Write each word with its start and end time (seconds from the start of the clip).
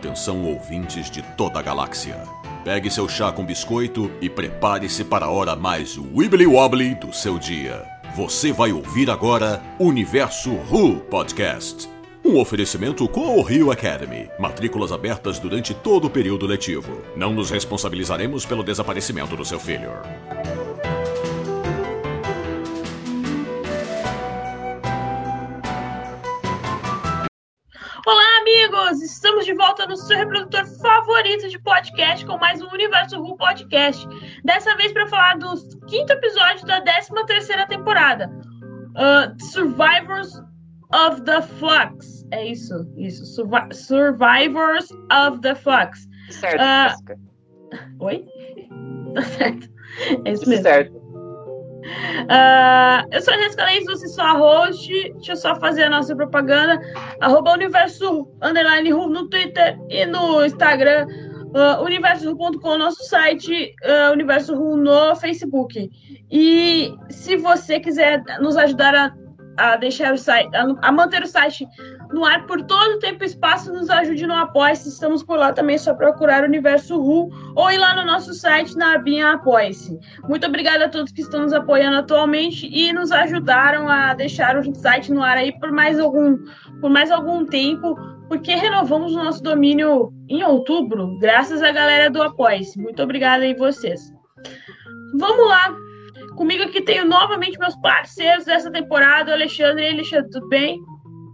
Atenção 0.00 0.42
ouvintes 0.46 1.10
de 1.10 1.20
toda 1.36 1.58
a 1.58 1.62
galáxia. 1.62 2.16
Pegue 2.64 2.90
seu 2.90 3.06
chá 3.06 3.30
com 3.30 3.44
biscoito 3.44 4.10
e 4.18 4.30
prepare-se 4.30 5.04
para 5.04 5.26
a 5.26 5.30
hora 5.30 5.54
mais 5.54 5.98
wibbly 5.98 6.46
wobbly 6.46 6.94
do 6.94 7.12
seu 7.12 7.38
dia. 7.38 7.86
Você 8.16 8.50
vai 8.50 8.72
ouvir 8.72 9.10
agora 9.10 9.62
Universo 9.78 10.52
Who 10.70 11.00
Podcast. 11.00 11.86
Um 12.24 12.38
oferecimento 12.38 13.06
com 13.08 13.38
o 13.38 13.42
Rio 13.42 13.70
Academy. 13.70 14.30
Matrículas 14.38 14.90
abertas 14.90 15.38
durante 15.38 15.74
todo 15.74 16.06
o 16.06 16.10
período 16.10 16.46
letivo. 16.46 17.02
Não 17.14 17.34
nos 17.34 17.50
responsabilizaremos 17.50 18.46
pelo 18.46 18.62
desaparecimento 18.62 19.36
do 19.36 19.44
seu 19.44 19.60
filho. 19.60 19.92
Estamos 29.10 29.44
de 29.44 29.52
volta 29.54 29.86
no 29.86 29.96
seu 29.96 30.16
reprodutor 30.16 30.64
favorito 30.80 31.48
de 31.48 31.58
podcast 31.58 32.24
com 32.24 32.38
mais 32.38 32.62
um 32.62 32.68
Universo 32.68 33.20
Ru 33.20 33.36
Podcast. 33.36 34.06
Dessa 34.44 34.76
vez 34.76 34.92
para 34.92 35.06
falar 35.08 35.36
do 35.36 35.52
quinto 35.88 36.12
episódio 36.12 36.64
da 36.64 36.80
13 36.80 37.10
terceira 37.26 37.66
temporada, 37.66 38.30
uh, 38.90 39.44
Survivors 39.44 40.40
of 40.94 41.22
the 41.22 41.42
Flux. 41.42 42.24
É 42.30 42.46
isso, 42.46 42.86
isso. 42.96 43.26
Survi 43.26 43.74
Survivors 43.74 44.88
of 45.12 45.40
the 45.40 45.56
Flux. 45.56 46.08
Certo, 46.30 46.62
uh, 46.62 48.04
Oi? 48.04 48.24
Tá 49.12 49.22
certo. 49.22 49.68
É 50.24 50.30
isso 50.30 50.48
mesmo. 50.48 50.62
Certo. 50.62 50.99
Uh, 51.80 53.08
eu 53.10 53.22
sou 53.22 53.34
a 53.34 53.38
Jessica 53.38 53.64
Leis, 53.64 53.84
você 53.84 54.08
sou 54.08 54.24
a 54.24 54.32
host. 54.32 55.12
Deixa 55.14 55.32
eu 55.32 55.36
só 55.36 55.54
fazer 55.56 55.84
a 55.84 55.90
nossa 55.90 56.14
propaganda. 56.14 56.80
Arroba 57.20 57.52
Universo 57.52 58.28
Underline 58.42 58.90
no 58.90 59.28
Twitter 59.28 59.78
e 59.88 60.04
no 60.06 60.44
Instagram. 60.44 61.06
Uh, 61.50 61.82
universo.com, 61.82 62.78
nosso 62.78 63.02
site, 63.04 63.74
uh, 63.84 64.12
Universo 64.12 64.54
no 64.54 65.16
Facebook. 65.16 65.90
E 66.30 66.94
se 67.08 67.36
você 67.36 67.80
quiser 67.80 68.22
nos 68.40 68.56
ajudar 68.56 68.94
a 68.94 69.12
a 69.60 69.76
deixar 69.76 70.14
o 70.14 70.18
site, 70.18 70.48
a, 70.56 70.66
a, 70.82 70.92
manter 70.92 71.22
o 71.22 71.26
site 71.26 71.66
no 72.12 72.24
ar 72.24 72.46
por 72.46 72.62
todo 72.62 72.96
o 72.96 72.98
tempo 72.98 73.22
e 73.22 73.26
espaço, 73.26 73.72
nos 73.72 73.88
ajude 73.88 74.26
no 74.26 74.34
Apoia-se. 74.34 74.88
Estamos 74.88 75.22
por 75.22 75.38
lá 75.38 75.52
também, 75.52 75.76
é 75.76 75.78
só 75.78 75.94
procurar 75.94 76.44
Universo 76.44 77.00
Ru 77.00 77.30
ou 77.54 77.70
ir 77.70 77.78
lá 77.78 77.94
no 77.94 78.04
nosso 78.04 78.34
site 78.34 78.76
na 78.76 78.94
abinha 78.94 79.32
Apoie-se. 79.32 79.98
Muito 80.28 80.46
obrigada 80.46 80.86
a 80.86 80.88
todos 80.88 81.12
que 81.12 81.22
estão 81.22 81.42
nos 81.42 81.52
apoiando 81.52 81.98
atualmente 81.98 82.66
e 82.66 82.92
nos 82.92 83.12
ajudaram 83.12 83.88
a 83.88 84.14
deixar 84.14 84.56
o 84.58 84.74
site 84.74 85.12
no 85.12 85.22
ar 85.22 85.36
aí 85.36 85.56
por 85.58 85.70
mais 85.70 85.98
algum, 85.98 86.38
por 86.80 86.90
mais 86.90 87.10
algum 87.10 87.44
tempo, 87.46 87.94
porque 88.28 88.54
renovamos 88.54 89.14
o 89.14 89.22
nosso 89.22 89.42
domínio 89.42 90.12
em 90.28 90.42
outubro, 90.42 91.18
graças 91.18 91.62
à 91.62 91.70
galera 91.70 92.10
do 92.10 92.22
Apoia-se. 92.22 92.80
Muito 92.80 93.02
obrigada 93.02 93.44
aí 93.44 93.54
vocês. 93.54 94.00
Vamos 95.18 95.48
lá, 95.48 95.74
Comigo 96.36 96.62
aqui 96.62 96.80
tenho 96.80 97.04
novamente 97.04 97.58
meus 97.58 97.76
parceiros 97.76 98.46
dessa 98.46 98.70
temporada, 98.70 99.32
Alexandre. 99.32 99.84
E 99.84 99.88
Alexandre, 99.90 100.30
tudo 100.30 100.48
bem? 100.48 100.80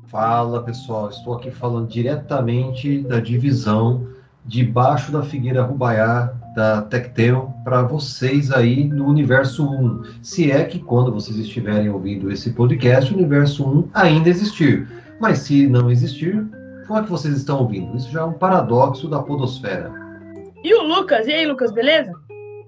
Fala 0.08 0.62
pessoal, 0.62 1.10
estou 1.10 1.34
aqui 1.34 1.50
falando 1.50 1.88
diretamente 1.88 3.00
da 3.00 3.18
divisão 3.18 4.06
debaixo 4.44 5.10
da 5.10 5.22
Figueira 5.22 5.62
Rubaiá 5.62 6.32
da 6.54 6.82
Tectel 6.82 7.52
para 7.64 7.82
vocês 7.82 8.52
aí 8.52 8.84
no 8.84 9.06
Universo 9.06 9.68
1. 9.68 10.22
Se 10.22 10.50
é 10.52 10.64
que 10.64 10.78
quando 10.78 11.12
vocês 11.12 11.36
estiverem 11.36 11.90
ouvindo 11.90 12.30
esse 12.30 12.50
podcast, 12.52 13.12
o 13.12 13.16
Universo 13.16 13.68
1 13.68 13.88
ainda 13.92 14.28
existir. 14.28 14.88
Mas 15.20 15.40
se 15.40 15.66
não 15.66 15.90
existir, 15.90 16.46
como 16.86 17.00
é 17.00 17.02
que 17.02 17.10
vocês 17.10 17.36
estão 17.36 17.58
ouvindo? 17.58 17.96
Isso 17.96 18.10
já 18.10 18.20
é 18.20 18.24
um 18.24 18.32
paradoxo 18.32 19.08
da 19.08 19.20
podosfera. 19.20 19.92
E 20.62 20.72
o 20.72 20.82
Lucas? 20.82 21.26
E 21.26 21.32
aí, 21.32 21.46
Lucas, 21.46 21.72
beleza? 21.72 22.12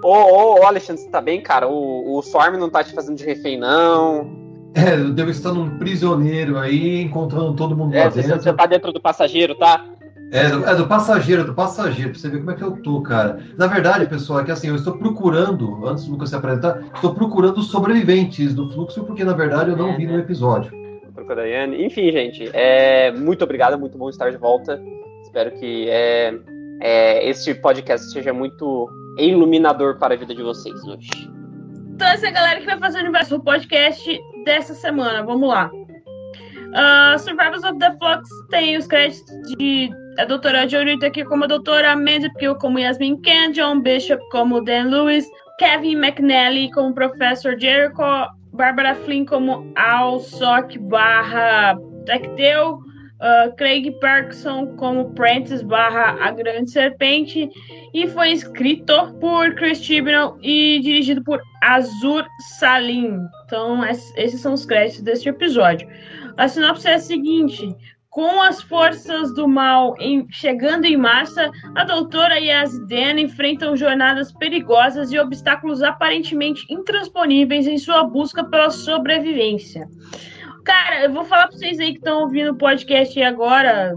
Ô, 0.03 0.09
ô, 0.09 0.61
ô, 0.61 0.67
Alexandre, 0.67 1.03
você 1.03 1.09
tá 1.09 1.21
bem, 1.21 1.41
cara? 1.41 1.69
O, 1.69 2.17
o 2.17 2.21
Storm 2.21 2.57
não 2.57 2.69
tá 2.69 2.83
te 2.83 2.93
fazendo 2.93 3.17
de 3.17 3.25
refém, 3.25 3.57
não. 3.57 4.38
É, 4.79 4.95
eu 4.95 5.11
devo 5.11 5.31
estar 5.31 5.53
num 5.53 5.77
prisioneiro 5.77 6.57
aí, 6.57 7.03
encontrando 7.03 7.55
todo 7.55 7.77
mundo 7.77 7.95
é, 7.95 8.05
lá 8.05 8.11
você, 8.11 8.23
dentro. 8.23 8.41
Você 8.41 8.53
tá 8.53 8.67
dentro 8.67 8.93
do 8.93 9.01
passageiro, 9.01 9.57
tá? 9.57 9.85
É 10.31 10.49
do, 10.51 10.65
é 10.65 10.75
do 10.75 10.87
passageiro, 10.87 11.43
do 11.43 11.55
passageiro, 11.55 12.11
pra 12.11 12.21
você 12.21 12.29
ver 12.29 12.39
como 12.39 12.51
é 12.51 12.55
que 12.55 12.63
eu 12.63 12.73
tô, 12.83 13.01
cara. 13.01 13.41
Na 13.57 13.67
verdade, 13.67 14.07
pessoal, 14.07 14.41
é 14.41 14.45
que 14.45 14.53
assim, 14.53 14.69
eu 14.69 14.77
estou 14.77 14.97
procurando, 14.97 15.87
antes 15.89 16.05
do 16.05 16.13
Lucas 16.13 16.29
se 16.29 16.37
apresentar, 16.37 16.83
estou 16.95 17.15
procurando 17.15 17.61
sobreviventes 17.63 18.55
do 18.55 18.71
fluxo, 18.71 19.03
porque 19.05 19.25
na 19.25 19.33
verdade 19.33 19.71
eu 19.71 19.77
não 19.77 19.91
É, 19.91 19.97
vi 19.97 20.07
né? 20.07 20.13
no 20.13 20.19
episódio. 20.21 20.71
Enfim, 21.79 22.13
gente, 22.13 22.49
é, 22.53 23.11
muito 23.13 23.43
obrigado, 23.43 23.79
muito 23.79 23.99
bom 23.99 24.09
estar 24.09 24.31
de 24.31 24.37
volta. 24.37 24.81
Espero 25.23 25.51
que 25.53 25.89
é, 25.89 26.35
é, 26.81 27.29
este 27.29 27.55
podcast 27.55 28.13
seja 28.13 28.33
muito 28.33 28.89
iluminador 29.19 29.99
para 29.99 30.15
a 30.15 30.17
vida 30.17 30.35
de 30.35 30.43
vocês 30.43 30.81
hoje. 30.85 31.11
Então, 31.95 32.07
essa 32.07 32.29
é 32.29 32.31
galera 32.31 32.61
que 32.61 32.67
vai 32.67 32.79
fazer 32.79 32.99
o 32.99 33.01
Universo 33.01 33.41
Podcast 33.41 34.21
dessa 34.49 34.75
semana. 34.75 35.23
Vamos 35.23 35.47
lá. 35.47 35.71
Uh, 36.69 37.19
Survivors 37.19 37.65
of 37.65 37.79
the 37.79 37.95
Flux 37.99 38.29
tem 38.51 38.77
os 38.77 38.87
créditos 38.87 39.25
de 39.59 39.91
a 40.19 40.25
doutora 40.25 40.67
Jorita 40.67 41.07
aqui 41.07 41.23
como 41.25 41.45
a 41.45 41.47
doutora, 41.47 41.95
Mandy 41.95 42.33
Peel 42.39 42.55
como 42.57 42.79
Yasmin 42.79 43.21
Ken, 43.21 43.53
John 43.53 43.81
Bishop 43.81 44.23
como 44.31 44.63
Dan 44.63 44.89
Lewis, 44.89 45.27
Kevin 45.59 45.99
McNally 45.99 46.71
como 46.73 46.95
Professor 46.95 47.59
Jericho, 47.59 48.27
Barbara 48.53 48.95
Flynn 48.95 49.27
como 49.27 49.71
Al 49.77 50.21
Sock 50.21 50.77
barra 50.79 51.79
Tecteu, 52.07 52.81
uh, 53.21 53.55
Craig 53.57 53.91
Parkinson 54.01 54.69
como 54.77 55.13
Prentice 55.15 55.65
barra 55.65 56.17
A 56.25 56.31
Grande 56.31 56.71
Serpente 56.71 57.49
e 57.95 58.07
foi 58.09 58.31
escrito 58.33 59.15
por 59.21 59.55
Chris 59.55 59.83
Chibnall 59.83 60.39
e 60.43 60.81
dirigido 60.83 61.23
por 61.25 61.41
Azur 61.63 62.25
Salim. 62.59 63.19
Então, 63.45 63.85
es- 63.85 64.13
esses 64.17 64.41
são 64.41 64.53
os 64.55 64.65
créditos 64.67 65.03
deste 65.03 65.29
episódio. 65.29 65.89
A 66.37 66.47
sinopse 66.49 66.87
é 66.89 66.95
a 66.95 66.99
seguinte: 66.99 67.75
com 68.11 68.41
as 68.43 68.63
forças 68.63 69.35
do 69.35 69.47
mal 69.49 69.95
em- 70.01 70.27
chegando 70.31 70.85
em 70.85 70.97
massa, 70.97 71.51
a 71.75 71.85
doutora 71.85 72.39
e 72.41 72.51
a 72.51 72.65
Zidane 72.65 73.23
enfrentam 73.23 73.77
jornadas 73.77 74.33
perigosas 74.33 75.13
e 75.13 75.19
obstáculos 75.19 75.83
aparentemente 75.83 76.65
intransponíveis 76.71 77.67
em 77.67 77.79
sua 77.79 78.05
busca 78.05 78.45
pela 78.45 78.71
sobrevivência. 78.71 79.89
Cara, 80.69 81.05
eu 81.05 81.11
vou 81.11 81.25
falar 81.25 81.49
pra 81.49 81.57
vocês 81.57 81.81
aí 81.81 81.93
que 81.93 81.99
estão 81.99 82.21
ouvindo 82.21 82.51
o 82.51 82.55
podcast 82.55 83.19
aí 83.19 83.25
agora, 83.25 83.95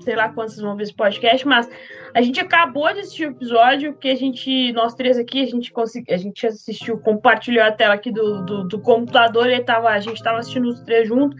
sei 0.00 0.16
lá 0.16 0.30
quantos 0.30 0.58
vão 0.58 0.74
ver 0.74 0.84
esse 0.84 0.94
podcast, 0.94 1.46
mas 1.46 1.68
a 2.14 2.22
gente 2.22 2.40
acabou 2.40 2.90
de 2.94 3.00
assistir 3.00 3.26
o 3.26 3.32
episódio 3.32 3.92
que 3.98 4.08
a 4.08 4.14
gente, 4.14 4.72
nós 4.72 4.94
três 4.94 5.18
aqui, 5.18 5.42
a 5.42 5.46
gente 5.46 5.70
conseguiu, 5.70 6.14
a 6.14 6.16
gente 6.16 6.46
assistiu, 6.46 6.96
compartilhou 6.96 7.62
a 7.62 7.70
tela 7.70 7.92
aqui 7.92 8.10
do, 8.10 8.42
do, 8.42 8.64
do 8.66 8.80
computador 8.80 9.50
e 9.50 9.60
tava, 9.60 9.90
a 9.90 10.00
gente 10.00 10.22
tava 10.22 10.38
assistindo 10.38 10.66
os 10.66 10.80
três 10.80 11.06
juntos 11.06 11.38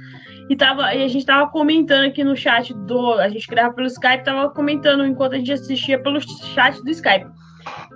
e, 0.51 0.55
tava, 0.55 0.95
e 0.95 1.03
a 1.03 1.09
gente 1.09 1.25
tava 1.25 1.51
comentando 1.51 2.05
aqui 2.05 2.23
no 2.23 2.37
chat 2.37 2.75
do. 2.75 3.15
A 3.15 3.31
gente 3.31 3.47
grava 3.47 3.73
pelo 3.73 3.87
Skype, 3.87 4.23
tava 4.23 4.51
comentando 4.51 5.07
enquanto 5.07 5.33
a 5.33 5.39
gente 5.39 5.51
assistia 5.51 5.99
pelo 5.99 6.21
chat 6.21 6.79
do 6.85 6.91
Skype. 6.91 7.27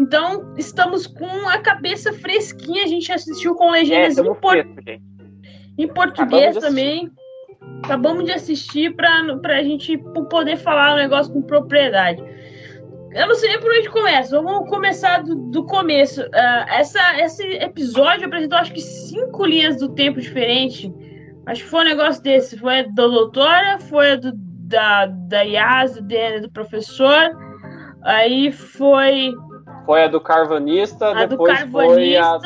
Então, 0.00 0.54
estamos 0.56 1.06
com 1.06 1.48
a 1.50 1.58
cabeça 1.58 2.14
fresquinha, 2.14 2.84
a 2.84 2.86
gente 2.86 3.12
assistiu 3.12 3.54
com 3.54 3.74
É, 3.74 3.80
legendas 3.80 4.16
frescos, 4.16 4.84
gente. 4.86 5.17
Em 5.78 5.84
Acabamos 5.84 6.14
português 6.14 6.54
de 6.54 6.60
também. 6.60 7.10
Acabamos 7.84 8.24
de 8.24 8.32
assistir 8.32 8.94
para 8.94 9.20
a 9.44 9.62
gente 9.62 9.96
poder 10.28 10.56
falar 10.56 10.94
o 10.94 10.96
negócio 10.96 11.32
com 11.32 11.40
propriedade. 11.42 12.22
Eu 13.12 13.26
não 13.26 13.34
sei 13.34 13.50
nem 13.50 13.60
por 13.60 13.70
onde 13.70 13.88
começa. 13.88 14.42
Vamos 14.42 14.68
começar 14.68 15.22
do, 15.22 15.34
do 15.50 15.64
começo. 15.64 16.22
Ah, 16.34 16.66
essa, 16.68 17.20
esse 17.20 17.42
episódio 17.54 18.26
apresentou 18.26 18.58
acho 18.58 18.72
que 18.72 18.80
cinco 18.80 19.46
linhas 19.46 19.76
do 19.78 19.88
tempo 19.88 20.20
diferentes. 20.20 20.92
Acho 21.46 21.62
que 21.62 21.70
foi 21.70 21.80
um 21.80 21.88
negócio 21.88 22.22
desse. 22.22 22.58
Foi 22.58 22.80
a 22.80 22.82
da 22.82 23.06
doutora, 23.06 23.78
foi 23.78 24.12
a 24.12 24.16
do, 24.16 24.32
da, 24.34 25.06
da 25.06 25.40
Yas, 25.42 25.94
do 25.94 26.02
Dan, 26.02 26.40
do 26.42 26.50
professor. 26.50 27.30
Aí 28.02 28.52
foi 28.52 29.32
Foi 29.86 30.04
a 30.04 30.08
do 30.08 30.20
Carvanista, 30.20 31.08
a 31.08 31.24
do 31.24 31.30
depois 31.30 31.60
foi 31.70 32.16
a. 32.16 32.38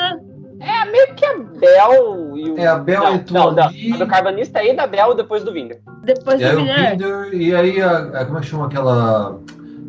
É 0.63 0.85
meio 0.91 1.15
que 1.15 1.25
a 1.25 1.37
Bel 1.39 2.37
e 2.37 2.51
o. 2.51 2.59
É, 2.59 2.67
a 2.67 2.79
Bel 2.79 3.03
não, 3.03 3.15
entrou 3.15 3.53
não, 3.53 3.53
não. 3.53 3.95
A 3.95 3.99
do 3.99 4.07
Carvanista 4.07 4.63
e 4.63 4.75
da 4.75 4.87
Bel 4.87 5.15
depois 5.15 5.43
do 5.43 5.53
Vinder. 5.53 5.81
Depois 6.05 6.41
E 6.41 6.49
do 6.49 6.53
o 6.57 6.61
Vilher. 6.61 6.91
Binder, 6.97 7.35
e 7.35 7.55
aí 7.55 7.81
a, 7.83 7.99
a- 7.99 8.25
como 8.25 8.39
é 8.39 8.41
que 8.41 8.47
chama 8.47 8.67
aquela. 8.67 9.39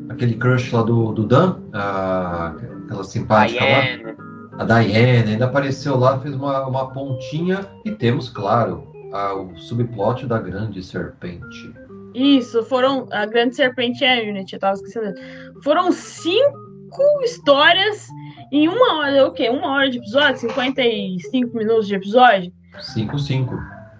aquele 0.09 0.33
crush 0.35 0.71
lá 0.73 0.81
do, 0.81 1.11
do 1.11 1.23
Dan? 1.27 1.57
A- 1.73 2.53
aquela 2.85 3.03
simpática 3.03 3.63
lá? 3.63 3.81
Diane. 3.81 4.13
A 4.57 4.63
Diane 4.65 5.31
ainda 5.31 5.45
apareceu 5.45 5.97
lá, 5.97 6.19
fez 6.19 6.35
uma, 6.35 6.65
uma 6.67 6.91
pontinha 6.91 7.65
e 7.85 7.91
temos, 7.91 8.29
claro, 8.29 8.87
a- 9.11 9.33
o 9.35 9.55
subplot 9.57 10.25
da 10.27 10.39
grande 10.39 10.81
serpente. 10.83 11.73
Isso, 12.15 12.63
foram. 12.65 13.07
A 13.11 13.25
Grande 13.25 13.55
Serpente 13.55 14.03
é 14.05 14.19
a 14.19 14.29
Unity, 14.29 14.53
eu 14.53 14.59
tava 14.59 14.75
esquecendo. 14.75 15.15
Foram 15.63 15.91
cinco 15.91 17.01
histórias 17.23 18.07
em 18.53 18.67
uma 18.67 18.99
hora. 18.99 19.27
O 19.27 19.31
quê? 19.31 19.49
Uma 19.49 19.71
hora 19.71 19.89
de 19.89 19.97
episódio? 19.97 20.41
55 20.41 21.57
minutos 21.57 21.87
de 21.87 21.95
episódio? 21.95 22.53
5-5. 22.77 23.49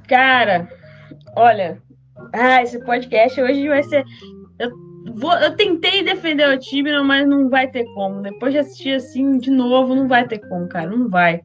Cara, 0.07 0.69
olha. 1.35 1.81
Ah, 2.31 2.61
esse 2.61 2.79
podcast 2.85 3.41
hoje 3.41 3.67
vai 3.67 3.81
ser. 3.81 4.05
Eu 4.59 4.71
vou, 5.15 5.33
eu 5.33 5.55
tentei 5.55 6.03
defender 6.03 6.47
o 6.47 6.59
Tibino, 6.59 7.03
mas 7.03 7.27
não 7.27 7.49
vai 7.49 7.67
ter 7.67 7.83
como. 7.95 8.21
Depois 8.21 8.53
de 8.53 8.59
assistir 8.59 8.95
assim 8.95 9.39
de 9.39 9.49
novo, 9.49 9.95
não 9.95 10.07
vai 10.07 10.27
ter 10.27 10.37
como, 10.47 10.69
cara. 10.69 10.87
Não 10.87 11.09
vai. 11.09 11.41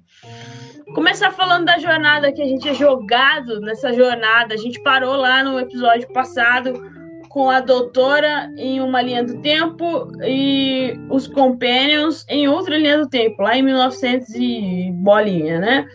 Começar 0.95 1.31
falando 1.33 1.65
da 1.65 1.79
jornada 1.79 2.33
que 2.33 2.43
a 2.43 2.47
gente 2.47 2.69
é 2.69 2.75
jogado 2.75 3.59
nessa 3.61 3.93
jornada. 3.93 4.53
A 4.55 4.59
gente 4.59 4.83
parou 4.83 5.17
lá 5.17 5.43
no 5.43 5.59
episódio 5.59 6.13
passado 6.13 6.98
com 7.39 7.49
a 7.49 7.61
doutora 7.61 8.53
em 8.57 8.81
uma 8.81 9.01
linha 9.01 9.23
do 9.23 9.41
tempo 9.41 10.11
e 10.25 10.99
os 11.09 11.29
companions 11.29 12.27
em 12.29 12.49
outra 12.49 12.77
linha 12.77 12.99
do 12.99 13.09
tempo, 13.09 13.41
lá 13.41 13.57
em 13.57 13.63
1900 13.63 14.35
e 14.35 14.91
bolinha, 14.93 15.61
né? 15.61 15.87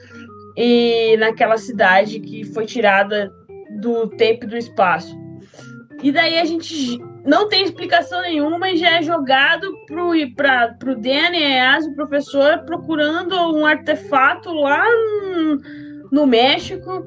E 0.56 1.18
naquela 1.18 1.58
cidade 1.58 2.22
que 2.22 2.46
foi 2.46 2.66
tirada 2.66 3.30
do 3.82 4.08
tempo 4.08 4.46
e 4.46 4.48
do 4.48 4.56
espaço. 4.56 5.14
E 6.02 6.14
daí 6.14 6.40
a 6.40 6.46
gente 6.46 6.98
não 7.26 7.50
tem 7.50 7.66
explicação 7.66 8.22
nenhuma 8.22 8.70
e 8.70 8.78
já 8.78 8.92
é 8.92 9.02
jogado 9.02 9.70
pro, 9.86 10.12
pra, 10.38 10.70
pro 10.80 10.96
Danny 10.96 11.44
Eas, 11.44 11.86
o 11.86 11.94
professor, 11.94 12.60
procurando 12.60 13.36
um 13.54 13.66
artefato 13.66 14.50
lá 14.54 14.86
no, 14.90 15.62
no 16.10 16.26
México. 16.26 17.06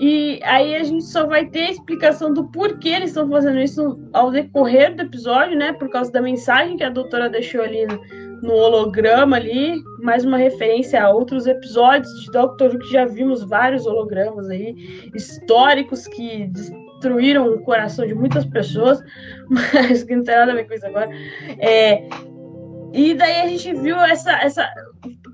E 0.00 0.40
aí 0.44 0.74
a 0.74 0.82
gente 0.82 1.04
só 1.04 1.26
vai 1.26 1.44
ter 1.44 1.66
a 1.66 1.70
explicação 1.72 2.32
do 2.32 2.48
porquê 2.48 2.88
eles 2.88 3.10
estão 3.10 3.28
fazendo 3.28 3.58
isso 3.58 4.00
ao 4.14 4.30
decorrer 4.30 4.96
do 4.96 5.02
episódio, 5.02 5.58
né? 5.58 5.74
Por 5.74 5.90
causa 5.90 6.10
da 6.10 6.22
mensagem 6.22 6.78
que 6.78 6.82
a 6.82 6.88
doutora 6.88 7.28
deixou 7.28 7.60
ali 7.60 7.84
no, 7.84 8.00
no 8.40 8.54
holograma 8.54 9.36
ali, 9.36 9.74
mais 10.02 10.24
uma 10.24 10.38
referência 10.38 11.04
a 11.04 11.10
outros 11.10 11.46
episódios 11.46 12.10
de 12.22 12.30
Doctor 12.32 12.70
Who 12.70 12.78
que 12.78 12.90
já 12.90 13.04
vimos 13.04 13.42
vários 13.42 13.86
hologramas 13.86 14.48
aí 14.48 14.74
históricos 15.14 16.06
que 16.08 16.46
destruíram 16.46 17.52
o 17.52 17.60
coração 17.60 18.06
de 18.06 18.14
muitas 18.14 18.46
pessoas, 18.46 19.02
mas 19.50 20.02
que 20.02 20.16
não 20.16 20.24
tem 20.24 20.34
nada 20.34 20.52
a 20.52 20.54
ver 20.54 20.66
com 20.66 20.72
isso 20.72 20.86
agora. 20.86 21.10
É, 21.58 22.08
e 22.94 23.14
daí 23.14 23.42
a 23.42 23.46
gente 23.48 23.74
viu 23.74 23.96
essa, 23.96 24.32
essa. 24.32 24.66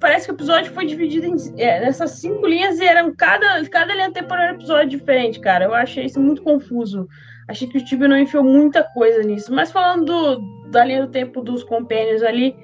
Parece 0.01 0.27
que 0.27 0.33
o 0.33 0.37
episódio 0.37 0.73
foi 0.73 0.87
dividido 0.87 1.27
em 1.27 1.37
é, 1.61 1.81
nessas 1.81 2.13
cinco 2.13 2.47
linhas 2.47 2.79
e 2.79 2.85
eram 2.85 3.15
cada, 3.15 3.65
cada 3.69 3.95
linha 3.95 4.11
temporária 4.13 4.55
episódio 4.55 4.99
diferente, 4.99 5.41
cara. 5.41 5.65
Eu 5.65 5.75
achei 5.75 6.05
isso 6.05 6.21
muito 6.21 6.43
confuso. 6.43 7.09
Achei 7.49 7.69
que 7.69 7.79
o 7.79 7.85
Tibi 7.85 8.09
não 8.09 8.19
enfiou 8.19 8.43
muita 8.43 8.83
coisa 8.83 9.23
nisso. 9.23 9.53
Mas 9.53 9.71
falando 9.71 10.05
do, 10.05 10.71
da 10.71 10.85
linha 10.85 11.07
do 11.07 11.13
tempo 11.13 11.41
dos 11.41 11.63
compênios 11.63 12.23
ali, 12.23 12.57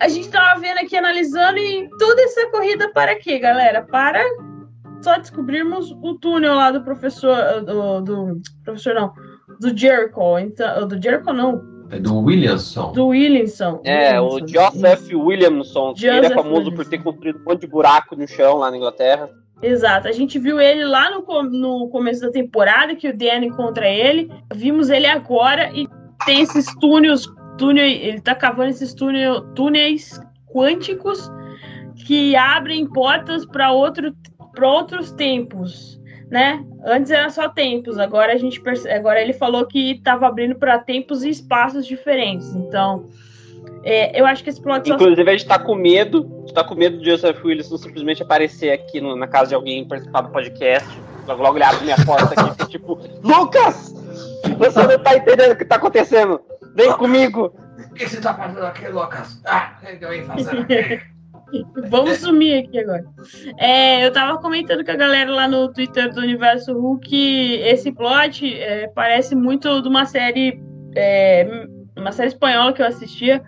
a 0.00 0.08
gente 0.08 0.30
tava 0.30 0.58
vendo 0.58 0.78
aqui, 0.78 0.96
analisando, 0.96 1.58
e 1.58 1.88
toda 1.98 2.22
essa 2.22 2.50
corrida 2.50 2.90
para 2.92 3.16
quê, 3.16 3.38
galera? 3.38 3.82
Para 3.82 4.24
só 5.02 5.18
descobrirmos 5.18 5.90
o 6.02 6.14
túnel 6.14 6.54
lá 6.54 6.70
do 6.70 6.82
professor. 6.82 7.62
Do, 7.62 8.00
do 8.00 8.40
professor, 8.64 8.94
não. 8.94 9.12
Do 9.60 9.76
Jericho. 9.76 10.38
Então, 10.38 10.88
do 10.88 11.00
Jericho, 11.00 11.32
não. 11.32 11.62
É 11.90 11.98
do 11.98 12.18
Williamson. 12.18 12.92
Do 12.92 13.08
Williamson. 13.08 13.80
É, 13.84 14.20
Williamson. 14.20 14.44
o 14.44 14.48
Joseph 14.48 15.12
Williamson. 15.12 15.94
que 15.94 16.06
ele 16.06 16.18
é 16.18 16.22
Joseph 16.22 16.36
famoso 16.36 16.54
Williamson. 16.56 16.76
por 16.76 16.86
ter 16.86 17.02
construído 17.02 17.40
um 17.40 17.44
monte 17.44 17.60
de 17.62 17.66
buraco 17.66 18.16
no 18.16 18.28
chão 18.28 18.58
lá 18.58 18.70
na 18.70 18.76
Inglaterra. 18.76 19.28
Exato, 19.62 20.08
a 20.08 20.12
gente 20.12 20.38
viu 20.38 20.58
ele 20.58 20.84
lá 20.84 21.10
no, 21.10 21.42
no 21.42 21.88
começo 21.90 22.22
da 22.22 22.30
temporada, 22.30 22.94
que 22.94 23.08
o 23.08 23.16
Dan 23.16 23.44
encontra 23.44 23.86
ele. 23.88 24.30
Vimos 24.54 24.88
ele 24.88 25.06
agora 25.06 25.70
e 25.74 25.86
tem 26.24 26.40
esses 26.40 26.66
túneis, 26.76 27.26
túnel, 27.58 27.84
ele 27.84 28.20
tá 28.20 28.34
cavando 28.34 28.70
esses 28.70 28.94
túnel, 28.94 29.42
túneis 29.54 30.18
quânticos 30.46 31.30
que 32.06 32.34
abrem 32.34 32.86
portas 32.86 33.44
para 33.44 33.70
outro, 33.72 34.14
pra 34.54 34.66
outros 34.66 35.12
tempos, 35.12 35.99
né? 36.30 36.64
Antes 36.84 37.10
era 37.10 37.28
só 37.30 37.48
tempos, 37.48 37.98
agora 37.98 38.32
a 38.32 38.36
gente 38.38 38.60
perce- 38.60 38.88
agora 38.90 39.20
ele 39.20 39.32
falou 39.32 39.66
que 39.66 39.92
estava 39.92 40.26
abrindo 40.26 40.54
para 40.54 40.78
tempos 40.78 41.22
e 41.24 41.28
espaços 41.28 41.84
diferentes. 41.86 42.54
Então, 42.54 43.06
é, 43.82 44.18
eu 44.18 44.24
acho 44.24 44.42
que 44.44 44.50
esse 44.50 44.60
plot 44.62 44.86
só 44.88 44.94
Inclusive, 44.94 45.28
a 45.28 45.32
gente 45.32 45.46
tá 45.46 45.58
com 45.58 45.74
medo. 45.74 46.30
A 46.36 46.40
gente 46.40 46.54
tá 46.54 46.64
com 46.64 46.74
medo 46.74 46.98
de 46.98 47.10
Joseph 47.10 47.44
Williamson 47.44 47.76
simplesmente 47.76 48.22
aparecer 48.22 48.70
aqui 48.72 49.00
no- 49.00 49.16
na 49.16 49.26
casa 49.26 49.48
de 49.50 49.54
alguém 49.54 49.84
participar 49.86 50.22
do 50.22 50.30
podcast. 50.30 50.88
Logo, 51.26 51.42
logo 51.42 51.56
ele 51.58 51.64
abre 51.64 51.84
minha 51.84 51.96
porta 52.06 52.32
aqui 52.34 52.48
e 52.48 52.52
fica 52.52 52.66
tipo: 52.66 52.98
Lucas! 53.22 53.94
Você 54.58 54.82
não 54.86 54.98
tá 55.02 55.16
entendendo 55.16 55.52
o 55.52 55.56
que 55.56 55.64
tá 55.64 55.76
acontecendo! 55.76 56.40
Vem 56.74 56.92
comigo! 56.92 57.52
O 57.90 57.94
que 57.94 58.08
você 58.08 58.20
tá 58.20 58.32
fazendo 58.34 58.64
aqui, 58.64 58.88
Lucas? 58.88 59.40
Ah, 59.44 59.74
eu 60.00 60.14
ia 60.14 60.24
fazer 60.24 60.58
aqui? 60.60 61.00
Vamos 61.88 62.18
sumir 62.18 62.64
aqui 62.64 62.78
agora. 62.78 63.04
É, 63.58 64.04
eu 64.06 64.12
tava 64.12 64.38
comentando 64.38 64.84
com 64.84 64.90
a 64.90 64.96
galera 64.96 65.30
lá 65.30 65.48
no 65.48 65.72
Twitter 65.72 66.12
do 66.12 66.20
Universo 66.20 66.98
que 67.04 67.54
esse 67.62 67.90
plot 67.92 68.54
é, 68.60 68.88
parece 68.88 69.34
muito 69.34 69.80
de 69.82 69.88
uma 69.88 70.04
série, 70.06 70.60
é, 70.96 71.66
uma 71.96 72.12
série 72.12 72.28
espanhola 72.28 72.72
que 72.72 72.82
eu 72.82 72.86
assistia, 72.86 73.42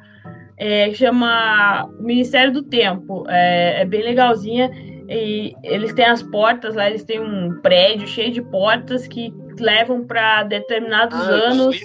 é, 0.58 0.88
que 0.88 0.94
chama 0.96 1.88
Ministério 2.00 2.52
do 2.52 2.62
Tempo. 2.62 3.24
É, 3.28 3.82
é 3.82 3.84
bem 3.84 4.02
legalzinha. 4.02 4.70
E 5.08 5.52
eles 5.62 5.92
têm 5.92 6.06
as 6.06 6.22
portas 6.22 6.74
lá, 6.74 6.88
eles 6.88 7.04
têm 7.04 7.20
um 7.20 7.60
prédio 7.60 8.06
cheio 8.08 8.32
de 8.32 8.40
portas 8.40 9.06
que 9.06 9.32
levam 9.58 10.04
para 10.06 10.44
determinados 10.44 11.18
Ah, 11.20 11.30
eu 11.30 11.44
anos. 11.52 11.76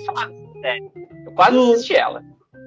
sério. 0.62 0.92
Eu 1.26 1.32
quase 1.34 1.52
Do- 1.58 1.74
assisti 1.74 1.96
ela. 1.96 2.24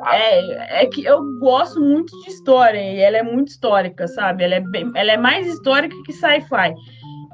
É, 0.09 0.83
é 0.83 0.87
que 0.87 1.05
eu 1.05 1.23
gosto 1.39 1.81
muito 1.81 2.11
de 2.23 2.31
história 2.31 2.79
e 2.79 3.01
ela 3.01 3.19
é 3.19 3.23
muito 3.23 3.49
histórica, 3.49 4.09
sabe? 4.09 4.45
Ela 4.45 4.57
é, 4.57 4.61
bem, 4.61 4.91
ela 4.95 5.13
é 5.13 5.17
mais 5.17 5.47
histórica 5.47 5.95
que 6.05 6.13
sci-fi, 6.13 6.75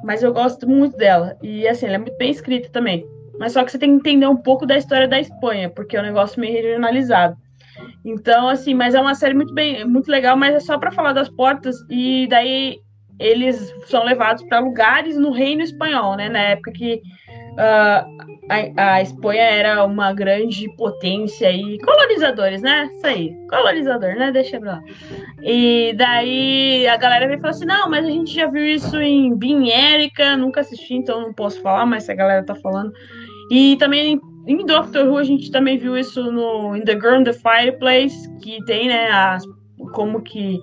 mas 0.05 0.23
eu 0.23 0.33
gosto 0.33 0.69
muito 0.69 0.97
dela. 0.97 1.37
E 1.43 1.67
assim, 1.69 1.87
ela 1.87 1.97
é 1.97 1.99
muito 1.99 2.17
bem 2.17 2.31
escrita 2.31 2.69
também. 2.71 3.07
Mas 3.39 3.53
só 3.53 3.65
que 3.65 3.71
você 3.71 3.79
tem 3.79 3.91
que 3.91 3.97
entender 3.97 4.27
um 4.27 4.37
pouco 4.37 4.67
da 4.67 4.77
história 4.77 5.07
da 5.07 5.21
Espanha, 5.21 5.71
porque 5.71 5.97
é 5.97 6.01
um 6.01 6.05
negócio 6.05 6.41
meio 6.41 6.55
regionalizado. 6.55 7.37
Então, 8.05 8.49
assim, 8.49 8.75
mas 8.75 8.95
é 8.95 9.01
uma 9.01 9.15
série 9.15 9.35
muito 9.35 9.53
bem, 9.53 9.85
muito 9.85 10.11
legal, 10.11 10.37
mas 10.37 10.55
é 10.55 10.61
só 10.61 10.79
para 10.79 10.93
falar 10.93 11.13
das 11.13 11.29
portas 11.29 11.77
e 11.91 12.27
daí 12.29 12.79
eles 13.19 13.75
são 13.87 14.05
levados 14.05 14.43
para 14.45 14.59
lugares 14.59 15.17
no 15.17 15.31
reino 15.31 15.63
espanhol, 15.63 16.17
né? 16.17 16.29
Na 16.29 16.39
época 16.39 16.73
que 16.73 17.03
ah, 17.59 18.07
a, 18.49 18.95
a 18.95 19.03
Espanha 19.03 19.43
era 19.43 19.85
uma 19.85 20.13
grande 20.13 20.69
potência 20.77 21.51
e 21.51 21.79
colonizadores, 21.79 22.63
né? 22.63 22.89
Isso 22.95 23.07
aí, 23.07 23.37
colonizador, 23.49 24.15
né? 24.17 24.31
Deixa 24.31 24.61
pra 24.61 24.73
lá. 24.73 24.83
E 25.43 25.95
daí 25.97 26.87
a 26.87 26.97
galera 26.97 27.27
veio 27.27 27.39
e 27.39 27.41
falou 27.41 27.57
assim: 27.57 27.67
não, 27.67 27.89
mas 27.91 28.05
a 28.05 28.11
gente 28.11 28.35
já 28.35 28.47
viu 28.47 28.65
isso 28.65 28.97
em 29.01 29.35
Bean 29.35 29.67
Erika, 29.67 30.37
nunca 30.37 30.61
assisti, 30.61 30.95
então 30.95 31.21
não 31.21 31.33
posso 31.33 31.61
falar, 31.61 31.87
mas 31.87 32.09
a 32.09 32.15
galera 32.15 32.45
tá 32.45 32.55
falando. 32.55 32.93
E 33.51 33.77
também 33.77 34.21
em 34.47 34.65
Doctor 34.65 35.07
Who 35.07 35.19
a 35.19 35.25
gente 35.25 35.51
também 35.51 35.77
viu 35.77 35.97
isso 35.97 36.31
no 36.31 36.77
In 36.77 36.83
the 36.83 36.93
Girl 36.93 37.17
in 37.17 37.25
the 37.25 37.33
Fireplace, 37.33 38.31
que 38.41 38.65
tem, 38.65 38.89
né, 38.89 39.11
as, 39.11 39.43
como 39.93 40.23
que 40.23 40.61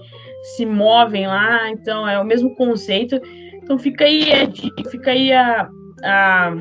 se 0.55 0.65
movem 0.65 1.27
lá, 1.27 1.69
então 1.69 2.07
é 2.07 2.19
o 2.19 2.23
mesmo 2.23 2.55
conceito. 2.55 3.19
Então 3.55 3.77
fica 3.77 4.05
aí, 4.05 4.29
é, 4.29 4.49
fica 4.89 5.11
aí 5.11 5.31
a, 5.33 5.69
a, 6.03 6.55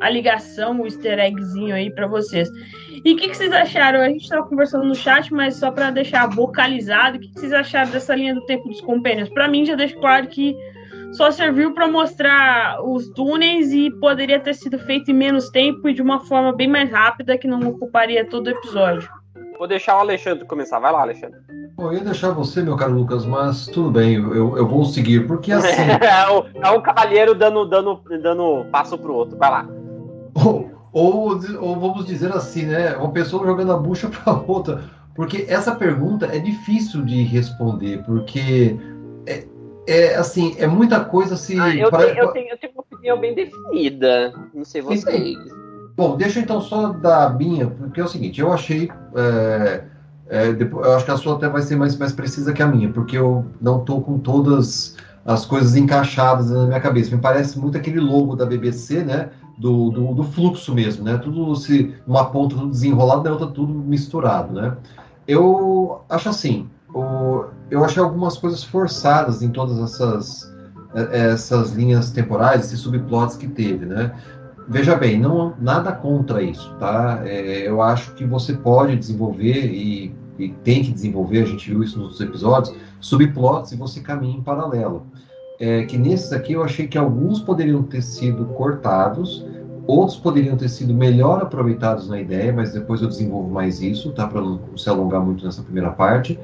a 0.00 0.10
ligação, 0.10 0.80
o 0.80 0.84
easter 0.84 1.18
eggzinho 1.18 1.74
aí 1.74 1.90
pra 1.90 2.06
vocês. 2.06 2.48
E 3.04 3.12
o 3.12 3.16
que, 3.16 3.28
que 3.28 3.36
vocês 3.36 3.52
acharam? 3.52 4.00
A 4.00 4.08
gente 4.08 4.28
tava 4.28 4.46
conversando 4.46 4.84
no 4.84 4.94
chat, 4.94 5.32
mas 5.32 5.56
só 5.56 5.70
pra 5.70 5.90
deixar 5.90 6.28
vocalizado, 6.28 7.16
o 7.16 7.20
que, 7.20 7.28
que 7.28 7.40
vocês 7.40 7.52
acharam 7.52 7.90
dessa 7.90 8.14
linha 8.14 8.34
do 8.34 8.44
tempo 8.46 8.68
dos 8.68 8.80
Companions? 8.80 9.28
Pra 9.28 9.48
mim 9.48 9.64
já 9.64 9.74
deixa 9.74 9.96
claro 9.98 10.26
que 10.26 10.56
só 11.12 11.30
serviu 11.30 11.72
pra 11.72 11.86
mostrar 11.86 12.82
os 12.82 13.08
túneis 13.10 13.72
e 13.72 13.90
poderia 14.00 14.40
ter 14.40 14.54
sido 14.54 14.78
feito 14.78 15.10
em 15.10 15.14
menos 15.14 15.48
tempo 15.50 15.88
e 15.88 15.94
de 15.94 16.02
uma 16.02 16.20
forma 16.20 16.52
bem 16.52 16.68
mais 16.68 16.90
rápida 16.90 17.38
que 17.38 17.46
não 17.46 17.60
ocuparia 17.60 18.24
todo 18.24 18.48
o 18.48 18.50
episódio. 18.50 19.08
Vou 19.56 19.68
deixar 19.68 19.96
o 19.96 20.00
Alexandre 20.00 20.44
começar. 20.44 20.80
Vai 20.80 20.92
lá, 20.92 21.02
Alexandre. 21.02 21.38
Bom, 21.76 21.92
eu 21.92 21.94
ia 21.94 22.04
deixar 22.04 22.30
você, 22.30 22.62
meu 22.62 22.76
caro 22.76 22.92
Lucas, 22.92 23.24
mas 23.24 23.66
tudo 23.66 23.90
bem, 23.90 24.14
eu, 24.14 24.56
eu 24.56 24.66
vou 24.66 24.84
seguir, 24.84 25.26
porque 25.26 25.52
assim, 25.52 25.66
é, 26.02 26.30
o, 26.30 26.46
é 26.64 26.70
um 26.70 26.80
cavalheiro 26.80 27.34
dando, 27.34 27.64
dando, 27.64 28.00
dando 28.22 28.64
passo 28.70 28.98
pro 28.98 29.14
outro. 29.14 29.36
Vai 29.36 29.50
lá. 29.50 29.68
Ou, 30.34 30.70
ou, 30.92 31.40
ou 31.60 31.80
vamos 31.80 32.04
dizer 32.06 32.32
assim, 32.32 32.66
né? 32.66 32.96
Uma 32.96 33.10
pessoa 33.10 33.46
jogando 33.46 33.72
a 33.72 33.76
bucha 33.76 34.08
para 34.24 34.32
outra. 34.32 34.82
Porque 35.14 35.46
essa 35.48 35.74
pergunta 35.74 36.26
é 36.26 36.38
difícil 36.40 37.04
de 37.04 37.22
responder, 37.22 38.02
porque 38.04 38.76
é, 39.26 39.44
é, 39.86 40.16
assim, 40.16 40.56
é 40.58 40.66
muita 40.66 41.04
coisa 41.04 41.36
se. 41.36 41.58
Ah, 41.58 41.74
eu, 41.74 41.88
para- 41.90 42.06
tenho, 42.06 42.18
eu, 42.18 42.28
tenho, 42.32 42.48
eu 42.50 42.58
tenho 42.58 42.72
uma 42.72 42.82
opinião 42.82 43.20
bem 43.20 43.34
definida. 43.34 44.32
Não 44.52 44.64
sei 44.64 44.82
vocês. 44.82 45.36
Bom, 45.96 46.16
deixa 46.16 46.40
então 46.40 46.60
só 46.60 46.88
dar 46.88 47.26
a 47.26 47.30
minha, 47.30 47.68
porque 47.68 48.00
é 48.00 48.04
o 48.04 48.08
seguinte, 48.08 48.40
eu 48.40 48.52
achei. 48.52 48.90
é, 49.14 49.84
é, 50.28 50.52
depois- 50.52 50.84
eu 50.84 50.94
acho 50.96 51.04
que 51.04 51.10
a 51.12 51.16
sua 51.16 51.34
até 51.36 51.48
vai 51.48 51.62
ser 51.62 51.76
mais, 51.76 51.96
mais 51.96 52.10
precisa 52.12 52.52
que 52.52 52.62
a 52.62 52.66
minha, 52.66 52.90
porque 52.90 53.16
eu 53.16 53.44
não 53.60 53.84
tô 53.84 54.00
com 54.00 54.18
todas 54.18 54.96
as 55.24 55.46
coisas 55.46 55.76
encaixadas 55.76 56.50
na 56.50 56.66
minha 56.66 56.80
cabeça. 56.80 57.14
Me 57.14 57.20
parece 57.22 57.56
muito 57.58 57.78
aquele 57.78 58.00
logo 58.00 58.34
da 58.34 58.44
BBC, 58.44 59.04
né? 59.04 59.30
Do, 59.56 59.90
do, 59.90 60.14
do 60.14 60.24
fluxo 60.24 60.74
mesmo, 60.74 61.04
né? 61.04 61.16
Tudo 61.16 61.54
se 61.54 61.94
uma 62.06 62.24
ponta 62.26 62.56
tudo 62.56 62.70
desenrolado, 62.70 63.22
na 63.22 63.30
outra 63.30 63.46
tudo 63.46 63.72
misturado, 63.72 64.52
né? 64.52 64.76
Eu 65.28 66.00
acho 66.08 66.28
assim, 66.28 66.68
o, 66.92 67.44
eu 67.70 67.84
achei 67.84 68.02
algumas 68.02 68.36
coisas 68.36 68.64
forçadas 68.64 69.42
em 69.42 69.50
todas 69.50 69.78
essas, 69.78 70.52
eh, 70.94 71.30
essas 71.30 71.72
linhas 71.72 72.10
temporais, 72.10 72.66
esses 72.66 72.80
subplots 72.80 73.36
que 73.36 73.46
teve, 73.46 73.86
né? 73.86 74.12
veja 74.68 74.96
bem, 74.96 75.18
não 75.18 75.54
nada 75.58 75.92
contra 75.92 76.42
isso, 76.42 76.74
tá? 76.78 77.20
É, 77.24 77.68
eu 77.68 77.82
acho 77.82 78.14
que 78.14 78.24
você 78.24 78.54
pode 78.54 78.96
desenvolver 78.96 79.66
e, 79.66 80.14
e, 80.38 80.48
tem 80.64 80.82
que 80.82 80.92
desenvolver, 80.92 81.42
a 81.42 81.46
gente 81.46 81.70
viu 81.70 81.82
isso 81.82 81.98
nos 81.98 82.20
episódios, 82.20 82.74
subplots 83.00 83.72
e 83.72 83.76
você 83.76 84.00
caminha 84.00 84.38
em 84.38 84.42
paralelo. 84.42 85.06
É, 85.58 85.84
que 85.84 85.96
nesses 85.96 86.32
aqui 86.32 86.52
eu 86.52 86.64
achei 86.64 86.86
que 86.86 86.98
alguns 86.98 87.40
poderiam 87.40 87.82
ter 87.82 88.02
sido 88.02 88.44
cortados, 88.46 89.46
outros 89.86 90.18
poderiam 90.18 90.56
ter 90.56 90.68
sido 90.68 90.92
melhor 90.92 91.42
aproveitados 91.42 92.08
na 92.08 92.20
ideia, 92.20 92.52
mas 92.52 92.72
depois 92.72 93.00
eu 93.02 93.08
desenvolvo 93.08 93.50
mais 93.50 93.80
isso, 93.80 94.12
tá? 94.12 94.26
Para 94.26 94.40
não 94.40 94.76
se 94.76 94.88
alongar 94.88 95.20
muito 95.20 95.44
nessa 95.44 95.62
primeira 95.62 95.90
parte. 95.90 96.38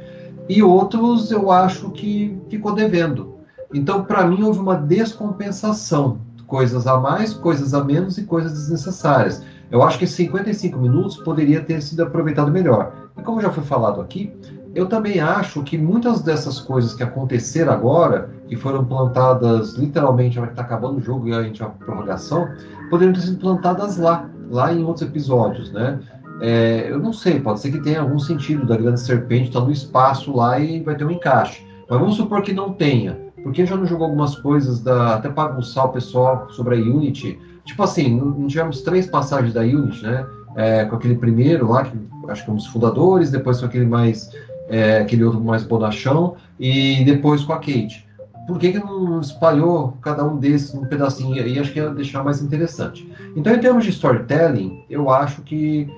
E 0.48 0.62
outros 0.62 1.30
eu 1.30 1.50
acho 1.50 1.90
que 1.90 2.36
ficou 2.48 2.72
devendo. 2.72 3.36
Então, 3.72 4.04
para 4.04 4.26
mim, 4.26 4.42
houve 4.42 4.58
uma 4.58 4.74
descompensação 4.76 6.18
coisas 6.50 6.86
a 6.88 6.98
mais, 6.98 7.32
coisas 7.32 7.72
a 7.72 7.82
menos 7.82 8.18
e 8.18 8.24
coisas 8.24 8.52
desnecessárias. 8.52 9.42
Eu 9.70 9.82
acho 9.84 9.98
que 10.00 10.06
55 10.06 10.76
minutos 10.76 11.16
poderia 11.18 11.62
ter 11.62 11.80
sido 11.80 12.02
aproveitado 12.02 12.50
melhor. 12.50 13.08
E 13.16 13.22
como 13.22 13.40
já 13.40 13.50
foi 13.50 13.62
falado 13.62 14.00
aqui, 14.00 14.34
eu 14.74 14.86
também 14.86 15.20
acho 15.20 15.62
que 15.62 15.76
muitas 15.76 16.22
dessas 16.22 16.60
coisas 16.60 16.94
que 16.94 17.02
aconteceram 17.02 17.72
agora, 17.72 18.30
que 18.48 18.56
foram 18.56 18.84
plantadas 18.84 19.74
literalmente, 19.74 20.38
a 20.38 20.42
hora 20.42 20.50
que 20.50 20.54
está 20.54 20.62
acabando 20.62 20.98
o 20.98 21.00
jogo 21.00 21.28
e 21.28 21.34
a 21.34 21.42
gente 21.42 21.62
a 21.62 21.66
prorrogação, 21.66 22.48
poderiam 22.88 23.12
ter 23.12 23.22
sido 23.22 23.38
plantadas 23.38 23.96
lá, 23.96 24.28
lá 24.48 24.72
em 24.72 24.84
outros 24.84 25.08
episódios, 25.08 25.72
né? 25.72 25.98
É, 26.40 26.86
eu 26.90 26.98
não 26.98 27.12
sei, 27.12 27.38
pode 27.40 27.60
ser 27.60 27.70
que 27.70 27.80
tenha 27.80 28.00
algum 28.00 28.18
sentido 28.18 28.64
da 28.64 28.76
grande 28.76 29.00
serpente 29.00 29.48
estar 29.48 29.60
tá 29.60 29.66
no 29.66 29.72
espaço 29.72 30.34
lá 30.34 30.58
e 30.58 30.80
vai 30.80 30.94
ter 30.96 31.04
um 31.04 31.10
encaixe. 31.10 31.66
Mas 31.88 31.98
vamos 31.98 32.16
supor 32.16 32.40
que 32.42 32.52
não 32.52 32.72
tenha. 32.72 33.18
Porque 33.42 33.66
já 33.66 33.76
não 33.76 33.86
jogou 33.86 34.06
algumas 34.06 34.36
coisas 34.36 34.80
da, 34.80 35.16
até 35.16 35.28
para 35.28 35.50
aguçar 35.50 35.86
o 35.86 35.88
pessoal 35.88 36.48
sobre 36.50 36.76
a 36.76 36.78
Unity. 36.78 37.38
Tipo 37.64 37.82
assim, 37.82 38.16
não 38.16 38.46
tivemos 38.46 38.82
três 38.82 39.06
passagens 39.06 39.52
da 39.52 39.62
Unity, 39.62 40.02
né? 40.02 40.26
É, 40.56 40.84
com 40.84 40.96
aquele 40.96 41.16
primeiro 41.16 41.70
lá, 41.70 41.84
que 41.84 41.96
acho 42.28 42.44
que 42.44 42.50
é 42.50 42.52
um 42.52 42.56
dos 42.56 42.66
fundadores, 42.66 43.30
depois 43.30 43.60
com 43.60 43.66
aquele 43.66 43.86
mais 43.86 44.30
é, 44.70 44.98
aquele 44.98 45.24
outro 45.24 45.40
mais 45.40 45.64
bonachão, 45.64 46.36
e 46.58 47.04
depois 47.04 47.42
com 47.42 47.52
a 47.52 47.56
Kate. 47.56 48.08
Por 48.46 48.58
que, 48.58 48.72
que 48.72 48.78
não 48.78 49.20
espalhou 49.20 49.96
cada 50.00 50.24
um 50.24 50.36
desses 50.38 50.72
num 50.72 50.86
pedacinho 50.86 51.34
aí? 51.34 51.58
Acho 51.58 51.72
que 51.72 51.78
ia 51.78 51.90
deixar 51.90 52.24
mais 52.24 52.40
interessante. 52.42 53.08
Então, 53.36 53.54
em 53.54 53.60
termos 53.60 53.84
de 53.84 53.90
storytelling, 53.90 54.84
eu 54.88 55.10
acho 55.10 55.42
que 55.42 55.88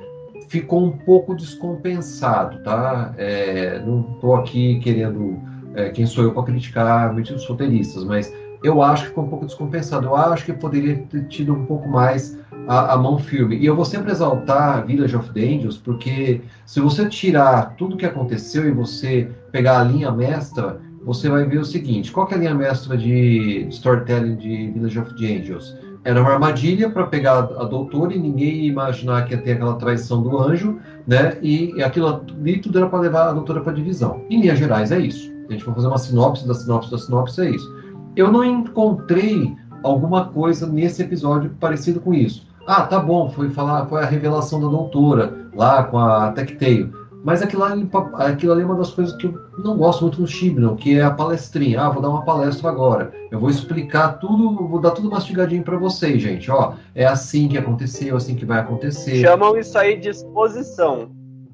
ficou 0.49 0.85
um 0.85 0.91
pouco 0.91 1.35
descompensado, 1.35 2.62
tá? 2.62 3.14
É, 3.17 3.81
não 3.87 4.00
estou 4.14 4.37
aqui 4.37 4.81
querendo 4.81 5.38
é, 5.75 5.88
quem 5.91 6.05
sou 6.05 6.25
eu 6.25 6.33
para 6.33 6.43
criticar 6.43 7.14
os 7.14 7.47
roteiristas, 7.47 8.05
mas 8.05 8.33
eu 8.62 8.83
acho 8.83 9.04
que 9.04 9.09
ficou 9.09 9.25
um 9.25 9.28
pouco 9.28 9.47
descompensado. 9.47 10.07
Eu 10.07 10.16
acho 10.16 10.45
que 10.45 10.52
poderia 10.52 10.97
ter 11.11 11.26
tido 11.26 11.52
um 11.52 11.66
pouco 11.66 11.88
mais 11.88 12.38
a, 12.66 12.95
a, 12.95 12.97
mão 12.97 13.19
firme. 13.19 13.57
E 13.57 13.66
eu 13.66 13.75
vou 13.75 13.85
sempre 13.85 14.12
exaltar 14.12 14.87
Village 14.87 15.16
of 15.16 15.31
the 15.33 15.40
Angels, 15.40 15.76
porque 15.76 16.40
se 16.64 16.81
você 16.81 17.09
tirar 17.09 17.75
tudo 17.76 17.97
que 17.97 18.07
aconteceu 18.07 18.69
e 18.69 18.71
você 18.71 19.28
pegar 19.50 19.81
a 19.81 19.85
linha 19.85 20.11
mestra, 20.11 20.81
você 21.04 21.28
vai 21.28 21.45
ver 21.45 21.59
o 21.59 21.64
seguinte: 21.64 22.12
qual 22.12 22.28
é 22.31 22.35
a 22.35 22.38
linha 22.38 22.54
mestra 22.54 22.97
de 22.97 23.66
storytelling 23.71 24.37
de 24.37 24.71
Village 24.71 24.99
of 24.99 25.14
the 25.16 25.26
Angels? 25.26 25.76
Era 26.04 26.21
uma 26.21 26.33
armadilha 26.33 26.90
para 26.90 27.07
pegar 27.07 27.38
a 27.38 27.64
doutora 27.64 28.12
e 28.12 28.19
ninguém 28.19 28.66
imaginar 28.66 29.25
que 29.25 29.35
ia 29.35 29.40
ter 29.40 29.52
aquela 29.52 29.75
traição 29.75 30.21
do 30.21 30.37
anjo, 30.37 30.81
né? 31.07 31.38
E, 31.40 31.73
e 31.76 31.83
aquilo 31.83 32.09
ali 32.09 32.59
tudo 32.59 32.78
era 32.78 32.88
para 32.88 32.99
levar 32.99 33.28
a 33.28 33.33
doutora 33.33 33.61
para 33.61 33.73
divisão. 33.73 34.25
Em 34.28 34.40
linhas 34.40 34.59
gerais, 34.59 34.90
é 34.90 34.99
isso 34.99 35.33
a 35.49 35.52
gente 35.52 35.64
for 35.64 35.75
fazer 35.75 35.87
uma 35.87 35.99
sinopse 35.99 36.47
da 36.47 36.54
sinopse 36.54 36.90
da 36.90 36.99
sinopse, 36.99 37.40
é 37.40 37.50
isso. 37.50 37.82
Eu 38.14 38.31
não 38.31 38.45
encontrei 38.45 39.54
alguma 39.83 40.26
coisa 40.26 40.66
nesse 40.66 41.02
episódio 41.02 41.50
parecido 41.59 42.00
com 42.00 42.12
isso. 42.12 42.47
Ah, 42.66 42.83
tá 42.83 43.00
bom, 43.00 43.31
foi 43.31 43.50
falar, 43.50 43.87
foi 43.87 44.02
a 44.02 44.07
revelação 44.07 44.61
da 44.61 44.69
doutora 44.69 45.49
lá 45.54 45.83
com 45.85 45.99
a 45.99 46.31
Tecteio. 46.33 47.02
Mas 47.25 47.40
aquilo 47.40 47.62
ali, 47.62 47.88
aquilo 48.14 48.52
ali 48.52 48.62
é 48.62 48.64
uma 48.64 48.75
das 48.75 48.90
coisas 48.90 49.14
que 49.16 49.26
eu 49.26 49.38
não 49.59 49.76
gosto 49.76 50.02
muito 50.02 50.21
no 50.21 50.26
Chibnall, 50.26 50.75
que 50.75 50.99
é 50.99 51.02
a 51.02 51.11
palestrinha. 51.11 51.81
Ah, 51.81 51.88
vou 51.88 52.02
dar 52.02 52.09
uma 52.09 52.25
palestra 52.25 52.69
agora. 52.69 53.12
Eu 53.31 53.38
vou 53.38 53.49
explicar 53.49 54.19
tudo, 54.19 54.66
vou 54.66 54.81
dar 54.81 54.90
tudo 54.90 55.09
mastigadinho 55.09 55.62
para 55.62 55.76
vocês, 55.76 56.21
gente. 56.21 56.50
Ó, 56.50 56.75
é 56.95 57.07
assim 57.07 57.49
que 57.49 57.57
aconteceu, 57.57 58.16
assim 58.16 58.35
que 58.35 58.45
vai 58.45 58.59
acontecer. 58.59 59.21
Chamam 59.21 59.57
isso 59.57 59.78
aí 59.78 59.97
de 59.97 60.09
exposição. 60.09 61.11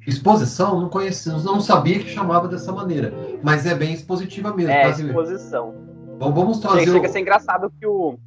Exposição, 0.07 0.81
não 0.81 0.89
conhecia, 0.89 1.35
não 1.35 1.61
sabia 1.61 1.99
que 1.99 2.09
chamava 2.09 2.49
dessa 2.49 2.73
maneira, 2.73 3.13
mas 3.43 3.67
é 3.67 3.75
bem 3.75 3.93
expositiva 3.93 4.55
mesmo. 4.57 4.73
É, 4.73 4.91
tá, 4.91 5.03
exposição. 5.03 5.75
Bom, 5.75 5.88
vamos 6.19 6.59
trazer. 6.59 6.81
Chega, 6.81 6.91
o... 6.91 6.95
chega 6.95 7.07
a 7.07 7.11
ser 7.11 7.21
engraçado 7.21 7.73
que 7.79 7.87
o 7.87 8.19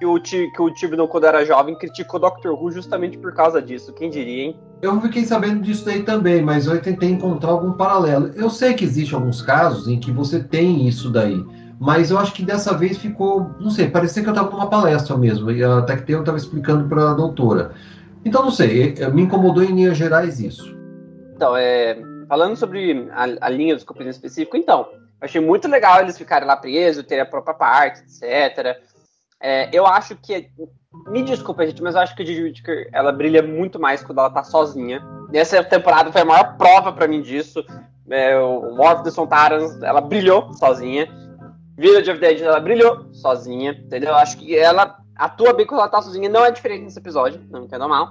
que 0.00 0.06
o, 0.06 0.18
que 0.52 0.62
o 0.62 0.70
Tibnon, 0.72 1.06
quando 1.06 1.26
era 1.26 1.44
jovem, 1.44 1.74
criticou 1.76 2.18
Doctor 2.18 2.54
Who 2.54 2.70
justamente 2.70 3.18
por 3.18 3.34
causa 3.34 3.60
disso. 3.60 3.92
Quem 3.92 4.08
diria, 4.08 4.44
hein? 4.44 4.56
Eu 4.80 4.98
fiquei 5.02 5.26
sabendo 5.26 5.60
disso 5.60 5.84
daí 5.84 6.02
também, 6.02 6.40
mas 6.40 6.66
eu 6.66 6.80
tentei 6.80 7.10
encontrar 7.10 7.50
algum 7.50 7.72
paralelo. 7.72 8.30
Eu 8.34 8.48
sei 8.48 8.72
que 8.72 8.82
existe 8.82 9.14
alguns 9.14 9.42
casos 9.42 9.88
em 9.88 10.00
que 10.00 10.10
você 10.10 10.42
tem 10.42 10.88
isso 10.88 11.10
daí, 11.10 11.44
mas 11.78 12.10
eu 12.10 12.18
acho 12.18 12.32
que 12.32 12.42
dessa 12.42 12.74
vez 12.74 12.96
ficou, 12.96 13.50
não 13.60 13.70
sei, 13.70 13.90
parecia 13.90 14.22
que 14.22 14.28
eu 14.28 14.32
estava 14.32 14.50
numa 14.50 14.70
palestra 14.70 15.18
mesmo, 15.18 15.50
e 15.50 15.62
até 15.62 15.98
que 15.98 16.10
eu 16.10 16.20
estava 16.20 16.38
explicando 16.38 16.88
para 16.88 17.10
a 17.10 17.14
doutora. 17.14 17.72
Então, 18.24 18.42
não 18.42 18.50
sei, 18.50 18.94
me 19.12 19.22
incomodou 19.22 19.62
em 19.62 19.74
linhas 19.74 19.98
gerais 19.98 20.40
isso. 20.40 20.74
Então, 21.34 21.54
é, 21.54 21.98
falando 22.26 22.56
sobre 22.56 23.06
a, 23.12 23.46
a 23.46 23.48
linha 23.50 23.74
do 23.74 23.80
Scooby 23.80 24.08
específico, 24.08 24.56
então, 24.56 24.88
achei 25.20 25.40
muito 25.40 25.68
legal 25.68 26.00
eles 26.00 26.16
ficarem 26.16 26.46
lá 26.46 26.56
presos, 26.56 27.04
terem 27.04 27.22
a 27.22 27.26
própria 27.26 27.54
parte, 27.54 28.02
etc. 28.02 28.78
É, 29.40 29.68
eu 29.72 29.86
acho 29.86 30.16
que. 30.16 30.50
Me 31.06 31.22
desculpa, 31.22 31.64
gente, 31.66 31.82
mas 31.82 31.94
eu 31.94 32.00
acho 32.00 32.16
que 32.16 32.22
a 32.22 32.26
Gigi 32.26 32.42
Whittaker, 32.42 32.88
ela 32.92 33.12
brilha 33.12 33.42
muito 33.42 33.78
mais 33.78 34.02
quando 34.02 34.18
ela 34.18 34.30
tá 34.30 34.42
sozinha. 34.42 35.00
Nessa 35.30 35.62
temporada 35.62 36.10
foi 36.10 36.22
a 36.22 36.24
maior 36.24 36.56
prova 36.56 36.92
para 36.92 37.06
mim 37.06 37.22
disso. 37.22 37.64
É, 38.10 38.36
o 38.38 38.74
War 38.74 39.00
of 39.00 39.04
the 39.04 39.86
ela 39.86 40.00
brilhou 40.00 40.52
sozinha. 40.54 41.08
Village 41.76 42.10
of 42.10 42.20
the 42.20 42.28
Dead, 42.28 42.42
ela 42.42 42.60
brilhou 42.60 43.06
sozinha, 43.12 43.70
entendeu? 43.70 44.10
Eu 44.10 44.16
acho 44.16 44.36
que 44.36 44.54
ela 44.54 44.98
atua 45.16 45.52
bem 45.52 45.64
quando 45.64 45.80
ela 45.80 45.88
tá 45.88 46.02
sozinha. 46.02 46.28
Não 46.28 46.44
é 46.44 46.50
diferente 46.50 46.82
nesse 46.82 46.98
episódio, 46.98 47.40
não 47.48 47.64
entendo 47.64 47.88
mal. 47.88 48.10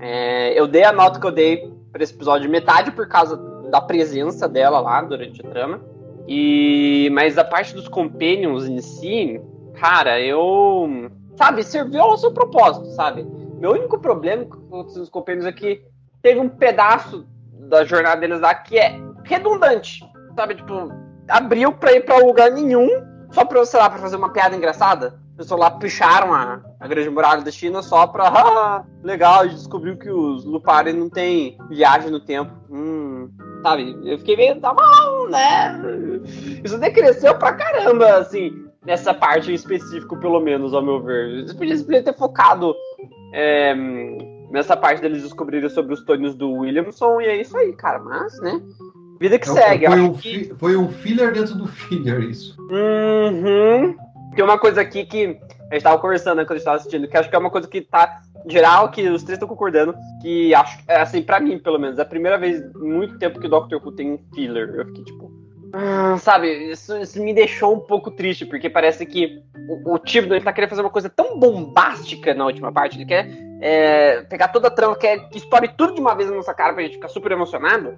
É, 0.00 0.58
eu 0.58 0.66
dei 0.66 0.82
a 0.82 0.92
nota 0.92 1.20
que 1.20 1.26
eu 1.26 1.30
dei 1.30 1.70
para 1.92 2.02
esse 2.02 2.14
episódio 2.14 2.50
metade 2.50 2.90
por 2.92 3.06
causa 3.06 3.36
da 3.70 3.80
presença 3.80 4.48
dela 4.48 4.80
lá 4.80 5.02
durante 5.02 5.44
a 5.46 5.48
trama. 5.48 5.80
E 6.26 7.10
mas 7.12 7.36
a 7.38 7.44
parte 7.44 7.74
dos 7.74 7.88
companions 7.88 8.66
em 8.66 8.80
si, 8.80 9.40
cara, 9.74 10.20
eu 10.20 11.10
sabe, 11.36 11.62
serviu 11.62 12.02
ao 12.02 12.18
seu 12.18 12.32
propósito, 12.32 12.86
sabe? 12.92 13.26
Meu 13.58 13.72
único 13.72 13.98
problema 13.98 14.44
com 14.44 14.80
os 14.80 15.08
companions 15.08 15.46
é 15.46 15.52
que 15.52 15.82
teve 16.22 16.40
um 16.40 16.48
pedaço 16.48 17.26
da 17.68 17.84
jornada 17.84 18.20
deles 18.20 18.40
lá 18.40 18.54
que 18.54 18.78
é 18.78 18.98
redundante, 19.24 20.04
sabe? 20.34 20.54
Tipo, 20.54 20.92
abriu 21.28 21.72
para 21.72 21.92
ir 21.92 22.04
para 22.04 22.18
lugar 22.18 22.50
nenhum, 22.50 22.88
só 23.30 23.44
para 23.44 23.64
sei 23.64 23.80
lá, 23.80 23.88
para 23.88 24.00
fazer 24.00 24.16
uma 24.16 24.32
piada 24.32 24.56
engraçada 24.56 25.20
pessoas 25.40 25.60
lá 25.60 25.70
picharam 25.70 26.34
a, 26.34 26.60
a 26.78 26.86
Grande 26.86 27.08
Muralha 27.08 27.40
da 27.40 27.50
China 27.50 27.82
só 27.82 28.06
pra. 28.06 28.30
Ah, 28.60 28.84
legal, 29.02 29.40
a 29.40 29.44
gente 29.44 29.56
descobriu 29.56 29.96
que 29.96 30.10
os 30.10 30.44
Lupari 30.44 30.92
não 30.92 31.08
tem 31.08 31.56
viagem 31.68 32.10
no 32.10 32.20
tempo. 32.20 32.52
Hum, 32.70 33.30
sabe? 33.62 33.96
Eu 34.04 34.18
fiquei 34.18 34.36
meio. 34.36 34.60
Tá 34.60 34.72
mal, 34.72 35.28
né? 35.28 35.80
Isso 36.64 36.78
decresceu 36.78 37.34
pra 37.36 37.52
caramba, 37.52 38.18
assim, 38.18 38.66
nessa 38.84 39.14
parte 39.14 39.50
em 39.50 39.54
específico, 39.54 40.16
pelo 40.18 40.40
menos, 40.40 40.74
ao 40.74 40.82
meu 40.82 41.02
ver. 41.02 41.46
Eles 41.60 41.82
podiam 41.82 42.02
ter 42.02 42.16
focado. 42.16 42.74
É, 43.32 43.74
nessa 44.50 44.76
parte 44.76 45.00
deles 45.00 45.22
descobrirem 45.22 45.68
sobre 45.68 45.94
os 45.94 46.04
tônios 46.04 46.34
do 46.34 46.50
Williamson, 46.50 47.20
e 47.20 47.26
é 47.26 47.40
isso 47.40 47.56
aí, 47.56 47.72
cara. 47.72 47.98
Mas, 48.00 48.38
né? 48.40 48.60
Vida 49.20 49.38
que 49.38 49.48
segue. 49.48 49.86
Foi 49.86 50.00
um, 50.00 50.12
que... 50.14 50.54
foi 50.58 50.76
um 50.76 50.88
filler 50.88 51.32
dentro 51.32 51.54
do 51.54 51.66
filler, 51.66 52.20
isso. 52.22 52.56
Uhum. 52.58 53.94
Tem 54.34 54.44
uma 54.44 54.58
coisa 54.58 54.80
aqui 54.80 55.04
que 55.04 55.38
a 55.70 55.74
gente 55.74 55.82
tava 55.82 55.98
conversando 55.98 56.38
né, 56.38 56.44
quando 56.44 56.52
a 56.52 56.56
gente 56.56 56.64
tava 56.64 56.76
assistindo, 56.78 57.06
que 57.06 57.16
acho 57.16 57.28
que 57.28 57.36
é 57.36 57.38
uma 57.38 57.50
coisa 57.50 57.68
que 57.68 57.80
tá 57.80 58.22
geral, 58.48 58.90
que 58.90 59.08
os 59.08 59.22
três 59.22 59.36
estão 59.36 59.48
concordando, 59.48 59.94
que 60.20 60.54
acho, 60.54 60.78
é, 60.88 61.00
assim, 61.00 61.22
pra 61.22 61.40
mim, 61.40 61.58
pelo 61.58 61.78
menos, 61.78 61.98
é 61.98 62.02
a 62.02 62.06
primeira 62.06 62.38
vez 62.38 62.62
muito 62.74 63.18
tempo 63.18 63.40
que 63.40 63.46
o 63.46 63.50
Doctor 63.50 63.80
Who 63.84 63.92
tem 63.92 64.12
um 64.12 64.18
filler. 64.34 64.70
Eu 64.74 64.86
fiquei 64.86 65.04
tipo. 65.04 65.30
Ah, 65.72 66.16
sabe, 66.18 66.72
isso, 66.72 66.96
isso, 66.96 67.22
me 67.22 67.32
deixou 67.32 67.74
um 67.74 67.80
pouco 67.80 68.10
triste, 68.10 68.44
porque 68.44 68.68
parece 68.68 69.06
que 69.06 69.40
o, 69.68 69.94
o 69.94 69.98
Tibnon 69.98 70.34
ele 70.34 70.44
tá 70.44 70.52
querendo 70.52 70.70
fazer 70.70 70.82
uma 70.82 70.90
coisa 70.90 71.08
tão 71.08 71.38
bombástica 71.38 72.34
na 72.34 72.44
última 72.44 72.72
parte, 72.72 72.96
ele 72.96 73.06
quer 73.06 73.30
é, 73.60 74.22
pegar 74.22 74.48
toda 74.48 74.66
a 74.66 74.70
trama, 74.70 74.96
quer 74.96 75.28
que 75.28 75.38
estoure 75.38 75.68
tudo 75.68 75.94
de 75.94 76.00
uma 76.00 76.14
vez 76.16 76.28
na 76.28 76.34
nossa 76.34 76.52
cara 76.52 76.72
pra 76.72 76.82
gente 76.82 76.94
ficar 76.94 77.08
super 77.08 77.30
emocionado 77.30 77.96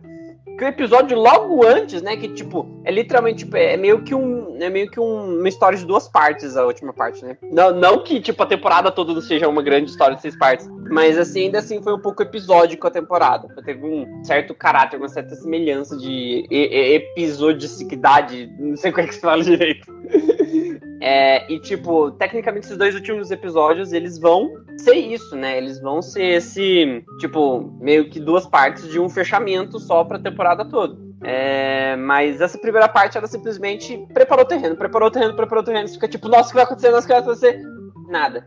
que 0.57 0.65
o 0.65 0.69
episódio 0.69 1.19
logo 1.19 1.67
antes, 1.67 2.03
né, 2.03 2.17
que 2.17 2.29
tipo, 2.29 2.67
é 2.85 2.91
literalmente 2.91 3.45
tipo, 3.45 3.57
é 3.57 3.77
meio 3.77 4.03
que 4.03 4.15
um, 4.15 4.57
é 4.61 4.69
meio 4.69 4.91
que 4.91 5.01
um, 5.01 5.39
uma 5.39 5.49
história 5.49 5.77
de 5.79 5.85
duas 5.85 6.09
partes 6.09 6.57
a 6.57 6.65
última 6.65 6.93
parte, 6.93 7.25
né? 7.25 7.37
Não, 7.51 7.75
não 7.75 8.03
que 8.03 8.21
tipo 8.21 8.43
a 8.43 8.47
temporada 8.47 8.91
toda 8.91 9.21
seja 9.21 9.49
uma 9.49 9.63
grande 9.63 9.91
história 9.91 10.17
de 10.17 10.23
seis 10.23 10.37
partes, 10.37 10.69
mas 10.91 11.19
assim, 11.19 11.45
ainda 11.45 11.59
assim 11.59 11.83
foi 11.83 11.95
um 11.95 11.99
pouco 11.99 12.23
episódico 12.23 12.87
a 12.87 12.91
temporada. 12.91 13.49
Teve 13.65 13.85
um 13.85 14.25
certo 14.25 14.55
caráter, 14.55 14.97
uma 14.97 15.09
certa 15.09 15.35
semelhança 15.35 15.97
de 15.97 16.47
e, 16.51 16.69
e, 16.69 16.95
episodicidade, 16.95 18.53
não 18.59 18.77
sei 18.77 18.93
como 18.93 19.05
é 19.05 19.09
que 19.09 19.15
se 19.15 19.21
fala 19.21 19.43
direito. 19.43 19.87
É, 21.05 21.53
e, 21.53 21.59
tipo, 21.59 22.13
tecnicamente, 22.13 22.67
esses 22.67 22.79
dois 22.79 22.95
últimos 22.95 23.33
episódios, 23.33 23.93
eles 23.93 24.21
vão 24.21 24.49
ser 24.79 24.95
isso, 24.95 25.35
né? 25.35 25.59
Eles 25.59 25.81
vão 25.81 26.01
ser 26.01 26.37
esse, 26.37 27.05
tipo, 27.19 27.77
meio 27.81 28.09
que 28.09 28.21
duas 28.21 28.47
partes 28.47 28.89
de 28.89 29.01
um 29.01 29.09
fechamento 29.09 29.81
só 29.81 30.05
pra 30.05 30.17
temporada 30.17 30.65
toda. 30.65 30.97
É, 31.25 31.97
mas 31.97 32.41
essa 32.41 32.57
primeira 32.57 32.87
parte, 32.87 33.19
ela 33.19 33.27
simplesmente 33.27 33.99
preparou 34.15 34.45
o 34.45 34.49
terreno, 34.49 34.77
preparou 34.77 35.09
o 35.09 35.11
terreno, 35.11 35.35
preparou 35.35 35.63
o 35.63 35.67
terreno. 35.67 35.89
Fica 35.89 36.07
tipo, 36.07 36.29
nossa, 36.29 36.45
o 36.45 36.49
que 36.51 36.55
vai 36.55 36.65
acontecer? 36.65 36.91
Nossa, 36.93 37.05
o 37.05 37.07
que 37.09 37.13
vai 37.13 37.23
acontecer? 37.23 37.61
Nada. 38.09 38.45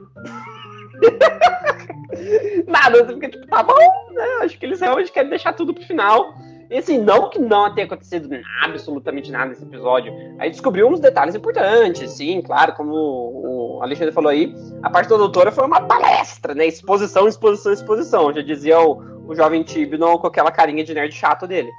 Nada, 2.67 3.03
você 3.03 3.13
fica 3.15 3.29
tipo, 3.31 3.47
tá 3.47 3.63
bom, 3.63 4.13
né? 4.13 4.25
Acho 4.43 4.57
que 4.57 4.65
eles 4.65 4.79
realmente 4.79 5.11
querem 5.11 5.29
deixar 5.29 5.51
tudo 5.51 5.73
pro 5.73 5.85
final. 5.85 6.33
E 6.69 6.77
assim, 6.77 6.97
não 6.99 7.29
que 7.29 7.39
não 7.39 7.73
tenha 7.73 7.85
acontecido 7.85 8.29
absolutamente 8.61 9.31
nada 9.31 9.47
nesse 9.47 9.63
episódio. 9.63 10.13
Aí 10.39 10.49
descobriu 10.49 10.87
uns 10.87 10.99
detalhes 10.99 11.35
importantes, 11.35 12.11
sim, 12.11 12.41
claro, 12.41 12.73
como 12.73 12.93
o 12.93 13.79
Alexandre 13.81 14.13
falou 14.13 14.29
aí, 14.29 14.53
a 14.81 14.89
parte 14.89 15.09
da 15.09 15.17
doutora 15.17 15.51
foi 15.51 15.65
uma 15.65 15.81
palestra, 15.81 16.53
né? 16.55 16.67
Exposição, 16.67 17.27
exposição, 17.27 17.73
exposição. 17.73 18.33
Já 18.33 18.41
dizia 18.41 18.79
o, 18.79 19.01
o 19.27 19.35
jovem 19.35 19.63
Tibnon 19.63 20.17
com 20.17 20.27
aquela 20.27 20.51
carinha 20.51 20.83
de 20.83 20.93
nerd 20.93 21.13
chato 21.13 21.47
dele. 21.47 21.71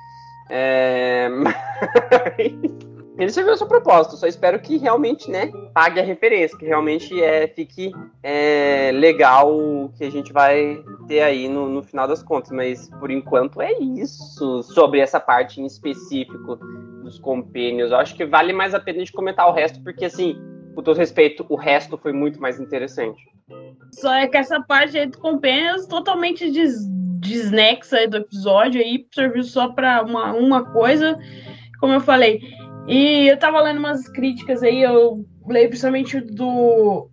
É... 0.48 1.28
Ele 3.18 3.30
serviu 3.30 3.54
o 3.54 3.56
seu 3.56 3.66
propósito, 3.66 4.16
só 4.16 4.26
espero 4.26 4.60
que 4.60 4.76
realmente, 4.76 5.30
né, 5.30 5.50
pague 5.72 5.98
a 5.98 6.04
referência, 6.04 6.56
que 6.58 6.66
realmente 6.66 7.22
é, 7.22 7.48
fique 7.48 7.90
é, 8.22 8.90
legal 8.92 9.56
o 9.56 9.90
que 9.96 10.04
a 10.04 10.10
gente 10.10 10.32
vai 10.32 10.82
ter 11.08 11.22
aí 11.22 11.48
no, 11.48 11.66
no, 11.66 11.82
final 11.82 12.06
das 12.06 12.22
contas. 12.22 12.50
Mas 12.50 12.90
por 13.00 13.10
enquanto 13.10 13.62
é 13.62 13.72
isso 13.72 14.62
sobre 14.64 15.00
essa 15.00 15.18
parte 15.18 15.62
em 15.62 15.66
específico 15.66 16.56
dos 17.02 17.18
compênios. 17.18 17.90
Eu 17.90 17.96
acho 17.96 18.14
que 18.14 18.26
vale 18.26 18.52
mais 18.52 18.74
a 18.74 18.80
pena 18.80 18.98
a 18.98 19.00
gente 19.00 19.12
comentar 19.12 19.48
o 19.48 19.52
resto, 19.52 19.82
porque 19.82 20.04
assim, 20.04 20.38
com 20.74 20.82
todo 20.82 20.98
respeito, 20.98 21.46
o 21.48 21.56
resto 21.56 21.96
foi 21.96 22.12
muito 22.12 22.38
mais 22.38 22.60
interessante. 22.60 23.22
Só 23.92 24.12
é 24.12 24.26
que 24.26 24.36
essa 24.36 24.60
parte 24.60 24.98
aí 24.98 25.06
do 25.06 25.18
compênios 25.18 25.86
totalmente 25.86 26.50
des 26.50 26.86
desnexa 27.18 28.06
do 28.06 28.18
episódio 28.18 28.80
aí, 28.80 29.06
serviu 29.12 29.42
só 29.42 29.68
para 29.68 30.02
uma, 30.02 30.32
uma 30.34 30.64
coisa, 30.70 31.18
como 31.80 31.94
eu 31.94 32.00
falei 32.00 32.40
e 32.88 33.28
eu 33.28 33.38
tava 33.38 33.60
lendo 33.60 33.78
umas 33.78 34.08
críticas 34.08 34.62
aí, 34.62 34.82
eu 34.82 35.24
leio 35.48 35.68
principalmente 35.68 36.20
do 36.20 37.08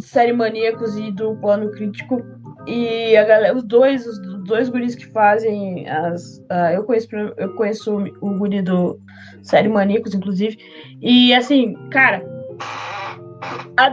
Série 0.00 0.32
Maníacos 0.32 0.96
e 0.96 1.10
do 1.10 1.36
Plano 1.36 1.70
Crítico. 1.70 2.22
E 2.66 3.16
a 3.16 3.24
galera, 3.24 3.54
os 3.54 3.62
dois, 3.62 4.06
os 4.06 4.18
dois 4.44 4.68
guris 4.68 4.94
que 4.94 5.06
fazem 5.06 5.88
as. 5.88 6.38
Uh, 6.50 6.72
eu, 6.74 6.84
conheço, 6.84 7.08
eu 7.36 7.54
conheço 7.56 7.96
o 8.20 8.38
guri 8.38 8.62
do 8.62 8.98
Série 9.42 9.68
Maníacos, 9.68 10.14
inclusive. 10.14 10.58
E 11.00 11.34
assim, 11.34 11.74
cara. 11.90 12.22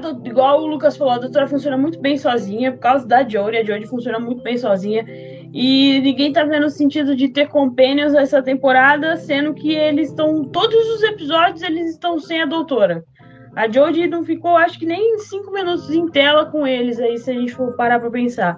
Do, 0.02 0.26
igual 0.26 0.62
o 0.62 0.68
Lucas 0.68 0.96
falou, 0.96 1.14
a 1.14 1.18
doutora 1.18 1.48
funciona 1.48 1.76
muito 1.76 2.00
bem 2.00 2.18
sozinha, 2.18 2.72
por 2.72 2.80
causa 2.80 3.06
da 3.06 3.28
Jodie, 3.28 3.58
a 3.58 3.64
Jodie 3.64 3.88
funciona 3.88 4.20
muito 4.20 4.42
bem 4.44 4.58
sozinha. 4.58 5.06
E 5.54 6.00
ninguém 6.02 6.32
tá 6.32 6.44
vendo 6.46 6.66
o 6.66 6.70
sentido 6.70 7.16
de 7.16 7.28
ter 7.28 7.48
companions 7.50 8.14
essa 8.14 8.42
temporada, 8.42 9.18
sendo 9.18 9.54
que 9.54 9.74
eles 9.74 10.10
estão. 10.10 10.46
Todos 10.46 10.96
os 10.96 11.04
episódios 11.04 11.62
eles 11.62 11.92
estão 11.92 12.20
sem 12.20 12.42
a 12.42 12.46
doutora. 12.46 13.04
A 13.56 13.70
Jodie 13.70 14.08
não 14.08 14.24
ficou, 14.24 14.56
acho 14.56 14.80
que 14.80 14.86
nem 14.86 15.20
cinco 15.20 15.52
minutos 15.52 15.90
em 15.90 16.08
tela 16.08 16.46
com 16.46 16.66
eles 16.66 17.00
aí, 17.00 17.18
se 17.18 17.32
a 17.32 17.34
gente 17.34 17.54
for 17.54 17.74
parar 17.74 18.00
pra 18.00 18.10
pensar. 18.10 18.58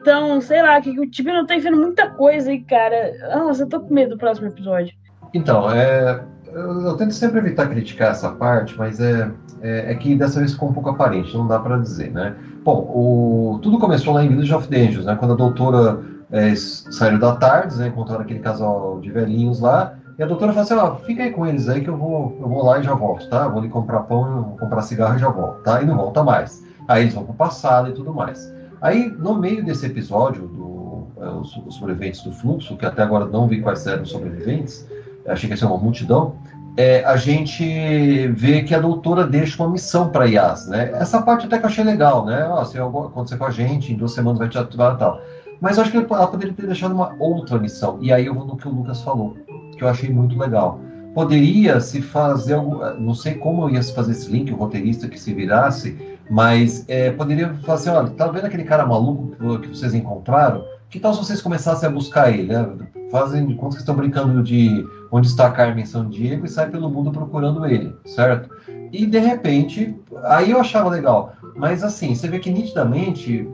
Então, 0.00 0.40
sei 0.40 0.60
lá, 0.60 0.80
que 0.80 0.90
o 0.98 1.08
time 1.08 1.32
não 1.32 1.46
tá 1.46 1.56
vendo 1.56 1.78
muita 1.78 2.10
coisa 2.10 2.50
aí, 2.50 2.60
cara. 2.62 3.12
Nossa, 3.34 3.62
eu 3.62 3.68
tô 3.68 3.80
com 3.80 3.94
medo 3.94 4.10
do 4.10 4.18
próximo 4.18 4.48
episódio. 4.48 4.92
Então, 5.32 5.70
é, 5.70 6.22
eu, 6.52 6.82
eu, 6.82 6.96
tento 6.96 7.14
sempre 7.14 7.38
evitar 7.38 7.68
criticar 7.68 8.10
essa 8.10 8.30
parte, 8.32 8.76
mas 8.76 9.00
é, 9.00 9.30
é, 9.62 9.92
é, 9.92 9.94
que 9.94 10.14
dessa 10.14 10.40
vez 10.40 10.52
ficou 10.52 10.68
um 10.68 10.72
pouco 10.72 10.90
aparente, 10.90 11.34
não 11.34 11.46
dá 11.46 11.58
para 11.58 11.78
dizer, 11.78 12.12
né? 12.12 12.36
Bom, 12.64 12.90
o, 12.94 13.58
tudo 13.60 13.78
começou 13.78 14.14
lá 14.14 14.24
em 14.24 14.28
Village 14.28 14.54
of 14.54 14.68
Angels, 14.74 15.04
né? 15.04 15.16
Quando 15.16 15.32
a 15.32 15.36
doutora 15.36 16.00
é, 16.30 16.54
saiu 16.54 17.18
da 17.18 17.34
tarde, 17.36 17.76
né? 17.76 17.88
Encontraram 17.88 18.22
aquele 18.22 18.40
casal 18.40 19.00
de 19.00 19.10
velhinhos 19.10 19.60
lá, 19.60 19.96
e 20.18 20.22
a 20.22 20.26
doutora 20.26 20.52
falou 20.52 20.64
assim, 20.64 20.74
ó, 20.74 20.96
fica 21.04 21.22
aí 21.22 21.30
com 21.30 21.46
eles 21.46 21.68
aí 21.68 21.80
que 21.80 21.88
eu 21.90 21.96
vou, 21.96 22.36
eu 22.40 22.48
vou 22.48 22.64
lá 22.64 22.78
e 22.78 22.82
já 22.82 22.94
volto, 22.94 23.28
tá? 23.28 23.48
Vou 23.48 23.58
ali 23.58 23.68
comprar 23.68 24.00
pão, 24.00 24.42
vou 24.42 24.58
comprar 24.58 24.82
cigarro 24.82 25.16
e 25.16 25.18
já 25.18 25.28
volto, 25.28 25.62
tá? 25.62 25.82
E 25.82 25.86
não 25.86 25.96
volta 25.96 26.22
mais. 26.22 26.62
Aí 26.86 27.02
eles 27.02 27.14
vão 27.14 27.24
pro 27.24 27.34
passado 27.34 27.90
e 27.90 27.92
tudo 27.92 28.12
mais. 28.12 28.52
Aí, 28.80 29.08
no 29.18 29.34
meio 29.34 29.64
desse 29.64 29.86
episódio, 29.86 30.46
do, 30.46 31.06
é, 31.20 31.28
os, 31.30 31.56
os 31.56 31.76
sobreviventes 31.76 32.22
do 32.22 32.32
fluxo, 32.32 32.76
que 32.76 32.84
até 32.84 33.02
agora 33.02 33.26
não 33.26 33.48
vi 33.48 33.60
quais 33.60 33.86
eram 33.86 34.02
os 34.02 34.10
sobreviventes, 34.10 34.86
achei 35.26 35.48
que 35.48 35.54
ia 35.54 35.56
ser 35.56 35.66
uma 35.66 35.78
multidão, 35.78 36.36
é, 36.76 37.04
a 37.04 37.16
gente 37.16 38.28
vê 38.28 38.62
que 38.62 38.74
a 38.74 38.80
doutora 38.80 39.26
deixa 39.26 39.62
uma 39.62 39.70
missão 39.70 40.08
para 40.08 40.24
Yas, 40.24 40.66
né? 40.68 40.90
Essa 40.94 41.20
parte 41.20 41.46
até 41.46 41.58
que 41.58 41.64
eu 41.64 41.68
achei 41.68 41.84
legal, 41.84 42.24
né? 42.24 42.46
Ó, 42.48 42.64
se 42.64 42.78
acontecer 42.78 43.36
com 43.36 43.44
a 43.44 43.50
gente, 43.50 43.92
em 43.92 43.96
duas 43.96 44.12
semanas 44.12 44.38
vai 44.38 44.48
te 44.48 44.56
atuar 44.56 44.94
e 44.94 44.98
tal. 44.98 45.20
Mas 45.60 45.76
eu 45.76 45.82
acho 45.82 45.92
que 45.92 45.98
ela 45.98 46.26
poderia 46.26 46.54
ter 46.54 46.66
deixado 46.66 46.94
uma 46.94 47.14
outra 47.18 47.58
missão. 47.58 47.98
E 48.00 48.12
aí 48.12 48.26
eu 48.26 48.34
vou 48.34 48.46
no 48.46 48.56
que 48.56 48.66
o 48.66 48.70
Lucas 48.70 49.02
falou, 49.02 49.36
que 49.76 49.84
eu 49.84 49.88
achei 49.88 50.10
muito 50.10 50.36
legal. 50.38 50.80
Poderia 51.14 51.78
se 51.78 52.00
fazer 52.00 52.54
algo, 52.54 52.82
não 52.98 53.14
sei 53.14 53.34
como 53.34 53.68
ia 53.68 53.82
se 53.82 53.94
fazer 53.94 54.12
esse 54.12 54.30
link, 54.30 54.50
o 54.50 54.56
roteirista 54.56 55.06
que 55.08 55.20
se 55.20 55.34
virasse, 55.34 56.18
mas 56.30 56.86
é, 56.88 57.10
poderia 57.10 57.54
assim, 57.68 57.90
olha, 57.90 58.08
tá 58.10 58.28
vendo 58.28 58.46
aquele 58.46 58.64
cara 58.64 58.86
maluco 58.86 59.58
que 59.60 59.68
vocês 59.68 59.92
encontraram? 59.92 60.64
Que 60.92 61.00
tal 61.00 61.14
se 61.14 61.20
vocês 61.20 61.40
começassem 61.40 61.88
a 61.88 61.90
buscar 61.90 62.30
ele, 62.30 62.52
né? 62.52 62.68
Fazem 63.10 63.46
de 63.46 63.54
conta 63.54 63.76
que 63.76 63.80
estão 63.80 63.96
brincando 63.96 64.42
de 64.42 64.86
onde 65.10 65.26
está 65.26 65.50
Carmen 65.50 65.86
São 65.86 66.06
Diego 66.06 66.44
e 66.44 66.48
sai 66.50 66.68
pelo 66.68 66.90
mundo 66.90 67.10
procurando 67.10 67.64
ele, 67.64 67.96
certo? 68.04 68.50
E 68.92 69.06
de 69.06 69.18
repente, 69.18 69.96
aí 70.24 70.50
eu 70.50 70.60
achava 70.60 70.90
legal. 70.90 71.32
Mas 71.56 71.82
assim, 71.82 72.14
você 72.14 72.28
vê 72.28 72.38
que 72.38 72.50
nitidamente 72.50 73.48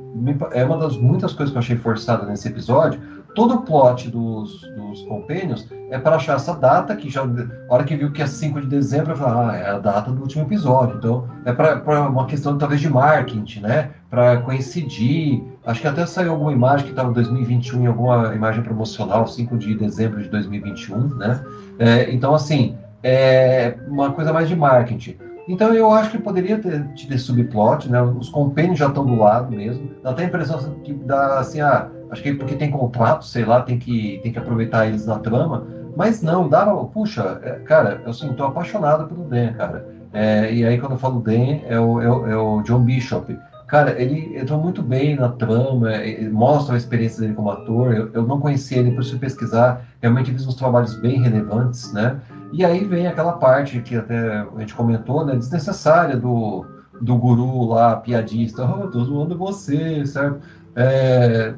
é 0.50 0.64
uma 0.64 0.78
das 0.78 0.96
muitas 0.96 1.32
coisas 1.32 1.52
que 1.52 1.56
eu 1.56 1.60
achei 1.60 1.76
forçada 1.76 2.26
nesse 2.26 2.48
episódio 2.48 3.00
todo 3.38 3.54
o 3.54 3.62
plot 3.62 4.10
dos, 4.10 4.60
dos 4.76 5.02
compênios 5.02 5.68
é 5.90 5.98
para 5.98 6.16
achar 6.16 6.34
essa 6.34 6.54
data, 6.54 6.96
que 6.96 7.08
já, 7.08 7.22
a 7.22 7.72
hora 7.72 7.84
que 7.84 7.94
viu 7.94 8.10
que 8.10 8.20
é 8.20 8.26
5 8.26 8.62
de 8.62 8.66
dezembro, 8.66 9.12
eu 9.12 9.16
falei, 9.16 9.50
ah, 9.50 9.56
é 9.56 9.70
a 9.70 9.78
data 9.78 10.10
do 10.10 10.20
último 10.22 10.44
episódio. 10.44 10.96
Então, 10.96 11.28
é 11.44 11.52
para 11.52 12.08
uma 12.08 12.26
questão 12.26 12.58
talvez 12.58 12.80
de 12.80 12.88
marketing, 12.88 13.60
né? 13.60 13.90
Para 14.10 14.38
coincidir. 14.38 15.42
Acho 15.66 15.82
que 15.82 15.86
até 15.86 16.06
saiu 16.06 16.32
alguma 16.32 16.52
imagem 16.52 16.86
que 16.86 16.92
estava 16.92 17.10
em 17.10 17.12
2021, 17.12 17.86
alguma 17.88 18.34
imagem 18.34 18.62
promocional, 18.62 19.26
5 19.26 19.58
de 19.58 19.74
dezembro 19.74 20.22
de 20.22 20.28
2021, 20.28 21.16
né? 21.16 21.44
É, 21.78 22.12
então, 22.12 22.34
assim, 22.34 22.76
é 23.02 23.76
uma 23.86 24.12
coisa 24.12 24.32
mais 24.32 24.48
de 24.48 24.56
marketing. 24.56 25.16
Então 25.48 25.72
eu 25.72 25.90
acho 25.90 26.10
que 26.10 26.18
poderia 26.18 26.58
ter 26.58 26.86
esse 26.94 27.18
subplot, 27.20 27.90
né? 27.90 28.02
Os 28.02 28.28
compênios 28.28 28.78
já 28.78 28.86
estão 28.88 29.06
do 29.06 29.16
lado 29.16 29.50
mesmo. 29.50 29.90
Dá 30.02 30.10
até 30.10 30.24
a 30.24 30.26
impressão 30.26 30.74
que 30.84 30.92
dá 30.92 31.38
assim, 31.38 31.62
ah, 31.62 31.88
acho 32.10 32.22
que 32.22 32.34
porque 32.34 32.54
tem 32.54 32.70
contrato, 32.70 33.24
sei 33.24 33.46
lá, 33.46 33.62
tem 33.62 33.78
que, 33.78 34.20
tem 34.22 34.30
que 34.30 34.38
aproveitar 34.38 34.86
eles 34.86 35.06
na 35.06 35.18
trama. 35.18 35.66
Mas 35.96 36.22
não, 36.22 36.48
dá, 36.48 36.66
puxa, 36.66 37.40
é, 37.42 37.52
cara, 37.60 38.02
eu 38.04 38.10
assim, 38.10 38.30
tô 38.34 38.44
apaixonado 38.44 39.08
pelo 39.08 39.24
Dan, 39.24 39.54
cara. 39.54 39.88
É, 40.12 40.52
e 40.52 40.66
aí 40.66 40.78
quando 40.78 40.92
eu 40.92 40.98
falo 40.98 41.20
Dan, 41.20 41.60
é 41.66 41.80
o, 41.80 42.00
é 42.00 42.10
o, 42.10 42.30
é 42.30 42.36
o 42.36 42.62
John 42.62 42.80
Bishop. 42.80 43.34
Cara, 43.68 44.00
ele 44.00 44.38
entrou 44.38 44.58
muito 44.58 44.82
bem 44.82 45.14
na 45.14 45.28
trama, 45.28 45.90
mostra 46.32 46.74
a 46.74 46.78
experiência 46.78 47.20
dele 47.20 47.34
como 47.34 47.50
ator. 47.50 47.94
Eu, 47.94 48.10
eu 48.14 48.26
não 48.26 48.40
conhecia 48.40 48.78
ele, 48.78 48.98
isso 48.98 49.18
pesquisar. 49.18 49.86
Realmente 50.00 50.32
fiz 50.32 50.46
uns 50.46 50.54
trabalhos 50.54 50.94
bem 50.94 51.20
relevantes, 51.20 51.92
né? 51.92 52.18
E 52.50 52.64
aí 52.64 52.82
vem 52.82 53.06
aquela 53.06 53.32
parte 53.32 53.80
que 53.82 53.94
até 53.94 54.40
a 54.40 54.60
gente 54.60 54.74
comentou, 54.74 55.24
né? 55.26 55.36
Desnecessária 55.36 56.16
do, 56.16 56.64
do 56.98 57.14
guru 57.16 57.66
lá, 57.66 57.96
piadista. 57.96 58.64
Oh, 58.64 58.88
tô 58.88 59.04
zoando 59.04 59.36
você, 59.36 60.04
certo? 60.06 60.40
É, 60.74 61.54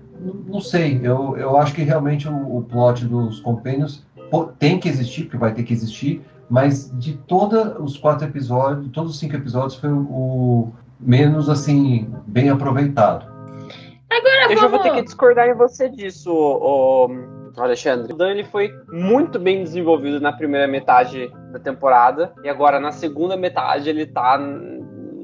não 0.48 0.60
sei, 0.60 0.98
eu, 1.04 1.36
eu 1.36 1.56
acho 1.58 1.72
que 1.74 1.82
realmente 1.82 2.28
o, 2.28 2.56
o 2.56 2.62
plot 2.62 3.04
dos 3.04 3.38
compênios 3.38 4.04
tem 4.58 4.80
que 4.80 4.88
existir, 4.88 5.24
porque 5.24 5.36
vai 5.36 5.54
ter 5.54 5.62
que 5.62 5.72
existir, 5.72 6.22
mas 6.48 6.92
de 6.98 7.12
todos 7.28 7.74
os 7.78 7.96
quatro 7.96 8.26
episódios, 8.26 8.90
todos 8.92 9.12
os 9.12 9.18
cinco 9.18 9.36
episódios, 9.36 9.76
foi 9.76 9.90
o 9.90 10.72
menos, 11.00 11.48
assim, 11.48 12.12
bem 12.26 12.50
aproveitado. 12.50 13.30
Agora 14.10 14.48
vamos... 14.48 14.62
eu 14.62 14.70
vou 14.70 14.78
ter 14.80 14.92
que 14.92 15.02
discordar 15.02 15.48
em 15.48 15.54
você 15.54 15.88
disso, 15.88 16.32
o, 16.32 17.08
Alexandre. 17.56 18.12
O 18.12 18.16
Dan 18.16 18.30
ele 18.30 18.44
foi 18.44 18.70
muito 18.90 19.38
bem 19.38 19.62
desenvolvido 19.62 20.20
na 20.20 20.32
primeira 20.32 20.66
metade 20.66 21.32
da 21.52 21.58
temporada, 21.58 22.32
e 22.42 22.48
agora 22.48 22.80
na 22.80 22.92
segunda 22.92 23.36
metade 23.36 23.88
ele 23.88 24.06
tá 24.06 24.38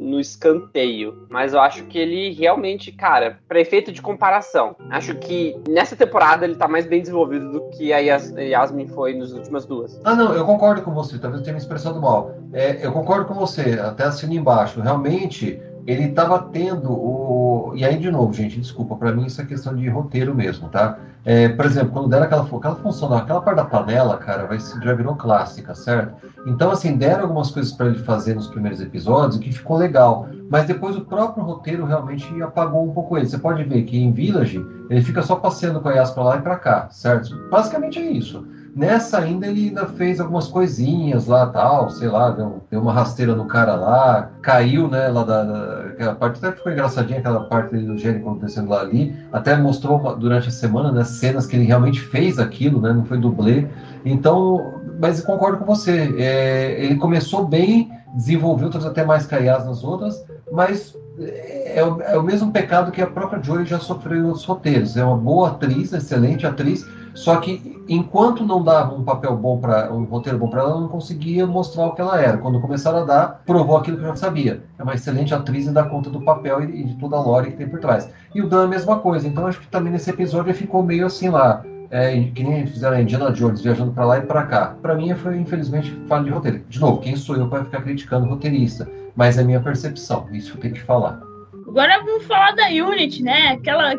no 0.06 0.20
escanteio. 0.20 1.26
Mas 1.28 1.52
eu 1.52 1.60
acho 1.60 1.84
que 1.86 1.98
ele 1.98 2.32
realmente, 2.32 2.92
cara, 2.92 3.40
para 3.48 3.60
efeito 3.60 3.90
de 3.90 4.00
comparação, 4.00 4.76
acho 4.90 5.16
que 5.16 5.60
nessa 5.68 5.96
temporada 5.96 6.44
ele 6.44 6.54
tá 6.54 6.68
mais 6.68 6.86
bem 6.86 7.00
desenvolvido 7.00 7.50
do 7.50 7.68
que 7.70 7.92
a 7.92 7.98
Yas 7.98 8.30
Yasmin 8.30 8.86
foi 8.86 9.14
nas 9.14 9.32
últimas 9.32 9.66
duas. 9.66 10.00
Ah, 10.04 10.14
não, 10.14 10.32
eu 10.32 10.44
concordo 10.44 10.82
com 10.82 10.94
você, 10.94 11.18
talvez 11.18 11.40
eu 11.40 11.44
tenha 11.44 11.54
me 11.54 11.60
expressado 11.60 12.00
mal. 12.00 12.32
É, 12.52 12.86
eu 12.86 12.92
concordo 12.92 13.26
com 13.26 13.34
você, 13.34 13.80
até 13.80 14.04
assino 14.04 14.32
embaixo. 14.32 14.80
Realmente, 14.80 15.60
ele 15.86 16.04
estava 16.04 16.38
tendo 16.38 16.90
o. 16.90 17.72
E 17.76 17.84
aí, 17.84 17.96
de 17.98 18.10
novo, 18.10 18.32
gente, 18.32 18.60
desculpa, 18.60 18.96
para 18.96 19.12
mim 19.12 19.26
isso 19.26 19.40
é 19.40 19.44
questão 19.44 19.74
de 19.74 19.88
roteiro 19.88 20.34
mesmo, 20.34 20.68
tá? 20.68 20.98
É, 21.24 21.48
por 21.48 21.64
exemplo, 21.66 21.90
quando 21.90 22.08
deram 22.08 22.24
aquela, 22.24 22.44
aquela 22.44 22.76
função, 22.76 23.12
aquela 23.12 23.40
parte 23.40 23.56
da 23.56 23.64
panela, 23.64 24.16
cara, 24.16 24.46
vai, 24.46 24.58
já 24.58 24.94
virou 24.94 25.16
clássica, 25.16 25.74
certo? 25.74 26.14
Então, 26.46 26.70
assim, 26.70 26.96
deram 26.96 27.22
algumas 27.22 27.50
coisas 27.50 27.72
para 27.72 27.86
ele 27.86 27.98
fazer 27.98 28.34
nos 28.34 28.46
primeiros 28.46 28.80
episódios 28.80 29.38
que 29.38 29.50
ficou 29.52 29.76
legal, 29.76 30.28
mas 30.48 30.66
depois 30.66 30.96
o 30.96 31.04
próprio 31.04 31.42
roteiro 31.44 31.84
realmente 31.84 32.40
apagou 32.40 32.88
um 32.88 32.92
pouco 32.92 33.16
ele. 33.16 33.26
Você 33.26 33.38
pode 33.38 33.64
ver 33.64 33.82
que 33.82 33.98
em 33.98 34.12
Village 34.12 34.64
ele 34.88 35.02
fica 35.02 35.20
só 35.22 35.36
passeando 35.36 35.80
com 35.80 35.88
a 35.88 35.94
Yas 35.94 36.12
para 36.12 36.22
lá 36.22 36.36
e 36.36 36.42
para 36.42 36.56
cá, 36.56 36.88
certo? 36.90 37.36
Basicamente 37.50 37.98
é 37.98 38.10
isso. 38.10 38.46
Nessa 38.76 39.20
ainda 39.20 39.46
ele 39.46 39.68
ainda 39.68 39.86
fez 39.86 40.20
algumas 40.20 40.48
coisinhas 40.48 41.26
lá, 41.26 41.46
tal, 41.46 41.88
sei 41.88 42.08
lá, 42.08 42.28
deu, 42.28 42.60
deu 42.70 42.82
uma 42.82 42.92
rasteira 42.92 43.34
no 43.34 43.46
cara 43.46 43.74
lá, 43.74 44.30
caiu, 44.42 44.86
né, 44.86 45.08
lá 45.08 45.24
da, 45.24 45.44
da 45.44 45.80
aquela 45.86 46.14
parte, 46.14 46.44
até 46.44 46.54
ficou 46.54 46.70
engraçadinha 46.70 47.20
aquela 47.20 47.44
parte 47.44 47.74
do 47.74 47.96
gênio 47.96 48.20
acontecendo 48.20 48.68
lá 48.68 48.82
ali, 48.82 49.16
até 49.32 49.56
mostrou 49.56 50.14
durante 50.16 50.48
a 50.48 50.50
semana, 50.50 50.92
né, 50.92 51.04
cenas 51.04 51.46
que 51.46 51.56
ele 51.56 51.64
realmente 51.64 52.02
fez 52.02 52.38
aquilo, 52.38 52.78
né, 52.78 52.92
não 52.92 53.06
foi 53.06 53.16
dublê, 53.16 53.66
então, 54.04 54.74
mas 55.00 55.22
concordo 55.22 55.56
com 55.56 55.64
você, 55.64 56.14
é, 56.18 56.84
ele 56.84 56.96
começou 56.96 57.46
bem, 57.46 57.90
desenvolveu, 58.14 58.68
trouxe 58.68 58.88
até 58.88 59.06
mais 59.06 59.24
caiás 59.24 59.64
nas 59.64 59.82
outras, 59.82 60.22
mas 60.52 60.94
é, 61.18 61.78
é, 61.80 61.82
o, 61.82 62.02
é 62.02 62.18
o 62.18 62.22
mesmo 62.22 62.52
pecado 62.52 62.92
que 62.92 63.00
a 63.00 63.06
própria 63.06 63.42
Joy 63.42 63.64
já 63.64 63.78
sofreu 63.78 64.26
outros 64.26 64.44
roteiros, 64.44 64.98
é 64.98 65.04
uma 65.04 65.16
boa 65.16 65.48
atriz, 65.48 65.94
excelente 65.94 66.46
atriz, 66.46 66.86
só 67.16 67.36
que 67.36 67.82
enquanto 67.88 68.44
não 68.44 68.62
dava 68.62 68.94
um 68.94 69.02
papel 69.02 69.34
bom 69.36 69.58
para 69.58 69.92
um 69.92 70.04
roteiro 70.04 70.38
bom 70.38 70.48
para 70.48 70.60
ela, 70.60 70.70
ela 70.70 70.80
não 70.82 70.88
conseguia 70.88 71.46
mostrar 71.46 71.86
o 71.86 71.94
que 71.94 72.00
ela 72.00 72.20
era. 72.20 72.36
Quando 72.36 72.60
começaram 72.60 72.98
a 72.98 73.04
dar, 73.04 73.42
provou 73.46 73.76
aquilo 73.76 73.96
que 73.96 74.04
eu 74.04 74.08
já 74.08 74.16
sabia. 74.16 74.62
É 74.78 74.82
uma 74.82 74.94
excelente 74.94 75.34
atriz 75.34 75.66
e 75.66 75.70
dá 75.70 75.82
conta 75.82 76.10
do 76.10 76.20
papel 76.20 76.62
e, 76.62 76.84
de 76.84 76.94
toda 76.96 77.16
a 77.16 77.20
lore 77.20 77.52
que 77.52 77.56
tem 77.56 77.68
por 77.68 77.80
trás. 77.80 78.10
E 78.34 78.42
o 78.42 78.48
Dan 78.48 78.64
a 78.64 78.68
mesma 78.68 78.98
coisa. 78.98 79.26
Então 79.26 79.46
acho 79.46 79.60
que 79.60 79.66
também 79.66 79.90
nesse 79.90 80.10
episódio 80.10 80.52
ficou 80.54 80.82
meio 80.82 81.06
assim 81.06 81.30
lá. 81.30 81.64
É, 81.88 82.20
que 82.34 82.42
nem 82.42 82.66
fizeram 82.66 82.96
a 82.96 83.00
Indiana 83.00 83.30
Jones 83.30 83.62
viajando 83.62 83.92
para 83.92 84.04
lá 84.04 84.18
e 84.18 84.22
para 84.22 84.44
cá. 84.44 84.76
Para 84.82 84.94
mim 84.94 85.14
foi 85.14 85.38
infelizmente 85.38 85.98
falha 86.06 86.24
de 86.24 86.30
roteiro. 86.30 86.62
De 86.68 86.78
novo, 86.78 87.00
quem 87.00 87.16
sou 87.16 87.36
eu 87.36 87.48
para 87.48 87.64
ficar 87.64 87.80
criticando 87.80 88.26
o 88.26 88.28
roteirista? 88.28 88.86
Mas 89.14 89.38
é 89.38 89.42
minha 89.42 89.60
percepção. 89.60 90.26
Isso 90.32 90.54
eu 90.54 90.60
tenho 90.60 90.74
que 90.74 90.82
falar. 90.82 91.18
Agora 91.66 91.98
vamos 92.04 92.24
falar 92.24 92.54
da 92.54 92.66
Unity, 92.66 93.22
né? 93.22 93.52
Aquela 93.52 93.94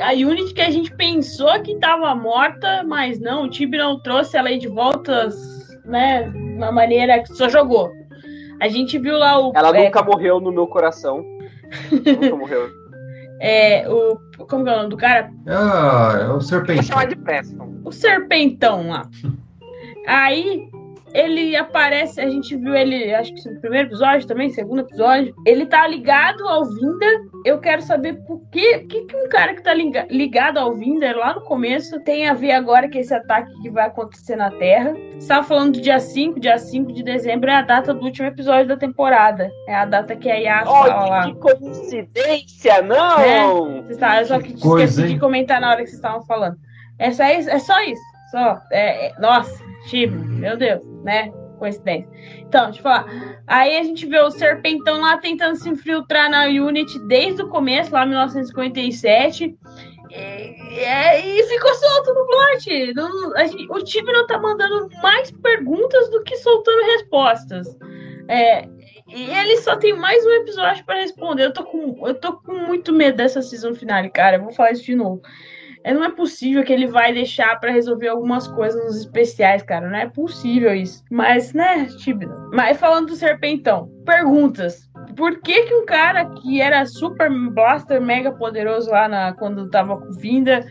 a 0.00 0.12
Unity 0.12 0.54
que 0.54 0.60
a 0.60 0.70
gente 0.70 0.94
pensou 0.94 1.60
que 1.62 1.72
estava 1.72 2.14
morta, 2.14 2.82
mas 2.84 3.18
não, 3.20 3.44
o 3.44 3.50
time 3.50 3.76
não 3.76 4.00
trouxe 4.00 4.36
ela 4.36 4.48
aí 4.48 4.58
de 4.58 4.68
volta, 4.68 5.28
né? 5.84 6.28
De 6.30 6.38
uma 6.54 6.72
maneira 6.72 7.22
que 7.22 7.34
só 7.34 7.48
jogou. 7.48 7.90
A 8.60 8.68
gente 8.68 8.98
viu 8.98 9.16
lá 9.16 9.38
o. 9.38 9.52
Ela 9.54 9.76
é, 9.76 9.84
nunca 9.84 10.02
morreu 10.02 10.40
no 10.40 10.52
meu 10.52 10.66
coração. 10.66 11.24
nunca 11.90 12.36
morreu. 12.36 12.68
É, 13.40 13.88
o. 13.88 14.18
Como 14.46 14.68
é 14.68 14.72
o 14.72 14.76
nome 14.76 14.90
do 14.90 14.96
cara? 14.96 15.30
Ah, 15.46 16.18
é 16.20 16.28
o 16.28 16.40
Serpentão. 16.40 17.06
de 17.06 17.16
Preston. 17.16 17.80
O 17.84 17.92
Serpentão 17.92 18.88
lá. 18.88 19.08
Aí 20.06 20.68
ele 21.14 21.56
aparece, 21.56 22.20
a 22.20 22.28
gente 22.28 22.56
viu 22.56 22.74
ele, 22.74 23.14
acho 23.14 23.34
que 23.34 23.48
no 23.48 23.60
primeiro 23.60 23.88
episódio 23.88 24.26
também, 24.26 24.50
segundo 24.50 24.80
episódio. 24.80 25.34
Ele 25.46 25.66
tá 25.66 25.86
ligado 25.86 26.46
ao 26.46 26.64
Vinder. 26.64 27.20
Eu 27.44 27.58
quero 27.58 27.82
saber 27.82 28.14
por 28.26 28.40
que, 28.50 28.80
que, 28.80 29.04
que 29.06 29.16
um 29.16 29.28
cara 29.28 29.54
que 29.54 29.62
tá 29.62 29.72
ligado 29.74 30.58
ao 30.58 30.74
Vinder 30.74 31.16
lá 31.16 31.34
no 31.34 31.42
começo 31.42 32.00
tem 32.00 32.28
a 32.28 32.34
ver 32.34 32.52
agora 32.52 32.90
com 32.90 32.98
esse 32.98 33.14
ataque 33.14 33.50
que 33.62 33.70
vai 33.70 33.86
acontecer 33.86 34.36
na 34.36 34.50
Terra. 34.50 34.94
Você 35.18 35.28
tava 35.28 35.46
falando 35.46 35.72
do 35.74 35.80
dia 35.80 35.98
5, 35.98 36.40
dia 36.40 36.58
5 36.58 36.92
de 36.92 37.02
dezembro 37.02 37.50
é 37.50 37.54
a 37.54 37.62
data 37.62 37.94
do 37.94 38.04
último 38.04 38.26
episódio 38.28 38.68
da 38.68 38.76
temporada. 38.76 39.50
É 39.66 39.74
a 39.74 39.84
data 39.84 40.14
que 40.16 40.30
a 40.30 40.34
Yas 40.34 40.68
oh, 40.68 40.72
fala 40.72 41.08
lá. 41.08 41.26
Que 41.26 41.34
coincidência, 41.36 42.82
não! 42.82 43.20
É, 43.20 43.94
tá, 43.98 44.20
eu 44.20 44.26
só 44.26 44.38
que 44.38 44.52
esqueci 44.52 45.08
de 45.08 45.18
comentar 45.18 45.60
na 45.60 45.70
hora 45.70 45.78
que 45.78 45.86
vocês 45.86 45.98
estavam 45.98 46.22
falando. 46.26 46.56
É 46.98 47.10
só 47.12 47.24
isso, 47.26 47.48
é 47.48 47.58
só 47.58 47.80
isso. 47.82 48.02
Só. 48.30 48.60
É, 48.70 49.06
é, 49.06 49.14
nossa, 49.18 49.64
tipo, 49.88 50.16
meu 50.16 50.56
Deus 50.56 50.88
né? 51.02 51.32
Coincidência. 51.58 52.08
Então, 52.38 52.66
deixa 52.66 52.78
eu 52.78 52.82
falar. 52.82 53.40
Aí 53.46 53.78
a 53.78 53.82
gente 53.82 54.06
vê 54.06 54.20
o 54.20 54.30
Serpentão 54.30 55.00
lá 55.00 55.16
tentando 55.16 55.56
se 55.56 55.68
infiltrar 55.68 56.30
na 56.30 56.44
Unity 56.44 56.98
desde 57.08 57.42
o 57.42 57.48
começo, 57.48 57.92
lá 57.92 58.04
em 58.04 58.10
1957. 58.10 59.56
E, 60.10 60.14
e, 60.14 61.42
ficou 61.48 61.74
solto 61.74 62.14
no 62.14 62.26
plot. 62.26 62.94
O 63.70 63.82
time 63.82 64.12
não 64.12 64.26
tá 64.26 64.38
mandando 64.38 64.88
mais 65.02 65.30
perguntas 65.32 66.08
do 66.10 66.22
que 66.22 66.36
soltando 66.36 66.84
respostas. 66.92 67.66
É, 68.28 68.68
e 69.08 69.30
ele 69.30 69.56
só 69.58 69.74
tem 69.74 69.96
mais 69.96 70.24
um 70.24 70.30
episódio 70.30 70.84
para 70.84 71.00
responder. 71.00 71.46
Eu 71.46 71.52
tô, 71.52 71.64
com, 71.64 72.06
eu 72.06 72.14
tô 72.14 72.34
com 72.34 72.54
muito 72.54 72.92
medo 72.92 73.16
dessa 73.16 73.42
season 73.42 73.74
final, 73.74 74.08
cara. 74.10 74.36
Eu 74.36 74.44
vou 74.44 74.52
falar 74.52 74.72
isso 74.72 74.84
de 74.84 74.94
novo. 74.94 75.20
É, 75.84 75.92
não 75.92 76.04
é 76.04 76.10
possível 76.10 76.64
que 76.64 76.72
ele 76.72 76.86
vai 76.86 77.12
deixar 77.12 77.58
para 77.60 77.70
resolver 77.70 78.08
algumas 78.08 78.48
coisas 78.48 78.82
nos 78.84 78.96
especiais, 79.00 79.62
cara. 79.62 79.88
Não 79.88 79.96
é 79.96 80.06
possível 80.06 80.74
isso. 80.74 81.04
Mas, 81.10 81.52
né, 81.52 81.86
tipo. 81.98 82.26
Mas 82.52 82.78
falando 82.78 83.08
do 83.08 83.16
Serpentão, 83.16 83.88
perguntas. 84.04 84.88
Por 85.16 85.40
que 85.40 85.64
que 85.64 85.74
um 85.74 85.86
cara 85.86 86.26
que 86.26 86.60
era 86.60 86.84
super 86.86 87.30
blaster 87.50 88.00
mega 88.00 88.30
poderoso 88.32 88.90
lá 88.90 89.08
na, 89.08 89.32
quando 89.32 89.68
tava 89.70 89.96
com 89.96 90.12
Vinda, 90.12 90.64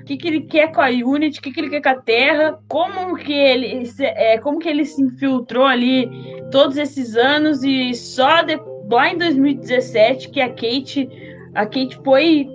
o 0.00 0.04
que, 0.04 0.18
que 0.18 0.28
ele 0.28 0.40
quer 0.42 0.70
com 0.70 0.82
a 0.82 0.88
Unity, 0.88 1.38
o 1.38 1.42
que, 1.42 1.50
que 1.50 1.60
ele 1.60 1.70
quer 1.70 1.80
com 1.80 1.88
a 1.88 2.02
Terra, 2.02 2.58
como 2.68 3.16
que 3.16 3.32
ele 3.32 3.90
é, 4.00 4.36
como 4.36 4.58
que 4.58 4.68
ele 4.68 4.84
se 4.84 5.00
infiltrou 5.00 5.64
ali 5.64 6.10
todos 6.50 6.76
esses 6.76 7.16
anos 7.16 7.64
e 7.64 7.94
só 7.94 8.42
de, 8.42 8.60
lá 8.90 9.10
em 9.10 9.16
2017 9.16 10.28
que 10.28 10.42
a 10.42 10.50
Kate 10.50 11.08
a 11.54 11.64
Kate 11.64 11.98
foi 12.04 12.48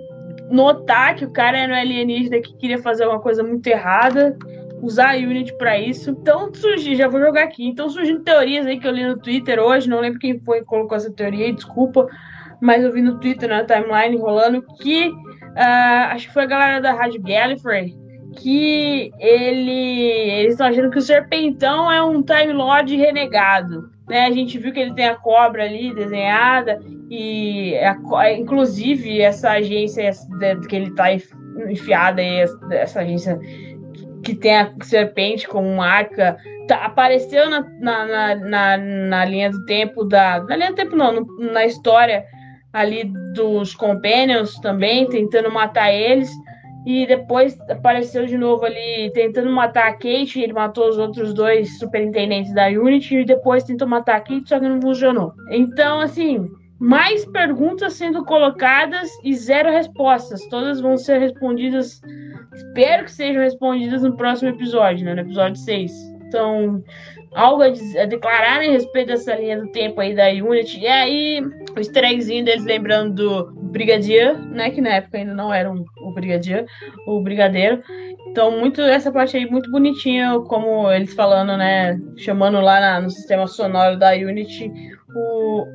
notar 0.50 1.14
que 1.14 1.24
o 1.24 1.30
cara 1.30 1.56
era 1.56 1.72
um 1.72 1.76
alienígena 1.76 2.40
que 2.40 2.56
queria 2.56 2.78
fazer 2.78 3.06
uma 3.06 3.20
coisa 3.20 3.42
muito 3.42 3.66
errada, 3.66 4.36
usar 4.82 5.14
a 5.14 5.16
Unity 5.16 5.56
para 5.56 5.78
isso. 5.78 6.10
Então 6.10 6.52
surgiu, 6.52 6.96
já 6.96 7.08
vou 7.08 7.20
jogar 7.20 7.44
aqui. 7.44 7.66
Então 7.66 7.88
surgindo 7.88 8.20
teorias 8.20 8.66
aí 8.66 8.78
que 8.78 8.86
eu 8.86 8.92
li 8.92 9.04
no 9.04 9.18
Twitter 9.18 9.58
hoje, 9.58 9.88
não 9.88 10.00
lembro 10.00 10.18
quem 10.18 10.38
foi 10.40 10.60
que 10.60 10.66
colocou 10.66 10.96
essa 10.96 11.12
teoria 11.12 11.52
desculpa, 11.52 12.06
mas 12.60 12.82
eu 12.82 12.92
vi 12.92 13.00
no 13.00 13.18
Twitter, 13.18 13.48
na 13.48 13.64
timeline 13.64 14.18
rolando, 14.18 14.62
que 14.80 15.08
uh, 15.08 16.10
acho 16.10 16.26
que 16.28 16.34
foi 16.34 16.42
a 16.42 16.46
galera 16.46 16.80
da 16.80 16.92
Rádio 16.92 17.22
Gallifrey, 17.22 17.96
que 18.36 19.12
ele 19.18 19.70
eles 20.40 20.52
estão 20.52 20.66
achando 20.66 20.90
que 20.90 20.98
o 20.98 21.02
Serpentão 21.02 21.90
é 21.90 22.02
um 22.02 22.22
Time 22.22 22.52
Lord 22.52 22.94
renegado. 22.96 23.90
Né? 24.10 24.26
A 24.26 24.30
gente 24.32 24.58
viu 24.58 24.72
que 24.72 24.80
ele 24.80 24.92
tem 24.92 25.06
a 25.06 25.14
cobra 25.14 25.62
ali 25.62 25.94
desenhada 25.94 26.80
e 27.08 27.76
a, 27.78 28.32
inclusive 28.32 29.20
essa 29.20 29.52
agência 29.52 30.10
que 30.68 30.74
ele 30.74 30.88
está 30.88 31.06
enfiada 31.70 32.20
aí, 32.20 32.44
essa 32.72 33.02
agência 33.02 33.38
que 34.24 34.34
tem 34.34 34.58
a 34.58 34.74
serpente 34.82 35.46
como 35.46 35.76
marca, 35.76 36.36
tá, 36.66 36.84
apareceu 36.86 37.48
na, 37.48 37.60
na, 37.78 38.34
na, 38.34 38.76
na, 38.76 39.24
linha 39.24 39.48
do 39.48 39.64
tempo 39.64 40.02
da. 40.02 40.42
Na 40.42 40.56
linha 40.56 40.70
do 40.70 40.76
tempo 40.76 40.96
não, 40.96 41.12
no, 41.12 41.52
na 41.52 41.64
história 41.64 42.24
ali 42.72 43.04
dos 43.32 43.76
Companions 43.76 44.58
também, 44.58 45.08
tentando 45.08 45.52
matar 45.52 45.92
eles. 45.92 46.28
E 46.86 47.06
depois 47.06 47.58
apareceu 47.68 48.24
de 48.26 48.38
novo 48.38 48.64
ali 48.64 49.10
tentando 49.12 49.50
matar 49.50 49.88
a 49.88 49.92
Kate. 49.92 50.40
Ele 50.40 50.52
matou 50.52 50.88
os 50.88 50.98
outros 50.98 51.34
dois 51.34 51.78
superintendentes 51.78 52.54
da 52.54 52.68
Unity. 52.68 53.16
E 53.18 53.24
depois 53.24 53.64
tentou 53.64 53.86
matar 53.86 54.16
a 54.16 54.20
Kate, 54.20 54.48
só 54.48 54.58
que 54.58 54.68
não 54.68 54.80
funcionou. 54.80 55.32
Então, 55.50 56.00
assim, 56.00 56.48
mais 56.78 57.26
perguntas 57.26 57.92
sendo 57.92 58.24
colocadas 58.24 59.10
e 59.22 59.34
zero 59.34 59.70
respostas. 59.70 60.40
Todas 60.48 60.80
vão 60.80 60.96
ser 60.96 61.18
respondidas. 61.18 62.00
Espero 62.54 63.04
que 63.04 63.12
sejam 63.12 63.42
respondidas 63.42 64.02
no 64.02 64.16
próximo 64.16 64.48
episódio, 64.48 65.04
né? 65.04 65.14
No 65.14 65.20
episódio 65.20 65.56
6. 65.56 65.92
Então, 66.26 66.82
algo 67.34 67.62
a, 67.62 67.66
a 67.66 68.06
declarar 68.06 68.58
a 68.60 68.62
respeito 68.62 69.08
dessa 69.08 69.34
linha 69.34 69.60
do 69.60 69.70
tempo 69.72 70.00
aí 70.00 70.14
da 70.14 70.28
Unity. 70.28 70.80
E 70.80 70.86
aí, 70.86 71.42
o 71.74 71.78
easter 71.78 72.04
deles 72.44 72.64
lembrando 72.64 73.14
do 73.14 73.52
Brigadier, 73.70 74.36
né? 74.48 74.70
Que 74.70 74.80
na 74.80 74.90
época 74.90 75.18
ainda 75.18 75.34
não 75.34 75.52
era 75.52 75.70
um, 75.70 75.84
o 76.02 76.12
Brigadier, 76.12 76.66
o 77.06 77.20
Brigadeiro. 77.20 77.82
Então, 78.28 78.58
muito 78.58 78.80
essa 78.80 79.10
parte 79.10 79.36
aí 79.36 79.48
muito 79.48 79.70
bonitinha, 79.70 80.38
como 80.40 80.90
eles 80.90 81.14
falando, 81.14 81.56
né? 81.56 81.98
Chamando 82.16 82.60
lá 82.60 82.80
na, 82.80 83.00
no 83.00 83.10
sistema 83.10 83.46
sonoro 83.46 83.98
da 83.98 84.12
Unity 84.12 84.70
o, 85.14 85.66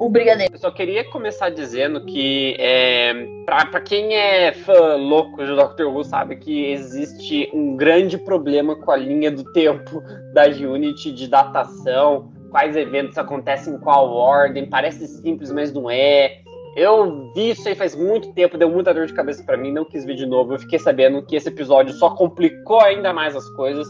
o 0.00 0.08
Brigadeiro. 0.08 0.54
Eu 0.54 0.58
só 0.58 0.70
queria 0.70 1.04
começar 1.04 1.50
dizendo 1.50 2.06
que, 2.06 2.56
é, 2.58 3.12
para 3.44 3.80
quem 3.82 4.14
é 4.14 4.50
fã 4.50 4.96
louco 4.96 5.44
de 5.44 5.54
Doctor 5.54 5.94
Who, 5.94 6.02
sabe 6.02 6.36
que 6.36 6.72
existe 6.72 7.50
um 7.52 7.76
grande 7.76 8.16
problema 8.16 8.74
com 8.74 8.90
a 8.90 8.96
linha 8.96 9.30
do 9.30 9.44
tempo 9.52 10.02
da 10.32 10.46
Unity 10.46 11.12
de 11.12 11.28
datação, 11.28 12.32
quais 12.50 12.74
eventos 12.76 13.18
acontecem 13.18 13.74
em 13.74 13.78
qual 13.78 14.10
ordem, 14.10 14.70
parece 14.70 15.06
simples, 15.06 15.52
mas 15.52 15.70
não 15.70 15.90
é. 15.90 16.40
Eu 16.74 17.30
vi 17.34 17.50
isso 17.50 17.68
aí 17.68 17.74
faz 17.74 17.94
muito 17.94 18.32
tempo, 18.32 18.56
deu 18.56 18.70
muita 18.70 18.94
dor 18.94 19.04
de 19.04 19.12
cabeça 19.12 19.44
para 19.44 19.58
mim, 19.58 19.70
não 19.70 19.84
quis 19.84 20.06
ver 20.06 20.14
de 20.14 20.24
novo. 20.24 20.54
Eu 20.54 20.58
fiquei 20.58 20.78
sabendo 20.78 21.22
que 21.26 21.36
esse 21.36 21.48
episódio 21.48 21.92
só 21.92 22.10
complicou 22.10 22.80
ainda 22.80 23.12
mais 23.12 23.36
as 23.36 23.46
coisas. 23.50 23.86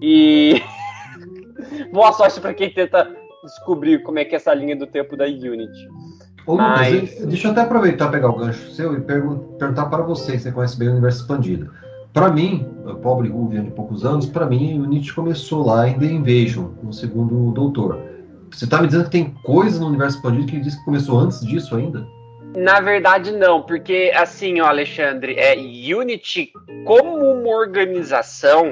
E 0.00 0.62
boa 1.92 2.12
sorte 2.12 2.40
para 2.40 2.54
quem 2.54 2.70
tenta 2.70 3.10
descobrir 3.44 4.02
como 4.02 4.18
é 4.18 4.24
que 4.24 4.34
é 4.34 4.36
essa 4.36 4.52
linha 4.54 4.76
do 4.76 4.86
tempo 4.86 5.16
da 5.16 5.24
Unity. 5.24 5.88
Ô, 6.46 6.56
Mas... 6.56 6.92
Lucas, 6.92 7.26
deixa 7.26 7.48
eu 7.48 7.52
até 7.52 7.60
aproveitar 7.62 8.10
pegar 8.10 8.28
o 8.28 8.36
gancho 8.36 8.70
seu 8.70 8.96
e 8.96 9.00
perguntar 9.00 9.86
para 9.86 10.02
você, 10.02 10.32
que 10.32 10.38
você 10.40 10.52
conhece 10.52 10.78
bem 10.78 10.88
o 10.88 10.92
universo 10.92 11.22
expandido. 11.22 11.70
Para 12.12 12.30
mim, 12.30 12.66
pobre 13.02 13.28
Ruvian 13.28 13.64
de 13.64 13.70
poucos 13.70 14.04
anos, 14.04 14.26
para 14.26 14.46
mim, 14.46 14.80
o 14.80 14.84
Nietzsche 14.84 15.12
começou 15.12 15.64
lá 15.64 15.88
em 15.88 15.98
The 15.98 16.06
Invasion, 16.06 16.70
no 16.82 16.92
segundo 16.92 17.52
Doutor. 17.52 18.00
Você 18.50 18.64
está 18.64 18.80
me 18.80 18.88
dizendo 18.88 19.04
que 19.04 19.10
tem 19.10 19.34
coisa 19.44 19.78
no 19.78 19.86
universo 19.86 20.16
expandido 20.16 20.46
que 20.46 20.60
diz 20.60 20.74
que 20.74 20.84
começou 20.84 21.20
antes 21.20 21.40
disso 21.40 21.76
ainda? 21.76 22.04
Na 22.56 22.80
verdade, 22.80 23.30
não, 23.30 23.62
porque 23.62 24.12
assim, 24.16 24.60
ó, 24.60 24.66
Alexandre, 24.66 25.36
é, 25.38 25.54
Unity, 25.56 26.52
como 26.84 27.16
uma 27.16 27.56
organização, 27.56 28.64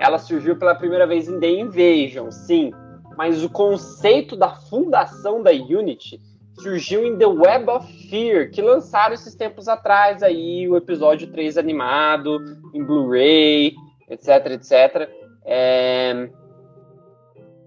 ela 0.00 0.18
surgiu 0.18 0.56
pela 0.56 0.74
primeira 0.74 1.06
vez 1.06 1.28
em 1.28 1.38
The 1.38 1.50
Invasion, 1.50 2.32
sim, 2.32 2.72
mas 3.16 3.42
o 3.42 3.50
conceito 3.50 4.36
da 4.36 4.50
fundação 4.50 5.42
da 5.42 5.50
Unity 5.50 6.20
surgiu 6.60 7.04
em 7.04 7.16
The 7.16 7.26
Web 7.26 7.70
of 7.70 8.08
Fear, 8.08 8.50
que 8.50 8.60
lançaram 8.60 9.14
esses 9.14 9.34
tempos 9.34 9.68
atrás 9.68 10.22
aí, 10.22 10.68
o 10.68 10.76
episódio 10.76 11.30
3 11.30 11.56
animado, 11.56 12.38
em 12.74 12.84
Blu-ray, 12.84 13.74
etc, 14.08 14.46
etc. 14.52 15.10
É... 15.44 16.28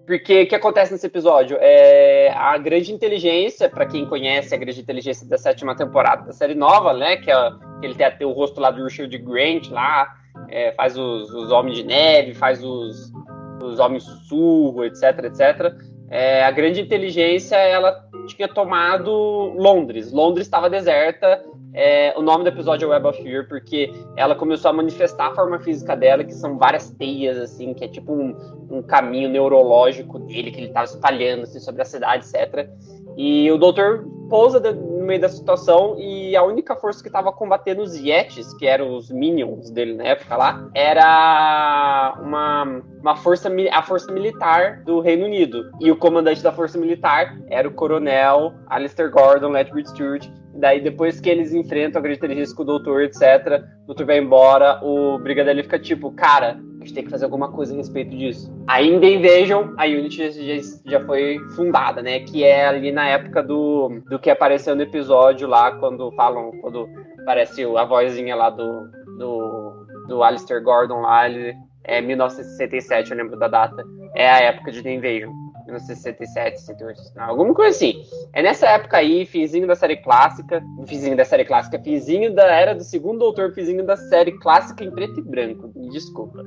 Porque 0.05 0.43
o 0.43 0.47
que 0.47 0.55
acontece 0.55 0.91
nesse 0.91 1.07
episódio? 1.07 1.57
É 1.59 2.31
a 2.35 2.55
grande 2.59 2.93
inteligência, 2.93 3.67
para 3.67 3.87
quem 3.87 4.05
conhece 4.05 4.53
a 4.53 4.57
grande 4.57 4.79
inteligência 4.79 5.27
da 5.27 5.37
sétima 5.37 5.75
temporada 5.75 6.27
da 6.27 6.31
série 6.31 6.53
nova, 6.53 6.93
né? 6.93 7.17
Que, 7.17 7.31
é, 7.31 7.51
que 7.79 7.87
ele 7.87 7.95
tem 7.95 8.05
até 8.05 8.23
o 8.23 8.31
rosto 8.31 8.61
lá 8.61 8.69
do 8.69 8.83
Richard 8.83 9.17
Grant 9.17 9.69
lá, 9.71 10.07
é, 10.49 10.71
faz 10.73 10.95
os, 10.95 11.33
os, 11.33 11.51
Homens 11.51 11.77
de 11.77 11.83
Neve, 11.83 12.35
faz 12.35 12.63
os, 12.63 13.11
os 13.61 13.79
Homens 13.79 14.03
Sussurro, 14.03 14.83
etc, 14.83 15.25
etc. 15.25 15.73
É, 16.09 16.43
a 16.43 16.51
grande 16.51 16.81
inteligência, 16.81 17.55
ela 17.55 18.03
tinha 18.27 18.47
tomado 18.47 19.11
Londres. 19.57 20.11
Londres 20.11 20.47
estava 20.47 20.69
deserta. 20.69 21.43
É, 21.73 22.13
o 22.17 22.21
nome 22.21 22.43
do 22.45 22.47
episódio 22.47 22.85
é 22.85 22.89
Web 22.91 23.07
of 23.07 23.21
Fear, 23.21 23.47
porque 23.49 23.91
ela 24.15 24.33
começou 24.33 24.69
a 24.69 24.73
manifestar 24.73 25.27
a 25.27 25.35
forma 25.35 25.59
física 25.59 25.95
dela, 25.95 26.23
que 26.23 26.33
são 26.33 26.57
várias 26.57 26.89
teias, 26.91 27.37
assim, 27.37 27.73
que 27.73 27.83
é 27.83 27.87
tipo 27.87 28.13
um, 28.13 28.33
um 28.71 28.81
caminho 28.81 29.29
neurológico 29.29 30.19
dele, 30.19 30.51
que 30.51 30.57
ele 30.57 30.67
estava 30.67 30.85
espalhando 30.85 31.43
assim, 31.43 31.59
sobre 31.59 31.81
a 31.81 31.85
cidade, 31.85 32.25
etc. 32.25 32.69
E 33.17 33.51
o 33.51 33.57
doutor 33.57 34.07
pousa 34.27 34.59
no 34.59 35.05
meio 35.05 35.21
da 35.21 35.29
situação 35.29 35.95
e 35.99 36.35
a 36.35 36.43
única 36.43 36.75
força 36.75 37.01
que 37.01 37.09
estava 37.09 37.31
combatendo 37.31 37.81
os 37.81 37.95
Yetis, 37.95 38.53
que 38.55 38.65
eram 38.65 38.95
os 38.95 39.09
Minions 39.11 39.69
dele 39.69 39.93
na 39.93 40.03
época 40.03 40.35
lá, 40.35 40.69
era 40.73 42.17
uma, 42.21 42.81
uma 43.01 43.15
força, 43.15 43.51
a 43.71 43.81
força 43.83 44.11
militar 44.11 44.83
do 44.83 44.99
Reino 44.99 45.25
Unido. 45.25 45.71
E 45.79 45.91
o 45.91 45.95
comandante 45.95 46.41
da 46.41 46.51
força 46.51 46.77
militar 46.77 47.37
era 47.47 47.67
o 47.67 47.73
coronel 47.73 48.53
Alistair 48.67 49.11
Gordon 49.11 49.49
Lethbridge 49.49 49.89
Stewart, 49.89 50.27
Daí, 50.57 50.79
depois 50.79 51.19
que 51.19 51.29
eles 51.29 51.53
enfrentam 51.53 51.99
a 51.99 52.01
grande 52.01 52.55
com 52.55 52.63
o 52.63 52.65
doutor, 52.65 53.03
etc., 53.03 53.61
o 53.83 53.87
doutor 53.87 54.05
vai 54.05 54.19
embora, 54.19 54.79
o 54.81 55.19
brigadeiro 55.19 55.61
fica 55.63 55.77
tipo, 55.77 56.11
cara, 56.13 56.57
gente 56.85 56.93
tem 56.93 57.03
que 57.03 57.09
fazer 57.09 57.25
alguma 57.25 57.51
coisa 57.51 57.73
a 57.73 57.77
respeito 57.77 58.15
disso. 58.15 58.53
Ainda 58.67 59.05
em 59.05 59.19
vejam, 59.19 59.73
a 59.77 59.85
Unity 59.85 60.31
já, 60.31 60.79
já 60.85 61.05
foi 61.05 61.37
fundada, 61.55 62.01
né? 62.01 62.19
Que 62.19 62.43
é 62.43 62.67
ali 62.67 62.91
na 62.91 63.07
época 63.07 63.41
do, 63.41 64.01
do 64.09 64.19
que 64.19 64.29
apareceu 64.29 64.75
no 64.75 64.83
episódio 64.83 65.47
lá, 65.47 65.71
quando 65.71 66.11
falam, 66.11 66.51
quando 66.61 66.87
aparece 67.21 67.63
a 67.63 67.83
vozinha 67.83 68.35
lá 68.35 68.49
do, 68.49 68.87
do, 69.17 69.85
do 70.07 70.23
Alistair 70.23 70.63
Gordon 70.63 71.01
lá, 71.01 71.27
ele, 71.27 71.55
é 71.83 72.01
1967, 72.01 73.11
eu 73.11 73.17
lembro 73.17 73.37
da 73.37 73.47
data. 73.47 73.83
É 74.15 74.29
a 74.29 74.39
época 74.39 74.71
de 74.71 74.81
The 74.81 74.93
Invasion. 74.93 75.44
1967, 75.75 76.59
68, 76.61 77.01
alguma 77.17 77.53
coisa 77.53 77.75
assim. 77.75 78.03
É 78.33 78.41
nessa 78.41 78.67
época 78.67 78.97
aí, 78.97 79.25
finzinho 79.25 79.67
da 79.67 79.75
série 79.75 79.97
clássica, 79.97 80.63
finzinho 80.85 81.15
da 81.15 81.25
série 81.25 81.45
clássica, 81.45 81.79
finzinho 81.79 82.33
da 82.33 82.45
era 82.45 82.73
do 82.73 82.83
segundo 82.83 83.19
doutor, 83.19 83.53
finzinho 83.53 83.85
da 83.85 83.95
série 83.95 84.31
clássica 84.33 84.83
em 84.83 84.91
preto 84.91 85.19
e 85.19 85.23
branco, 85.23 85.71
me 85.75 85.89
desculpa. 85.89 86.43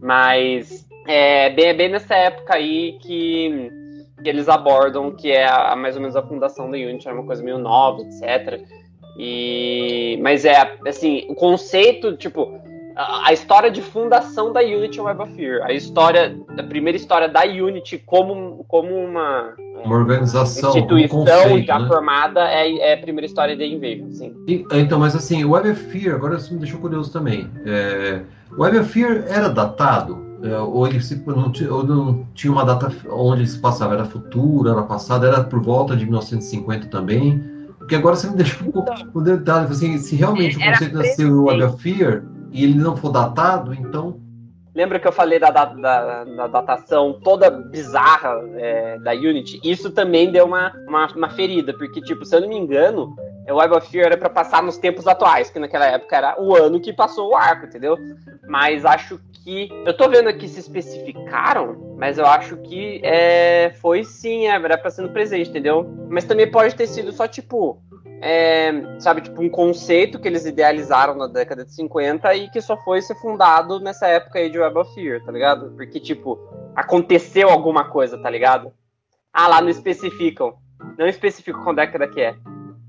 Mas 0.00 0.86
é 1.06 1.50
bem, 1.50 1.66
é 1.66 1.74
bem 1.74 1.88
nessa 1.88 2.14
época 2.14 2.54
aí 2.54 2.98
que, 3.00 3.70
que 4.22 4.28
eles 4.28 4.48
abordam, 4.48 5.14
que 5.14 5.30
é 5.30 5.46
a, 5.46 5.74
mais 5.76 5.96
ou 5.96 6.00
menos 6.00 6.16
a 6.16 6.22
fundação 6.22 6.70
da 6.70 6.76
Unity, 6.76 7.06
era 7.06 7.16
uma 7.16 7.26
coisa 7.26 7.42
meio 7.42 7.58
nova, 7.58 8.02
etc. 8.02 8.60
E, 9.18 10.18
mas 10.22 10.44
é 10.44 10.56
assim, 10.86 11.26
o 11.28 11.34
conceito, 11.34 12.16
tipo, 12.16 12.60
a, 12.96 13.32
história 13.32 13.70
de 13.70 13.80
fundação 13.80 14.52
da 14.52 14.60
Unity 14.60 14.98
é 14.98 15.02
Web 15.02 15.22
of 15.22 15.34
Fear. 15.34 15.62
A 15.64 15.72
história, 15.72 16.36
a 16.58 16.62
primeira 16.62 16.96
história 16.96 17.28
da 17.28 17.42
Unity 17.44 18.02
como, 18.04 18.64
como 18.68 18.94
uma, 18.94 19.54
uma 19.84 19.96
organização, 19.96 20.70
instituição 20.70 21.20
um 21.20 21.24
conceito, 21.24 21.66
já 21.66 21.78
né? 21.78 21.88
formada 21.88 22.40
é, 22.50 22.76
é, 22.78 22.94
a 22.94 22.98
primeira 22.98 23.26
história 23.26 23.56
de 23.56 23.64
Invasion, 23.64 24.10
sim. 24.10 24.34
E, 24.46 24.64
então, 24.72 24.98
mas 24.98 25.14
assim, 25.16 25.44
o 25.44 25.50
Web 25.50 25.70
of 25.70 25.84
Fear, 25.84 26.14
agora 26.14 26.36
isso 26.36 26.52
me 26.52 26.60
deixou 26.60 26.80
curioso 26.80 27.12
também. 27.12 27.50
É, 27.64 28.22
o 28.56 28.62
Web 28.62 28.78
of 28.78 28.92
Fear 28.92 29.24
era 29.28 29.48
datado? 29.48 30.32
É, 30.42 30.58
ou 30.58 30.86
ele 30.88 31.00
se, 31.00 31.22
não, 31.24 31.52
ou 31.70 31.84
não 31.84 32.26
tinha 32.34 32.52
uma 32.52 32.64
data 32.64 32.92
onde 33.08 33.46
se 33.46 33.58
passava? 33.60 33.94
Era 33.94 34.04
futuro, 34.04 34.68
era 34.68 34.82
passado, 34.82 35.24
era 35.24 35.44
por 35.44 35.62
volta 35.62 35.96
de 35.96 36.04
1950 36.04 36.88
também? 36.88 37.52
Porque 37.78 37.94
agora 37.94 38.16
você 38.16 38.28
me 38.28 38.36
deixou 38.36 38.68
um 38.68 38.72
pouco 38.72 38.92
então, 38.92 39.22
detalhe, 39.22 39.66
assim, 39.70 39.98
se 39.98 40.16
realmente 40.16 40.56
o 40.56 40.60
conceito 40.60 40.96
nasceu 40.96 41.32
o 41.32 41.44
Web 41.44 41.62
of 41.64 41.82
Fear 41.82 42.22
e 42.52 42.64
ele 42.64 42.74
não 42.74 42.96
for 42.96 43.10
datado, 43.10 43.74
então. 43.74 44.20
Lembra 44.74 44.98
que 44.98 45.06
eu 45.06 45.12
falei 45.12 45.38
da, 45.38 45.50
da, 45.50 45.66
da, 45.66 46.24
da 46.24 46.46
datação 46.46 47.18
toda 47.22 47.50
bizarra 47.50 48.40
é, 48.54 48.98
da 48.98 49.12
Unity? 49.12 49.60
Isso 49.62 49.90
também 49.90 50.32
deu 50.32 50.46
uma, 50.46 50.72
uma, 50.88 51.06
uma, 51.08 51.30
ferida, 51.30 51.74
porque, 51.74 52.00
tipo, 52.00 52.24
se 52.24 52.34
eu 52.34 52.40
não 52.40 52.48
me 52.48 52.56
engano, 52.56 53.14
o 53.48 53.54
Web 53.54 53.74
of 53.74 53.90
Fear 53.90 54.06
era 54.06 54.16
para 54.16 54.30
passar 54.30 54.62
nos 54.62 54.78
tempos 54.78 55.06
atuais, 55.06 55.50
que 55.50 55.58
naquela 55.58 55.86
época 55.86 56.16
era 56.16 56.40
o 56.40 56.54
ano 56.56 56.80
que 56.80 56.92
passou 56.92 57.32
o 57.32 57.36
arco, 57.36 57.66
entendeu? 57.66 57.98
Mas 58.48 58.84
acho 58.86 59.20
que. 59.44 59.68
Eu 59.84 59.94
tô 59.94 60.08
vendo 60.08 60.28
aqui 60.28 60.48
se 60.48 60.60
especificaram, 60.60 61.94
mas 61.98 62.16
eu 62.16 62.24
acho 62.24 62.56
que 62.56 63.00
é, 63.04 63.74
foi 63.80 64.04
sim, 64.04 64.46
é, 64.46 64.54
era 64.54 64.78
pra 64.78 64.90
ser 64.90 65.02
no 65.02 65.10
presente, 65.10 65.50
entendeu? 65.50 65.86
Mas 66.08 66.24
também 66.24 66.50
pode 66.50 66.74
ter 66.74 66.86
sido 66.86 67.12
só, 67.12 67.28
tipo, 67.28 67.78
é, 68.24 68.72
sabe, 69.00 69.20
tipo, 69.20 69.42
um 69.42 69.50
conceito 69.50 70.20
que 70.20 70.28
eles 70.28 70.46
idealizaram 70.46 71.16
na 71.16 71.26
década 71.26 71.64
de 71.64 71.74
50 71.74 72.32
e 72.36 72.48
que 72.50 72.60
só 72.60 72.76
foi 72.76 73.02
ser 73.02 73.16
fundado 73.16 73.80
nessa 73.80 74.06
época 74.06 74.38
aí 74.38 74.48
de 74.48 74.60
Web 74.60 74.78
of 74.78 74.94
Fear, 74.94 75.20
tá 75.24 75.32
ligado? 75.32 75.72
Porque, 75.72 75.98
tipo, 75.98 76.38
aconteceu 76.76 77.50
alguma 77.50 77.84
coisa, 77.84 78.16
tá 78.16 78.30
ligado? 78.30 78.72
Ah, 79.32 79.48
lá 79.48 79.60
não 79.60 79.68
especificam. 79.68 80.54
Não 80.96 81.08
especificam 81.08 81.64
qual 81.64 81.74
década 81.74 82.06
que 82.06 82.20
é. 82.20 82.36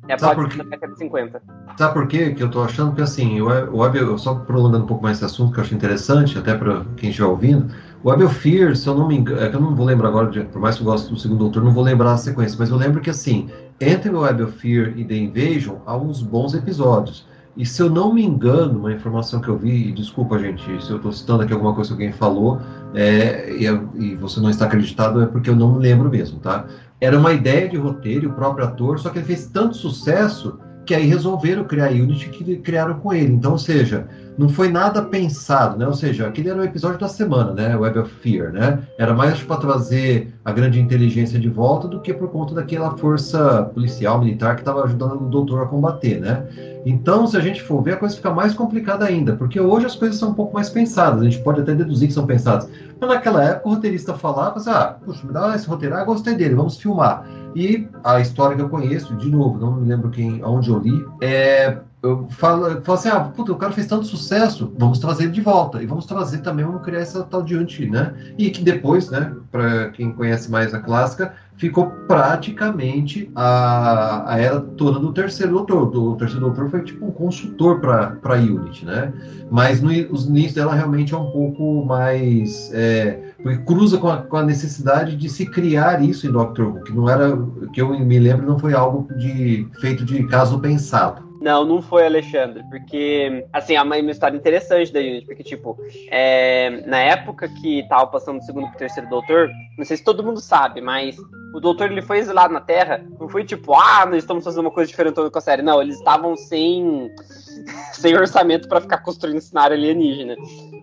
É 0.08 0.17
Sabe 0.17 0.36
por 0.36 0.56
da 0.56 0.63
década 0.65 0.93
de 0.93 1.00
50. 1.00 1.41
Sabe 1.78 1.93
por 1.93 2.08
quê 2.08 2.34
que 2.34 2.43
eu 2.43 2.52
tô 2.52 2.62
achando 2.62 2.93
que, 2.93 3.02
assim, 3.02 3.41
o 3.41 3.78
Web, 3.78 4.19
só 4.19 4.36
prolongando 4.36 4.84
um 4.84 4.88
pouco 4.88 5.02
mais 5.02 5.17
esse 5.17 5.26
assunto 5.26 5.54
que 5.54 5.60
eu 5.60 5.63
acho 5.63 5.74
interessante, 5.74 6.38
até 6.38 6.54
para 6.54 6.86
quem 6.98 7.10
estiver 7.10 7.28
ouvindo, 7.28 7.74
o 8.04 8.10
Web 8.10 8.26
of 8.26 8.36
Fear, 8.36 8.76
se 8.76 8.88
eu 8.88 8.93
não 8.93 9.08
me 9.08 9.15
engano, 9.15 9.41
é 9.41 9.50
que 9.50 9.56
eu 9.56 9.62
não 9.62 9.74
vou 9.74 9.86
lembrar 9.86 10.10
agora, 10.10 10.28
por 10.46 10.62
mais 10.62 10.76
que 10.76 10.82
eu 10.82 10.86
goste 10.86 11.10
do 11.10 11.17
segundo 11.17 11.39
doutor, 11.39 11.63
não 11.63 11.72
vou 11.72 11.84
lembrar 11.84 12.12
a 12.12 12.17
sequência, 12.17 12.58
mas 12.60 12.69
eu 12.69 12.76
lembro 12.76 13.02
que, 13.02 13.10
assim, 13.10 13.50
entre 13.89 14.10
Web 14.10 14.43
of 14.43 14.58
Fear 14.60 14.93
e 14.98 15.04
The 15.04 15.15
Invasion 15.15 15.78
há 15.86 15.96
uns 15.98 16.22
bons 16.22 16.54
episódios. 16.54 17.26
E 17.56 17.65
se 17.65 17.82
eu 17.82 17.89
não 17.89 18.12
me 18.13 18.24
engano, 18.24 18.80
uma 18.80 18.91
informação 18.91 19.39
que 19.39 19.48
eu 19.48 19.58
vi, 19.58 19.91
desculpa, 19.91 20.39
gente, 20.39 20.63
se 20.84 20.89
eu 20.89 20.98
estou 20.98 21.12
citando 21.12 21.43
aqui 21.43 21.54
alguma 21.54 21.74
coisa 21.76 21.89
que 21.89 21.93
alguém 21.93 22.12
falou, 22.12 22.60
é, 22.96 23.52
e, 23.52 23.65
e, 24.04 24.15
você 24.15 24.39
não 24.39 24.50
está 24.50 24.65
acreditado, 24.65 25.22
é 25.22 25.28
porque 25.28 25.52
eu 25.52 25.56
não 25.56 25.76
me 25.76 25.80
lembro 25.80 26.10
mesmo, 26.10 26.39
tá? 26.39 26.65
Era 27.00 27.17
uma 27.17 27.32
ideia 27.32 27.69
de 27.69 27.78
roteiro, 27.78 28.30
o 28.30 28.34
próprio 28.34 28.65
ator, 28.65 28.98
só 28.98 29.10
que 29.12 29.19
ele 29.19 29.26
fez 29.26 29.46
tanto 29.46 29.78
sucesso 29.78 30.58
que 30.86 30.96
aí 30.96 31.06
resolveram 31.06 31.63
criar 31.63 31.88
a 31.88 31.91
Unity 31.91 32.30
que 32.30 32.58
criaram 32.58 32.96
com 32.96 33.13
ele. 33.13 33.34
Então, 33.34 33.54
ou 33.54 33.58
seja, 33.58 34.08
não 34.38 34.50
foi 34.50 34.69
nada 34.69 35.02
pensado, 35.02 35.78
né? 35.78 35.86
Ou 35.86 35.93
seja, 35.93 36.28
aquele 36.28 36.50
era 36.50 36.60
o 36.60 36.63
episódio 36.63 37.00
da 37.00 37.08
semana, 37.08 37.54
né? 37.54 37.76
Web 37.76 38.00
of 38.00 38.13
Fear, 38.22 38.52
né? 38.52 38.80
Era 38.98 39.13
mais 39.13 39.41
para 39.41 39.58
trazer 39.58 40.34
a 40.43 40.52
grande 40.52 40.80
inteligência 40.80 41.39
de 41.39 41.50
volta 41.50 41.88
do 41.88 42.00
que 42.00 42.13
por 42.13 42.30
conta 42.30 42.54
daquela 42.54 42.98
força 42.98 43.63
policial, 43.74 44.19
militar 44.19 44.56
que 44.56 44.62
estava 44.62 44.84
ajudando 44.84 45.26
o 45.26 45.30
doutor 45.30 45.63
a 45.63 45.65
combater, 45.65 46.19
né? 46.19 46.46
Então, 46.86 47.26
se 47.28 47.38
a 47.38 47.39
gente 47.39 47.62
for 47.62 47.82
ver, 47.82 47.93
a 47.93 47.98
coisa 47.98 48.15
fica 48.15 48.30
mais 48.30 48.54
complicada 48.54 49.06
ainda, 49.06 49.36
porque 49.36 49.60
hoje 49.60 49.86
as 49.86 49.96
coisas 49.96 50.17
são 50.17 50.32
um 50.32 50.34
pouco 50.34 50.54
mais 50.54 50.69
pensadas, 50.69 51.22
a 51.22 51.24
gente 51.24 51.41
pode 51.41 51.62
até 51.62 51.74
deduzir 51.74 52.10
que 52.10 52.13
são 52.13 52.26
pensadas. 52.26 52.69
Mas 53.00 53.10
naquela 53.10 53.43
época 53.43 53.69
o 53.69 53.74
roteirista 53.76 54.13
falava 54.13 54.58
assim, 54.58 54.69
ah, 54.69 54.98
puxa, 55.04 55.26
me 55.26 55.32
dá 55.32 55.56
esse 55.56 55.67
roteiro, 55.67 55.96
ah, 55.96 56.04
gostei 56.04 56.36
dele, 56.36 56.56
vamos 56.56 56.78
filmar. 56.78 57.26
E 57.56 57.88
a 58.04 58.19
história 58.19 58.56
que 58.56 58.62
eu 58.62 58.69
conheço, 58.69 59.15
de 59.15 59.30
novo, 59.30 59.60
não 59.60 59.76
me 59.76 59.88
lembro 59.88 60.10
quem, 60.10 60.43
onde 60.43 60.69
eu 60.69 60.80
li, 60.80 61.06
é 61.22 61.78
eu 62.03 62.27
falo, 62.31 62.67
eu 62.67 62.81
falo 62.81 62.99
assim, 62.99 63.07
ah, 63.07 63.21
puta, 63.21 63.53
o 63.53 63.55
cara 63.55 63.71
fez 63.71 63.87
tanto 63.87 64.05
sucesso, 64.05 64.73
vamos 64.77 64.99
trazer 64.99 65.23
ele 65.23 65.31
de 65.31 65.39
volta. 65.39 65.81
E 65.81 65.85
vamos 65.85 66.05
trazer 66.05 66.39
também, 66.39 66.65
vamos 66.65 66.83
criar 66.83 66.99
essa 66.99 67.23
tal 67.23 67.41
de 67.41 67.55
anti, 67.55 67.89
né? 67.89 68.13
E 68.37 68.49
que 68.49 68.61
depois, 68.61 69.09
né, 69.09 69.33
para 69.49 69.89
quem 69.91 70.11
conhece 70.11 70.51
mais 70.51 70.73
a 70.73 70.79
clássica, 70.79 71.33
ficou 71.55 71.87
praticamente 72.05 73.31
a, 73.33 74.33
a 74.33 74.37
era 74.37 74.59
toda 74.59 74.99
do 74.99 75.13
terceiro 75.13 75.53
doutor. 75.53 75.95
O 75.95 76.15
terceiro 76.17 76.45
doutor 76.45 76.69
foi 76.69 76.83
tipo 76.83 77.05
um 77.05 77.11
consultor 77.11 77.79
para 77.79 78.17
a 78.21 78.33
Unity, 78.33 78.85
né? 78.85 79.13
Mas 79.49 79.81
no, 79.81 79.89
os 80.11 80.25
inícios 80.25 80.55
dela 80.55 80.75
realmente 80.75 81.13
é 81.13 81.17
um 81.17 81.31
pouco 81.31 81.85
mais. 81.85 82.69
É, 82.73 83.31
cruza 83.65 83.97
com 83.97 84.09
a, 84.09 84.17
com 84.17 84.35
a, 84.35 84.43
necessidade 84.43 85.15
de 85.15 85.29
se 85.29 85.45
criar 85.45 86.03
isso 86.03 86.27
em 86.27 86.31
Doctor 86.31 86.67
Who, 86.67 86.83
que 86.83 86.91
não 86.91 87.09
era, 87.09 87.37
que 87.71 87.81
eu 87.81 87.97
me 87.97 88.19
lembro, 88.19 88.45
não 88.45 88.59
foi 88.59 88.73
algo 88.73 89.07
de 89.15 89.65
feito 89.79 90.03
de 90.03 90.23
caso 90.27 90.59
pensado. 90.59 91.33
Não, 91.43 91.65
não 91.65 91.82
foi 91.82 92.06
Alexandre, 92.06 92.63
porque, 92.69 93.45
assim, 93.51 93.75
é 93.75 93.82
uma, 93.82 93.97
história 93.99 94.38
interessante 94.38 94.93
da 94.93 95.01
Unity, 95.01 95.25
porque, 95.25 95.43
tipo, 95.43 95.77
é, 96.10 96.82
na 96.88 96.99
época 96.99 97.49
que 97.49 97.86
tava 97.89 98.08
passando 98.08 98.39
do 98.39 98.45
segundo 98.45 98.69
pro 98.69 98.77
terceiro 98.77 99.10
doutor, 99.10 99.49
não 99.77 99.84
sei 99.84 99.97
se 99.97 100.06
todo 100.06 100.23
mundo 100.23 100.39
sabe, 100.39 100.79
mas 100.79 101.17
o 101.53 101.60
doutor 101.60 101.91
ele 101.91 102.01
foi 102.01 102.19
exilado 102.19 102.53
na 102.53 102.62
Terra, 102.62 103.03
não 103.19 103.27
foi 103.27 103.43
tipo, 103.43 103.73
ah, 103.73 104.06
nós 104.06 104.19
estamos 104.19 104.41
fazendo 104.41 104.62
uma 104.62 104.71
coisa 104.71 104.89
diferente 104.89 105.15
com 105.15 105.38
a 105.38 105.41
série. 105.41 105.62
Não, 105.62 105.82
eles 105.82 105.97
estavam 105.97 106.34
sem, 106.38 107.12
sem 107.91 108.15
orçamento 108.15 108.69
para 108.69 108.79
ficar 108.79 108.99
construindo 108.99 109.41
cenário 109.41 109.75
alienígena. 109.75 110.38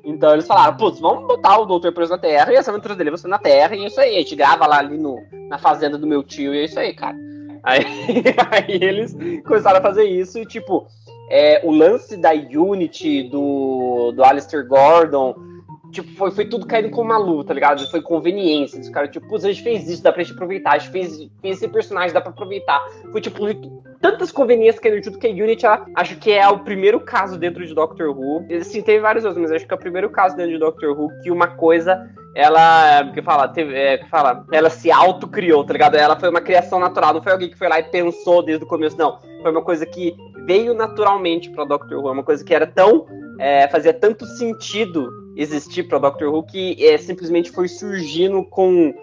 Então 0.05 0.35
eles 0.35 0.47
falaram, 0.47 0.77
putz, 0.77 1.01
vamos 1.01 1.27
botar 1.27 1.57
o 1.57 1.65
doutor 1.65 1.91
preso 1.95 2.13
na 2.13 2.19
Terra 2.19 2.53
e 2.53 2.57
essa 2.57 2.71
aventura 2.71 2.95
dele 2.95 3.09
vai 3.09 3.19
ser 3.19 3.29
na 3.29 3.39
Terra, 3.39 3.75
e 3.75 3.83
é 3.83 3.87
isso 3.87 3.99
aí. 3.99 4.17
A 4.17 4.19
gente 4.19 4.37
grava 4.37 4.67
lá 4.67 4.81
ali 4.81 4.99
no, 4.99 5.17
na 5.49 5.57
fazenda 5.57 5.97
do 5.97 6.07
meu 6.07 6.23
tio, 6.23 6.55
e 6.55 6.59
é 6.59 6.65
isso 6.67 6.79
aí, 6.79 6.93
cara. 6.93 7.17
Aí, 7.63 7.85
aí 8.51 8.79
eles 8.83 9.17
começaram 9.45 9.79
a 9.79 9.83
fazer 9.83 10.05
isso 10.05 10.39
e, 10.39 10.47
tipo, 10.47 10.87
é, 11.31 11.61
o 11.65 11.71
lance 11.71 12.17
da 12.17 12.33
Unity, 12.33 13.25
do, 13.25 14.13
do 14.13 14.25
Alistair 14.25 14.67
Gordon, 14.67 15.35
tipo, 15.91 16.11
foi, 16.17 16.31
foi 16.31 16.45
tudo 16.47 16.67
caindo 16.67 16.91
com 16.91 17.03
uma 17.03 17.19
luta, 17.19 17.49
tá 17.49 17.55
ligado? 17.55 17.89
Foi 17.91 18.01
conveniência. 18.01 18.81
Os 18.81 18.89
caras, 18.89 19.11
tipo, 19.11 19.35
a 19.35 19.39
gente 19.39 19.63
fez 19.63 19.89
isso, 19.89 20.03
dá 20.03 20.13
pra 20.13 20.23
gente 20.23 20.35
aproveitar. 20.35 20.73
A 20.73 20.79
gente 20.79 20.91
fez, 20.91 21.17
fez 21.41 21.57
esse 21.57 21.69
personagem, 21.69 22.13
dá 22.13 22.21
pra 22.21 22.31
aproveitar. 22.31 22.81
Foi, 23.13 23.21
tipo, 23.21 23.45
tantas 24.01 24.33
conveniências 24.33 24.85
a 24.85 25.01
junto 25.03 25.19
que 25.19 25.27
a 25.27 25.31
Unity, 25.31 25.67
ela, 25.67 25.87
acho 25.95 26.17
que 26.17 26.33
é 26.33 26.49
o 26.49 26.61
primeiro 26.61 27.01
caso 27.01 27.39
dentro 27.39 27.67
de 27.67 27.75
Doctor 27.75 28.09
Who. 28.09 28.47
Sim, 28.63 28.83
teve 28.83 29.01
vários 29.01 29.25
outros, 29.25 29.43
mas 29.43 29.53
acho 29.53 29.67
que 29.67 29.73
é 29.73 29.77
o 29.77 29.81
primeiro 29.81 30.11
caso 30.11 30.37
dentro 30.37 30.53
de 30.53 30.59
Doctor 30.59 30.99
Who 30.99 31.11
que 31.23 31.31
uma 31.31 31.49
coisa 31.49 32.09
ela 32.35 33.11
que 33.13 33.23
fala, 33.23 33.49
teve, 33.49 33.75
é, 33.75 33.99
que 33.99 34.09
fala, 34.09 34.45
ela 34.53 34.71
se 34.71 34.91
autocriou, 34.91 35.65
tá 35.65 35.73
ligado? 35.73 35.97
Ela 35.97 36.19
foi 36.19 36.29
uma 36.29 36.41
criação 36.41 36.79
natural, 36.79 37.15
não 37.15 37.23
foi 37.23 37.33
alguém 37.33 37.51
que 37.51 37.59
foi 37.59 37.69
lá 37.69 37.81
e 37.81 37.85
pensou 37.85 38.43
desde 38.43 38.65
o 38.65 38.69
começo, 38.69 38.97
não. 38.97 39.19
Foi 39.43 39.51
uma 39.51 39.63
coisa 39.63 39.85
que 39.85 40.15
veio 40.47 40.75
naturalmente 40.75 41.51
para 41.51 41.65
Doctor 41.65 41.99
Who, 41.99 42.09
é 42.09 42.13
uma 42.13 42.23
coisa 42.23 42.45
que 42.45 42.55
era 42.55 42.67
tão 42.67 43.07
é, 43.39 43.67
fazia 43.69 43.95
tanto 43.95 44.27
sentido 44.27 45.11
existir 45.35 45.85
para 45.85 45.99
Doctor 45.99 46.33
Who 46.33 46.43
que 46.43 46.77
é, 46.87 46.99
simplesmente 46.99 47.51
foi 47.51 47.69
surgindo 47.69 48.45
com 48.45 48.95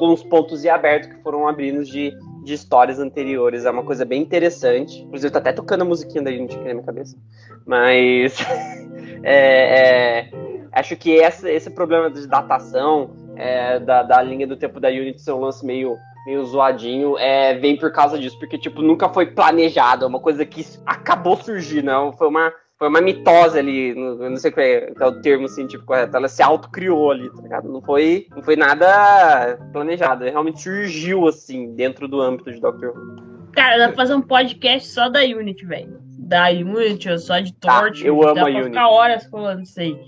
com 0.00 0.14
os 0.14 0.22
pontos 0.22 0.64
e 0.64 0.68
abertos 0.68 1.10
que 1.10 1.22
foram 1.22 1.46
abrindo 1.46 1.84
de, 1.84 2.10
de 2.42 2.54
histórias 2.54 2.98
anteriores. 2.98 3.66
É 3.66 3.70
uma 3.70 3.82
coisa 3.82 4.02
bem 4.02 4.22
interessante. 4.22 5.02
Inclusive, 5.02 5.30
tá 5.30 5.40
até 5.40 5.52
tocando 5.52 5.82
a 5.82 5.84
musiquinha 5.84 6.22
da 6.22 6.30
Unity 6.30 6.56
aqui 6.56 6.68
na 6.68 6.74
minha 6.74 6.86
cabeça. 6.86 7.18
Mas. 7.66 8.38
é, 9.22 10.20
é, 10.22 10.49
acho 10.72 10.96
que 10.96 11.20
essa, 11.20 11.50
esse 11.50 11.70
problema 11.70 12.10
de 12.10 12.26
datação 12.26 13.10
é, 13.36 13.78
da, 13.78 14.02
da 14.02 14.22
linha 14.22 14.46
do 14.46 14.56
tempo 14.56 14.80
da 14.80 14.88
Unity 14.88 15.20
ser 15.20 15.32
um 15.32 15.40
lance 15.40 15.64
meio, 15.64 15.96
meio 16.26 16.44
zoadinho 16.44 17.16
é, 17.18 17.54
vem 17.54 17.76
por 17.76 17.92
causa 17.92 18.18
disso, 18.18 18.38
porque 18.38 18.58
tipo, 18.58 18.82
nunca 18.82 19.08
foi 19.08 19.26
planejado, 19.26 20.04
é 20.04 20.08
uma 20.08 20.20
coisa 20.20 20.44
que 20.44 20.64
acabou 20.84 21.36
surgindo, 21.36 21.86
não 21.86 22.12
foi 22.12 22.28
uma 22.28 22.52
foi 22.78 22.88
uma 22.88 23.02
mitose 23.02 23.58
ali, 23.58 23.94
não 23.94 24.38
sei 24.38 24.50
qual 24.50 24.64
é, 24.64 24.80
qual 24.92 25.10
é, 25.10 25.12
o 25.12 25.20
termo 25.20 25.46
científico 25.46 25.84
correto, 25.84 26.16
ela 26.16 26.28
se 26.28 26.42
autocriou 26.42 27.10
ali, 27.10 27.28
tá 27.30 27.42
ligado? 27.42 27.70
Não 27.70 27.82
foi, 27.82 28.26
não 28.34 28.42
foi 28.42 28.56
nada 28.56 29.58
planejado, 29.70 30.24
realmente 30.24 30.62
surgiu 30.62 31.28
assim, 31.28 31.74
dentro 31.74 32.08
do 32.08 32.22
âmbito 32.22 32.50
de 32.50 32.58
Doctor 32.58 32.96
Who. 32.96 33.30
Cara, 33.52 33.76
dá 33.76 33.88
pra 33.88 33.96
fazer 33.96 34.14
um 34.14 34.22
podcast 34.22 34.88
só 34.88 35.10
da 35.10 35.20
Unity, 35.20 35.66
velho. 35.66 36.00
Da 36.18 36.48
Unity, 36.48 37.10
ou 37.10 37.18
só 37.18 37.38
de 37.40 37.52
tá, 37.52 37.80
Torch. 37.80 38.00
Tá, 38.00 38.08
eu 38.08 38.22
amo 38.22 38.34
dá 38.34 38.40
a 38.40 38.44
pra 38.44 38.52
Unity. 38.52 38.68
ficar 38.68 38.88
horas 38.88 39.24
falando 39.26 39.62
isso 39.62 39.78
aí. 39.78 40.00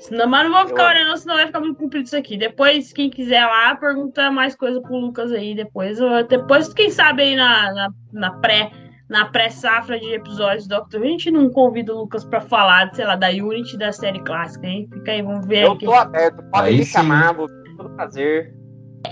Senão, 0.00 0.26
mas 0.26 0.44
não 0.44 0.52
vou 0.52 0.68
ficar 0.68 0.88
olhando, 0.88 1.16
senão 1.18 1.36
vai 1.36 1.46
ficar 1.46 1.60
muito 1.60 1.78
comprido 1.78 2.06
isso 2.06 2.16
aqui. 2.16 2.36
Depois, 2.36 2.92
quem 2.92 3.10
quiser 3.10 3.44
lá, 3.44 3.76
pergunta 3.76 4.30
mais 4.30 4.56
coisa 4.56 4.80
pro 4.80 4.96
Lucas 4.96 5.30
aí. 5.30 5.54
Depois, 5.54 5.98
depois 6.28 6.72
quem 6.72 6.90
sabe 6.90 7.22
aí 7.22 7.36
na, 7.36 7.72
na, 7.72 7.88
na 8.12 8.30
pré 8.38 8.70
na 9.10 9.24
pré-safra 9.24 9.98
de 9.98 10.14
episódios 10.14 10.68
do 10.68 10.76
Doctor 10.76 11.00
Who, 11.00 11.06
a 11.06 11.10
gente 11.10 11.30
não 11.32 11.50
convida 11.50 11.92
o 11.92 11.98
Lucas 11.98 12.24
pra 12.24 12.40
falar, 12.40 12.94
sei 12.94 13.04
lá, 13.04 13.16
da 13.16 13.28
Unity 13.28 13.76
da 13.76 13.90
série 13.90 14.20
clássica, 14.20 14.64
hein? 14.64 14.88
Fica 14.92 15.10
aí, 15.10 15.20
vamos 15.20 15.46
ver. 15.46 15.64
Eu 15.64 15.72
aqui. 15.72 15.84
tô 15.84 15.92
aberto, 15.92 16.40
pode 16.44 16.68
Aí 16.68 16.76
me 16.76 16.84
sim. 16.84 16.92
chamar, 16.92 17.34
vou 17.34 17.48
todo 17.76 17.90
prazer. 17.96 18.54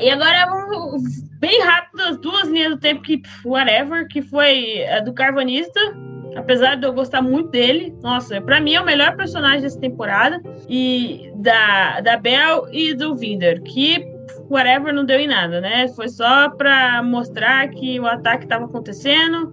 E 0.00 0.08
agora 0.08 0.46
vamos 0.46 1.02
bem 1.40 1.60
rápido 1.62 2.00
as 2.02 2.16
duas 2.18 2.46
linhas 2.46 2.70
do 2.70 2.78
tempo 2.78 3.02
que 3.02 3.18
pff, 3.18 3.48
whatever, 3.48 4.06
que 4.06 4.22
foi 4.22 4.86
a 4.86 5.00
do 5.00 5.12
Carvanista. 5.12 5.80
Apesar 6.38 6.76
de 6.76 6.86
eu 6.86 6.92
gostar 6.92 7.20
muito 7.20 7.50
dele, 7.50 7.94
nossa, 8.00 8.40
pra 8.40 8.60
mim 8.60 8.74
é 8.74 8.80
o 8.80 8.84
melhor 8.84 9.16
personagem 9.16 9.62
dessa 9.62 9.80
temporada. 9.80 10.40
E 10.68 11.32
da, 11.34 12.00
da 12.00 12.16
Bel 12.16 12.68
e 12.72 12.94
do 12.94 13.16
Vinder, 13.16 13.60
que 13.62 14.04
whatever 14.48 14.94
não 14.94 15.04
deu 15.04 15.18
em 15.18 15.26
nada, 15.26 15.60
né? 15.60 15.88
Foi 15.88 16.08
só 16.08 16.48
pra 16.50 17.02
mostrar 17.02 17.68
que 17.68 17.98
o 17.98 18.06
ataque 18.06 18.46
tava 18.46 18.66
acontecendo 18.66 19.52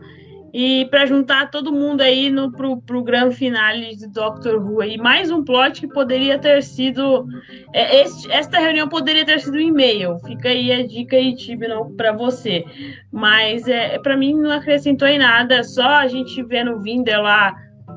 e 0.57 0.85
para 0.85 1.05
juntar 1.05 1.51
todo 1.51 1.73
mundo 1.73 1.99
aí 1.99 2.29
no, 2.29 2.49
pro, 2.49 2.77
pro 2.77 3.03
grande 3.03 3.35
finale 3.35 3.93
de 3.93 4.07
Doctor 4.07 4.55
Who 4.55 4.79
aí. 4.79 4.97
Mais 4.97 5.29
um 5.29 5.43
plot 5.43 5.81
que 5.81 5.87
poderia 5.89 6.39
ter 6.39 6.63
sido. 6.63 7.27
É, 7.73 8.03
este, 8.03 8.31
esta 8.31 8.57
reunião 8.57 8.87
poderia 8.87 9.25
ter 9.25 9.41
sido 9.41 9.57
um 9.57 9.59
e-mail. 9.59 10.17
Fica 10.19 10.47
aí 10.47 10.71
a 10.71 10.87
dica 10.87 11.17
aí, 11.17 11.35
Tibnon, 11.35 11.93
para 11.97 12.13
você. 12.13 12.63
Mas 13.11 13.67
é, 13.67 13.99
para 13.99 14.15
mim 14.15 14.33
não 14.33 14.49
acrescentou 14.49 15.09
em 15.09 15.17
nada. 15.17 15.61
Só 15.61 15.85
a 15.85 16.07
gente 16.07 16.41
vendo 16.41 16.71
o 16.71 16.79
Vinder 16.79 17.21
lá 17.21 17.53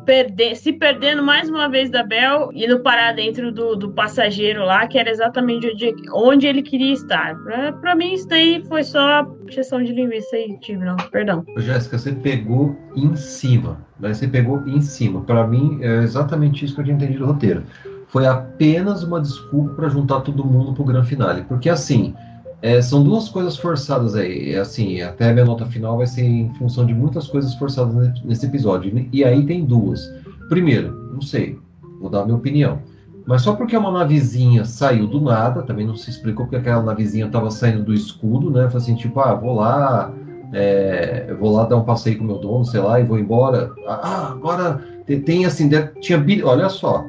perder, 0.09 0.57
se 0.57 0.73
perdendo 0.73 1.23
mais 1.23 1.51
uma 1.51 1.68
vez 1.68 1.90
da 1.90 2.03
Bel 2.03 2.49
e 2.55 2.66
no 2.66 2.81
parar 2.81 3.12
dentro 3.12 3.53
do, 3.53 3.77
do 3.77 3.90
passageiro 3.90 4.64
lá, 4.64 4.87
que 4.87 4.99
era 4.99 5.11
exatamente 5.11 5.66
onde, 5.66 5.94
onde 6.14 6.47
ele 6.47 6.62
queria 6.62 6.94
estar. 6.94 7.37
Pra, 7.44 7.73
pra 7.75 7.94
mim, 7.94 8.14
isso 8.14 8.27
daí 8.27 8.64
foi 8.66 8.83
só 8.85 9.27
questão 9.49 9.85
de 9.85 9.92
linguiça 9.92 10.35
aí, 10.35 10.59
Tibnon. 10.61 10.97
Perdão. 11.12 11.44
Ô, 11.55 11.61
Jéssica, 11.61 11.99
você 11.99 12.12
pegou 12.12 12.75
em 12.97 13.14
cima. 13.16 13.85
Né? 14.01 14.14
Você 14.14 14.27
pegou 14.27 14.66
em 14.66 14.81
cima. 14.81 15.21
Para 15.21 15.47
mim, 15.47 15.79
é 15.83 16.03
exatamente 16.03 16.64
isso 16.64 16.75
que 16.75 16.81
eu 16.81 16.85
tinha 16.87 16.97
entendido 16.97 17.27
do 17.27 17.27
roteiro. 17.27 17.64
Foi 18.07 18.27
apenas 18.27 19.03
uma 19.03 19.21
desculpa 19.21 19.75
para 19.75 19.90
juntar 19.90 20.21
todo 20.21 20.42
mundo 20.42 20.73
pro 20.73 20.85
grande 20.85 21.07
finale. 21.07 21.42
Porque, 21.42 21.68
assim, 21.68 22.14
é, 22.61 22.81
são 22.83 23.03
duas 23.05 23.29
coisas 23.29 23.57
forçadas 23.57 24.14
aí. 24.14 24.53
É, 24.55 24.59
Assim, 24.59 25.01
até 25.01 25.31
a 25.31 25.33
minha 25.33 25.44
nota 25.44 25.64
final 25.66 25.97
vai 25.97 26.07
ser 26.07 26.23
em 26.25 26.53
função 26.55 26.85
de 26.85 26.94
muitas 26.94 27.27
coisas 27.29 27.55
forçadas 27.55 27.94
ne- 27.94 28.23
nesse 28.25 28.47
episódio. 28.47 29.09
E 29.12 29.25
aí 29.25 29.44
tem 29.47 29.64
duas. 29.64 30.01
Primeiro, 30.49 30.92
não 31.12 31.21
sei, 31.21 31.59
vou 32.01 32.11
dar 32.11 32.23
a 32.23 32.25
minha 32.25 32.37
opinião. 32.37 32.81
Mas 33.27 33.42
só 33.42 33.55
porque 33.55 33.77
uma 33.77 33.90
navezinha 33.92 34.64
saiu 34.64 35.07
do 35.07 35.21
nada, 35.21 35.62
também 35.62 35.87
não 35.87 35.94
se 35.94 36.09
explicou 36.09 36.47
porque 36.47 36.57
aquela 36.57 36.83
navezinha 36.83 37.27
estava 37.27 37.51
saindo 37.51 37.85
do 37.85 37.92
escudo, 37.92 38.51
né? 38.51 38.68
Foi 38.71 38.79
assim, 38.81 38.94
tipo, 38.94 39.21
ah, 39.21 39.35
vou 39.35 39.55
lá, 39.57 40.11
é, 40.53 41.35
vou 41.38 41.55
lá 41.55 41.64
dar 41.66 41.77
um 41.77 41.85
passeio 41.85 42.16
com 42.18 42.25
meu 42.25 42.38
dono, 42.38 42.64
sei 42.64 42.81
lá, 42.81 42.99
e 42.99 43.05
vou 43.05 43.18
embora. 43.18 43.71
Ah, 43.87 44.29
agora 44.33 44.83
tem, 45.27 45.44
assim, 45.44 45.68
tinha 46.01 46.16
bil- 46.18 46.47
olha 46.47 46.71
só, 46.71 47.05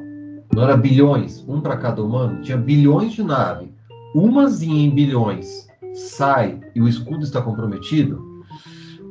não 0.54 0.64
era 0.64 0.76
bilhões, 0.76 1.44
um 1.48 1.62
para 1.62 1.78
cada 1.78 2.04
humano, 2.04 2.42
tinha 2.42 2.58
bilhões 2.58 3.14
de 3.14 3.24
nave. 3.24 3.72
Umazinha 4.14 4.88
em 4.88 4.90
bilhões 4.90 5.68
sai 5.94 6.60
e 6.76 6.82
o 6.82 6.88
escudo 6.88 7.24
está 7.24 7.42
comprometido, 7.42 8.44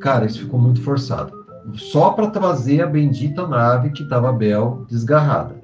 cara, 0.01 0.27
isso 0.27 0.41
ficou 0.41 0.59
muito 0.59 0.83
forçado. 0.83 1.33
Só 1.75 2.11
para 2.11 2.31
trazer 2.31 2.83
a 2.83 2.87
bendita 2.87 3.47
nave 3.47 3.91
que 3.91 4.03
estava 4.03 4.33
Bel 4.33 4.87
desgarrada. 4.89 5.57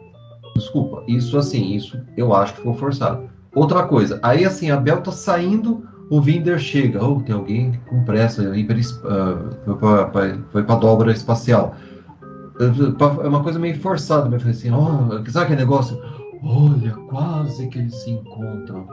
Desculpa, 0.55 1.03
isso 1.09 1.37
assim, 1.39 1.75
isso 1.75 1.99
eu 2.17 2.35
acho 2.35 2.53
que 2.53 2.59
ficou 2.59 2.75
forçado. 2.75 3.29
Outra 3.55 3.85
coisa, 3.85 4.21
aí 4.23 4.45
assim, 4.45 4.71
a 4.71 4.77
Bel 4.77 5.01
tá 5.01 5.11
saindo, 5.11 5.85
o 6.11 6.21
Vinder 6.21 6.59
chega, 6.59 7.05
oh, 7.05 7.21
tem 7.21 7.35
alguém 7.35 7.81
com 7.89 8.05
pressa, 8.05 8.57
hiper, 8.57 8.79
uh, 8.79 10.45
foi 10.51 10.63
para 10.63 10.77
dobra 10.77 11.13
espacial. 11.13 11.75
É 12.61 13.27
uma 13.27 13.43
coisa 13.43 13.59
meio 13.59 13.81
forçada, 13.81 14.29
mas 14.29 14.47
assim, 14.47 14.71
oh, 14.71 15.09
sabe 15.31 15.47
aquele 15.47 15.61
negócio? 15.61 16.01
Olha, 16.43 16.93
quase 17.09 17.67
que 17.69 17.79
eles 17.79 17.95
se 18.03 18.11
encontram. 18.11 18.87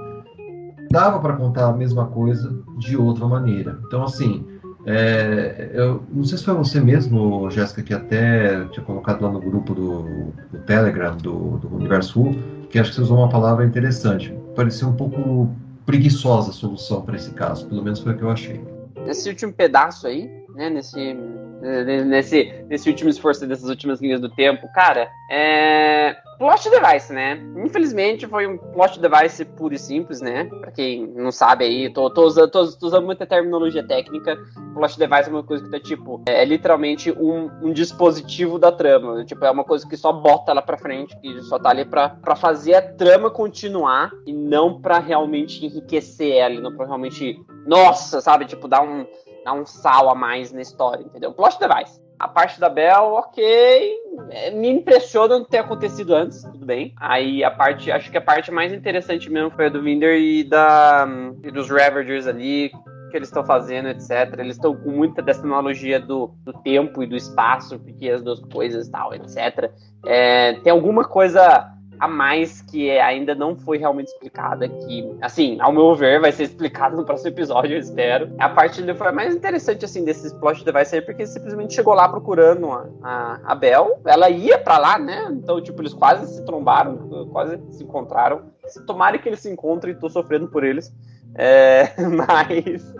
Dava 0.92 1.20
para 1.20 1.34
contar 1.34 1.70
a 1.70 1.74
mesma 1.74 2.08
coisa 2.08 2.54
de 2.78 2.98
outra 2.98 3.26
maneira. 3.28 3.80
Então, 3.88 4.04
assim, 4.04 4.46
é, 4.86 5.72
eu 5.74 6.04
não 6.12 6.24
sei 6.24 6.38
se 6.38 6.44
foi 6.44 6.54
você 6.56 6.80
mesmo, 6.80 7.50
Jéssica, 7.50 7.84
que 7.84 7.94
até 7.94 8.66
tinha 8.66 8.86
colocado 8.86 9.22
lá 9.22 9.32
no 9.32 9.40
grupo 9.40 9.74
do, 9.74 10.34
do 10.52 10.60
Telegram 10.66 11.16
do, 11.18 11.58
do 11.58 11.76
Universo 11.76 12.32
que 12.70 12.80
acho 12.80 12.92
que 12.92 12.96
você 12.96 13.02
usou 13.02 13.18
uma 13.18 13.30
palavra 13.30 13.66
interessante. 13.66 14.34
Parecia 14.56 14.88
um 14.88 14.96
pouco 14.96 15.50
preguiçosa 15.86 16.52
a 16.52 16.54
solução 16.54 17.02
para 17.02 17.18
esse 17.18 17.32
caso, 17.32 17.68
pelo 17.68 17.84
menos 17.84 18.00
foi 18.00 18.14
o 18.14 18.18
que 18.18 18.24
eu 18.24 18.32
achei. 18.32 18.64
Nesse 19.06 19.30
último 19.30 19.52
pedaço 19.52 20.08
aí, 20.08 20.32
né, 20.56 20.70
nesse, 20.70 21.16
nesse, 21.62 22.64
nesse 22.68 22.89
último 22.89 23.09
esforço 23.09 23.45
dessas 23.45 23.70
últimas 23.70 24.01
linhas 24.01 24.20
do 24.20 24.30
tempo. 24.30 24.68
Cara, 24.74 25.09
é. 25.30 26.16
Plot 26.38 26.72
device, 26.72 27.14
né? 27.14 27.39
Infelizmente 27.64 28.26
foi 28.26 28.47
um 28.47 28.57
plot 28.57 28.99
device 28.99 29.45
puro 29.45 29.76
e 29.76 29.78
simples, 29.78 30.22
né? 30.22 30.45
Pra 30.45 30.72
quem 30.72 31.05
não 31.05 31.32
sabe 31.32 31.66
aí, 31.66 31.93
tô, 31.93 32.09
tô, 32.09 32.24
usando, 32.26 32.49
tô, 32.49 32.66
tô 32.72 32.88
usando 32.88 33.05
muita 33.05 33.28
terminologia 33.28 33.86
técnica. 33.86 34.36
Plot 34.74 34.97
device 34.97 35.30
é 35.30 35.32
uma 35.32 35.43
coisa 35.43 35.64
que 35.64 35.70
tá 35.70 35.80
tipo, 35.80 36.20
é, 36.28 36.41
é 36.41 36.45
literalmente 36.45 37.12
um, 37.12 37.51
um, 37.62 37.72
dispositivo 37.72 38.57
da 38.57 38.72
trama. 38.72 39.24
Tipo, 39.24 39.45
é 39.45 39.51
uma 39.51 39.64
coisa 39.64 39.88
que 39.88 39.95
só 39.95 40.12
bota 40.12 40.51
ela 40.51 40.64
pra 40.64 40.78
frente, 40.78 41.16
que 41.22 41.41
só 41.43 41.59
tá 41.59 41.70
ali 41.70 41.86
pra, 41.86 42.09
pra 42.09 42.36
fazer 42.36 42.74
a 42.74 42.82
trama 42.82 43.30
continuar 43.30 44.12
e 44.26 44.34
não 44.34 44.82
pra 44.82 44.97
realmente 44.97 45.64
enriquecer 45.64 46.38
ela, 46.38 46.59
não 46.59 46.76
pra 46.76 46.88
realmente. 46.88 47.39
Nossa, 47.68 48.20
sabe? 48.20 48.45
Tipo, 48.45 48.68
dar 48.68 48.82
um 48.82 49.05
dar 49.44 49.54
um 49.54 49.66
sal 49.66 50.10
a 50.10 50.16
mais 50.16 50.52
na 50.52 50.62
história, 50.62 51.04
entendeu? 51.04 51.34
Plot 51.34 51.58
device. 51.60 52.02
A 52.20 52.28
parte 52.28 52.60
da 52.60 52.70
Bell, 52.70 53.14
ok. 53.14 54.00
É, 54.30 54.52
me 54.52 54.70
impressiona 54.70 55.39
não 55.39 55.46
ter 55.46 55.58
acontecido 55.58 56.14
antes, 56.14 56.44
tudo 56.44 56.66
bem. 56.66 56.94
Aí 56.98 57.44
a 57.44 57.50
parte, 57.50 57.92
acho 57.92 58.12
que 58.12 58.18
a 58.18 58.22
parte 58.22 58.52
mais 58.52 58.72
interessante 58.72 59.30
mesmo 59.30 59.50
foi 59.52 59.66
a 59.66 59.70
do 59.70 59.82
Vinder 59.82 60.20
e 60.20 60.44
da 60.44 61.08
e 61.44 61.50
dos 61.50 61.70
Ravagers 61.70 62.28
ali, 62.28 62.72
que 63.10 63.18
eles 63.18 63.28
estão 63.28 63.44
fazendo, 63.44 63.89
etc. 63.89 64.38
Eles 64.38 64.56
estão 64.56 64.76
com 64.76 64.92
muita 64.92 65.22
dessa 65.22 65.42
analogia 65.42 66.00
do, 66.00 66.28
do 66.44 66.54
tempo 66.62 67.02
e 67.02 67.08
do 67.08 67.16
espaço, 67.16 67.80
porque 67.80 68.08
as 68.10 68.22
duas 68.22 68.39
coisas 68.39 68.88
tal, 68.88 69.14
etc. 69.16 69.72
É, 70.06 70.54
tem 70.62 70.72
alguma 70.72 71.04
coisa 71.04 71.70
a 72.02 72.08
mais 72.08 72.64
que 72.64 72.89
ainda 72.99 73.36
não 73.36 73.56
foi 73.56 73.78
realmente 73.78 74.08
explicada, 74.08 74.68
que, 74.68 75.16
assim, 75.22 75.62
ao 75.62 75.72
meu 75.72 75.95
ver, 75.95 76.20
vai 76.20 76.32
ser 76.32 76.45
explicado 76.45 76.97
no 76.97 77.06
próximo 77.06 77.30
episódio, 77.30 77.76
eu 77.76 77.80
espero. 77.80 78.34
A 78.39 78.49
parte 78.49 78.82
que 78.82 78.93
foi 78.95 79.12
mais 79.12 79.36
interessante, 79.36 79.86
assim, 79.86 80.04
desses 80.04 80.34
plot 80.34 80.66
device 80.66 80.95
aí, 80.95 81.02
porque 81.04 81.28
simplesmente 81.28 81.76
chegou 81.76 81.93
lá 81.93 82.10
procurando 82.10 82.72
a, 82.72 82.88
a, 83.04 83.39
a 83.43 83.54
Bel, 83.54 84.02
ela 84.04 84.32
ia 84.32 84.58
para 84.58 84.80
lá, 84.80 84.97
né? 84.97 85.28
Então, 85.30 85.62
tipo, 85.62 85.80
eles 85.80 85.93
quase 85.93 86.26
se 86.34 86.43
trombaram, 86.43 87.28
quase 87.32 87.62
se 87.70 87.84
encontraram. 87.84 88.45
Tomara 88.88 89.20
que 89.20 89.30
eles 89.30 89.41
se 89.41 89.52
encontrem, 89.52 89.93
tô 89.93 90.10
sofrendo 90.10 90.47
por 90.47 90.64
eles. 90.64 90.91
É, 91.36 91.93
mas 92.02 92.95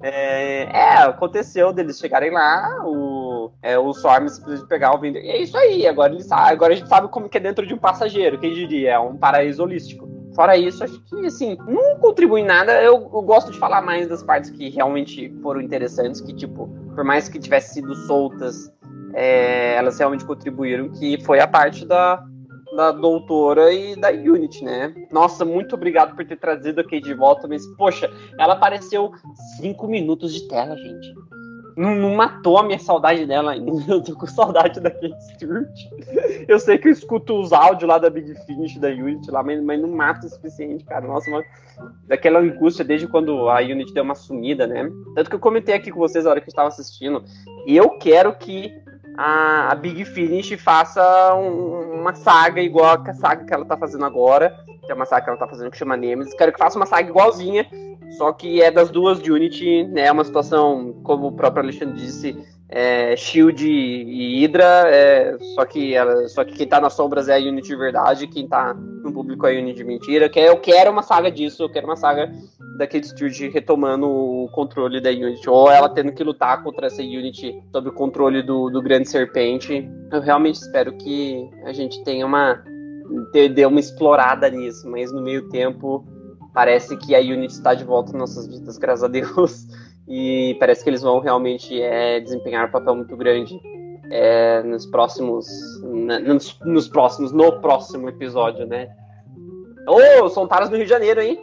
é, 0.00 0.64
é, 0.64 0.98
aconteceu 0.98 1.72
deles 1.72 1.98
chegarem 1.98 2.30
lá, 2.30 2.84
o, 2.84 3.23
é, 3.62 3.78
o 3.78 3.90
Storm 3.90 4.28
simplesmente 4.28 4.68
pegar 4.68 4.94
o 4.94 4.98
vender. 4.98 5.24
E 5.24 5.30
é 5.30 5.42
isso 5.42 5.56
aí, 5.56 5.86
agora, 5.86 6.12
ele 6.12 6.22
sabe, 6.22 6.52
agora 6.52 6.72
a 6.72 6.76
gente 6.76 6.88
sabe 6.88 7.08
como 7.08 7.28
que 7.28 7.38
é 7.38 7.40
dentro 7.40 7.66
de 7.66 7.74
um 7.74 7.78
passageiro, 7.78 8.38
quem 8.38 8.54
diria, 8.54 8.92
é 8.92 8.98
um 8.98 9.16
paraíso 9.16 9.62
holístico. 9.62 10.08
Fora 10.34 10.56
isso, 10.56 10.82
acho 10.82 11.00
que, 11.04 11.26
assim, 11.26 11.56
não 11.66 11.96
contribui 11.98 12.40
em 12.40 12.44
nada. 12.44 12.82
Eu, 12.82 12.94
eu, 12.94 13.22
gosto 13.22 13.52
de 13.52 13.58
falar 13.58 13.80
mais 13.80 14.08
das 14.08 14.22
partes 14.22 14.50
que 14.50 14.68
realmente 14.68 15.32
foram 15.40 15.60
interessantes, 15.60 16.20
que, 16.20 16.34
tipo, 16.34 16.68
por 16.94 17.04
mais 17.04 17.28
que 17.28 17.38
tivessem 17.38 17.82
sido 17.82 17.94
soltas, 17.94 18.72
é, 19.14 19.76
elas 19.76 19.96
realmente 19.96 20.24
contribuíram, 20.24 20.90
que 20.90 21.22
foi 21.22 21.38
a 21.38 21.46
parte 21.46 21.86
da, 21.86 22.24
da 22.74 22.90
doutora 22.90 23.72
e 23.72 23.94
da 23.94 24.10
Unity, 24.10 24.64
né? 24.64 24.92
Nossa, 25.12 25.44
muito 25.44 25.76
obrigado 25.76 26.16
por 26.16 26.26
ter 26.26 26.36
trazido 26.36 26.80
a 26.80 26.84
Kate 26.84 27.00
de 27.00 27.14
volta, 27.14 27.46
mas, 27.46 27.64
poxa, 27.76 28.10
ela 28.38 28.54
apareceu 28.54 29.12
cinco 29.60 29.86
minutos 29.86 30.34
de 30.34 30.48
tela, 30.48 30.76
gente. 30.76 31.14
Não, 31.76 31.94
não, 31.94 32.14
matou 32.14 32.58
a 32.58 32.62
minha 32.62 32.78
saudade 32.78 33.26
dela 33.26 33.52
ainda. 33.52 33.72
Eu 33.88 34.02
tô 34.02 34.14
com 34.14 34.26
saudade 34.26 34.80
da 34.80 34.90
Kate 34.90 35.24
Stewart. 35.34 35.68
Eu 36.46 36.58
sei 36.58 36.78
que 36.78 36.88
eu 36.88 36.92
escuto 36.92 37.40
os 37.40 37.52
áudios 37.52 37.88
lá 37.88 37.98
da 37.98 38.10
Big 38.10 38.34
Finish, 38.46 38.78
da 38.78 38.88
Unity 38.88 39.30
lá, 39.30 39.42
mas, 39.42 39.62
mas 39.62 39.80
não 39.80 39.88
mata 39.88 40.26
o 40.26 40.28
suficiente, 40.30 40.84
cara. 40.84 41.06
Nossa, 41.06 41.30
daquela 42.06 42.38
angústia 42.38 42.84
desde 42.84 43.08
quando 43.08 43.48
a 43.48 43.60
Unity 43.60 43.92
deu 43.94 44.04
uma 44.04 44.14
sumida, 44.14 44.66
né? 44.66 44.90
Tanto 45.14 45.30
que 45.30 45.36
eu 45.36 45.40
comentei 45.40 45.74
aqui 45.74 45.90
com 45.90 45.98
vocês 45.98 46.24
na 46.24 46.30
hora 46.30 46.40
que 46.40 46.48
eu 46.48 46.52
estava 46.52 46.68
assistindo. 46.68 47.24
E 47.66 47.76
eu 47.76 47.90
quero 47.98 48.34
que 48.34 48.72
a, 49.16 49.72
a 49.72 49.74
Big 49.74 50.04
Finish 50.04 50.60
faça 50.60 51.34
um, 51.34 52.00
uma 52.00 52.14
saga 52.14 52.60
igual 52.60 53.02
a 53.04 53.14
saga 53.14 53.44
que 53.44 53.54
ela 53.54 53.64
tá 53.64 53.76
fazendo 53.76 54.04
agora, 54.04 54.54
que 54.84 54.90
é 54.90 54.94
uma 54.94 55.06
saga 55.06 55.24
que 55.24 55.30
ela 55.30 55.38
tá 55.38 55.46
fazendo 55.46 55.70
que 55.70 55.78
chama 55.78 55.96
Nemesis. 55.96 56.34
Quero 56.34 56.52
que 56.52 56.58
faça 56.58 56.76
uma 56.76 56.86
saga 56.86 57.08
igualzinha, 57.08 57.66
só 58.16 58.32
que 58.32 58.62
é 58.62 58.70
das 58.70 58.90
duas 58.90 59.20
de 59.20 59.30
Unity, 59.30 59.84
né? 59.84 60.02
É 60.02 60.12
uma 60.12 60.24
situação, 60.24 61.00
como 61.02 61.28
o 61.28 61.32
próprio 61.32 61.62
Alexandre 61.64 61.96
disse, 61.96 62.36
é, 62.68 63.14
Shield 63.16 63.66
e 63.66 64.42
Hydra, 64.42 64.64
é, 64.86 65.36
só, 65.54 65.64
que 65.64 65.94
ela, 65.94 66.26
só 66.28 66.44
que 66.44 66.54
quem 66.54 66.66
tá 66.66 66.80
nas 66.80 66.94
sombras 66.94 67.28
é 67.28 67.36
a 67.36 67.38
Unity 67.38 67.68
de 67.68 67.76
verdade, 67.76 68.26
quem 68.26 68.48
tá 68.48 68.74
no 68.74 69.12
público 69.12 69.46
é 69.46 69.56
a 69.56 69.60
Unity 69.60 69.78
de 69.78 69.84
mentira. 69.84 70.28
Que 70.28 70.40
eu 70.40 70.56
quero 70.56 70.90
uma 70.90 71.02
saga 71.02 71.30
disso, 71.30 71.62
eu 71.62 71.68
quero 71.68 71.86
uma 71.86 71.96
saga 71.96 72.32
daquele 72.76 73.04
Stewart 73.04 73.38
retomando 73.52 74.08
o 74.08 74.48
controle 74.52 75.00
da 75.00 75.10
Unity, 75.10 75.48
ou 75.48 75.70
ela 75.70 75.88
tendo 75.88 76.12
que 76.12 76.24
lutar 76.24 76.62
contra 76.62 76.86
essa 76.86 77.02
Unity 77.02 77.62
sob 77.70 77.88
o 77.88 77.92
controle 77.92 78.42
do, 78.42 78.70
do 78.70 78.82
Grande 78.82 79.08
Serpente. 79.08 79.88
Eu 80.10 80.20
realmente 80.20 80.56
espero 80.56 80.92
que 80.96 81.48
a 81.64 81.72
gente 81.72 82.02
tenha 82.02 82.26
uma. 82.26 82.64
dê 83.32 83.66
uma 83.66 83.78
explorada 83.78 84.48
nisso, 84.48 84.88
mas 84.88 85.12
no 85.12 85.22
meio 85.22 85.48
tempo 85.50 86.04
parece 86.54 86.96
que 86.96 87.14
a 87.14 87.20
Unity 87.20 87.52
está 87.52 87.74
de 87.74 87.84
volta 87.84 88.12
em 88.14 88.18
nossas 88.18 88.46
vidas, 88.46 88.78
graças 88.78 89.04
a 89.04 89.08
Deus. 89.08 89.66
E 90.06 90.56
parece 90.60 90.84
que 90.84 90.90
eles 90.90 91.02
vão 91.02 91.18
realmente 91.18 91.80
é, 91.80 92.20
desempenhar 92.20 92.68
um 92.68 92.70
papel 92.70 92.94
muito 92.94 93.16
grande 93.16 93.58
é, 94.10 94.62
nos 94.62 94.86
próximos. 94.86 95.46
Na, 95.82 96.18
nos, 96.20 96.58
nos, 96.60 96.88
próximos, 96.88 97.32
no 97.32 97.60
próximo 97.60 98.08
episódio, 98.08 98.66
né? 98.66 98.88
Ô, 99.88 100.24
oh, 100.24 100.28
são 100.28 100.46
Taras 100.46 100.70
no 100.70 100.76
Rio 100.76 100.84
de 100.84 100.90
Janeiro, 100.90 101.20
hein? 101.20 101.38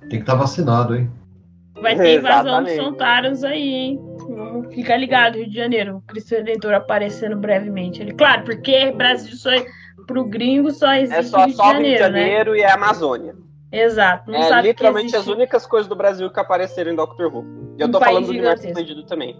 Tem 0.00 0.10
que 0.10 0.16
estar 0.16 0.32
tá 0.32 0.38
vacinado, 0.38 0.96
hein? 0.96 1.10
Vai 1.80 1.96
ter 1.96 2.18
invasão 2.18 2.62
de 2.62 2.76
Sontaros 2.76 3.42
aí, 3.42 3.74
hein? 3.74 4.00
Fica 4.70 4.96
ligado, 4.96 5.36
Rio 5.36 5.48
de 5.48 5.56
Janeiro. 5.56 5.96
O 5.96 6.00
Cristo 6.02 6.34
Redentor 6.34 6.74
aparecendo 6.74 7.36
brevemente. 7.36 8.00
Ele, 8.00 8.12
claro, 8.12 8.44
porque 8.44 8.92
Brasil 8.92 9.34
só 9.36 9.50
pro 10.06 10.24
gringo 10.24 10.70
só 10.70 10.92
existe 10.94 11.18
é 11.18 11.22
só, 11.22 11.38
Rio 11.38 11.46
de 11.48 11.54
só 11.54 11.72
Janeiro, 11.72 11.86
Rio 11.86 11.94
de 11.94 11.98
Janeiro 11.98 12.52
né? 12.52 12.58
e 12.58 12.64
a 12.64 12.74
Amazônia. 12.74 13.36
Exato. 13.72 14.30
Não 14.30 14.40
é 14.40 14.62
literalmente 14.62 15.16
as 15.16 15.26
únicas 15.26 15.66
coisas 15.66 15.88
do 15.88 15.96
Brasil 15.96 16.30
que 16.30 16.38
apareceram 16.38 16.92
em 16.92 16.94
Doctor 16.94 17.34
Who. 17.34 17.74
E 17.76 17.82
eu 17.82 17.90
tô 17.90 17.98
um 17.98 18.00
falando 18.00 18.26
do 18.26 18.30
universo 18.30 18.66
expandido 18.66 19.04
também. 19.04 19.36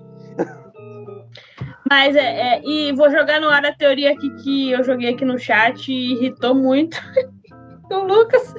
Mas 1.88 2.16
é, 2.16 2.56
é, 2.56 2.62
E 2.64 2.92
vou 2.92 3.10
jogar 3.10 3.40
no 3.40 3.48
ar 3.48 3.64
a 3.64 3.72
teoria 3.72 4.10
aqui 4.12 4.28
que 4.42 4.70
eu 4.72 4.82
joguei 4.82 5.10
aqui 5.10 5.24
no 5.24 5.38
chat 5.38 5.92
e 5.92 6.12
irritou 6.14 6.54
muito 6.54 7.00
o 7.92 7.98
Lucas. 7.98 8.54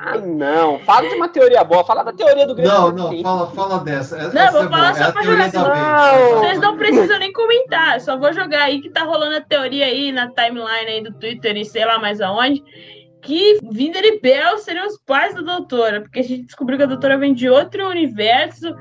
Ah, 0.00 0.16
não. 0.18 0.78
Fala 0.80 1.08
de 1.08 1.14
uma 1.14 1.28
teoria 1.28 1.62
boa. 1.62 1.84
Fala 1.84 2.02
da 2.02 2.12
teoria 2.12 2.46
do 2.46 2.54
grande. 2.54 2.70
Não, 2.70 2.92
não. 2.92 3.22
Fala, 3.22 3.50
fala 3.50 3.78
dessa. 3.80 4.16
Essa 4.16 4.32
não, 4.32 4.52
vou 4.52 4.64
é 4.64 4.68
falar 4.68 4.94
só 4.94 5.04
é 5.04 5.12
pra 5.12 5.22
jogar. 5.22 5.52
Não. 5.52 6.38
Vocês 6.38 6.60
não 6.60 6.76
precisam 6.76 7.18
nem 7.18 7.32
comentar. 7.32 8.00
Só 8.00 8.18
vou 8.18 8.32
jogar 8.32 8.62
aí 8.62 8.80
que 8.80 8.90
tá 8.90 9.04
rolando 9.04 9.36
a 9.36 9.40
teoria 9.40 9.86
aí 9.86 10.10
na 10.10 10.28
timeline 10.28 10.88
aí 10.88 11.02
do 11.02 11.12
Twitter 11.12 11.56
e 11.56 11.64
sei 11.64 11.84
lá 11.84 11.98
mais 11.98 12.20
aonde 12.20 12.62
que 13.22 13.58
Vinder 13.70 14.04
e 14.04 14.20
Bell 14.20 14.58
seriam 14.58 14.86
os 14.86 14.98
pais 15.06 15.34
da 15.34 15.40
doutora, 15.40 16.00
porque 16.00 16.18
a 16.18 16.24
gente 16.24 16.42
descobriu 16.42 16.76
que 16.76 16.84
a 16.84 16.88
doutora 16.88 17.16
vem 17.16 17.32
de 17.32 17.48
outro 17.48 17.88
universo 17.88 18.74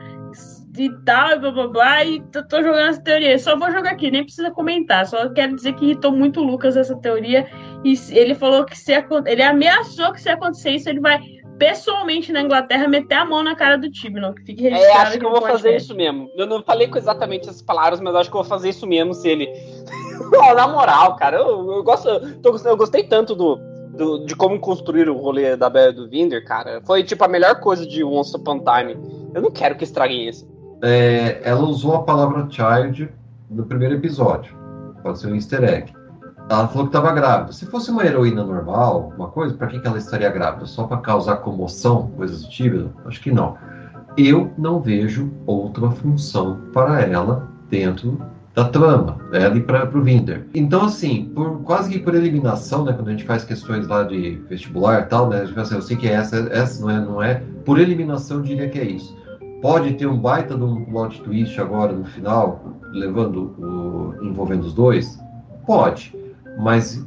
e 0.77 0.89
tal, 1.03 1.31
e 1.31 1.39
blá 1.39 1.51
blá 1.51 1.67
blá, 1.67 2.05
e 2.05 2.21
tô, 2.31 2.43
tô 2.47 2.63
jogando 2.63 2.89
essa 2.89 3.01
teoria. 3.01 3.37
Só 3.37 3.57
vou 3.57 3.71
jogar 3.71 3.91
aqui, 3.91 4.09
nem 4.09 4.23
precisa 4.23 4.49
comentar. 4.51 5.05
Só 5.05 5.29
quero 5.29 5.55
dizer 5.55 5.73
que 5.73 5.85
irritou 5.85 6.11
muito 6.11 6.39
o 6.39 6.43
Lucas 6.43 6.75
essa 6.75 6.95
teoria. 6.95 7.45
E 7.83 7.95
ele 8.11 8.35
falou 8.35 8.65
que 8.65 8.77
se 8.77 8.93
ele 9.25 9.41
ameaçou 9.41 10.11
que 10.11 10.21
se 10.21 10.29
acontecer 10.29 10.71
isso, 10.71 10.89
ele 10.89 10.99
vai 10.99 11.19
pessoalmente 11.57 12.31
na 12.31 12.41
Inglaterra 12.41 12.87
meter 12.87 13.15
a 13.15 13.25
mão 13.25 13.43
na 13.43 13.55
cara 13.55 13.77
do 13.77 13.89
Tibnon, 13.89 14.33
que 14.33 14.43
fique 14.43 14.63
registrado. 14.63 14.93
É, 14.93 15.01
acho 15.01 15.19
que 15.19 15.25
eu 15.25 15.31
vou 15.31 15.41
fazer 15.41 15.75
isso 15.75 15.95
mesmo. 15.95 16.29
Eu 16.35 16.47
não 16.47 16.63
falei 16.63 16.87
com 16.87 16.97
exatamente 16.97 17.47
essas 17.47 17.61
palavras, 17.61 17.99
mas 17.99 18.15
acho 18.15 18.29
que 18.29 18.35
eu 18.35 18.41
vou 18.41 18.49
fazer 18.49 18.69
isso 18.69 18.87
mesmo 18.87 19.13
se 19.13 19.27
ele. 19.27 19.47
na 20.55 20.67
moral, 20.67 21.15
cara, 21.15 21.37
eu, 21.37 21.71
eu 21.71 21.83
gosto. 21.83 22.07
Eu 22.07 22.77
gostei 22.77 23.03
tanto 23.03 23.35
do 23.35 23.59
do, 23.91 24.25
de 24.25 24.35
como 24.35 24.59
construir 24.59 25.09
o 25.09 25.17
rolê 25.17 25.55
da 25.55 25.69
Bela 25.69 25.91
do 25.91 26.09
Vinder, 26.09 26.43
cara, 26.45 26.81
foi 26.85 27.03
tipo 27.03 27.23
a 27.23 27.27
melhor 27.27 27.59
coisa 27.59 27.85
de 27.85 28.03
Once 28.03 28.35
Upon 28.35 28.59
Time. 28.59 28.97
Eu 29.33 29.41
não 29.41 29.51
quero 29.51 29.75
que 29.75 29.83
estraguem 29.83 30.27
isso. 30.27 30.49
É, 30.83 31.41
ela 31.43 31.61
usou 31.61 31.95
a 31.95 32.03
palavra 32.03 32.47
child 32.49 33.09
no 33.49 33.65
primeiro 33.65 33.95
episódio. 33.95 34.55
Pode 35.03 35.19
ser 35.19 35.27
um 35.27 35.35
easter 35.35 35.63
egg. 35.63 35.93
Ela 36.51 36.67
falou 36.67 36.83
que 36.83 36.89
estava 36.89 37.13
grávida. 37.13 37.53
Se 37.53 37.65
fosse 37.65 37.89
uma 37.89 38.05
heroína 38.05 38.43
normal, 38.43 39.13
uma 39.15 39.29
coisa, 39.29 39.55
para 39.55 39.67
que, 39.67 39.79
que 39.79 39.87
ela 39.87 39.97
estaria 39.97 40.29
grávida? 40.29 40.65
Só 40.65 40.83
para 40.83 40.97
causar 40.97 41.37
comoção, 41.37 42.11
coisas 42.17 42.43
do 42.43 42.49
tipo? 42.49 42.89
Acho 43.05 43.21
que 43.21 43.31
não. 43.31 43.55
Eu 44.17 44.51
não 44.57 44.81
vejo 44.81 45.31
outra 45.45 45.89
função 45.91 46.59
para 46.73 47.03
ela 47.03 47.47
dentro 47.69 48.21
da 48.53 48.65
trama, 48.65 49.17
né, 49.31 49.45
ali 49.45 49.61
para 49.61 49.89
o 49.97 50.01
Vinder. 50.01 50.45
Então, 50.53 50.83
assim, 50.83 51.31
por, 51.33 51.61
quase 51.61 51.89
que 51.89 51.99
por 51.99 52.13
eliminação, 52.13 52.83
né, 52.83 52.91
quando 52.91 53.07
a 53.07 53.11
gente 53.11 53.23
faz 53.23 53.45
questões 53.45 53.87
lá 53.87 54.03
de 54.03 54.31
vestibular 54.49 55.03
e 55.03 55.05
tal, 55.05 55.29
né, 55.29 55.47
assim, 55.55 55.75
eu 55.75 55.81
sei 55.81 55.95
que 55.95 56.09
é 56.09 56.11
essa, 56.11 56.35
essa 56.51 56.81
não 56.81 56.89
é, 56.89 56.99
não 56.99 57.23
é, 57.23 57.35
por 57.63 57.79
eliminação 57.79 58.37
eu 58.37 58.43
diria 58.43 58.67
que 58.67 58.77
é 58.77 58.83
isso. 58.83 59.15
Pode 59.61 59.93
ter 59.93 60.05
um 60.05 60.17
baita 60.17 60.57
de 60.57 60.63
um 60.63 60.83
plot 60.83 61.21
twist 61.21 61.57
agora 61.61 61.93
no 61.93 62.03
final, 62.03 62.61
levando 62.91 63.55
o, 63.57 64.25
envolvendo 64.25 64.65
os 64.65 64.73
dois? 64.73 65.17
Pode, 65.65 66.13
mas 66.57 67.05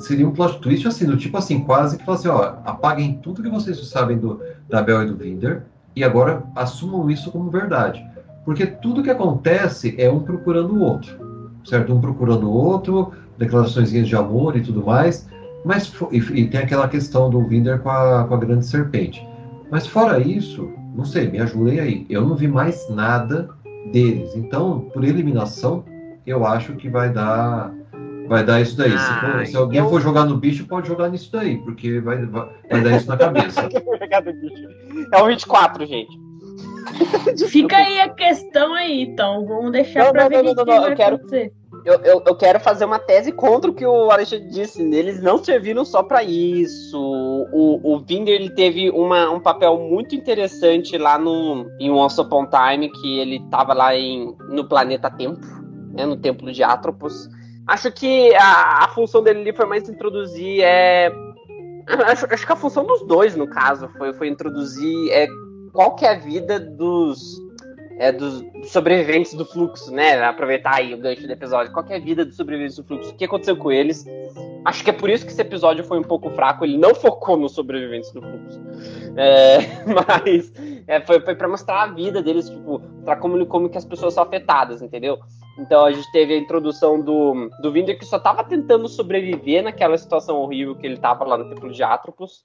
seria 0.00 0.26
um 0.26 0.32
plot 0.32 0.60
twist 0.60 0.86
assim, 0.86 1.06
do 1.06 1.16
tipo 1.16 1.36
assim, 1.36 1.60
quase 1.60 1.98
que 1.98 2.04
fala 2.04 2.18
assim, 2.18 2.28
ó, 2.28 2.54
apaguem 2.64 3.18
tudo 3.22 3.42
que 3.42 3.48
vocês 3.48 3.78
sabem 3.88 4.18
do, 4.18 4.40
da 4.68 4.82
Bel 4.82 5.02
e 5.02 5.06
do 5.06 5.16
Vinder 5.16 5.64
e 5.94 6.04
agora 6.04 6.42
assumam 6.54 7.10
isso 7.10 7.30
como 7.30 7.50
verdade 7.50 8.04
Porque 8.44 8.66
tudo 8.66 9.02
que 9.02 9.10
acontece 9.10 9.94
é 9.98 10.10
um 10.10 10.20
procurando 10.20 10.74
o 10.74 10.80
outro, 10.80 11.16
certo? 11.64 11.92
Um 11.92 12.00
procurando 12.00 12.48
o 12.48 12.52
outro, 12.52 13.12
declarações 13.38 13.90
de 13.90 14.16
amor 14.16 14.56
e 14.56 14.62
tudo 14.62 14.84
mais, 14.84 15.28
mas 15.64 15.92
e, 16.12 16.18
e 16.18 16.48
tem 16.48 16.60
aquela 16.60 16.88
questão 16.88 17.28
do 17.28 17.44
Vinder 17.46 17.80
com 17.80 17.90
a, 17.90 18.24
com 18.24 18.34
a 18.34 18.38
grande 18.38 18.66
serpente. 18.66 19.26
Mas 19.70 19.86
fora 19.86 20.20
isso, 20.20 20.70
não 20.94 21.04
sei, 21.04 21.28
me 21.28 21.40
ajudem 21.40 21.80
aí. 21.80 22.06
Eu 22.08 22.26
não 22.26 22.36
vi 22.36 22.46
mais 22.46 22.88
nada 22.88 23.48
deles. 23.92 24.34
Então, 24.36 24.88
por 24.92 25.04
eliminação, 25.04 25.84
eu 26.24 26.46
acho 26.46 26.74
que 26.74 26.88
vai 26.88 27.12
dar 27.12 27.72
vai 28.28 28.44
dar 28.44 28.60
isso 28.60 28.76
daí. 28.76 28.92
Ah, 28.92 29.44
se, 29.44 29.52
se, 29.52 29.56
alguém 29.56 29.80
eu... 29.80 29.88
for 29.88 30.00
jogar 30.00 30.24
no 30.24 30.36
bicho, 30.36 30.66
pode 30.66 30.88
jogar 30.88 31.08
nisso 31.08 31.30
daí, 31.32 31.58
porque 31.58 32.00
vai, 32.00 32.24
vai, 32.26 32.48
vai 32.70 32.80
dar 32.82 32.96
isso 32.96 33.08
na 33.08 33.16
cabeça. 33.16 33.68
é 35.12 35.22
o 35.22 35.26
24, 35.26 35.86
gente. 35.86 36.26
Fica 37.48 37.76
aí 37.76 38.00
a 38.00 38.08
questão 38.08 38.74
aí, 38.74 39.02
então. 39.02 39.44
Vamos 39.46 39.72
deixar 39.72 40.12
para 40.12 40.28
ver 40.28 40.42
não, 40.42 40.54
não, 40.54 40.64
não, 40.64 40.88
eu 40.88 40.96
quero, 40.96 41.20
eu, 41.84 41.94
eu, 42.02 42.22
eu, 42.26 42.34
quero 42.34 42.60
fazer 42.60 42.84
uma 42.84 42.98
tese 42.98 43.32
contra 43.32 43.70
o 43.70 43.74
que 43.74 43.84
o 43.84 44.10
Alexandre 44.10 44.48
disse. 44.48 44.82
Eles 44.82 45.22
não 45.22 45.42
serviram 45.42 45.84
só 45.84 46.02
para 46.02 46.22
isso. 46.22 46.98
O, 47.52 47.94
o 47.94 47.98
Vinder 48.00 48.34
ele 48.34 48.50
teve 48.50 48.90
uma, 48.90 49.30
um 49.30 49.40
papel 49.40 49.78
muito 49.78 50.14
interessante 50.14 50.96
lá 50.96 51.18
no 51.18 51.66
em 51.78 51.90
Once 51.90 52.20
Upon 52.20 52.46
Time, 52.46 52.90
que 52.90 53.18
ele 53.18 53.36
estava 53.36 53.74
lá 53.74 53.94
em, 53.94 54.34
no 54.48 54.64
planeta 54.68 55.10
Tempo, 55.10 55.40
né, 55.92 56.06
no 56.06 56.16
Templo 56.16 56.52
de 56.52 56.62
Atropos. 56.62 57.28
Acho 57.66 57.90
que 57.90 58.34
a, 58.34 58.84
a 58.84 58.88
função 58.88 59.22
dele 59.22 59.40
ali 59.40 59.52
foi 59.52 59.66
mais 59.66 59.88
introduzir 59.88 60.62
é 60.62 61.10
acho, 62.06 62.26
acho 62.32 62.46
que 62.46 62.52
a 62.52 62.56
função 62.56 62.84
dos 62.84 63.02
dois, 63.06 63.36
no 63.36 63.46
caso, 63.46 63.88
foi, 63.96 64.12
foi 64.12 64.28
introduzir 64.28 65.10
é, 65.10 65.26
qual 65.72 65.94
que 65.94 66.04
é 66.04 66.10
a 66.10 66.18
vida 66.18 66.58
dos, 66.58 67.40
é, 67.98 68.10
dos 68.10 68.44
sobreviventes 68.64 69.34
do 69.34 69.44
fluxo, 69.44 69.92
né? 69.92 70.22
Aproveitar 70.24 70.76
aí 70.76 70.94
o 70.94 70.98
gancho 70.98 71.26
do 71.26 71.32
episódio. 71.32 71.72
Qual 71.72 71.84
que 71.84 71.92
é 71.92 71.96
a 71.96 72.00
vida 72.00 72.24
dos 72.24 72.36
sobreviventes 72.36 72.76
do 72.76 72.84
fluxo? 72.84 73.10
O 73.10 73.14
que 73.14 73.24
aconteceu 73.24 73.56
com 73.56 73.70
eles? 73.70 74.04
Acho 74.64 74.82
que 74.82 74.90
é 74.90 74.92
por 74.92 75.08
isso 75.08 75.24
que 75.24 75.30
esse 75.30 75.40
episódio 75.40 75.84
foi 75.84 75.98
um 75.98 76.02
pouco 76.02 76.28
fraco. 76.30 76.64
Ele 76.64 76.76
não 76.76 76.94
focou 76.94 77.36
nos 77.36 77.52
sobreviventes 77.52 78.10
do 78.10 78.20
fluxo. 78.20 78.60
É, 79.16 79.58
mas 79.86 80.52
é, 80.88 81.00
foi, 81.00 81.20
foi 81.20 81.34
para 81.36 81.48
mostrar 81.48 81.82
a 81.82 81.86
vida 81.86 82.20
deles, 82.20 82.50
tipo, 82.50 82.80
pra 83.04 83.16
como, 83.16 83.46
como 83.46 83.68
que 83.68 83.78
as 83.78 83.84
pessoas 83.84 84.14
são 84.14 84.24
afetadas, 84.24 84.82
entendeu? 84.82 85.18
Então 85.58 85.84
a 85.84 85.92
gente 85.92 86.10
teve 86.12 86.34
a 86.34 86.38
introdução 86.38 87.00
do, 87.00 87.50
do 87.62 87.72
Vinder 87.72 87.98
que 87.98 88.04
só 88.04 88.18
tava 88.18 88.44
tentando 88.44 88.88
sobreviver 88.88 89.62
naquela 89.62 89.96
situação 89.96 90.36
horrível 90.36 90.76
que 90.76 90.86
ele 90.86 90.98
tava 90.98 91.24
lá 91.24 91.38
no 91.38 91.48
Templo 91.48 91.70
de 91.70 91.82
Atropos. 91.82 92.44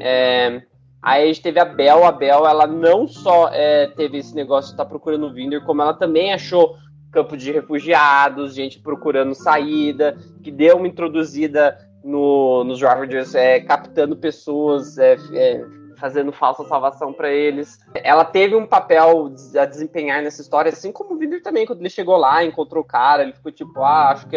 É, 0.00 0.62
Aí 1.00 1.24
a 1.24 1.26
gente 1.26 1.42
teve 1.42 1.60
a 1.60 1.64
Bel. 1.64 2.04
A 2.04 2.12
Bel, 2.12 2.46
ela 2.46 2.66
não 2.66 3.06
só 3.06 3.48
é, 3.52 3.86
teve 3.88 4.18
esse 4.18 4.34
negócio 4.34 4.70
de 4.70 4.74
estar 4.74 4.84
tá 4.84 4.90
procurando 4.90 5.26
o 5.26 5.32
Vinder, 5.32 5.64
como 5.64 5.80
ela 5.80 5.94
também 5.94 6.32
achou 6.32 6.76
campo 7.12 7.36
de 7.36 7.50
refugiados, 7.50 8.54
gente 8.54 8.80
procurando 8.80 9.34
saída, 9.34 10.16
que 10.42 10.50
deu 10.50 10.76
uma 10.76 10.88
introduzida 10.88 11.78
no, 12.04 12.64
nos 12.64 12.82
Ravagers, 12.82 13.34
é, 13.34 13.60
captando 13.60 14.16
pessoas, 14.16 14.98
é, 14.98 15.16
é, 15.32 15.64
fazendo 15.98 16.32
falsa 16.32 16.64
salvação 16.64 17.12
para 17.12 17.30
eles. 17.30 17.78
Ela 17.94 18.24
teve 18.24 18.54
um 18.54 18.66
papel 18.66 19.32
a 19.58 19.64
desempenhar 19.64 20.22
nessa 20.22 20.40
história, 20.40 20.70
assim 20.70 20.92
como 20.92 21.14
o 21.14 21.18
Vinder 21.18 21.42
também, 21.42 21.66
quando 21.66 21.80
ele 21.80 21.90
chegou 21.90 22.16
lá, 22.16 22.44
encontrou 22.44 22.82
o 22.82 22.86
cara, 22.86 23.22
ele 23.22 23.32
ficou 23.32 23.52
tipo, 23.52 23.82
ah, 23.82 24.10
acho 24.10 24.28
que 24.28 24.36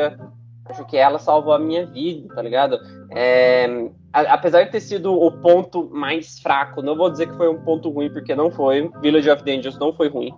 Acho 0.72 0.86
que 0.86 0.96
ela 0.96 1.20
salvou 1.20 1.54
a 1.54 1.60
minha 1.60 1.86
vida, 1.86 2.34
tá 2.34 2.42
ligado? 2.42 2.80
É, 3.10 3.90
apesar 4.14 4.64
de 4.64 4.72
ter 4.72 4.80
sido 4.80 5.14
o 5.14 5.32
ponto 5.32 5.90
mais 5.90 6.40
fraco, 6.40 6.82
não 6.82 6.96
vou 6.96 7.10
dizer 7.10 7.28
que 7.28 7.36
foi 7.36 7.50
um 7.50 7.62
ponto 7.62 7.90
ruim, 7.90 8.12
porque 8.12 8.36
não 8.36 8.52
foi. 8.52 8.90
Village 9.02 9.30
of 9.30 9.44
the 9.44 9.52
Angels 9.52 9.78
não 9.80 9.92
foi 9.92 10.08
ruim, 10.08 10.32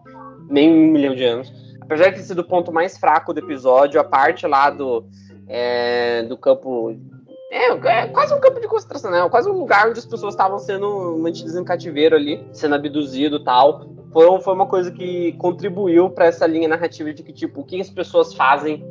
nem 0.50 0.72
um 0.72 0.92
milhão 0.92 1.14
de 1.14 1.24
anos. 1.24 1.54
Apesar 1.82 2.10
de 2.10 2.16
ter 2.16 2.24
sido 2.24 2.40
o 2.40 2.48
ponto 2.48 2.72
mais 2.72 2.98
fraco 2.98 3.34
do 3.34 3.40
episódio, 3.42 4.00
a 4.00 4.04
parte 4.04 4.48
lá 4.48 4.70
do, 4.70 5.06
é, 5.48 6.24
do 6.24 6.38
campo. 6.38 6.98
É, 7.54 7.68
é, 7.68 8.08
quase 8.08 8.34
um 8.34 8.40
campo 8.40 8.60
de 8.60 8.68
concentração, 8.68 9.12
né? 9.12 9.30
Quase 9.30 9.48
um 9.48 9.54
lugar 9.54 9.88
onde 9.88 10.00
as 10.00 10.06
pessoas 10.08 10.34
estavam 10.34 10.58
sendo 10.58 11.20
mantidas 11.20 11.56
em 11.56 11.64
cativeiro 11.64 12.16
ali, 12.16 12.44
sendo 12.52 12.74
abduzido 12.74 13.36
e 13.36 13.44
tal. 13.44 13.86
Foi, 14.12 14.42
foi 14.42 14.54
uma 14.56 14.66
coisa 14.66 14.92
que 14.92 15.34
contribuiu 15.34 16.10
para 16.10 16.26
essa 16.26 16.48
linha 16.48 16.68
narrativa 16.68 17.14
de 17.14 17.22
que, 17.22 17.32
tipo, 17.32 17.62
o 17.62 17.64
que 17.64 17.80
as 17.80 17.92
pessoas 17.92 18.34
fazem 18.34 18.84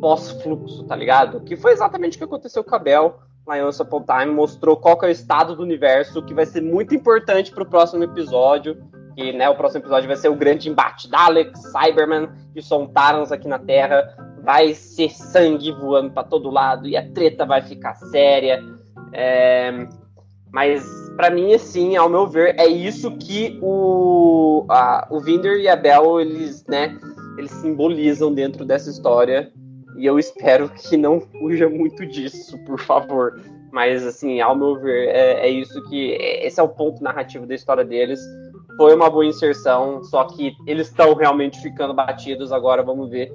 pós-fluxo, 0.00 0.84
tá 0.84 0.94
ligado? 0.94 1.40
Que 1.40 1.56
foi 1.56 1.72
exatamente 1.72 2.14
o 2.14 2.18
que 2.18 2.24
aconteceu 2.24 2.62
com 2.62 2.76
a 2.76 2.78
Bel 2.78 3.18
lá 3.44 3.58
em 3.58 3.64
Once 3.64 3.82
Upon 3.82 4.04
Time, 4.04 4.32
mostrou 4.32 4.76
qual 4.76 4.96
é 5.02 5.06
o 5.06 5.10
estado 5.10 5.56
do 5.56 5.62
universo, 5.62 6.22
que 6.22 6.34
vai 6.34 6.46
ser 6.46 6.60
muito 6.60 6.94
importante 6.94 7.50
pro 7.50 7.66
próximo 7.66 8.04
episódio, 8.04 8.76
que 9.16 9.32
né, 9.32 9.48
o 9.48 9.56
próximo 9.56 9.82
episódio 9.82 10.06
vai 10.06 10.16
ser 10.16 10.28
o 10.28 10.36
grande 10.36 10.68
embate 10.68 11.08
Daleks, 11.10 11.60
Cyberman 11.72 12.28
e 12.54 12.62
Sontarans 12.62 13.32
aqui 13.32 13.48
na 13.48 13.58
Terra, 13.58 14.16
vai 14.46 14.74
ser 14.74 15.10
sangue 15.10 15.72
voando 15.72 16.12
para 16.12 16.22
todo 16.22 16.48
lado 16.48 16.86
e 16.86 16.96
a 16.96 17.04
treta 17.10 17.44
vai 17.44 17.60
ficar 17.62 17.96
séria. 17.96 18.62
É... 19.12 19.88
Mas 20.52 20.86
para 21.16 21.30
mim, 21.30 21.52
assim, 21.52 21.96
ao 21.96 22.08
meu 22.08 22.28
ver, 22.28 22.54
é 22.56 22.66
isso 22.66 23.10
que 23.16 23.58
o, 23.60 24.64
a, 24.68 25.08
o 25.10 25.18
Vinder 25.18 25.58
e 25.58 25.68
a 25.68 25.74
Bel, 25.74 26.20
eles, 26.20 26.64
né, 26.66 26.96
eles 27.36 27.50
simbolizam 27.50 28.32
dentro 28.32 28.64
dessa 28.64 28.88
história 28.88 29.52
e 29.98 30.06
eu 30.06 30.16
espero 30.16 30.68
que 30.68 30.96
não 30.96 31.20
fuja 31.20 31.68
muito 31.68 32.06
disso, 32.06 32.56
por 32.64 32.78
favor. 32.78 33.40
Mas, 33.72 34.06
assim, 34.06 34.40
ao 34.40 34.54
meu 34.54 34.80
ver, 34.80 35.08
é, 35.08 35.46
é 35.46 35.48
isso 35.48 35.82
que. 35.88 36.12
É, 36.12 36.46
esse 36.46 36.60
é 36.60 36.62
o 36.62 36.68
ponto 36.68 37.02
narrativo 37.02 37.46
da 37.46 37.54
história 37.54 37.84
deles. 37.84 38.20
Foi 38.76 38.94
uma 38.94 39.10
boa 39.10 39.26
inserção, 39.26 40.04
só 40.04 40.24
que 40.24 40.54
eles 40.66 40.88
estão 40.88 41.14
realmente 41.14 41.60
ficando 41.60 41.92
batidos. 41.92 42.52
Agora 42.52 42.82
vamos 42.82 43.10
ver 43.10 43.30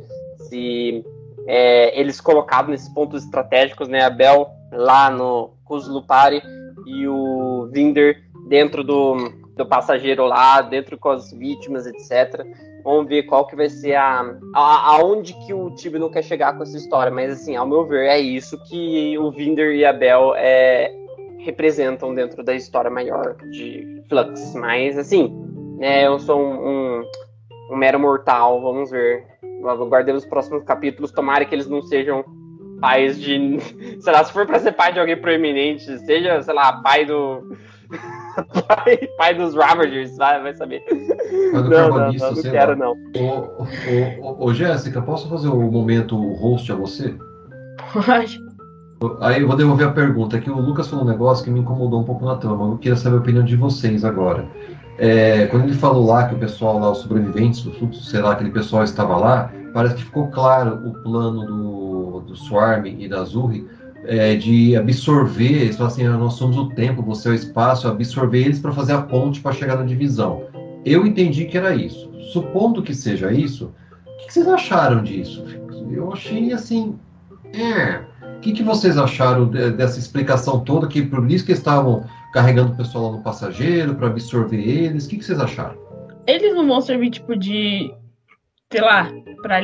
se 0.50 1.04
é, 1.48 2.00
eles 2.00 2.20
colocados 2.22 2.70
nesses 2.70 2.90
pontos 2.90 3.24
estratégicos, 3.24 3.88
né? 3.88 4.04
A 4.04 4.10
Bel 4.10 4.50
lá 4.72 5.10
no 5.10 5.52
Kuzlupari 5.66 6.42
e 6.86 7.08
o 7.08 7.68
Vinder 7.72 8.24
dentro 8.48 8.84
do, 8.84 9.32
do 9.56 9.66
passageiro 9.66 10.26
lá, 10.26 10.62
dentro 10.62 10.98
com 10.98 11.10
as 11.10 11.32
vítimas, 11.32 11.86
etc. 11.86 12.46
Vamos 12.84 13.08
ver 13.08 13.24
qual 13.24 13.46
que 13.46 13.56
vai 13.56 13.70
ser 13.70 13.96
a, 13.96 14.36
a 14.56 14.96
aonde 14.96 15.34
que 15.46 15.54
o 15.54 15.70
time 15.76 16.00
não 16.00 16.10
quer 16.10 16.24
chegar 16.24 16.56
com 16.58 16.64
essa 16.64 16.78
história, 16.78 17.12
mas 17.12 17.32
assim, 17.32 17.56
ao 17.56 17.68
meu 17.68 17.86
ver, 17.86 18.08
é 18.08 18.20
isso 18.20 18.58
que 18.64 19.18
o 19.18 19.32
Vinder 19.32 19.76
e 19.76 19.86
a 19.86 19.94
Bel 19.94 20.34
é, 20.36 20.92
representam 21.40 22.14
dentro 22.14 22.44
da 22.44 22.56
história 22.56 22.90
maior 22.90 23.36
de 23.52 24.04
Flux. 24.10 24.56
Mas 24.56 24.98
assim, 24.98 25.32
né, 25.78 26.08
eu 26.08 26.20
sou 26.20 26.40
um, 26.40 26.68
um, 26.68 27.04
um 27.72 27.76
mero 27.76 28.00
mortal, 28.00 28.62
vamos 28.62 28.90
ver. 28.90 29.26
Guardemos 29.62 30.24
os 30.24 30.30
próximos 30.30 30.64
capítulos, 30.64 31.12
tomara 31.12 31.46
que 31.46 31.56
eles 31.56 31.68
não 31.68 31.82
sejam 31.82 32.24
pais 32.80 33.20
de. 33.20 33.60
Sei 34.00 34.14
lá, 34.14 34.24
se 34.24 34.34
for 34.34 34.46
pra 34.46 34.60
ser 34.60 34.74
pai 34.74 34.94
de 34.94 35.00
alguém 35.00 35.18
proeminente, 35.18 36.00
seja, 36.00 36.42
sei 36.42 36.54
lá, 36.54 36.82
pai 36.82 37.06
do 37.06 37.56
pai, 38.68 38.98
pai 39.18 39.36
dos 39.36 39.56
Ravagers, 39.56 40.16
vai, 40.18 40.42
vai 40.42 40.54
saber. 40.54 40.84
Não, 41.54 41.64
não, 41.64 41.90
não, 41.90 42.14
não, 42.14 42.32
não 42.32 42.42
quero, 42.42 42.76
não. 42.76 42.92
Ô, 43.18 43.64
ô, 44.22 44.46
ô, 44.46 44.54
Jéssica, 44.54 45.02
posso 45.02 45.30
fazer 45.30 45.50
o 45.50 45.60
um 45.60 45.72
momento 45.72 46.16
host 46.36 46.72
a 46.72 46.76
você? 46.76 47.16
Pode. 47.94 48.40
Aí 49.20 49.42
eu 49.42 49.48
vou 49.48 49.58
devolver 49.58 49.88
a 49.88 49.92
pergunta, 49.92 50.40
que 50.40 50.50
o 50.50 50.60
Lucas 50.60 50.88
falou 50.88 51.04
um 51.04 51.08
negócio 51.08 51.44
que 51.44 51.50
me 51.50 51.60
incomodou 51.60 52.00
um 52.00 52.04
pouco 52.04 52.24
na 52.24 52.36
trama. 52.36 52.66
Eu 52.66 52.78
queria 52.78 52.96
saber 52.96 53.18
a 53.18 53.20
opinião 53.20 53.44
de 53.44 53.56
vocês 53.56 54.06
agora. 54.06 54.48
É, 55.04 55.48
quando 55.48 55.64
ele 55.64 55.74
falou 55.74 56.06
lá 56.06 56.28
que 56.28 56.36
o 56.36 56.38
pessoal 56.38 56.78
lá, 56.78 56.92
os 56.92 57.00
sobreviventes 57.00 57.64
do 57.64 57.72
fluxo, 57.72 58.04
sei 58.04 58.22
lá, 58.22 58.34
aquele 58.34 58.52
pessoal 58.52 58.84
estava 58.84 59.18
lá, 59.18 59.52
parece 59.74 59.96
que 59.96 60.04
ficou 60.04 60.28
claro 60.28 60.76
o 60.88 60.94
plano 61.02 61.44
do, 61.44 62.20
do 62.28 62.36
Swarm 62.36 62.86
e 62.86 63.08
da 63.08 63.24
Zurri 63.24 63.68
é, 64.04 64.36
de 64.36 64.76
absorver, 64.76 65.64
eles 65.64 65.76
falam 65.76 65.92
assim, 65.92 66.06
ah, 66.06 66.16
nós 66.18 66.34
somos 66.34 66.56
o 66.56 66.70
tempo, 66.70 67.02
você 67.02 67.30
é 67.30 67.32
o 67.32 67.34
espaço, 67.34 67.88
absorver 67.88 68.42
eles 68.42 68.60
para 68.60 68.72
fazer 68.72 68.94
a 68.94 69.02
ponte 69.02 69.42
para 69.42 69.54
chegar 69.54 69.76
na 69.76 69.86
divisão. 69.86 70.44
Eu 70.86 71.04
entendi 71.08 71.46
que 71.46 71.58
era 71.58 71.74
isso. 71.74 72.12
Supondo 72.32 72.84
que 72.84 72.94
seja 72.94 73.32
isso, 73.32 73.74
o 74.06 74.18
que, 74.20 74.28
que 74.28 74.34
vocês 74.34 74.48
acharam 74.48 75.02
disso? 75.02 75.44
Eu 75.92 76.14
achei 76.14 76.54
assim, 76.54 76.96
é. 77.56 78.02
O 78.38 78.40
que, 78.42 78.52
que 78.54 78.62
vocês 78.64 79.00
acharam 79.00 79.48
dessa 79.48 79.98
explicação 79.98 80.60
toda? 80.60 80.88
Que 80.88 81.02
por 81.02 81.30
isso 81.32 81.44
que 81.44 81.52
estavam 81.54 82.06
carregando 82.32 82.74
o 82.74 82.78
pessoal 82.78 83.06
lá 83.06 83.18
no 83.18 83.24
passageiro 83.24 83.96
para 83.96 84.08
absorver 84.08 84.62
eles? 84.62 85.06
O 85.06 85.10
que, 85.10 85.18
que 85.18 85.26
vocês 85.26 85.40
acharam? 85.40 85.76
Eles 86.28 86.56
não 86.56 86.68
vão 86.68 86.82
servir 86.82 87.10
tipo 87.10 87.36
de 87.36 87.94
sei 88.72 88.82
lá, 88.82 89.12
para 89.42 89.60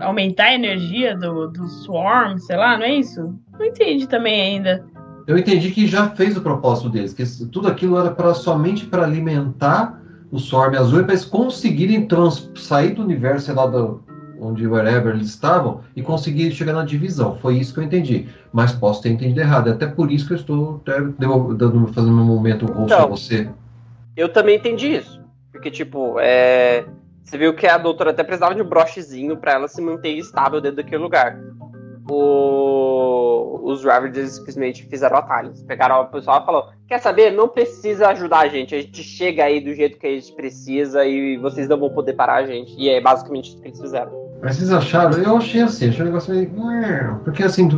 aumentar 0.00 0.44
a 0.44 0.54
energia 0.54 1.14
do, 1.14 1.48
do 1.48 1.68
Swarm, 1.68 2.38
sei 2.38 2.56
lá, 2.56 2.78
não 2.78 2.84
é 2.84 2.94
isso? 2.94 3.34
Não 3.58 3.66
entendi 3.66 4.08
também 4.08 4.40
ainda. 4.40 4.84
Eu 5.26 5.36
entendi 5.36 5.70
que 5.70 5.86
já 5.86 6.08
fez 6.10 6.36
o 6.36 6.40
propósito 6.40 6.88
deles, 6.88 7.12
que 7.12 7.24
tudo 7.46 7.68
aquilo 7.68 7.98
era 7.98 8.10
para 8.10 8.32
somente 8.32 8.86
para 8.86 9.04
alimentar 9.04 10.00
o 10.30 10.38
Swarm 10.38 10.74
azul 10.74 11.00
e 11.00 11.04
para 11.04 11.12
eles 11.12 11.26
conseguirem 11.26 12.06
trans, 12.06 12.50
sair 12.56 12.94
do 12.94 13.02
universo, 13.02 13.46
sei 13.46 13.54
lá, 13.54 13.66
do, 13.66 14.02
onde 14.40 14.66
wherever 14.66 15.14
eles 15.14 15.28
estavam, 15.28 15.80
e 15.94 16.02
conseguir 16.02 16.50
chegar 16.52 16.72
na 16.72 16.84
divisão. 16.84 17.36
Foi 17.38 17.56
isso 17.56 17.74
que 17.74 17.80
eu 17.80 17.84
entendi. 17.84 18.28
Mas 18.52 18.72
posso 18.72 19.02
ter 19.02 19.10
entendido 19.10 19.40
errado. 19.40 19.68
É 19.68 19.72
até 19.72 19.86
por 19.86 20.10
isso 20.10 20.26
que 20.26 20.32
eu 20.32 20.36
estou 20.36 20.82
dando, 21.18 21.92
fazendo 21.92 22.20
um 22.20 22.24
momento 22.24 22.66
rosto 22.66 22.94
então, 22.94 23.04
a 23.04 23.06
você. 23.06 23.48
Eu 24.16 24.28
também 24.28 24.56
entendi 24.56 24.96
isso. 24.96 25.20
Porque, 25.52 25.70
tipo, 25.70 26.16
é 26.20 26.84
Você 27.24 27.36
viu 27.36 27.54
que 27.54 27.66
a 27.66 27.76
doutora 27.76 28.10
até 28.10 28.24
precisava 28.24 28.54
de 28.54 28.62
um 28.62 28.68
brochezinho 28.68 29.36
para 29.36 29.52
ela 29.52 29.68
se 29.68 29.82
manter 29.82 30.10
estável 30.10 30.60
dentro 30.60 30.78
daquele 30.78 31.02
lugar. 31.02 31.38
O... 32.10 33.60
Os 33.64 33.84
Ravagers 33.84 34.32
simplesmente 34.32 34.86
fizeram 34.86 35.18
atalhos. 35.18 35.62
Pegaram 35.62 36.00
o 36.00 36.06
pessoal 36.06 36.40
e 36.42 36.46
falou: 36.46 36.70
Quer 36.86 36.98
saber? 37.00 37.30
Não 37.32 37.48
precisa 37.48 38.08
ajudar 38.08 38.40
a 38.40 38.48
gente. 38.48 38.74
A 38.74 38.80
gente 38.80 39.02
chega 39.02 39.44
aí 39.44 39.60
do 39.60 39.74
jeito 39.74 39.98
que 39.98 40.06
a 40.06 40.10
gente 40.10 40.32
precisa 40.32 41.04
e 41.04 41.36
vocês 41.36 41.68
não 41.68 41.78
vão 41.78 41.90
poder 41.90 42.14
parar 42.14 42.36
a 42.36 42.46
gente. 42.46 42.74
E 42.78 42.88
é 42.88 42.98
basicamente 42.98 43.50
isso 43.50 43.60
que 43.60 43.68
eles 43.68 43.80
fizeram. 43.80 44.27
Mas 44.40 44.56
vocês 44.56 44.70
acharam? 44.70 45.18
Eu 45.18 45.36
achei 45.36 45.62
assim, 45.62 45.88
achei 45.88 46.02
um 46.02 46.06
negócio 46.06 46.34
meio. 46.34 46.50
Porque 47.24 47.42
assim, 47.42 47.68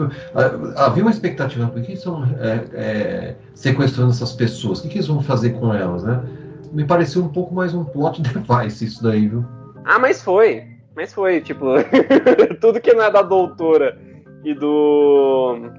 havia 0.77 1.03
uma 1.03 1.11
expectativa, 1.11 1.67
por 1.67 1.81
que 1.83 1.93
estão 1.93 2.25
é, 2.39 2.65
é, 2.75 3.35
sequestrando 3.55 4.11
essas 4.11 4.33
pessoas? 4.33 4.79
O 4.79 4.83
que, 4.83 4.89
que 4.89 4.97
eles 4.97 5.07
vão 5.07 5.23
fazer 5.23 5.51
com 5.51 5.73
elas, 5.73 6.05
né? 6.05 6.23
me 6.73 6.85
pareceu 6.85 7.23
um 7.23 7.29
pouco 7.29 7.55
mais 7.55 7.75
um 7.75 7.85
plot 7.85 8.23
device 8.23 8.85
isso 8.85 9.03
daí, 9.03 9.29
viu? 9.29 9.45
Ah, 9.85 9.99
mas 9.99 10.23
foi. 10.23 10.67
Mas 10.95 11.13
foi, 11.13 11.41
tipo, 11.41 11.67
tudo 12.61 12.81
que 12.81 12.93
não 12.93 13.05
é 13.05 13.11
da 13.11 13.23
doutora 13.23 13.99
e 14.45 14.55
do. 14.55 15.71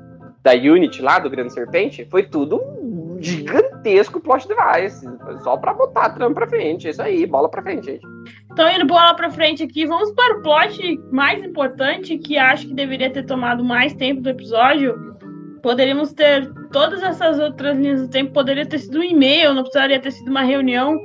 da 0.41 0.53
Unity 0.53 1.01
lá, 1.01 1.19
do 1.19 1.29
Grande 1.29 1.53
Serpente, 1.53 2.07
foi 2.09 2.23
tudo 2.23 2.61
um 2.61 3.17
gigantesco 3.19 4.19
plot 4.19 4.47
device. 4.47 5.07
Só 5.43 5.57
pra 5.57 5.73
botar 5.73 6.05
a 6.05 6.09
trama 6.09 6.33
pra 6.33 6.47
frente. 6.47 6.87
É 6.87 6.91
isso 6.91 7.01
aí, 7.01 7.25
bola 7.25 7.49
pra 7.49 7.61
frente, 7.61 7.85
gente. 7.85 8.07
Então, 8.51 8.69
indo 8.69 8.85
bola 8.85 9.13
pra 9.13 9.31
frente 9.31 9.63
aqui, 9.63 9.85
vamos 9.85 10.11
para 10.11 10.37
o 10.37 10.41
plot 10.41 10.99
mais 11.11 11.43
importante, 11.43 12.17
que 12.17 12.37
acho 12.37 12.67
que 12.67 12.73
deveria 12.73 13.09
ter 13.09 13.25
tomado 13.25 13.63
mais 13.63 13.93
tempo 13.93 14.21
do 14.21 14.29
episódio. 14.29 15.15
Poderíamos 15.63 16.11
ter 16.11 16.51
todas 16.71 17.01
essas 17.01 17.39
outras 17.39 17.77
linhas 17.77 18.01
do 18.01 18.09
tempo 18.09 18.33
poderia 18.33 18.65
ter 18.65 18.79
sido 18.79 18.99
um 18.99 19.03
e-mail, 19.03 19.53
não 19.53 19.63
precisaria 19.63 19.99
ter 19.99 20.11
sido 20.11 20.29
uma 20.29 20.41
reunião. 20.41 20.97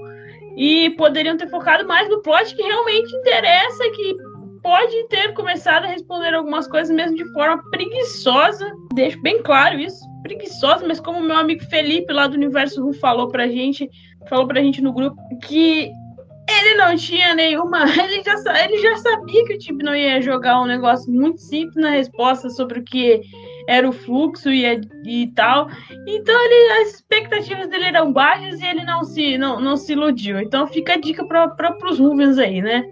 E 0.57 0.90
poderiam 0.90 1.36
ter 1.36 1.49
focado 1.49 1.86
mais 1.86 2.09
no 2.09 2.22
plot 2.22 2.55
que 2.57 2.62
realmente 2.62 3.14
interessa, 3.14 3.90
que 3.90 4.16
pode 4.62 5.09
ter 5.09 5.34
começado 5.34 5.84
a 5.84 5.88
responder 5.88 6.34
algumas 6.34 6.66
coisas 6.66 6.94
mesmo 6.94 7.16
de 7.16 7.30
forma 7.32 7.62
preguiçosa. 7.70 8.72
Deixo 8.94 9.20
bem 9.22 9.42
claro 9.42 9.78
isso, 9.78 10.01
preguiçosa, 10.22 10.84
mas 10.88 10.99
como 10.99 11.20
meu 11.20 11.36
amigo 11.36 11.62
Felipe 11.66 12.12
lá 12.12 12.26
do 12.26 12.34
Universo 12.34 12.82
Ru 12.82 12.92
falou 12.94 13.28
pra 13.28 13.47
gente, 13.47 13.88
falou 14.28 14.49
pra 14.49 14.62
gente 14.62 14.80
no 14.80 14.92
grupo 14.92 15.16
que 15.47 15.92
ele 16.49 16.74
não 16.74 16.97
tinha 16.97 17.34
nenhuma. 17.34 17.84
Ele 17.99 18.22
já, 18.22 18.64
ele 18.64 18.78
já 18.78 18.97
sabia 18.99 19.44
que 19.44 19.55
o 19.55 19.59
time 19.59 19.82
não 19.82 19.94
ia 19.94 20.20
jogar 20.20 20.61
um 20.61 20.66
negócio 20.66 21.12
muito 21.12 21.40
simples 21.40 21.76
na 21.76 21.90
resposta 21.90 22.49
sobre 22.51 22.78
o 22.80 22.84
que 22.84 23.22
era 23.68 23.88
o 23.88 23.92
fluxo 23.92 24.51
e, 24.51 24.64
e 25.05 25.26
tal. 25.34 25.68
Então 26.07 26.34
ele, 26.44 26.82
as 26.82 26.94
expectativas 26.94 27.68
dele 27.68 27.86
eram 27.86 28.12
baixas 28.12 28.61
e 28.61 28.66
ele 28.66 28.84
não 28.84 29.03
se, 29.03 29.36
não, 29.36 29.61
não 29.61 29.76
se 29.76 29.92
iludiu. 29.92 30.38
Então 30.40 30.66
fica 30.66 30.94
a 30.94 31.01
dica 31.01 31.24
para 31.26 31.76
os 31.90 31.99
Rubens 31.99 32.38
aí, 32.38 32.62
né? 32.62 32.88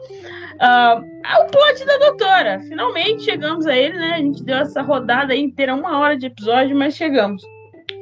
Uh, 0.55 1.43
o 1.43 1.51
plot 1.51 1.85
da 1.85 1.99
doutora. 1.99 2.61
Finalmente 2.61 3.25
chegamos 3.25 3.67
a 3.67 3.77
ele, 3.77 3.97
né? 3.97 4.15
A 4.15 4.19
gente 4.19 4.43
deu 4.43 4.57
essa 4.57 4.83
rodada 4.83 5.35
inteira, 5.35 5.75
uma 5.75 5.99
hora 5.99 6.17
de 6.17 6.27
episódio, 6.27 6.77
mas 6.77 6.97
chegamos 6.97 7.43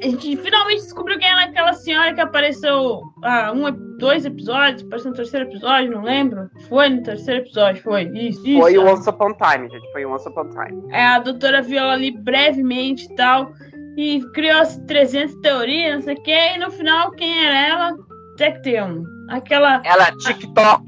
a 0.01 0.05
gente 0.05 0.37
finalmente 0.37 0.81
descobriu 0.81 1.17
quem 1.17 1.27
era 1.27 1.43
aquela 1.43 1.73
senhora 1.73 2.13
que 2.13 2.21
apareceu 2.21 3.01
há 3.23 3.51
um, 3.51 3.97
dois 3.97 4.25
episódios, 4.25 4.83
apareceu 4.83 5.11
no 5.11 5.17
terceiro 5.17 5.49
episódio, 5.49 5.91
não 5.91 6.03
lembro. 6.03 6.49
Foi 6.67 6.89
no 6.89 7.03
terceiro 7.03 7.41
episódio, 7.41 7.81
foi. 7.83 8.03
Isso, 8.13 8.45
isso. 8.45 8.59
Foi 8.59 8.77
o 8.77 8.85
Once 8.85 9.09
Upon 9.09 9.33
Time, 9.33 9.69
gente. 9.69 9.91
Foi 9.91 10.05
o 10.05 10.13
Once 10.13 10.27
Upon 10.27 10.49
Time. 10.49 10.83
É, 10.91 11.05
a 11.05 11.19
doutora 11.19 11.61
viu 11.61 11.79
ela 11.79 11.93
ali 11.93 12.11
brevemente 12.11 13.05
e 13.05 13.15
tal. 13.15 13.53
E 13.97 14.21
criou 14.33 14.59
as 14.59 14.77
300 14.87 15.35
teorias, 15.41 15.95
não 15.95 16.01
sei 16.01 16.15
o 16.15 16.23
que. 16.23 16.31
E 16.31 16.57
no 16.57 16.71
final, 16.71 17.11
quem 17.11 17.45
era 17.45 17.67
ela? 17.67 17.97
Tecteon. 18.37 19.03
Aquela. 19.29 19.81
Ela 19.85 20.07
é 20.07 20.11
TikTok. 20.17 20.83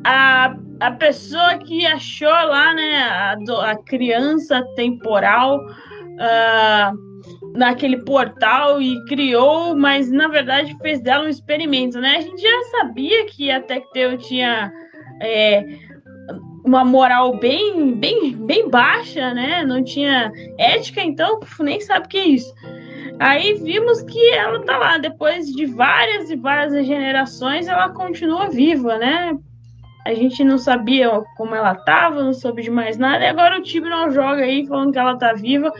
A, 0.08 0.54
a 0.78 0.92
pessoa 0.92 1.58
que 1.58 1.84
achou 1.84 2.28
lá, 2.28 2.72
né, 2.74 2.96
a, 2.96 3.32
a 3.72 3.76
criança 3.82 4.62
temporal. 4.76 5.58
Uh, 5.58 7.05
naquele 7.56 7.98
portal 7.98 8.80
e 8.80 9.02
criou, 9.06 9.74
mas 9.74 10.10
na 10.10 10.28
verdade 10.28 10.76
fez 10.80 11.00
dela 11.00 11.24
um 11.24 11.28
experimento, 11.28 12.00
né? 12.00 12.16
A 12.18 12.20
gente 12.20 12.40
já 12.40 12.62
sabia 12.78 13.26
que 13.26 13.50
a 13.50 13.60
Tecteu 13.60 14.18
tinha 14.18 14.72
é, 15.20 15.64
uma 16.64 16.84
moral 16.84 17.38
bem, 17.38 17.94
bem, 17.94 18.32
bem 18.32 18.68
baixa, 18.68 19.32
né? 19.32 19.64
Não 19.64 19.82
tinha 19.82 20.30
ética, 20.58 21.00
então 21.00 21.40
nem 21.60 21.80
sabe 21.80 22.06
o 22.06 22.08
que 22.08 22.18
é 22.18 22.26
isso. 22.26 22.54
Aí 23.18 23.54
vimos 23.54 24.02
que 24.02 24.30
ela 24.30 24.62
tá 24.62 24.76
lá, 24.76 24.98
depois 24.98 25.46
de 25.46 25.64
várias 25.64 26.30
e 26.30 26.36
várias 26.36 26.74
regenerações, 26.74 27.66
ela 27.66 27.88
continua 27.88 28.50
viva, 28.50 28.98
né? 28.98 29.36
A 30.06 30.14
gente 30.14 30.44
não 30.44 30.56
sabia 30.56 31.10
como 31.36 31.52
ela 31.52 31.74
tava, 31.74 32.22
não 32.22 32.32
soube 32.32 32.62
de 32.62 32.70
mais 32.70 32.96
nada. 32.96 33.24
E 33.24 33.26
agora 33.26 33.58
o 33.58 33.62
time 33.62 33.88
não 33.88 34.08
joga 34.08 34.44
aí 34.44 34.64
falando 34.64 34.92
que 34.92 34.98
ela 35.00 35.18
tá 35.18 35.32
viva 35.32 35.72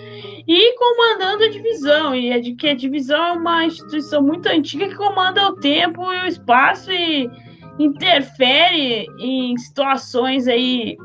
e 0.49 0.77
comandando 0.77 1.45
a 1.45 1.49
divisão. 1.49 2.13
E 2.13 2.31
é 2.31 2.41
de 2.41 2.55
que 2.55 2.69
a 2.69 2.75
divisão 2.75 3.25
é 3.25 3.33
uma 3.33 3.65
instituição 3.65 4.21
muito 4.21 4.49
antiga 4.49 4.89
que 4.89 4.97
comanda 4.97 5.47
o 5.47 5.55
tempo 5.55 6.13
e 6.13 6.25
o 6.25 6.27
espaço 6.27 6.91
e 6.91 7.31
interfere 7.79 9.07
em 9.21 9.57
situações 9.59 10.49
aí 10.49 10.97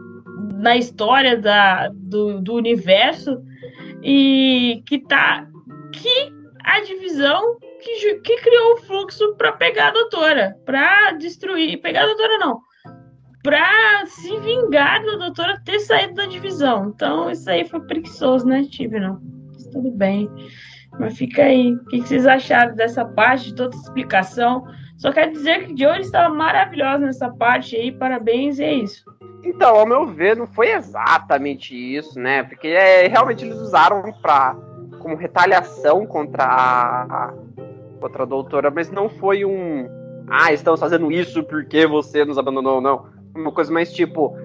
na 0.55 0.75
história 0.75 1.37
da, 1.37 1.89
do, 1.93 2.41
do 2.41 2.55
universo 2.55 3.39
e 4.01 4.81
que 4.87 4.97
tá 4.97 5.45
que 5.93 6.33
a 6.63 6.79
divisão 6.79 7.57
que, 7.83 8.15
que 8.15 8.37
criou 8.37 8.73
o 8.73 8.77
fluxo 8.77 9.35
para 9.35 9.51
pegar 9.51 9.89
a 9.89 9.91
doutora, 9.91 10.55
para 10.65 11.11
destruir, 11.11 11.81
pegar 11.81 12.03
a 12.03 12.07
doutora 12.07 12.37
não, 12.39 12.61
pra 13.43 14.05
se 14.05 14.39
vingar 14.39 15.03
da 15.03 15.15
doutora 15.17 15.61
ter 15.63 15.79
saído 15.79 16.15
da 16.15 16.25
divisão. 16.25 16.91
Então, 16.93 17.29
isso 17.29 17.49
aí 17.49 17.67
foi 17.67 17.79
preguiçoso, 17.81 18.45
né, 18.45 18.63
Tibnon? 18.63 19.17
Tudo 19.71 19.91
bem. 19.91 20.29
Mas 20.99 21.17
fica 21.17 21.43
aí. 21.43 21.73
O 21.73 21.85
que 21.85 22.01
vocês 22.01 22.25
acharam 22.25 22.75
dessa 22.75 23.05
parte, 23.05 23.45
de 23.45 23.55
toda 23.55 23.75
essa 23.75 23.85
explicação? 23.85 24.65
Só 24.97 25.11
quero 25.11 25.31
dizer 25.31 25.65
que 25.65 25.77
Jory 25.77 26.01
estava 26.01 26.33
maravilhosa 26.33 26.99
nessa 26.99 27.29
parte 27.29 27.75
aí. 27.75 27.91
Parabéns, 27.91 28.59
e 28.59 28.63
é 28.63 28.73
isso. 28.73 29.03
Então, 29.43 29.75
ao 29.75 29.87
meu 29.87 30.05
ver, 30.05 30.35
não 30.35 30.45
foi 30.45 30.71
exatamente 30.71 31.73
isso, 31.73 32.19
né? 32.19 32.43
Porque 32.43 32.67
é, 32.67 33.07
realmente 33.07 33.43
eles 33.43 33.57
usaram 33.57 34.13
pra, 34.21 34.55
como 34.99 35.15
retaliação 35.15 36.05
contra 36.05 36.43
a, 36.43 37.33
contra 37.99 38.23
a 38.23 38.25
doutora, 38.27 38.69
mas 38.69 38.91
não 38.91 39.09
foi 39.09 39.43
um. 39.43 39.89
Ah, 40.29 40.53
estamos 40.53 40.79
fazendo 40.79 41.11
isso 41.11 41.43
porque 41.43 41.87
você 41.87 42.23
nos 42.23 42.37
abandonou, 42.37 42.79
não 42.79 43.20
uma 43.35 43.51
coisa 43.51 43.71
mais 43.71 43.91
tipo. 43.91 44.35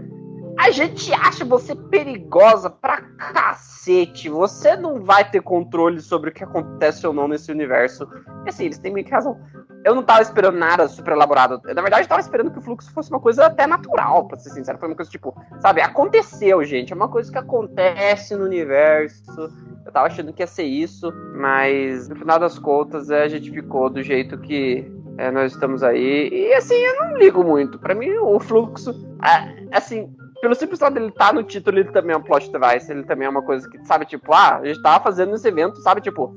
A 0.58 0.70
gente 0.70 1.12
acha 1.12 1.44
você 1.44 1.74
perigosa 1.74 2.70
pra 2.70 3.02
cacete. 3.02 4.28
Você 4.28 4.74
não 4.74 5.02
vai 5.02 5.28
ter 5.30 5.42
controle 5.42 6.00
sobre 6.00 6.30
o 6.30 6.32
que 6.32 6.42
acontece 6.42 7.06
ou 7.06 7.12
não 7.12 7.28
nesse 7.28 7.52
universo. 7.52 8.08
E 8.46 8.48
assim, 8.48 8.64
eles 8.64 8.78
têm 8.78 8.92
meio 8.92 9.04
que 9.04 9.12
razão. 9.12 9.38
Eu 9.84 9.94
não 9.94 10.02
tava 10.02 10.22
esperando 10.22 10.58
nada 10.58 10.88
super 10.88 11.12
elaborado. 11.12 11.60
Na 11.62 11.82
verdade, 11.82 12.04
eu 12.04 12.08
tava 12.08 12.20
esperando 12.20 12.50
que 12.50 12.58
o 12.58 12.62
fluxo 12.62 12.90
fosse 12.92 13.10
uma 13.10 13.20
coisa 13.20 13.46
até 13.46 13.66
natural, 13.66 14.26
pra 14.26 14.38
ser 14.38 14.50
sincero. 14.50 14.78
Foi 14.78 14.88
uma 14.88 14.96
coisa 14.96 15.10
tipo, 15.10 15.36
sabe, 15.60 15.82
aconteceu, 15.82 16.64
gente. 16.64 16.92
É 16.92 16.96
uma 16.96 17.08
coisa 17.08 17.30
que 17.30 17.38
acontece 17.38 18.34
no 18.34 18.46
universo. 18.46 19.52
Eu 19.84 19.92
tava 19.92 20.06
achando 20.06 20.32
que 20.32 20.42
ia 20.42 20.46
ser 20.46 20.64
isso, 20.64 21.12
mas 21.36 22.08
no 22.08 22.16
final 22.16 22.38
das 22.38 22.58
contas 22.58 23.10
a 23.10 23.28
gente 23.28 23.50
ficou 23.50 23.88
do 23.88 24.02
jeito 24.02 24.38
que 24.38 24.90
é, 25.18 25.30
nós 25.30 25.52
estamos 25.52 25.82
aí. 25.82 26.28
E 26.30 26.54
assim, 26.54 26.74
eu 26.74 26.96
não 27.00 27.16
ligo 27.16 27.42
muito. 27.42 27.78
Para 27.78 27.94
mim, 27.94 28.10
o 28.18 28.38
fluxo. 28.38 28.92
É, 29.24 29.76
assim, 29.76 30.14
pelo 30.40 30.54
simples 30.54 30.78
fato 30.78 30.94
dele 30.94 31.08
estar 31.08 31.28
tá 31.28 31.32
no 31.32 31.42
título, 31.42 31.78
ele 31.78 31.90
também 31.90 32.14
é 32.14 32.18
um 32.18 32.22
plot 32.22 32.50
device. 32.50 32.90
Ele 32.90 33.02
também 33.04 33.26
é 33.26 33.30
uma 33.30 33.42
coisa 33.42 33.68
que, 33.68 33.84
sabe, 33.86 34.04
tipo, 34.04 34.32
ah, 34.32 34.56
a 34.56 34.66
gente 34.66 34.82
tava 34.82 35.02
fazendo 35.02 35.34
esse 35.34 35.48
evento, 35.48 35.80
sabe, 35.80 36.00
tipo. 36.00 36.34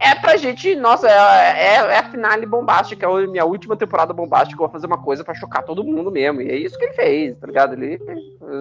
É 0.00 0.16
pra 0.16 0.36
gente, 0.36 0.74
nossa, 0.74 1.08
é, 1.08 1.12
é, 1.12 1.74
é 1.74 1.98
a 1.98 2.10
finale 2.10 2.44
bombástica, 2.44 3.06
é 3.06 3.08
a 3.08 3.26
minha 3.28 3.44
última 3.44 3.76
temporada 3.76 4.12
bombástica. 4.12 4.60
Eu 4.60 4.66
vou 4.66 4.72
fazer 4.72 4.88
uma 4.88 5.00
coisa 5.00 5.22
para 5.22 5.34
chocar 5.34 5.62
todo 5.62 5.84
mundo 5.84 6.10
mesmo. 6.10 6.40
E 6.40 6.50
é 6.50 6.56
isso 6.56 6.76
que 6.76 6.86
ele 6.86 6.94
fez, 6.94 7.38
tá 7.38 7.46
ligado? 7.46 7.74
Ele, 7.74 8.00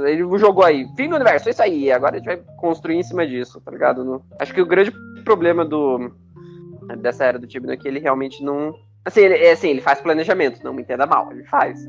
ele 0.05 0.37
jogou 0.37 0.63
aí, 0.63 0.87
fim 0.95 1.09
do 1.09 1.15
universo, 1.15 1.49
é 1.49 1.51
isso 1.51 1.63
aí. 1.63 1.91
Agora 1.91 2.15
a 2.15 2.17
gente 2.19 2.27
vai 2.27 2.37
construir 2.57 2.97
em 2.97 3.03
cima 3.03 3.25
disso, 3.25 3.59
tá 3.59 3.71
ligado? 3.71 4.05
No, 4.05 4.23
acho 4.39 4.53
que 4.53 4.61
o 4.61 4.67
grande 4.67 4.91
problema 5.23 5.65
do 5.65 6.11
dessa 6.97 7.25
era 7.25 7.39
do 7.39 7.47
time 7.47 7.71
é 7.71 7.77
que 7.77 7.87
ele 7.87 7.99
realmente 7.99 8.43
não, 8.43 8.75
Assim 9.03 9.21
ele, 9.21 9.35
é, 9.35 9.51
assim, 9.51 9.69
ele 9.69 9.81
faz 9.81 9.99
planejamento, 9.99 10.63
não 10.63 10.73
me 10.73 10.81
entenda 10.81 11.05
mal, 11.05 11.31
ele 11.31 11.43
faz. 11.43 11.79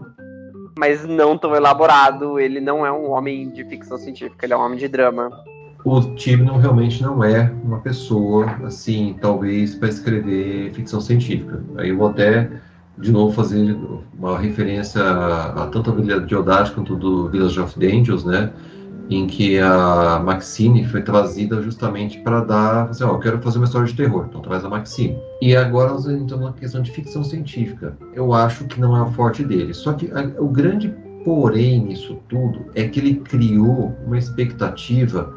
Mas 0.78 1.04
não 1.04 1.36
tão 1.36 1.54
elaborado, 1.54 2.40
ele 2.40 2.60
não 2.60 2.86
é 2.86 2.90
um 2.90 3.10
homem 3.10 3.50
de 3.50 3.64
ficção 3.64 3.98
científica, 3.98 4.46
ele 4.46 4.54
é 4.54 4.56
um 4.56 4.60
homem 4.60 4.78
de 4.78 4.88
drama. 4.88 5.30
O 5.84 6.00
Tibnon 6.14 6.58
realmente 6.58 7.02
não 7.02 7.22
é 7.22 7.52
uma 7.64 7.80
pessoa, 7.80 8.46
assim, 8.64 9.16
talvez 9.20 9.74
para 9.74 9.88
escrever 9.88 10.72
ficção 10.72 11.00
científica. 11.00 11.62
Aí 11.76 11.90
eu 11.90 11.98
vou 11.98 12.08
até, 12.08 12.48
de 12.96 13.10
novo, 13.10 13.34
fazer 13.34 13.76
uma 14.16 14.38
referência 14.38 15.02
a, 15.02 15.64
a 15.64 15.66
tanto 15.66 15.90
a 15.90 15.94
Vila 15.94 16.20
de 16.20 16.34
Audaz 16.34 16.70
quanto 16.70 16.96
do 16.96 17.28
Village 17.28 17.60
of 17.60 17.84
Angels, 17.84 18.24
né? 18.24 18.50
Em 19.10 19.26
que 19.26 19.58
a 19.58 20.20
Maxine 20.24 20.86
foi 20.86 21.02
trazida 21.02 21.60
justamente 21.60 22.18
para 22.20 22.40
dar, 22.40 22.88
assim, 22.88 23.04
ó, 23.04 23.12
eu 23.12 23.18
quero 23.18 23.42
fazer 23.42 23.58
uma 23.58 23.66
história 23.66 23.86
de 23.86 23.94
terror, 23.94 24.26
então 24.28 24.40
traz 24.40 24.64
a 24.64 24.68
Maxine. 24.68 25.18
E 25.40 25.54
agora 25.54 25.92
nós 25.92 26.06
entramos 26.06 26.46
na 26.46 26.52
questão 26.52 26.82
de 26.82 26.90
ficção 26.90 27.22
científica. 27.22 27.96
Eu 28.14 28.32
acho 28.32 28.64
que 28.64 28.80
não 28.80 28.96
é 28.96 29.02
o 29.02 29.12
forte 29.12 29.44
dele. 29.44 29.74
Só 29.74 29.92
que 29.92 30.10
a, 30.12 30.40
o 30.40 30.48
grande 30.48 30.94
porém 31.24 31.84
nisso 31.84 32.18
tudo 32.28 32.66
é 32.74 32.88
que 32.88 33.00
ele 33.00 33.14
criou 33.16 33.96
uma 34.06 34.18
expectativa 34.18 35.32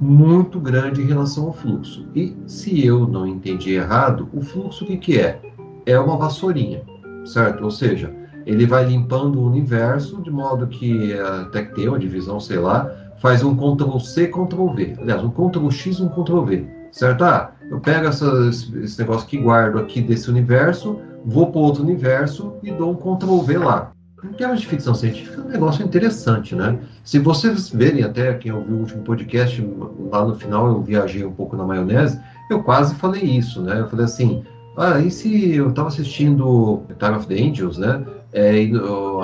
muito 0.00 0.60
grande 0.60 1.02
em 1.02 1.06
relação 1.06 1.46
ao 1.46 1.52
fluxo. 1.52 2.06
E 2.14 2.36
se 2.46 2.84
eu 2.84 3.06
não 3.06 3.26
entendi 3.26 3.72
errado, 3.72 4.28
o 4.32 4.42
fluxo 4.42 4.84
o 4.84 4.86
que, 4.86 4.96
que 4.96 5.18
é? 5.18 5.40
É 5.86 5.98
uma 5.98 6.16
vassourinha, 6.16 6.82
certo? 7.24 7.64
Ou 7.64 7.70
seja, 7.70 8.12
ele 8.44 8.66
vai 8.66 8.84
limpando 8.84 9.40
o 9.40 9.46
universo 9.46 10.20
de 10.22 10.30
modo 10.30 10.66
que 10.66 11.12
até 11.14 11.64
que 11.64 11.74
tem 11.74 11.88
uma 11.88 11.98
divisão, 11.98 12.38
sei 12.38 12.58
lá, 12.58 12.90
faz 13.18 13.42
um 13.42 13.56
Ctrl 13.56 13.98
C, 13.98 14.28
Ctrl 14.28 14.68
V. 14.74 14.96
Aliás, 15.00 15.22
um 15.22 15.30
Ctrl 15.30 15.70
X, 15.70 16.00
um 16.00 16.08
Ctrl 16.08 16.42
V. 16.42 16.66
Certo? 16.92 17.24
Ah, 17.24 17.52
eu 17.70 17.80
pego 17.80 18.06
essa, 18.06 18.26
esse 18.48 18.98
negócio 18.98 19.26
que 19.26 19.36
guardo 19.36 19.78
aqui 19.78 20.00
desse 20.00 20.30
universo, 20.30 20.98
vou 21.24 21.50
para 21.50 21.60
outro 21.60 21.82
universo 21.82 22.54
e 22.62 22.70
dou 22.70 22.92
um 22.92 22.94
Ctrl 22.94 23.40
V 23.40 23.58
lá. 23.58 23.92
Em 24.24 24.32
termos 24.32 24.60
de 24.60 24.66
ficção 24.66 24.94
científica, 24.94 25.40
é 25.40 25.44
um 25.44 25.48
negócio 25.48 25.84
interessante, 25.84 26.54
né? 26.54 26.78
Se 27.04 27.18
vocês 27.18 27.68
verem 27.68 28.02
até 28.02 28.32
quem 28.34 28.50
ouviu 28.50 28.76
o 28.76 28.80
último 28.80 29.02
podcast, 29.02 29.62
lá 30.10 30.24
no 30.24 30.34
final 30.34 30.68
eu 30.68 30.82
viajei 30.82 31.24
um 31.24 31.32
pouco 31.32 31.54
na 31.54 31.64
maionese, 31.64 32.18
eu 32.50 32.62
quase 32.62 32.94
falei 32.94 33.22
isso, 33.22 33.60
né? 33.60 33.80
Eu 33.80 33.88
falei 33.88 34.06
assim, 34.06 34.42
ah, 34.76 35.00
e 35.00 35.10
se 35.10 35.54
eu 35.54 35.70
estava 35.70 35.88
assistindo 35.88 36.82
Time 36.98 37.16
of 37.16 37.26
the 37.26 37.34
Angels, 37.34 37.78
né? 37.78 38.04
É, 38.32 38.68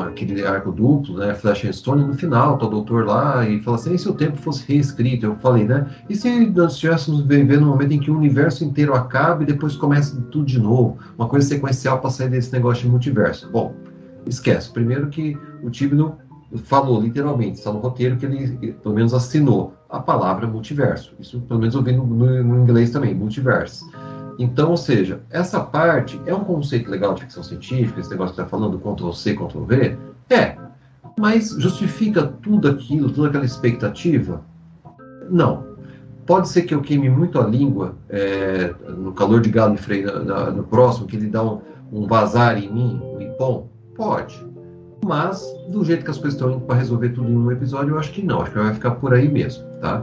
aquele 0.06 0.44
arco 0.46 0.72
duplo, 0.72 1.18
né? 1.18 1.34
Flash 1.34 1.64
and 1.64 1.72
Stone, 1.72 2.04
no 2.04 2.14
final, 2.14 2.56
tá 2.56 2.66
o 2.66 2.70
doutor 2.70 3.04
lá 3.04 3.46
e 3.46 3.60
fala 3.62 3.76
assim: 3.76 3.94
e 3.94 3.98
se 3.98 4.08
o 4.08 4.14
tempo 4.14 4.36
fosse 4.38 4.64
reescrito? 4.66 5.26
Eu 5.26 5.36
falei, 5.36 5.64
né? 5.64 5.86
E 6.08 6.16
se 6.16 6.46
nós 6.50 6.74
estivéssemos 6.74 7.20
vivendo 7.22 7.64
um 7.64 7.70
momento 7.70 7.92
em 7.92 8.00
que 8.00 8.10
o 8.10 8.16
universo 8.16 8.64
inteiro 8.64 8.94
acaba 8.94 9.42
e 9.42 9.46
depois 9.46 9.76
começa 9.76 10.18
tudo 10.30 10.46
de 10.46 10.58
novo? 10.58 10.98
Uma 11.18 11.28
coisa 11.28 11.46
sequencial 11.46 11.98
para 12.00 12.10
sair 12.10 12.30
desse 12.30 12.52
negócio 12.52 12.84
de 12.84 12.90
multiverso. 12.90 13.50
Bom, 13.50 13.74
esquece. 14.24 14.70
Primeiro 14.70 15.08
que 15.08 15.36
o 15.62 15.68
Tibno 15.68 16.16
falou 16.64 17.00
literalmente, 17.00 17.58
está 17.58 17.72
no 17.72 17.80
roteiro 17.80 18.16
que 18.16 18.26
ele 18.26 18.72
pelo 18.82 18.94
menos 18.94 19.14
assinou 19.14 19.74
a 19.88 20.00
palavra 20.00 20.46
multiverso. 20.46 21.14
Isso 21.18 21.40
pelo 21.42 21.60
menos 21.60 21.74
eu 21.74 21.82
vi 21.82 21.92
no, 21.92 22.06
no, 22.06 22.44
no 22.44 22.62
inglês 22.62 22.90
também, 22.90 23.14
multiverso. 23.14 23.84
Então, 24.38 24.70
ou 24.70 24.76
seja, 24.76 25.20
essa 25.30 25.60
parte 25.60 26.20
é 26.26 26.34
um 26.34 26.44
conceito 26.44 26.90
legal 26.90 27.14
de 27.14 27.22
ficção 27.22 27.42
científica, 27.42 28.00
esse 28.00 28.10
negócio 28.10 28.34
que 28.34 28.40
está 28.40 28.50
falando 28.50 28.78
Ctrl-C, 28.78 29.34
Ctrl-V? 29.34 29.96
É. 30.30 30.56
Mas 31.18 31.50
justifica 31.50 32.22
tudo 32.42 32.68
aquilo, 32.68 33.10
toda 33.10 33.28
aquela 33.28 33.44
expectativa? 33.44 34.42
Não. 35.30 35.72
Pode 36.26 36.48
ser 36.48 36.62
que 36.62 36.74
eu 36.74 36.80
queime 36.80 37.10
muito 37.10 37.38
a 37.38 37.46
língua 37.46 37.96
é, 38.08 38.72
no 38.88 39.12
calor 39.12 39.40
de 39.40 39.50
galo 39.50 39.76
freio 39.76 40.24
no 40.24 40.62
próximo, 40.64 41.06
que 41.06 41.16
ele 41.16 41.26
dá 41.26 41.42
um, 41.42 41.60
um 41.92 42.06
vazar 42.06 42.56
em 42.62 42.72
mim, 42.72 43.00
um 43.02 43.20
impom? 43.20 43.68
Pode. 43.94 44.52
Mas, 45.04 45.44
do 45.68 45.84
jeito 45.84 46.04
que 46.04 46.10
as 46.10 46.16
coisas 46.16 46.34
estão 46.34 46.52
indo 46.52 46.60
para 46.60 46.76
resolver 46.76 47.08
tudo 47.08 47.28
em 47.28 47.36
um 47.36 47.50
episódio, 47.50 47.94
eu 47.94 47.98
acho 47.98 48.12
que 48.12 48.22
não. 48.22 48.40
Acho 48.40 48.52
que 48.52 48.58
vai 48.58 48.72
ficar 48.72 48.92
por 48.92 49.12
aí 49.12 49.28
mesmo, 49.28 49.64
tá? 49.80 50.02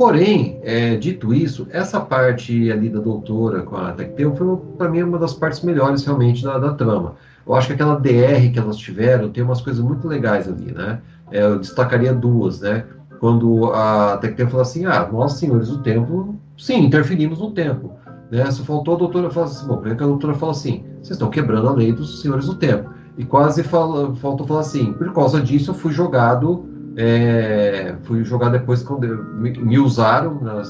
Porém, 0.00 0.58
é, 0.62 0.96
dito 0.96 1.34
isso, 1.34 1.66
essa 1.68 2.00
parte 2.00 2.72
ali 2.72 2.88
da 2.88 3.00
doutora 3.00 3.60
com 3.60 3.76
a 3.76 3.92
Tecteu 3.92 4.34
foi, 4.34 4.56
para 4.78 4.88
mim, 4.88 5.02
uma 5.02 5.18
das 5.18 5.34
partes 5.34 5.60
melhores 5.60 6.02
realmente 6.06 6.42
da, 6.42 6.58
da, 6.58 6.72
trama. 6.72 7.16
Eu 7.46 7.54
acho 7.54 7.66
que 7.66 7.74
aquela 7.74 8.00
DR 8.00 8.50
que 8.50 8.58
elas 8.58 8.78
tiveram 8.78 9.28
tem 9.28 9.44
umas 9.44 9.60
coisas 9.60 9.84
muito 9.84 10.08
legais 10.08 10.48
ali, 10.48 10.72
né? 10.72 11.02
É, 11.30 11.42
eu 11.42 11.58
destacaria 11.58 12.14
duas, 12.14 12.62
né? 12.62 12.86
Quando 13.18 13.74
a 13.74 14.16
Tecteu 14.16 14.48
fala 14.48 14.62
assim, 14.62 14.86
ah, 14.86 15.06
nós, 15.12 15.34
senhores 15.34 15.68
do 15.68 15.82
tempo, 15.82 16.34
sim, 16.56 16.82
interferimos 16.82 17.38
no 17.38 17.50
tempo. 17.50 17.92
Né? 18.30 18.50
Só 18.50 18.64
faltou 18.64 18.94
a 18.94 18.98
doutora 18.98 19.28
falar 19.28 19.48
assim, 19.48 19.66
bom, 19.66 19.74
primeiro 19.74 19.98
que 19.98 20.04
a 20.04 20.06
doutora 20.06 20.32
fala 20.32 20.52
assim, 20.52 20.82
vocês 20.94 21.10
estão 21.10 21.28
quebrando 21.28 21.68
a 21.68 21.72
lei 21.74 21.92
dos 21.92 22.22
senhores 22.22 22.46
do 22.46 22.54
tempo. 22.54 22.88
E 23.18 23.24
quase 23.26 23.62
fala, 23.62 24.16
faltou 24.16 24.46
falar 24.46 24.60
assim, 24.60 24.94
por 24.94 25.12
causa 25.12 25.42
disso 25.42 25.72
eu 25.72 25.74
fui 25.74 25.92
jogado 25.92 26.64
é, 26.96 27.94
fui 28.02 28.24
jogar 28.24 28.48
depois 28.48 28.82
quando 28.82 29.06
me, 29.34 29.50
me 29.52 29.78
usaram 29.78 30.40
nas, 30.40 30.68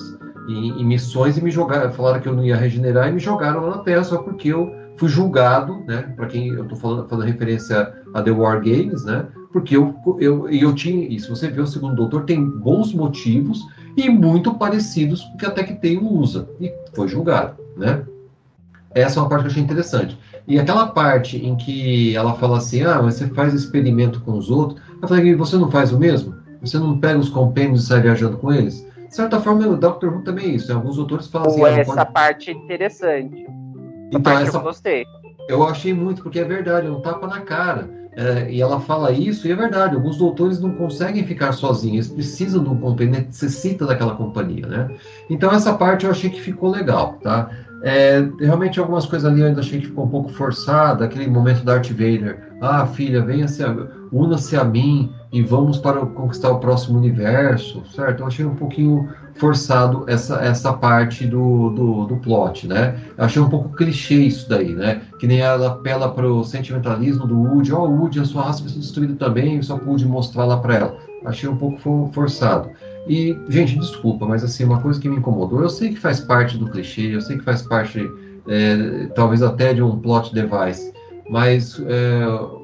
em, 0.49 0.81
em, 0.81 0.85
missões 0.85 1.39
e 1.39 1.43
me 1.43 1.51
jogaram, 1.51 1.93
falaram 1.93 2.21
que 2.21 2.29
eu 2.29 2.35
não 2.35 2.45
ia 2.45 2.57
regenerar 2.57 3.09
e 3.09 3.13
me 3.13 3.21
jogaram 3.21 3.63
lá 3.63 3.77
na 3.77 3.83
Terra 3.83 4.05
só 4.05 4.19
porque 4.19 4.49
eu 4.49 4.71
fui 4.97 5.09
julgado, 5.09 5.83
né? 5.87 6.13
Para 6.15 6.27
quem 6.27 6.49
eu 6.49 6.63
estou 6.63 6.77
falando, 6.77 7.09
fazendo 7.09 7.27
referência 7.27 7.93
a 8.13 8.23
The 8.23 8.31
War 8.31 8.61
Games, 8.61 9.05
né? 9.05 9.27
Porque 9.53 9.77
eu, 9.77 9.95
eu, 10.19 10.49
eu 10.49 10.75
tinha, 10.75 11.19
se 11.19 11.29
você 11.29 11.49
vê 11.49 11.61
o 11.61 11.67
segundo 11.67 11.97
doutor, 11.97 12.25
tem 12.25 12.45
bons 12.45 12.93
motivos 12.93 13.67
e 13.97 14.09
muito 14.09 14.55
parecidos 14.55 15.23
com 15.23 15.35
o 15.35 15.37
que 15.39 15.47
a 15.47 15.51
Tecteio 15.51 16.07
usa, 16.07 16.49
e 16.61 16.73
foi 16.93 17.09
julgado, 17.09 17.57
né? 17.77 18.05
Essa 18.93 19.19
é 19.19 19.23
uma 19.23 19.29
parte 19.29 19.43
que 19.43 19.47
eu 19.49 19.51
achei 19.53 19.63
interessante. 19.63 20.19
E 20.47 20.59
aquela 20.59 20.87
parte 20.89 21.37
em 21.37 21.57
que 21.57 22.17
ela 22.17 22.35
fala 22.35 22.59
assim, 22.59 22.83
ah, 22.83 23.01
você 23.01 23.27
faz 23.29 23.55
experimento 23.55 24.21
com 24.21 24.33
os 24.33 24.51
outros, 24.51 24.81
eu 25.01 25.09
falei, 25.09 25.35
você 25.35 25.57
não 25.57 25.71
faz 25.71 25.93
o 25.93 25.99
mesmo? 25.99 26.35
Você 26.61 26.79
não 26.79 26.99
pega 26.99 27.19
os 27.19 27.29
compêndios 27.29 27.85
e 27.85 27.87
sai 27.87 28.01
viajando 28.01 28.37
com 28.37 28.53
eles? 28.53 28.87
De 29.09 29.15
certa 29.15 29.41
forma, 29.41 29.67
o 29.67 29.77
Dr. 29.77 30.07
Who 30.07 30.23
também 30.23 30.47
é 30.47 30.49
isso. 30.51 30.73
Alguns 30.73 30.99
autores 30.99 31.27
falam 31.27 31.49
assim... 31.49 31.65
Ah, 31.65 31.71
essa 31.71 31.95
pode... 31.95 32.13
parte 32.13 32.51
é 32.51 32.53
interessante. 32.53 33.43
Essa 33.43 33.51
então, 34.09 34.21
parte 34.21 34.49
essa... 34.49 34.59
eu 34.59 34.63
gostei. 34.63 35.05
Eu 35.49 35.67
achei 35.67 35.93
muito, 35.93 36.23
porque 36.23 36.39
é 36.39 36.45
verdade, 36.45 36.87
é 36.87 36.91
um 36.91 37.01
tapa 37.01 37.27
na 37.27 37.41
cara. 37.41 37.89
É, 38.13 38.51
e 38.51 38.61
ela 38.61 38.81
fala 38.81 39.13
isso, 39.13 39.47
e 39.47 39.53
é 39.53 39.57
verdade, 39.57 39.95
alguns 39.95 40.19
doutores 40.19 40.61
não 40.61 40.75
conseguem 40.75 41.25
ficar 41.25 41.53
sozinhos, 41.53 42.07
eles 42.07 42.13
precisam 42.13 42.63
de 42.63 42.69
um 42.69 42.77
companheiro, 42.77 43.25
necessita 43.27 43.87
daquela 43.87 44.17
companhia, 44.17 44.67
né? 44.67 44.91
Então 45.29 45.51
essa 45.53 45.73
parte 45.75 46.05
eu 46.05 46.11
achei 46.11 46.29
que 46.29 46.41
ficou 46.41 46.71
legal, 46.71 47.15
tá? 47.23 47.51
É, 47.83 48.29
realmente 48.39 48.79
algumas 48.79 49.07
coisas 49.07 49.31
ali 49.31 49.41
eu 49.41 49.47
ainda 49.47 49.61
achei 49.61 49.81
que 49.81 49.87
ficou 49.87 50.05
um 50.05 50.09
pouco 50.09 50.31
forçada, 50.31 51.05
aquele 51.05 51.27
momento 51.29 51.65
da 51.65 51.75
Darth 51.75 51.91
Vader, 51.91 52.51
ah 52.61 52.87
filha, 52.87 53.25
venha-se, 53.25 53.63
una-se 54.13 54.57
a 54.57 54.65
mim 54.65 55.11
e 55.33 55.43
vamos 55.43 55.79
para 55.79 56.05
conquistar 56.05 56.51
o 56.51 56.59
próximo 56.59 56.99
universo, 56.99 57.83
certo? 57.95 58.21
Eu 58.21 58.27
achei 58.27 58.45
um 58.45 58.55
pouquinho 58.55 59.09
forçado 59.37 60.05
essa, 60.09 60.37
essa 60.43 60.73
parte 60.73 61.27
do, 61.27 61.71
do, 61.71 62.05
do 62.07 62.17
plot, 62.17 62.67
né? 62.67 62.99
Eu 63.17 63.25
achei 63.25 63.41
um 63.41 63.49
pouco 63.49 63.75
clichê 63.75 64.17
isso 64.17 64.49
daí, 64.49 64.75
né? 64.75 65.01
Que 65.19 65.27
nem 65.27 65.41
ela 65.41 65.69
apela 65.69 66.13
para 66.13 66.27
o 66.27 66.45
sentimentalismo 66.45 67.27
do 67.27 67.41
Woody, 67.41 67.73
ó, 67.73 67.87
oh, 67.87 67.89
Woody, 67.89 68.21
a 68.21 68.25
sua 68.25 68.43
raça 68.43 68.63
vai 68.63 68.71
ser 68.71 68.81
destruída 68.81 69.15
também, 69.15 69.63
só 69.63 69.79
pude 69.79 70.05
mostrar 70.07 70.45
lá 70.45 70.59
para 70.59 70.75
ela. 70.75 70.97
Achei 71.25 71.49
um 71.49 71.57
pouco 71.57 72.11
forçado. 72.13 72.71
E, 73.11 73.37
gente, 73.49 73.77
desculpa, 73.77 74.25
mas 74.25 74.45
assim, 74.45 74.63
uma 74.63 74.81
coisa 74.81 75.01
que 75.01 75.09
me 75.09 75.17
incomodou, 75.17 75.61
eu 75.61 75.69
sei 75.69 75.89
que 75.89 75.99
faz 75.99 76.21
parte 76.21 76.57
do 76.57 76.71
clichê, 76.71 77.13
eu 77.13 77.21
sei 77.21 77.39
que 77.39 77.43
faz 77.43 77.61
parte, 77.61 78.09
é, 78.47 79.07
talvez 79.17 79.43
até 79.43 79.75
de 79.75 79.83
um 79.83 79.99
plot 79.99 80.33
device, 80.33 80.93
mas 81.29 81.83
é, 81.89 82.23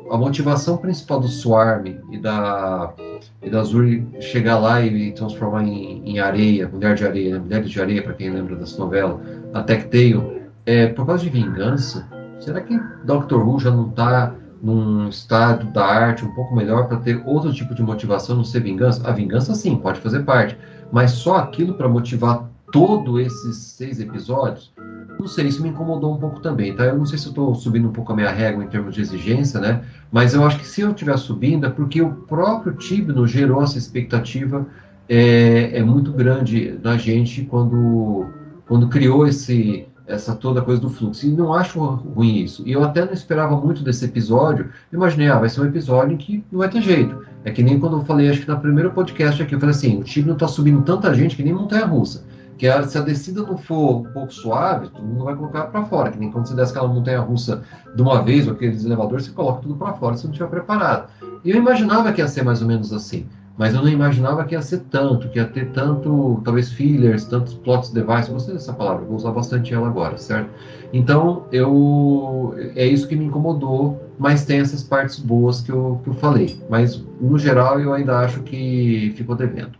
a 0.09 0.16
motivação 0.16 0.76
principal 0.76 1.18
do 1.18 1.26
Swarm 1.26 1.97
e 2.12 2.18
da, 2.18 2.94
e 3.42 3.51
da 3.51 3.61
Azuri 3.61 4.07
chegar 4.20 4.57
lá 4.61 4.80
e 4.80 5.11
transformar 5.11 5.64
em, 5.64 6.09
em 6.09 6.20
areia, 6.20 6.68
mulher 6.68 6.94
de 6.94 7.05
areia, 7.05 7.34
né? 7.34 7.40
mulheres 7.40 7.68
de 7.68 7.80
areia, 7.80 8.01
para 8.01 8.14
quem 8.14 8.30
lembra 8.30 8.55
dessa 8.55 8.78
novela, 8.78 9.20
a 9.53 9.64
Tectail, 9.64 10.42
é 10.64 10.86
por 10.86 11.07
causa 11.07 11.24
de 11.24 11.28
vingança. 11.28 12.07
Será 12.38 12.61
que 12.61 12.80
Doctor 13.05 13.44
Who 13.44 13.59
já 13.59 13.72
não 13.72 13.88
está 13.88 14.32
num 14.62 15.09
estado 15.09 15.66
da 15.72 15.84
arte 15.84 16.24
um 16.24 16.34
pouco 16.34 16.54
melhor 16.54 16.88
para 16.88 16.98
ter 16.98 17.22
outro 17.24 17.52
tipo 17.52 17.74
de 17.74 17.82
motivação, 17.82 18.36
não 18.36 18.44
ser 18.44 18.61
vingança? 18.61 19.09
A 19.09 19.12
vingança, 19.12 19.54
sim, 19.54 19.76
pode 19.76 20.00
fazer 20.00 20.20
parte, 20.20 20.59
mas 20.90 21.12
só 21.12 21.36
aquilo 21.36 21.74
para 21.74 21.88
motivar 21.88 22.48
todos 22.72 23.20
esses 23.20 23.57
seis 23.57 24.00
episódios? 24.00 24.72
Não 25.18 25.26
sei, 25.26 25.46
isso 25.46 25.62
me 25.62 25.70
incomodou 25.70 26.14
um 26.14 26.18
pouco 26.18 26.40
também, 26.40 26.74
tá? 26.74 26.84
Eu 26.84 26.98
não 26.98 27.07
sei 27.07 27.18
se 27.18 27.26
eu 27.26 27.30
estou 27.30 27.54
subindo 27.54 27.88
um 27.88 27.92
pouco 27.92 28.12
a 28.12 28.16
minha 28.16 28.30
régua 28.30 28.62
em 28.62 28.68
termos 28.68 28.94
de 28.94 29.00
exigência, 29.00 29.59
né? 29.61 29.82
Mas 30.12 30.34
eu 30.34 30.44
acho 30.44 30.59
que 30.59 30.66
se 30.66 30.82
eu 30.82 30.90
estiver 30.90 31.16
subindo 31.16 31.66
é 31.66 31.70
porque 31.70 32.02
o 32.02 32.11
próprio 32.11 32.74
Tibno 32.74 33.26
gerou 33.26 33.62
essa 33.62 33.78
expectativa 33.78 34.66
é, 35.09 35.78
é 35.78 35.82
muito 35.82 36.12
grande 36.12 36.78
na 36.82 36.96
gente 36.96 37.42
quando, 37.44 38.26
quando 38.66 38.88
criou 38.88 39.26
esse, 39.26 39.86
essa 40.07 40.34
toda 40.34 40.62
coisa 40.62 40.80
do 40.80 40.88
fluxo. 40.88 41.26
E 41.26 41.30
não 41.30 41.52
acho 41.52 41.80
ruim 41.80 42.36
isso. 42.36 42.62
E 42.66 42.72
eu 42.72 42.84
até 42.84 43.04
não 43.04 43.12
esperava 43.12 43.57
muito 43.57 43.82
desse 43.82 44.04
episódio. 44.04 44.70
imaginei, 44.92 45.28
ah, 45.28 45.38
vai 45.38 45.48
ser 45.48 45.61
um 45.61 45.66
episódio 45.66 46.14
em 46.14 46.16
que 46.16 46.44
não 46.50 46.61
vai 46.61 46.68
ter 46.68 46.80
jeito. 46.80 47.24
É 47.44 47.50
que 47.50 47.62
nem 47.62 47.78
quando 47.78 47.98
eu 47.98 48.04
falei, 48.04 48.30
acho 48.30 48.42
que 48.42 48.48
na 48.48 48.57
primeira 48.57 48.90
podcast 48.90 49.42
aqui, 49.42 49.54
eu 49.54 49.61
falei 49.61 49.74
assim, 49.74 50.00
o 50.00 50.04
time 50.04 50.26
não 50.26 50.34
está 50.34 50.48
subindo 50.48 50.82
tanta 50.82 51.12
gente 51.14 51.36
que 51.36 51.42
nem 51.42 51.52
montanha 51.52 51.86
russa. 51.86 52.24
Que 52.59 52.66
se 52.84 52.96
a 52.96 53.02
descida 53.02 53.42
não 53.42 53.59
for 53.59 53.98
um 53.98 54.12
pouco 54.12 54.32
suave, 54.32 54.88
todo 54.88 55.04
mundo 55.04 55.24
vai 55.24 55.36
colocar 55.36 55.64
para 55.64 55.84
fora. 55.84 56.11
Que 56.11 56.18
nem 56.18 56.30
quando 56.30 56.46
você 56.46 56.54
desce 56.54 56.72
aquela 56.72 56.88
montanha 56.88 57.20
russa 57.20 57.62
de 57.94 58.00
uma 58.00 58.22
vez, 58.22 58.46
ou 58.46 58.54
aqueles 58.54 58.84
elevadores, 58.84 59.26
você 59.26 59.32
coloca 59.32 59.61
tudo 59.61 59.76
para 59.76 59.92
fora 59.92 60.16
se 60.16 60.24
não 60.24 60.30
estiver 60.30 60.48
preparado. 60.48 61.11
E 61.44 61.50
eu 61.50 61.57
imaginava 61.57 62.12
que 62.12 62.20
ia 62.20 62.28
ser 62.28 62.42
mais 62.42 62.62
ou 62.62 62.68
menos 62.68 62.92
assim 62.92 63.26
mas 63.59 63.74
eu 63.74 63.82
não 63.82 63.88
imaginava 63.88 64.44
que 64.44 64.54
ia 64.54 64.61
ser 64.61 64.80
tanto, 64.90 65.28
que 65.28 65.38
ia 65.38 65.46
ter 65.46 65.70
tanto, 65.70 66.40
talvez 66.44 66.70
fillers, 66.70 67.24
tantos 67.24 67.54
plots 67.54 67.90
device, 67.90 68.30
gostei 68.30 68.54
dessa 68.54 68.72
palavra, 68.72 69.04
vou 69.04 69.16
usar 69.16 69.30
bastante 69.30 69.72
ela 69.72 69.86
agora, 69.86 70.18
certo? 70.18 70.50
Então, 70.92 71.46
eu, 71.50 72.54
é 72.74 72.86
isso 72.86 73.09
que 73.09 73.16
me 73.16 73.24
incomodou, 73.24 74.02
mas 74.18 74.44
tem 74.44 74.61
essas 74.61 74.82
partes 74.82 75.18
boas 75.18 75.62
que 75.62 75.70
eu, 75.70 76.00
que 76.04 76.11
eu 76.11 76.14
falei, 76.14 76.61
mas 76.68 77.02
no 77.20 77.38
geral 77.38 77.80
eu 77.80 77.92
ainda 77.94 78.18
acho 78.18 78.42
que 78.42 79.12
ficou 79.16 79.34
devendo. 79.34 79.72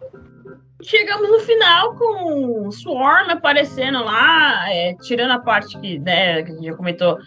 chegamos 0.83 1.29
no 1.29 1.41
final 1.41 1.95
com 1.95 2.71
Swarm 2.71 3.31
aparecendo 3.31 4.03
lá, 4.03 4.73
é, 4.73 4.95
tirando 5.03 5.33
a 5.33 5.39
parte 5.39 5.79
que, 5.81 5.99
né, 5.99 6.43
que 6.43 6.53
a 6.53 6.55
gente 6.55 6.67
já 6.67 6.75
comentou 6.75 7.19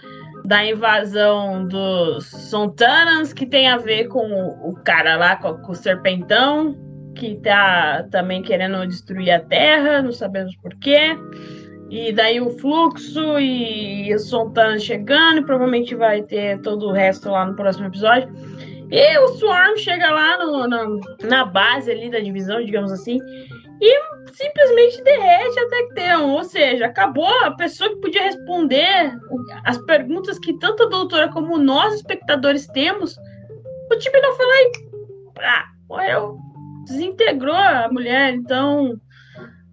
da 0.45 0.65
invasão 0.65 1.67
dos 1.67 2.25
Sontanans, 2.27 3.33
que 3.33 3.45
tem 3.45 3.67
a 3.67 3.77
ver 3.77 4.07
com 4.07 4.27
o, 4.63 4.75
cara 4.83 5.15
lá, 5.15 5.35
com, 5.35 5.71
o 5.71 5.75
Serpentão, 5.75 6.75
que 7.15 7.35
tá 7.35 8.03
também 8.11 8.41
querendo 8.41 8.85
destruir 8.87 9.31
a 9.31 9.39
Terra, 9.39 10.01
não 10.01 10.11
sabemos 10.11 10.55
porquê. 10.57 11.17
E 11.89 12.11
daí 12.11 12.39
o 12.39 12.51
fluxo 12.51 13.39
e 13.39 14.13
os 14.13 14.29
Sontanans 14.29 14.83
chegando, 14.83 15.39
e 15.39 15.45
provavelmente 15.45 15.95
vai 15.95 16.21
ter 16.21 16.59
todo 16.61 16.87
o 16.87 16.91
resto 16.91 17.29
lá 17.29 17.45
no 17.45 17.55
próximo 17.55 17.87
episódio. 17.87 18.29
E 18.91 19.19
o 19.19 19.27
Swarm 19.29 19.77
chega 19.77 20.09
lá 20.09 20.37
no, 20.43 20.99
na 21.27 21.45
base 21.45 21.91
ali 21.91 22.09
da 22.09 22.19
divisão, 22.19 22.63
digamos 22.63 22.91
assim, 22.91 23.19
e 23.81 24.31
simplesmente 24.33 25.01
derrete 25.03 25.59
a 25.59 25.69
Tecteon. 25.69 26.29
Ou 26.31 26.43
seja, 26.43 26.85
acabou 26.85 27.29
a 27.43 27.51
pessoa 27.51 27.89
que 27.89 28.01
podia 28.01 28.23
responder 28.23 29.17
as 29.63 29.77
perguntas 29.85 30.37
que 30.39 30.57
tanto 30.59 30.83
a 30.83 30.89
doutora 30.89 31.31
como 31.31 31.57
nós, 31.57 31.95
espectadores, 31.95 32.67
temos. 32.67 33.17
O 33.91 33.95
time 33.97 34.21
não 34.21 34.35
foi 34.35 34.45
lá 34.45 34.53
e. 34.53 34.71
Ah, 35.39 35.65
morreu. 35.89 36.37
Desintegrou 36.85 37.55
a 37.55 37.89
mulher, 37.91 38.33
então. 38.33 38.99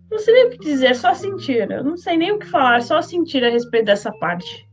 Não 0.09 0.19
sei 0.21 0.35
nem 0.35 0.47
o 0.47 0.51
que 0.51 0.59
dizer, 0.59 0.95
só 0.95 1.13
sentir. 1.15 1.69
Eu 1.71 1.83
não 1.83 1.97
sei 1.97 2.17
nem 2.17 2.31
o 2.31 2.39
que 2.39 2.47
falar, 2.47 2.81
só 2.83 3.03
sentir 3.03 3.45
a 3.45 3.51
respeito 3.51 3.87
dessa 3.87 4.13
parte. 4.13 4.67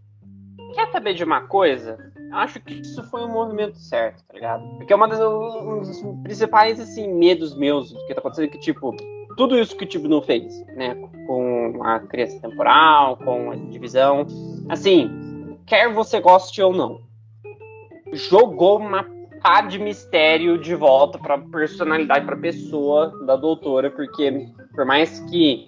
Quer 0.76 0.92
saber 0.92 1.16
de 1.16 1.24
uma 1.24 1.42
coisa? 1.48 1.98
acho 2.34 2.60
que 2.62 2.74
isso 2.74 3.04
foi 3.10 3.24
um 3.24 3.32
movimento 3.32 3.78
certo, 3.78 4.24
tá 4.26 4.34
ligado? 4.34 4.64
Porque 4.78 4.92
é 4.92 4.96
uma 4.96 5.08
das, 5.08 5.20
um 5.20 5.80
dos 5.80 6.02
principais, 6.24 6.80
assim, 6.80 7.08
medos 7.14 7.56
meus 7.56 7.92
do 7.92 8.06
que 8.06 8.14
tá 8.14 8.20
acontecendo, 8.20 8.50
que, 8.50 8.60
tipo, 8.60 8.96
tudo 9.36 9.58
isso 9.58 9.76
que 9.76 9.98
o 9.98 10.08
não 10.08 10.22
fez, 10.22 10.66
né? 10.76 10.96
Com 11.28 11.82
a 11.84 12.00
criança 12.00 12.40
temporal, 12.40 13.18
com 13.18 13.52
a 13.52 13.56
divisão. 13.56 14.26
Assim, 14.70 15.58
quer 15.66 15.92
você 15.92 16.20
goste 16.20 16.62
ou 16.62 16.74
não, 16.74 17.02
jogou 18.12 18.78
uma 18.78 19.06
pá 19.42 19.62
de 19.62 19.78
mistério 19.78 20.58
de 20.58 20.74
volta 20.74 21.20
pra 21.20 21.38
personalidade, 21.38 22.26
pra 22.26 22.38
pessoa 22.38 23.12
da 23.26 23.36
doutora, 23.36 23.92
porque 23.92 24.48
por 24.74 24.86
mais 24.86 25.20
que. 25.30 25.68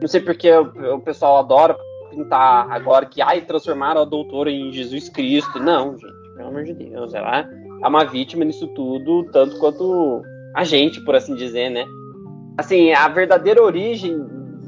Não 0.00 0.08
sei 0.08 0.20
porque 0.20 0.50
o 0.52 1.00
pessoal 1.00 1.38
adora 1.38 1.76
pintar 2.10 2.70
agora 2.70 3.06
que 3.06 3.22
ai, 3.22 3.40
transformaram 3.42 4.02
a 4.02 4.04
doutora 4.04 4.50
em 4.50 4.70
Jesus 4.72 5.08
Cristo. 5.08 5.58
Não, 5.58 5.96
gente, 5.96 6.34
pelo 6.36 6.48
amor 6.48 6.64
de 6.64 6.74
Deus. 6.74 7.14
Ela 7.14 7.48
é 7.82 7.86
uma 7.86 8.04
vítima 8.04 8.44
nisso 8.44 8.66
tudo, 8.68 9.24
tanto 9.32 9.58
quanto 9.58 10.22
a 10.54 10.64
gente, 10.64 11.00
por 11.00 11.14
assim 11.14 11.34
dizer, 11.34 11.70
né? 11.70 11.86
Assim, 12.56 12.92
a 12.92 13.08
verdadeira 13.08 13.62
origem 13.62 14.18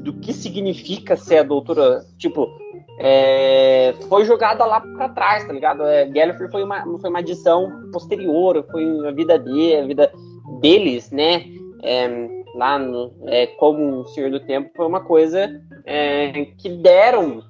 do 0.01 0.13
que 0.13 0.33
significa 0.33 1.15
ser 1.15 1.39
a 1.39 1.43
doutora, 1.43 2.05
tipo, 2.17 2.47
é, 2.99 3.93
foi 4.07 4.25
jogada 4.25 4.65
lá 4.65 4.81
para 4.81 5.09
trás, 5.09 5.45
tá 5.45 5.53
ligado? 5.53 5.83
É, 5.83 6.05
Gallifrey 6.05 6.49
foi 6.51 6.63
uma, 6.63 6.83
foi 6.99 7.09
uma 7.09 7.19
adição 7.19 7.89
posterior, 7.91 8.65
foi 8.69 9.07
a 9.07 9.11
vida 9.11 9.39
dele, 9.39 9.75
a 9.77 9.87
vida 9.87 10.11
deles, 10.59 11.09
né? 11.11 11.45
É, 11.81 12.27
lá 12.55 12.77
no, 12.77 13.13
é, 13.27 13.47
como 13.47 14.01
o 14.01 14.05
Senhor 14.07 14.29
do 14.29 14.39
Tempo 14.41 14.69
foi 14.75 14.85
uma 14.85 14.99
coisa 14.99 15.49
é, 15.85 16.45
que 16.57 16.69
deram 16.69 17.41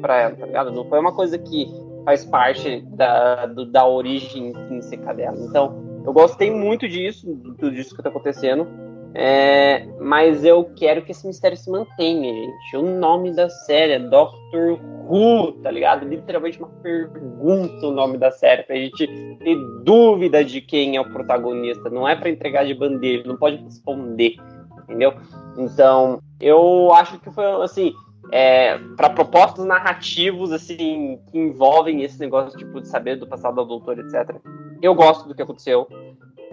para 0.00 0.20
ela, 0.20 0.36
tá 0.36 0.46
ligado? 0.46 0.72
Não 0.72 0.84
foi 0.84 0.98
uma 0.98 1.12
coisa 1.12 1.38
que 1.38 1.66
faz 2.04 2.24
parte 2.24 2.80
da, 2.90 3.46
do, 3.46 3.66
da 3.66 3.86
origem 3.86 4.48
intrínseca 4.48 5.14
dela. 5.14 5.36
Então, 5.40 6.02
eu 6.04 6.12
gostei 6.12 6.50
muito 6.50 6.88
disso, 6.88 7.26
tudo 7.58 7.74
isso 7.74 7.94
que 7.96 8.02
tá 8.02 8.08
acontecendo. 8.08 8.66
É, 9.14 9.86
mas 10.00 10.44
eu 10.44 10.64
quero 10.76 11.02
que 11.02 11.12
esse 11.12 11.26
mistério 11.26 11.56
se 11.56 11.70
mantenha, 11.70 12.32
gente. 12.32 12.76
O 12.76 12.82
nome 12.82 13.32
da 13.34 13.48
série 13.48 13.92
é 13.94 13.98
Doctor 13.98 14.78
Who, 15.08 15.52
tá 15.62 15.70
ligado? 15.70 16.06
Literalmente 16.06 16.58
uma 16.58 16.68
pergunta 16.82 17.86
o 17.86 17.90
nome 17.90 18.18
da 18.18 18.30
série, 18.30 18.62
pra 18.62 18.76
gente 18.76 19.06
ter 19.06 19.56
dúvida 19.82 20.44
de 20.44 20.60
quem 20.60 20.96
é 20.96 21.00
o 21.00 21.10
protagonista. 21.10 21.88
Não 21.88 22.06
é 22.06 22.14
para 22.14 22.28
entregar 22.28 22.66
de 22.66 22.74
bandeira, 22.74 23.26
não 23.26 23.36
pode 23.36 23.56
responder, 23.56 24.36
entendeu? 24.82 25.14
Então, 25.56 26.20
eu 26.40 26.92
acho 26.92 27.18
que 27.18 27.30
foi 27.30 27.44
assim. 27.62 27.92
É, 28.30 28.76
para 28.94 29.08
propostos 29.08 29.64
narrativos 29.64 30.52
assim 30.52 31.18
que 31.30 31.38
envolvem 31.38 32.02
esse 32.02 32.20
negócio 32.20 32.58
tipo 32.58 32.78
de 32.78 32.86
saber 32.86 33.16
do 33.16 33.26
passado 33.26 33.56
da 33.56 33.62
doutora 33.62 34.02
etc 34.02 34.36
eu 34.82 34.94
gosto 34.94 35.26
do 35.26 35.34
que 35.34 35.40
aconteceu 35.40 35.88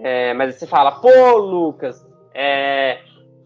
é, 0.00 0.32
mas 0.32 0.54
você 0.54 0.66
fala 0.66 0.92
pô 0.92 1.36
Lucas 1.36 2.02
é, 2.36 2.98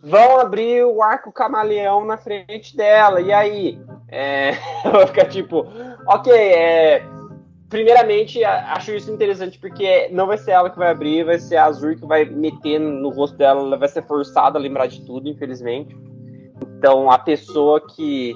vão 0.02 0.40
abrir 0.40 0.84
o 0.84 1.00
arco 1.00 1.30
camaleão 1.30 2.04
na 2.04 2.18
frente 2.18 2.76
dela, 2.76 3.20
e 3.20 3.32
aí? 3.32 3.80
É, 4.08 4.52
vai 4.90 5.06
ficar 5.06 5.26
tipo, 5.26 5.64
ok, 6.08 6.32
é, 6.32 7.02
primeiramente 7.68 8.42
acho 8.44 8.92
isso 8.92 9.12
interessante 9.12 9.56
porque 9.60 10.08
não 10.08 10.26
vai 10.26 10.36
ser 10.36 10.50
ela 10.50 10.68
que 10.68 10.76
vai 10.78 10.90
abrir, 10.90 11.24
vai 11.24 11.38
ser 11.38 11.56
a 11.56 11.66
Azur 11.66 11.94
que 11.94 12.04
vai 12.04 12.24
meter 12.24 12.80
no 12.80 13.10
rosto 13.10 13.36
dela, 13.36 13.60
ela 13.60 13.78
vai 13.78 13.88
ser 13.88 14.02
forçada 14.02 14.58
a 14.58 14.60
lembrar 14.60 14.88
de 14.88 15.00
tudo, 15.06 15.28
infelizmente. 15.28 15.96
Então 16.76 17.08
a 17.08 17.18
pessoa 17.18 17.80
que 17.80 18.34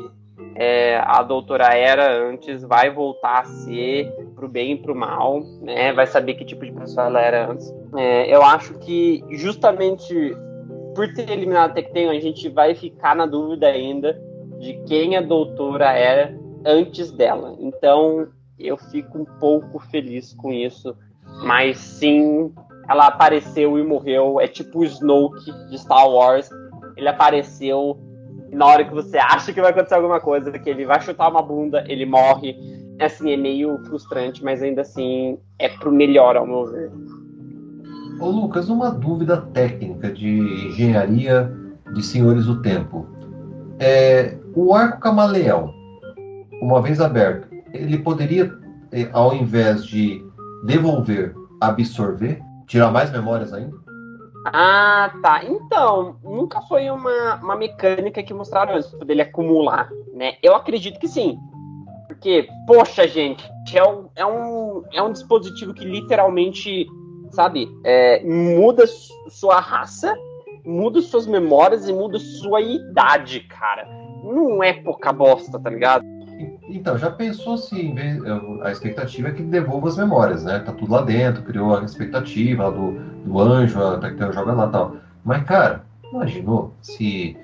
é, 0.57 0.97
a 1.05 1.22
doutora 1.22 1.74
era 1.74 2.28
antes 2.28 2.62
vai 2.62 2.91
voltar 2.91 3.41
a 3.41 3.45
ser 3.45 4.12
pro 4.35 4.49
bem 4.49 4.72
e 4.72 4.76
pro 4.76 4.95
mal, 4.95 5.41
né? 5.61 5.93
Vai 5.93 6.07
saber 6.07 6.35
que 6.35 6.45
tipo 6.45 6.64
de 6.64 6.72
pessoa 6.72 7.07
ela 7.07 7.20
era 7.20 7.51
antes. 7.51 7.72
É, 7.97 8.35
eu 8.35 8.43
acho 8.43 8.78
que 8.78 9.24
justamente 9.30 10.37
por 10.95 11.12
ter 11.12 11.28
eliminado 11.30 11.70
a 11.70 11.74
Tecten, 11.74 12.09
a 12.09 12.20
gente 12.20 12.49
vai 12.49 12.74
ficar 12.74 13.16
na 13.16 13.26
dúvida 13.26 13.66
ainda 13.66 14.20
de 14.61 14.74
quem 14.87 15.16
a 15.16 15.20
doutora 15.20 15.93
era 15.93 16.39
antes 16.64 17.11
dela. 17.11 17.57
Então 17.59 18.28
eu 18.59 18.76
fico 18.76 19.18
um 19.18 19.24
pouco 19.24 19.78
feliz 19.91 20.32
com 20.35 20.53
isso. 20.53 20.97
Mas 21.43 21.78
sim, 21.78 22.53
ela 22.89 23.09
apareceu 23.09 23.78
e 23.78 23.82
morreu. 23.82 24.41
É 24.41 24.47
tipo 24.47 24.80
o 24.80 24.85
Snoke 24.85 25.51
de 25.68 25.78
Star 25.78 26.09
Wars. 26.09 26.49
Ele 26.97 27.09
apareceu 27.09 27.99
na 28.55 28.66
hora 28.66 28.84
que 28.84 28.94
você 28.94 29.18
acha 29.18 29.52
que 29.52 29.61
vai 29.61 29.70
acontecer 29.70 29.94
alguma 29.94 30.20
coisa, 30.20 30.50
que 30.52 30.70
ele 30.70 30.86
vai 30.86 31.00
chutar 31.00 31.28
uma 31.28 31.42
bunda, 31.42 31.84
ele 31.88 32.07
morre. 32.07 32.57
Assim, 33.00 33.32
é 33.32 33.36
meio 33.36 33.76
frustrante, 33.86 34.44
mas 34.44 34.62
ainda 34.62 34.82
assim 34.82 35.36
é 35.59 35.68
pro 35.68 35.90
melhor, 35.90 36.36
ao 36.36 36.46
meu 36.46 36.64
ver. 36.66 36.92
Ô 38.20 38.30
Lucas, 38.30 38.68
uma 38.68 38.90
dúvida 38.90 39.38
técnica 39.52 40.12
de 40.12 40.38
engenharia 40.68 41.52
de 41.92 42.02
senhores 42.02 42.46
do 42.46 42.62
tempo. 42.62 43.07
É, 43.80 44.38
o 44.55 44.72
arco 44.72 45.00
camaleão, 45.00 45.74
uma 46.62 46.80
vez 46.80 47.00
aberto, 47.00 47.48
ele 47.72 47.98
poderia, 47.98 48.52
é, 48.92 49.09
ao 49.12 49.34
invés 49.34 49.84
de 49.84 50.24
devolver, 50.64 51.34
absorver, 51.61 52.40
tirar 52.68 52.92
mais 52.92 53.11
memórias 53.11 53.52
ainda? 53.52 53.76
Ah, 54.45 55.12
tá. 55.22 55.42
Então, 55.45 56.16
nunca 56.22 56.61
foi 56.62 56.90
uma, 56.90 57.36
uma 57.36 57.57
mecânica 57.57 58.22
que 58.22 58.34
mostraram 58.34 58.78
isso, 58.78 58.97
dele 58.99 59.22
acumular, 59.22 59.90
né? 60.12 60.34
Eu 60.42 60.55
acredito 60.55 61.01
que 61.01 61.09
sim. 61.09 61.38
Porque, 62.07 62.49
poxa, 62.66 63.09
gente, 63.09 63.45
é 63.74 63.82
um, 63.82 64.09
é 64.14 64.26
um, 64.26 64.84
é 64.92 65.03
um 65.03 65.12
dispositivo 65.12 65.72
que 65.72 65.84
literalmente, 65.84 66.86
sabe, 67.32 67.68
é, 67.84 68.22
muda 68.22 68.84
sua 69.28 69.61
raça, 69.61 70.14
muda 70.64 71.01
suas 71.01 71.26
memórias 71.26 71.88
e 71.88 71.92
muda 71.92 72.18
sua 72.18 72.61
idade, 72.61 73.40
cara. 73.40 73.88
Não 74.22 74.62
é 74.62 74.72
pouca 74.72 75.12
bosta, 75.12 75.59
tá 75.59 75.70
ligado? 75.70 76.05
Então, 76.74 76.98
já 76.98 77.08
pensou 77.08 77.56
se 77.56 77.94
a 78.62 78.72
expectativa 78.72 79.28
é 79.28 79.30
que 79.30 79.44
devolva 79.44 79.88
as 79.88 79.96
memórias, 79.96 80.42
né? 80.42 80.58
Tá 80.58 80.72
tudo 80.72 80.92
lá 80.92 81.02
dentro, 81.02 81.44
criou 81.44 81.76
a 81.76 81.84
expectativa 81.84 82.68
do, 82.68 82.98
do 83.24 83.40
anjo, 83.40 83.80
até 83.80 84.10
que 84.10 84.32
joga 84.32 84.52
lá 84.52 84.66
e 84.66 84.72
tal. 84.72 84.96
Mas, 85.24 85.44
cara, 85.44 85.84
imaginou 86.10 86.74
se 86.82 87.36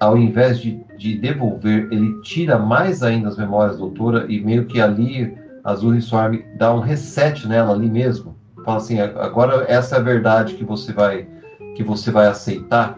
ao 0.00 0.16
invés 0.16 0.58
de, 0.58 0.82
de 0.96 1.18
devolver, 1.18 1.88
ele 1.92 2.18
tira 2.22 2.58
mais 2.58 3.02
ainda 3.02 3.28
as 3.28 3.36
memórias 3.36 3.76
da 3.76 3.84
doutora 3.84 4.26
e 4.26 4.40
meio 4.40 4.64
que 4.64 4.80
ali 4.80 5.36
Azul 5.64 5.94
e 5.94 6.00
Swarm 6.00 6.40
dá 6.56 6.72
um 6.72 6.80
reset 6.80 7.46
nela 7.46 7.74
ali 7.74 7.90
mesmo? 7.90 8.36
Fala 8.64 8.78
assim, 8.78 9.00
agora 9.00 9.66
essa 9.68 9.96
é 9.96 9.98
a 9.98 10.02
verdade 10.02 10.54
que 10.54 10.64
você 10.64 10.92
vai 10.92 11.28
que 11.76 11.82
você 11.82 12.10
vai 12.10 12.26
aceitar 12.26 12.96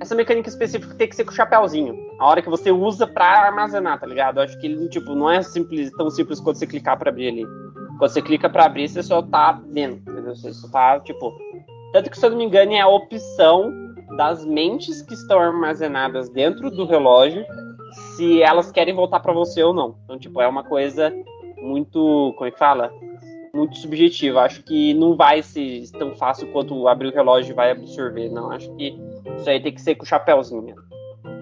essa 0.00 0.14
mecânica 0.14 0.48
específica 0.48 0.94
tem 0.94 1.08
que 1.08 1.16
ser 1.16 1.24
com 1.24 1.30
o 1.30 1.34
chapéuzinho. 1.34 2.05
A 2.18 2.26
hora 2.26 2.40
que 2.40 2.48
você 2.48 2.70
usa 2.70 3.06
pra 3.06 3.46
armazenar, 3.46 4.00
tá 4.00 4.06
ligado? 4.06 4.38
Eu 4.38 4.44
acho 4.44 4.58
que 4.58 4.66
ele, 4.66 4.88
tipo, 4.88 5.14
não 5.14 5.30
é 5.30 5.42
simples, 5.42 5.90
tão 5.92 6.08
simples 6.08 6.40
quando 6.40 6.56
você 6.56 6.66
clicar 6.66 6.98
pra 6.98 7.10
abrir 7.10 7.28
ali. 7.28 7.46
Quando 7.98 8.10
você 8.10 8.22
clica 8.22 8.48
pra 8.48 8.64
abrir, 8.64 8.88
você 8.88 9.02
só 9.02 9.20
tá 9.20 9.60
vendo, 9.68 9.96
entendeu? 9.96 10.34
Você 10.34 10.52
só 10.52 10.68
tá, 10.68 11.00
tipo... 11.00 11.36
Tanto 11.92 12.10
que, 12.10 12.18
se 12.18 12.24
eu 12.24 12.30
não 12.30 12.38
me 12.38 12.44
engano, 12.44 12.72
é 12.72 12.80
a 12.80 12.88
opção 12.88 13.72
das 14.16 14.44
mentes 14.44 15.02
que 15.02 15.14
estão 15.14 15.38
armazenadas 15.38 16.28
dentro 16.30 16.70
do 16.70 16.86
relógio 16.86 17.44
se 18.16 18.42
elas 18.42 18.70
querem 18.72 18.94
voltar 18.94 19.20
para 19.20 19.32
você 19.32 19.62
ou 19.62 19.74
não. 19.74 19.96
Então, 20.04 20.18
tipo, 20.18 20.40
é 20.40 20.48
uma 20.48 20.64
coisa 20.64 21.12
muito... 21.58 22.32
Como 22.36 22.48
é 22.48 22.50
que 22.50 22.58
fala? 22.58 22.90
Muito 23.54 23.76
subjetiva. 23.76 24.40
Acho 24.40 24.62
que 24.62 24.94
não 24.94 25.16
vai 25.16 25.42
ser 25.42 25.90
tão 25.92 26.14
fácil 26.16 26.50
quanto 26.52 26.88
abrir 26.88 27.08
o 27.08 27.14
relógio 27.14 27.54
vai 27.54 27.70
absorver. 27.70 28.30
Não, 28.30 28.50
acho 28.50 28.74
que 28.76 28.98
Isso 29.38 29.50
aí 29.50 29.60
tem 29.60 29.72
que 29.72 29.80
ser 29.80 29.94
com 29.94 30.04
o 30.04 30.06
chapéuzinho 30.06 30.62
mesmo. 30.62 30.95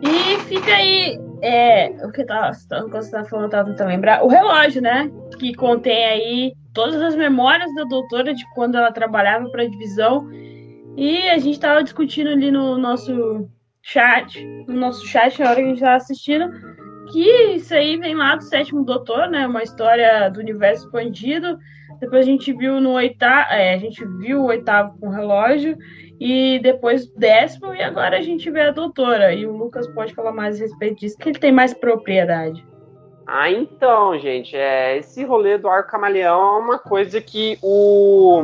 E 0.05 0.39
fica 0.45 0.75
aí, 0.75 1.19
é, 1.41 1.89
o 2.05 2.13
que 2.13 2.25
você 2.25 3.11
tá 3.11 3.25
falando, 3.25 3.51
tá 3.51 3.65
tentando 3.65 3.89
lembrar, 3.89 4.23
o 4.23 4.29
relógio, 4.29 4.83
né? 4.83 5.11
Que 5.39 5.55
contém 5.55 6.05
aí 6.05 6.53
todas 6.75 7.01
as 7.01 7.17
memórias 7.17 7.75
da 7.75 7.85
doutora 7.85 8.35
de 8.35 8.45
quando 8.55 8.77
ela 8.77 8.93
trabalhava 8.93 9.49
para 9.49 9.63
a 9.63 9.69
divisão. 9.69 10.29
E 10.97 11.29
a 11.31 11.39
gente 11.39 11.59
tava 11.59 11.83
discutindo 11.83 12.29
ali 12.29 12.51
no 12.51 12.77
nosso 12.77 13.49
chat, 13.83 14.45
no 14.69 14.75
nosso 14.75 15.07
chat 15.07 15.41
na 15.41 15.51
hora 15.51 15.57
que 15.57 15.63
a 15.63 15.69
gente 15.69 15.81
tava 15.81 15.97
assistindo, 15.97 16.51
que 17.11 17.55
isso 17.55 17.75
aí 17.75 17.97
vem 17.97 18.15
lá 18.15 18.37
do 18.37 18.45
sétimo 18.45 18.85
doutor, 18.85 19.29
né? 19.29 19.47
Uma 19.47 19.63
história 19.63 20.29
do 20.29 20.41
universo 20.41 20.85
expandido. 20.85 21.59
Depois 21.99 22.27
a 22.27 22.31
gente 22.31 22.53
viu 22.53 22.81
no 22.81 22.93
oitavo, 22.93 23.53
é, 23.53 23.75
a 23.75 23.79
gente 23.79 24.05
viu 24.19 24.43
o 24.43 24.47
oitavo 24.47 24.99
com 24.99 25.09
o 25.09 25.13
relógio 25.13 25.79
e 26.21 26.59
depois 26.63 27.07
o 27.07 27.19
décimo 27.19 27.75
e 27.75 27.83
agora 27.83 28.19
a 28.19 28.23
gente 28.23 28.51
vê 28.51 28.63
a 28.63 28.71
doutora. 28.71 29.33
E 29.33 29.47
o 29.47 29.57
Lucas 29.57 29.87
pode 29.89 30.15
falar 30.15 30.33
mais 30.33 30.57
a 30.57 30.65
respeito 30.65 31.01
disso, 31.01 31.19
que 31.19 31.29
ele 31.29 31.39
tem 31.39 31.53
mais 31.53 31.75
propriedade. 31.75 32.65
Ah, 33.27 33.51
então, 33.51 34.19
gente, 34.19 34.55
é, 34.55 34.99
esse 34.99 35.25
rolê 35.25 35.57
do 35.57 35.69
arco 35.69 35.91
camaleão 35.91 36.57
é 36.57 36.59
uma 36.59 36.79
coisa 36.79 37.21
que 37.23 37.59
o, 37.63 38.43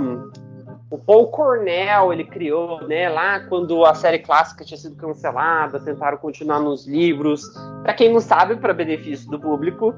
o 0.90 0.98
Paul 0.98 1.28
Cornell 1.28 2.12
ele 2.12 2.24
criou, 2.24 2.86
né, 2.88 3.08
lá 3.10 3.40
quando 3.40 3.84
a 3.84 3.94
série 3.94 4.20
clássica 4.20 4.64
tinha 4.64 4.78
sido 4.78 4.96
cancelada, 4.96 5.78
tentaram 5.80 6.16
continuar 6.16 6.60
nos 6.60 6.86
livros. 6.86 7.42
Para 7.82 7.92
quem 7.92 8.10
não 8.10 8.20
sabe, 8.20 8.56
para 8.56 8.72
benefício 8.72 9.30
do 9.30 9.38
público, 9.38 9.94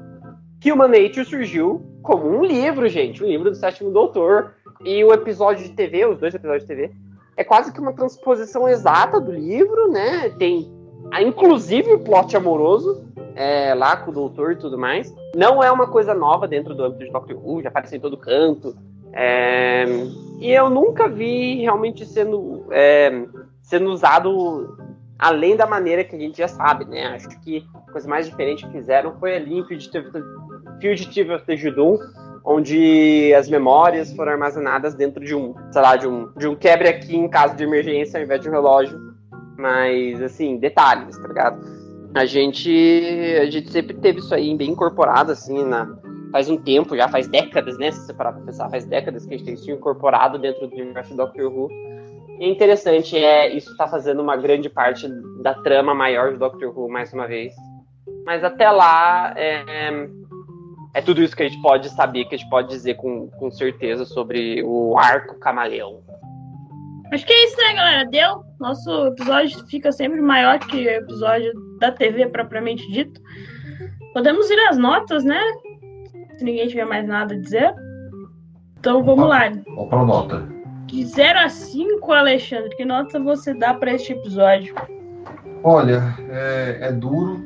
Human 0.65 0.89
Nature 0.89 1.25
surgiu 1.25 1.81
como 2.01 2.29
um 2.29 2.43
livro, 2.43 2.87
gente, 2.89 3.23
um 3.23 3.27
livro 3.27 3.49
do 3.49 3.55
sétimo 3.55 3.89
doutor. 3.89 4.53
E 4.83 5.01
o 5.03 5.13
episódio 5.13 5.63
de 5.63 5.73
TV, 5.73 6.05
os 6.05 6.19
dois 6.19 6.35
episódios 6.35 6.63
de 6.63 6.67
TV, 6.67 6.91
é 7.35 7.43
quase 7.43 7.71
que 7.71 7.79
uma 7.79 7.93
transposição 7.93 8.67
exata 8.67 9.19
do 9.19 9.31
livro, 9.31 9.91
né? 9.91 10.29
Tem, 10.37 10.71
inclusive, 11.21 11.93
o 11.93 11.99
plot 11.99 12.35
amoroso 12.35 13.03
é, 13.35 13.73
lá 13.73 13.97
com 13.97 14.11
o 14.11 14.13
doutor 14.13 14.53
e 14.53 14.55
tudo 14.55 14.77
mais. 14.77 15.13
Não 15.35 15.63
é 15.63 15.71
uma 15.71 15.87
coisa 15.87 16.13
nova 16.13 16.47
dentro 16.47 16.75
do 16.75 16.83
âmbito 16.83 17.05
de 17.05 17.11
Doctor 17.11 17.37
Who, 17.37 17.61
já 17.61 17.69
apareceu 17.69 17.97
em 17.97 18.01
todo 18.01 18.17
canto. 18.17 18.75
É, 19.11 19.85
e 20.39 20.51
eu 20.51 20.69
nunca 20.69 21.07
vi 21.07 21.61
realmente 21.61 22.05
sendo, 22.05 22.65
é, 22.71 23.25
sendo 23.61 23.89
usado 23.91 24.77
além 25.17 25.55
da 25.55 25.65
maneira 25.65 26.03
que 26.03 26.15
a 26.15 26.19
gente 26.19 26.37
já 26.37 26.47
sabe, 26.47 26.85
né? 26.85 27.07
Acho 27.07 27.29
que 27.41 27.65
a 27.73 27.91
coisa 27.91 28.07
mais 28.07 28.25
diferente 28.25 28.65
que 28.65 28.71
fizeram 28.71 29.17
foi 29.19 29.35
ali 29.35 29.59
em 29.59 29.63
Fugitive 29.63 31.33
of 31.33 31.45
the 31.45 31.55
Judum, 31.55 31.97
onde 32.45 33.33
as 33.37 33.49
memórias 33.49 34.13
foram 34.13 34.33
armazenadas 34.33 34.93
dentro 34.95 35.23
de 35.23 35.33
um, 35.33 35.53
sei 35.71 35.81
lá, 35.81 35.95
de 35.95 36.07
um, 36.07 36.31
de 36.37 36.47
um 36.47 36.55
quebre 36.55 36.89
aqui 36.89 37.15
em 37.15 37.29
caso 37.29 37.55
de 37.55 37.63
emergência 37.63 38.19
ao 38.19 38.23
invés 38.23 38.41
de 38.41 38.49
um 38.49 38.51
relógio. 38.51 38.99
Mas, 39.57 40.21
assim, 40.21 40.57
detalhes, 40.57 41.17
tá 41.17 41.27
ligado? 41.27 41.83
a 42.13 42.25
gente, 42.25 42.69
a 43.41 43.45
gente 43.49 43.71
sempre 43.71 43.95
teve 43.95 44.19
isso 44.19 44.33
aí 44.33 44.55
bem 44.55 44.71
incorporado, 44.71 45.31
assim, 45.31 45.65
na, 45.65 45.87
faz 46.31 46.47
um 46.47 46.57
tempo, 46.57 46.95
já 46.95 47.07
faz 47.07 47.27
décadas, 47.27 47.77
né? 47.77 47.91
Se 47.91 48.05
você 48.05 48.13
parar 48.13 48.33
pra 48.33 48.43
pensar, 48.43 48.69
faz 48.69 48.85
décadas 48.85 49.25
que 49.25 49.33
a 49.33 49.37
gente 49.37 49.45
tem 49.45 49.55
isso 49.55 49.71
incorporado 49.71 50.37
dentro 50.37 50.67
do 50.67 50.75
universo 50.75 51.15
Doctor 51.15 51.51
Who. 51.51 51.69
E 52.39 52.45
é 52.45 52.47
interessante, 52.47 53.17
é, 53.17 53.55
isso 53.55 53.75
tá 53.77 53.87
fazendo 53.87 54.21
uma 54.21 54.37
grande 54.37 54.69
parte 54.69 55.07
da 55.41 55.55
trama 55.55 55.95
maior 55.95 56.31
de 56.33 56.37
Doctor 56.37 56.77
Who, 56.77 56.89
mais 56.89 57.11
uma 57.13 57.27
vez. 57.27 57.53
Mas 58.25 58.43
até 58.43 58.69
lá, 58.69 59.33
é, 59.35 60.07
é 60.93 61.01
tudo 61.01 61.23
isso 61.23 61.35
que 61.35 61.43
a 61.43 61.49
gente 61.49 61.61
pode 61.61 61.89
saber, 61.89 62.25
que 62.25 62.35
a 62.35 62.37
gente 62.37 62.49
pode 62.49 62.69
dizer 62.69 62.95
com, 62.95 63.27
com 63.29 63.49
certeza 63.51 64.05
sobre 64.05 64.63
o 64.63 64.97
arco 64.97 65.39
camaleão. 65.39 66.01
Acho 67.11 67.25
que 67.25 67.33
é 67.33 67.45
isso, 67.45 67.57
né, 67.57 67.73
galera? 67.73 68.05
Deu. 68.05 68.43
Nosso 68.59 69.07
episódio 69.07 69.65
fica 69.67 69.91
sempre 69.91 70.21
maior 70.21 70.57
que 70.59 70.85
o 70.85 70.89
episódio 70.89 71.51
da 71.79 71.91
TV 71.91 72.27
propriamente 72.27 72.89
dito. 72.91 73.21
Podemos 74.13 74.49
ir 74.49 74.59
às 74.67 74.77
notas, 74.77 75.23
né? 75.23 75.39
Se 76.37 76.43
ninguém 76.43 76.67
tiver 76.67 76.85
mais 76.85 77.07
nada 77.07 77.35
a 77.35 77.39
dizer. 77.39 77.73
Então 78.79 79.03
vamos 79.03 79.27
lá. 79.27 79.49
Vamos 79.49 79.89
para 79.89 79.99
a 79.99 80.05
nota. 80.05 80.47
De 80.87 81.05
0 81.05 81.39
a 81.39 81.49
5, 81.49 82.11
Alexandre, 82.11 82.75
que 82.75 82.85
nota 82.85 83.19
você 83.19 83.53
dá 83.53 83.73
para 83.73 83.93
este 83.93 84.13
episódio? 84.13 84.75
Olha, 85.63 86.15
é, 86.29 86.77
é, 86.81 86.91
duro, 86.91 87.43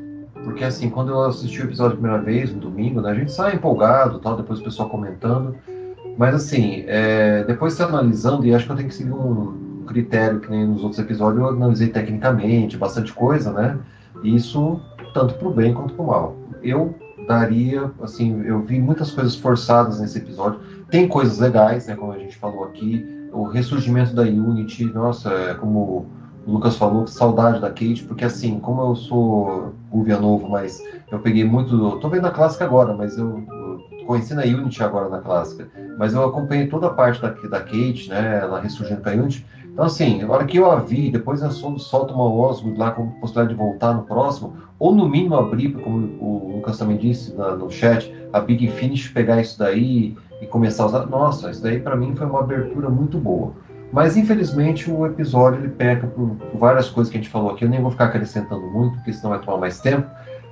porque 0.47 0.63
assim, 0.63 0.89
quando 0.89 1.09
eu 1.09 1.25
assisti 1.25 1.61
o 1.61 1.65
episódio 1.65 1.97
a 1.97 1.99
primeira 1.99 2.23
vez, 2.23 2.53
no 2.53 2.61
domingo, 2.61 3.01
né, 3.01 3.11
a 3.11 3.13
gente 3.13 3.33
sai 3.33 3.55
empolgado, 3.55 4.17
tal, 4.19 4.37
depois 4.37 4.61
o 4.61 4.63
pessoal 4.63 4.87
comentando. 4.87 5.57
Mas 6.17 6.33
assim, 6.33 6.85
é, 6.87 7.43
depois 7.43 7.73
você 7.73 7.83
analisando, 7.83 8.45
e 8.45 8.55
acho 8.55 8.65
que 8.65 8.71
eu 8.71 8.77
tenho 8.77 8.87
que 8.87 8.95
seguir 8.95 9.11
um 9.11 9.83
critério 9.85 10.39
que 10.39 10.49
nem 10.49 10.65
nos 10.65 10.83
outros 10.83 11.01
episódios, 11.01 11.41
eu 11.41 11.49
analisei 11.49 11.89
tecnicamente, 11.89 12.77
bastante 12.77 13.11
coisa, 13.11 13.51
né? 13.51 13.77
Isso 14.23 14.79
tanto 15.13 15.33
para 15.33 15.49
o 15.49 15.53
bem 15.53 15.73
quanto 15.73 15.93
para 15.93 16.03
o 16.05 16.07
mal. 16.07 16.37
Eu 16.63 16.95
daria, 17.27 17.91
assim, 18.01 18.41
eu 18.45 18.61
vi 18.61 18.79
muitas 18.79 19.11
coisas 19.11 19.35
forçadas 19.35 19.99
nesse 19.99 20.17
episódio. 20.17 20.61
Tem 20.89 21.09
coisas 21.09 21.39
legais, 21.39 21.87
né? 21.87 21.95
Como 21.97 22.13
a 22.13 22.17
gente 22.17 22.37
falou 22.37 22.63
aqui, 22.63 23.05
o 23.33 23.43
ressurgimento 23.43 24.15
da 24.15 24.21
Unity, 24.21 24.85
nossa, 24.85 25.29
é 25.29 25.53
como 25.55 26.05
o 26.47 26.51
Lucas 26.53 26.77
falou, 26.77 27.05
saudade 27.05 27.59
da 27.59 27.67
Kate, 27.67 28.05
porque 28.07 28.23
assim, 28.23 28.57
como 28.59 28.81
eu 28.81 28.95
sou 28.95 29.73
Uvia 29.91 30.17
novo, 30.17 30.47
mas 30.49 30.81
eu 31.11 31.19
peguei 31.19 31.43
muito. 31.43 31.97
Tô 31.99 32.07
vendo 32.07 32.25
a 32.25 32.31
clássica 32.31 32.63
agora, 32.63 32.93
mas 32.93 33.17
eu, 33.17 33.43
eu 33.49 34.05
conheci 34.05 34.33
na 34.33 34.43
Unity 34.43 34.81
agora 34.81 35.09
na 35.09 35.19
clássica. 35.19 35.67
Mas 35.97 36.13
eu 36.13 36.23
acompanhei 36.23 36.67
toda 36.67 36.87
a 36.87 36.93
parte 36.93 37.21
da, 37.21 37.29
da 37.29 37.59
Kate, 37.59 38.07
né? 38.09 38.39
Ela 38.41 38.61
ressurgindo 38.61 39.01
com 39.01 39.09
a 39.09 39.11
Unity. 39.11 39.45
Então, 39.65 39.85
assim, 39.85 40.23
na 40.23 40.33
hora 40.33 40.45
que 40.45 40.57
eu 40.57 40.71
a 40.71 40.77
vi, 40.77 41.11
depois 41.11 41.41
eu 41.41 41.51
solto 41.51 42.13
uma 42.13 42.23
Osgood 42.23 42.77
lá 42.79 42.91
com 42.91 43.11
possibilidade 43.19 43.49
de 43.49 43.55
voltar 43.55 43.93
no 43.93 44.03
próximo, 44.03 44.55
ou 44.79 44.95
no 44.95 45.07
mínimo 45.07 45.35
abrir, 45.35 45.73
como 45.73 45.97
o 46.19 46.53
Lucas 46.55 46.77
também 46.77 46.97
disse 46.97 47.35
na, 47.35 47.55
no 47.55 47.69
chat, 47.69 48.11
a 48.31 48.39
Big 48.39 48.67
Finish 48.69 49.09
pegar 49.09 49.41
isso 49.41 49.59
daí 49.59 50.15
e 50.41 50.47
começar 50.47 50.83
a 50.83 50.85
usar. 50.87 51.05
Nossa, 51.07 51.51
isso 51.51 51.61
daí 51.61 51.79
para 51.79 51.95
mim 51.95 52.15
foi 52.15 52.25
uma 52.25 52.39
abertura 52.39 52.89
muito 52.89 53.17
boa. 53.19 53.53
Mas 53.91 54.17
infelizmente 54.17 54.91
o 54.91 55.05
episódio 55.05 55.61
ele 55.61 55.69
peca 55.69 56.07
por, 56.07 56.35
várias 56.53 56.89
coisas 56.89 57.11
que 57.11 57.17
a 57.17 57.21
gente 57.21 57.31
falou 57.31 57.51
aqui. 57.51 57.65
Eu 57.65 57.69
nem 57.69 57.81
vou 57.81 57.91
ficar 57.91 58.05
acrescentando 58.05 58.61
muito, 58.67 58.95
porque 58.95 59.13
senão 59.13 59.31
vai 59.31 59.39
tomar 59.39 59.57
mais 59.57 59.79
tempo. 59.79 60.07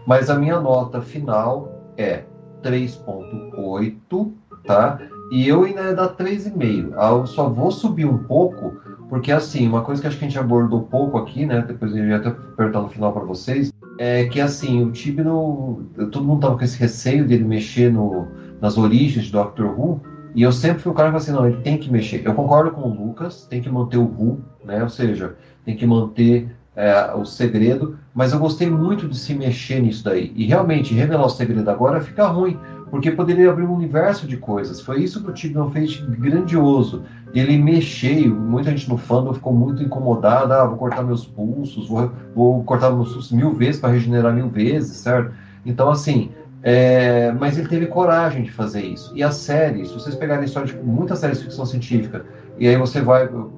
Mas 0.06 0.30
a 0.30 0.36
minha 0.36 0.60
nota 0.60 1.02
final 1.02 1.94
é 1.98 2.24
3.8, 2.64 4.32
tá? 4.66 5.00
E 5.32 5.48
eu 5.48 5.64
ainda 5.64 5.82
ia 5.82 5.96
dar 5.96 6.16
3,5. 6.16 6.94
Eu 6.94 7.26
só 7.26 7.50
vou 7.50 7.72
subir 7.72 8.06
um 8.06 8.20
pouco, 8.20 8.78
porque 9.10 9.32
assim, 9.32 9.68
uma 9.68 9.82
coisa 9.82 10.02
que 10.02 10.08
acho 10.08 10.18
que 10.18 10.26
a 10.26 10.28
gente 10.28 10.40
abordou 10.40 10.84
pouco 10.84 11.18
aqui, 11.18 11.46
né? 11.46 11.64
Depois 11.68 11.96
eu 11.96 12.06
ia 12.06 12.18
até 12.18 12.32
perguntar 12.56 12.82
no 12.82 12.90
final 12.90 13.12
para 13.12 13.24
vocês, 13.24 13.74
é 13.98 14.26
que 14.26 14.40
assim, 14.40 14.84
o 14.84 14.92
Tibno, 14.92 15.86
todo 16.12 16.24
mundo 16.24 16.42
tava 16.42 16.58
com 16.58 16.64
esse 16.64 16.78
receio 16.78 17.28
dele 17.28 17.44
mexer 17.44 17.92
no, 17.92 18.28
nas 18.62 18.78
origens 18.78 19.26
de 19.26 19.32
Doctor 19.32 19.68
Who, 19.68 20.02
e 20.36 20.42
eu 20.42 20.52
sempre 20.52 20.84
fui 20.84 20.92
o 20.92 20.96
cara 20.96 21.10
que 21.12 21.16
assim, 21.16 21.32
não, 21.32 21.48
ele 21.48 21.62
tem 21.62 21.78
que 21.78 21.90
mexer. 21.90 22.22
Eu 22.26 22.34
concordo 22.34 22.72
com 22.72 22.82
o 22.82 22.94
Lucas, 22.94 23.48
tem 23.50 23.62
que 23.62 23.70
manter 23.70 23.98
o 23.98 24.04
Who, 24.04 24.42
né? 24.66 24.84
Ou 24.84 24.90
seja, 24.90 25.36
tem 25.64 25.78
que 25.78 25.86
manter 25.86 26.54
é, 26.76 27.14
o 27.16 27.24
segredo, 27.24 27.98
mas 28.14 28.34
eu 28.34 28.40
gostei 28.40 28.70
muito 28.70 29.08
de 29.08 29.18
se 29.18 29.34
mexer 29.34 29.80
nisso 29.80 30.04
daí. 30.04 30.34
E 30.36 30.46
realmente, 30.46 30.94
revelar 30.94 31.26
o 31.26 31.30
segredo 31.30 31.70
agora 31.70 32.02
fica 32.02 32.28
ruim, 32.28 32.60
porque 32.92 33.12
poderia 33.12 33.50
abrir 33.50 33.64
um 33.64 33.74
universo 33.74 34.28
de 34.28 34.36
coisas. 34.36 34.82
Foi 34.82 35.02
isso 35.02 35.24
que 35.24 35.30
o 35.30 35.34
Tigran 35.34 35.70
fez 35.70 36.02
grandioso. 36.02 37.04
Ele 37.34 37.58
mexeu, 37.58 38.36
muita 38.36 38.72
gente 38.72 38.90
no 38.90 38.98
fandom 38.98 39.34
ficou 39.34 39.54
muito 39.54 39.82
incomodada, 39.84 40.62
ah, 40.62 40.66
vou 40.66 40.78
cortar 40.78 41.04
meus 41.04 41.26
pulsos, 41.26 41.88
vou, 41.88 42.12
vou 42.36 42.64
cortar 42.64 42.92
meus 42.92 43.14
pulsos 43.14 43.32
mil 43.32 43.54
vezes 43.54 43.80
para 43.80 43.94
regenerar 43.94 44.34
mil 44.34 44.50
vezes, 44.50 44.98
certo? 44.98 45.34
Então, 45.66 45.90
assim, 45.90 46.32
é, 46.68 47.32
mas 47.34 47.60
ele 47.60 47.68
teve 47.68 47.86
coragem 47.86 48.42
de 48.42 48.52
fazer 48.52 48.82
isso. 48.82 49.16
E 49.16 49.22
a 49.22 49.30
série, 49.30 49.86
se 49.86 49.94
vocês 49.94 50.16
pegarem 50.16 50.42
a 50.42 50.46
história 50.46 50.74
de 50.74 50.76
muitas 50.82 51.20
séries 51.20 51.38
de 51.38 51.44
ficção 51.44 51.64
científica, 51.64 52.26
e 52.58 52.68
aí 52.68 52.76
você 52.76 53.02
vai, 53.02 53.28
por 53.28 53.52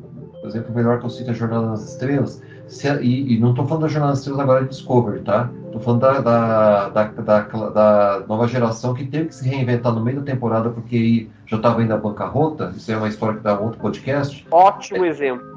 exemplo, 0.44 0.74
o 0.74 0.76
melhor 0.76 1.00
que 1.00 1.06
eu 1.06 1.10
cito 1.10 1.32
é 1.32 1.34
Jornada 1.34 1.68
nas 1.68 1.90
Estrelas, 1.90 2.44
se, 2.68 2.86
e, 3.02 3.34
e, 3.34 3.40
não 3.40 3.52
estou 3.52 3.66
falando 3.66 3.84
da 3.84 3.88
Jornada 3.88 4.12
das 4.12 4.20
Estrelas 4.20 4.42
agora 4.42 4.64
de 4.64 4.70
Discovery, 4.72 5.22
tá? 5.22 5.50
Estou 5.68 5.80
falando 5.80 6.02
da, 6.02 6.20
da, 6.20 6.90
da, 6.90 7.04
da, 7.06 7.70
da 7.70 8.26
nova 8.28 8.46
geração 8.46 8.94
que 8.94 9.06
teve 9.06 9.28
que 9.28 9.36
se 9.36 9.48
reinventar 9.48 9.94
no 9.94 10.04
meio 10.04 10.20
da 10.20 10.26
temporada 10.26 10.70
porque 10.70 11.30
já 11.46 11.56
estava 11.56 11.82
indo 11.82 11.94
à 11.94 11.98
bancarrota. 11.98 12.74
Isso 12.76 12.92
é 12.92 12.98
uma 12.98 13.08
história 13.08 13.38
que 13.38 13.44
dá 13.44 13.58
um 13.58 13.64
outro 13.64 13.80
podcast. 13.80 14.46
Ótimo 14.52 15.06
é, 15.06 15.08
exemplo. 15.08 15.57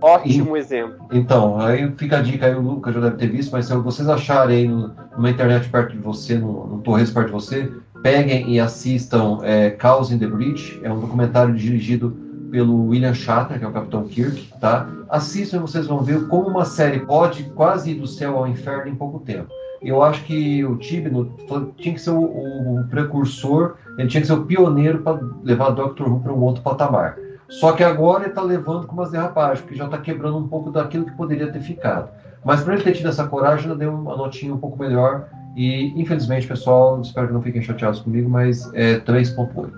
Ótimo 0.00 0.56
e, 0.56 0.60
exemplo. 0.60 1.06
Então, 1.12 1.58
aí 1.58 1.90
fica 1.96 2.18
a 2.18 2.22
dica 2.22 2.46
aí, 2.46 2.54
o 2.54 2.60
Lucas 2.60 2.94
já 2.94 3.00
deve 3.00 3.16
ter 3.16 3.28
visto, 3.28 3.52
mas 3.52 3.66
se 3.66 3.74
vocês 3.74 4.08
acharem 4.08 4.68
no, 4.68 4.94
numa 5.16 5.30
internet 5.30 5.68
perto 5.68 5.92
de 5.92 5.98
você, 5.98 6.38
no, 6.38 6.66
no 6.66 6.78
Torres 6.78 7.10
perto 7.10 7.26
de 7.26 7.32
você, 7.32 7.70
peguem 8.02 8.50
e 8.50 8.58
assistam 8.58 9.38
é, 9.42 9.76
Chaos 9.80 10.10
in 10.10 10.18
the 10.18 10.26
Breach, 10.26 10.80
é 10.82 10.92
um 10.92 11.00
documentário 11.00 11.54
dirigido 11.54 12.16
pelo 12.50 12.88
William 12.88 13.14
Shatner, 13.14 13.58
que 13.58 13.64
é 13.64 13.68
o 13.68 13.72
Capitão 13.72 14.04
Kirk, 14.04 14.52
tá? 14.60 14.88
Assistam 15.08 15.58
e 15.58 15.60
vocês 15.60 15.86
vão 15.86 16.02
ver 16.02 16.26
como 16.26 16.48
uma 16.48 16.64
série 16.64 17.00
pode 17.00 17.44
quase 17.50 17.92
ir 17.92 17.94
do 17.94 18.06
céu 18.06 18.38
ao 18.38 18.48
inferno 18.48 18.90
em 18.90 18.94
pouco 18.94 19.20
tempo. 19.20 19.48
Eu 19.80 20.02
acho 20.02 20.24
que 20.24 20.64
o 20.64 20.76
Tibno 20.76 21.32
tinha 21.78 21.94
que 21.94 22.00
ser 22.00 22.10
o, 22.10 22.20
o, 22.20 22.84
precursor, 22.90 23.76
ele 23.96 24.08
tinha 24.08 24.20
que 24.20 24.26
ser 24.26 24.34
o 24.34 24.44
pioneiro 24.44 24.98
para 24.98 25.18
levar 25.42 25.70
Doctor 25.70 26.12
Who 26.12 26.20
para 26.20 26.32
um 26.32 26.42
outro 26.42 26.62
patamar. 26.62 27.16
Só 27.50 27.72
que 27.72 27.82
agora 27.82 28.22
ele 28.22 28.30
está 28.30 28.42
levando 28.42 28.86
com 28.86 28.94
umas 28.94 29.10
derrapagens, 29.10 29.60
porque 29.60 29.74
já 29.74 29.86
está 29.86 29.98
quebrando 29.98 30.38
um 30.38 30.48
pouco 30.48 30.70
daquilo 30.70 31.04
que 31.04 31.16
poderia 31.16 31.50
ter 31.50 31.60
ficado. 31.60 32.10
Mas 32.44 32.62
para 32.62 32.74
ele 32.74 32.82
ter 32.82 32.92
tido 32.92 33.08
essa 33.08 33.26
coragem, 33.26 33.68
ele 33.68 33.78
deu 33.78 33.92
uma 33.92 34.16
notinha 34.16 34.54
um 34.54 34.58
pouco 34.58 34.78
melhor. 34.78 35.28
E 35.56 35.92
infelizmente, 36.00 36.46
pessoal, 36.46 37.00
espero 37.00 37.26
que 37.26 37.32
não 37.32 37.42
fiquem 37.42 37.60
chateados 37.60 38.00
comigo, 38.00 38.30
mas 38.30 38.72
é 38.72 39.00
3.8. 39.00 39.70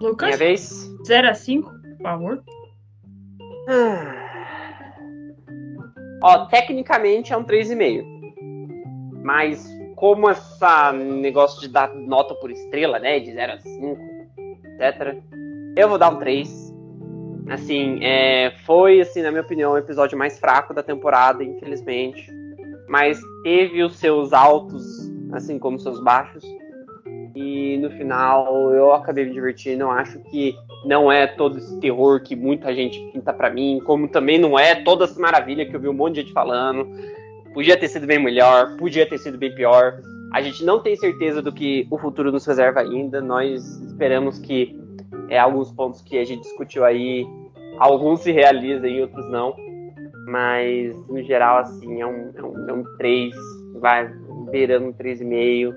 Lucas? 0.00 0.28
Minha 0.28 0.38
vez. 0.38 0.90
0 1.06 1.28
a 1.28 1.34
5, 1.34 1.70
por 1.70 2.02
favor. 2.02 2.42
Ó, 6.22 6.44
tecnicamente 6.46 7.32
é 7.32 7.36
um 7.36 7.44
3,5. 7.44 8.04
Mas 9.22 9.66
como 9.96 10.28
essa 10.28 10.92
negócio 10.92 11.60
de 11.60 11.68
dar 11.68 11.92
nota 11.94 12.34
por 12.34 12.50
estrela, 12.50 12.98
né? 12.98 13.18
De 13.18 13.32
0 13.32 13.52
a 13.52 13.58
5, 13.58 14.00
etc. 14.64 15.16
Eu 15.76 15.88
vou 15.88 15.98
dar 15.98 16.10
um 16.10 16.18
3. 16.18 16.70
Assim, 17.48 17.98
é, 18.02 18.52
foi, 18.64 19.00
assim, 19.00 19.22
na 19.22 19.30
minha 19.30 19.42
opinião, 19.42 19.72
o 19.72 19.78
episódio 19.78 20.16
mais 20.16 20.38
fraco 20.38 20.72
da 20.72 20.82
temporada, 20.82 21.42
infelizmente. 21.42 22.30
Mas 22.88 23.20
teve 23.42 23.82
os 23.82 23.96
seus 23.96 24.32
altos, 24.32 25.10
assim 25.32 25.58
como 25.58 25.76
os 25.76 25.82
seus 25.82 26.02
baixos. 26.02 26.44
E 27.34 27.78
no 27.78 27.90
final 27.90 28.72
eu 28.72 28.92
acabei 28.92 29.24
me 29.24 29.32
divertindo. 29.32 29.84
Eu 29.84 29.90
acho 29.90 30.18
que 30.30 30.54
não 30.84 31.10
é 31.10 31.26
todo 31.26 31.58
esse 31.58 31.78
terror 31.80 32.20
que 32.20 32.34
muita 32.34 32.74
gente 32.74 32.98
pinta 33.12 33.32
para 33.32 33.50
mim, 33.50 33.80
como 33.84 34.08
também 34.08 34.38
não 34.38 34.58
é 34.58 34.74
toda 34.82 35.04
essa 35.04 35.20
maravilha 35.20 35.64
que 35.66 35.74
eu 35.74 35.80
vi 35.80 35.88
um 35.88 35.92
monte 35.92 36.16
de 36.16 36.20
gente 36.22 36.32
falando. 36.32 36.88
Podia 37.54 37.76
ter 37.76 37.88
sido 37.88 38.06
bem 38.06 38.18
melhor, 38.18 38.76
podia 38.76 39.08
ter 39.08 39.18
sido 39.18 39.38
bem 39.38 39.54
pior. 39.54 40.00
A 40.32 40.40
gente 40.40 40.64
não 40.64 40.80
tem 40.80 40.94
certeza 40.96 41.42
do 41.42 41.52
que 41.52 41.86
o 41.90 41.98
futuro 41.98 42.30
nos 42.30 42.46
reserva 42.46 42.80
ainda. 42.80 43.20
Nós 43.20 43.80
esperamos 43.82 44.38
que 44.38 44.78
é, 45.30 45.38
alguns 45.38 45.70
pontos 45.72 46.02
que 46.02 46.18
a 46.18 46.24
gente 46.24 46.42
discutiu 46.42 46.84
aí, 46.84 47.26
alguns 47.78 48.20
se 48.20 48.32
realizem, 48.32 49.00
outros 49.00 49.26
não. 49.30 49.54
Mas, 50.26 50.94
no 51.08 51.22
geral, 51.22 51.58
assim, 51.58 52.00
é 52.00 52.06
um, 52.06 52.32
é 52.34 52.42
um, 52.42 52.68
é 52.68 52.72
um 52.72 52.84
3, 52.98 53.34
vai 53.76 54.12
beirando 54.50 54.88
um 54.88 54.92
3,5. 54.92 55.72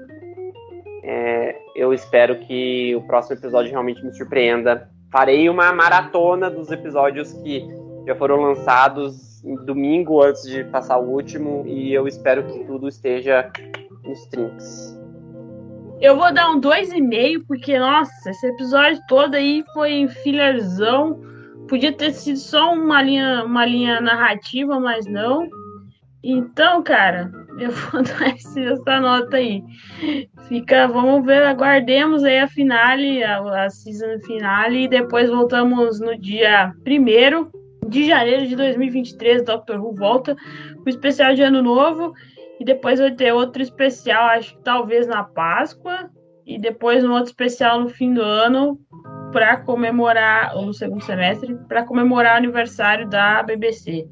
É, 1.04 1.56
eu 1.76 1.94
espero 1.94 2.40
que 2.40 2.96
o 2.96 3.02
próximo 3.02 3.38
episódio 3.38 3.72
realmente 3.72 4.04
me 4.04 4.14
surpreenda. 4.14 4.90
Farei 5.12 5.48
uma 5.50 5.72
maratona 5.72 6.50
dos 6.50 6.72
episódios 6.72 7.34
que 7.34 7.66
já 8.06 8.16
foram 8.16 8.38
lançados 8.42 9.42
domingo 9.66 10.22
antes 10.24 10.44
de 10.44 10.64
passar 10.66 10.98
o 10.98 11.10
último 11.10 11.64
e 11.68 11.94
eu 11.94 12.08
espero 12.08 12.44
que 12.48 12.64
tudo 12.64 12.88
esteja 12.88 13.52
nos 14.04 14.26
trinks. 14.28 15.03
Eu 16.04 16.18
vou 16.18 16.34
dar 16.34 16.52
um 16.52 16.60
2,5, 16.60 17.46
porque, 17.48 17.80
nossa, 17.80 18.30
esse 18.30 18.46
episódio 18.46 19.02
todo 19.08 19.36
aí 19.36 19.64
foi 19.74 19.94
em 19.94 20.10
fillerzão. 20.10 21.22
Podia 21.70 21.94
ter 21.94 22.12
sido 22.12 22.40
só 22.40 22.74
uma 22.74 23.02
linha, 23.02 23.46
uma 23.46 23.66
linha 23.66 24.02
narrativa, 24.02 24.78
mas 24.82 25.06
não. 25.06 25.48
Então, 26.22 26.84
cara, 26.84 27.32
eu 27.58 27.72
vou 27.90 28.04
dar 28.04 28.36
essa 28.36 29.00
nota 29.00 29.38
aí. 29.38 29.64
Fica, 30.50 30.90
vamos 30.90 31.26
ver, 31.26 31.42
aguardemos 31.44 32.26
aí 32.26 32.40
a 32.40 32.50
finale, 32.50 33.24
a, 33.24 33.64
a 33.64 33.70
season 33.70 34.20
finale, 34.26 34.84
e 34.84 34.88
depois 34.90 35.30
voltamos 35.30 36.02
no 36.02 36.18
dia 36.20 36.74
1 36.86 37.90
de 37.90 38.08
janeiro 38.08 38.46
de 38.46 38.58
2023, 38.58 39.46
Doctor 39.46 39.80
Who 39.80 39.96
volta 39.96 40.36
o 40.86 40.90
especial 40.90 41.34
de 41.34 41.44
ano 41.44 41.62
novo. 41.62 42.14
E 42.60 42.66
depois 42.66 43.00
vai 43.00 43.12
ter 43.12 43.34
outro 43.34 43.62
especial, 43.62 44.26
acho 44.30 44.56
que 44.56 44.64
talvez 44.64 45.08
na 45.08 45.24
Páscoa. 45.24 46.10
E 46.46 46.60
depois 46.60 47.04
um 47.04 47.12
outro 47.12 47.30
especial 47.30 47.80
no 47.82 47.90
fim 47.90 48.14
do 48.14 48.22
ano 48.22 48.80
para 49.32 49.58
comemorar, 49.58 50.56
ou 50.56 50.66
no 50.66 50.74
segundo 50.74 51.04
semestre, 51.04 51.56
para 51.68 51.84
comemorar 51.84 52.36
o 52.36 52.38
aniversário 52.38 53.10
da 53.10 53.42
BBC. 53.42 54.08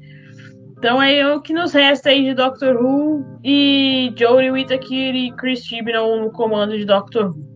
Então 0.78 1.00
é 1.00 1.32
o 1.32 1.40
que 1.40 1.52
nos 1.52 1.72
resta 1.72 2.10
aí 2.10 2.24
de 2.24 2.34
Doctor 2.34 2.74
Who 2.76 3.24
e 3.44 4.12
Jodie 4.18 4.50
Whittaker 4.50 5.14
e 5.14 5.30
Chris 5.36 5.64
Chibnall 5.64 6.20
no 6.20 6.32
comando 6.32 6.76
de 6.76 6.84
Doctor 6.84 7.28
Who. 7.28 7.52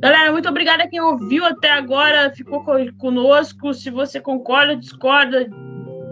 Galera, 0.00 0.30
muito 0.30 0.48
obrigada 0.48 0.84
a 0.84 0.88
quem 0.88 1.00
ouviu 1.00 1.44
até 1.46 1.70
agora, 1.70 2.30
ficou 2.30 2.62
conosco. 2.98 3.72
Se 3.72 3.90
você 3.90 4.20
concorda, 4.20 4.76
discorda, 4.76 5.48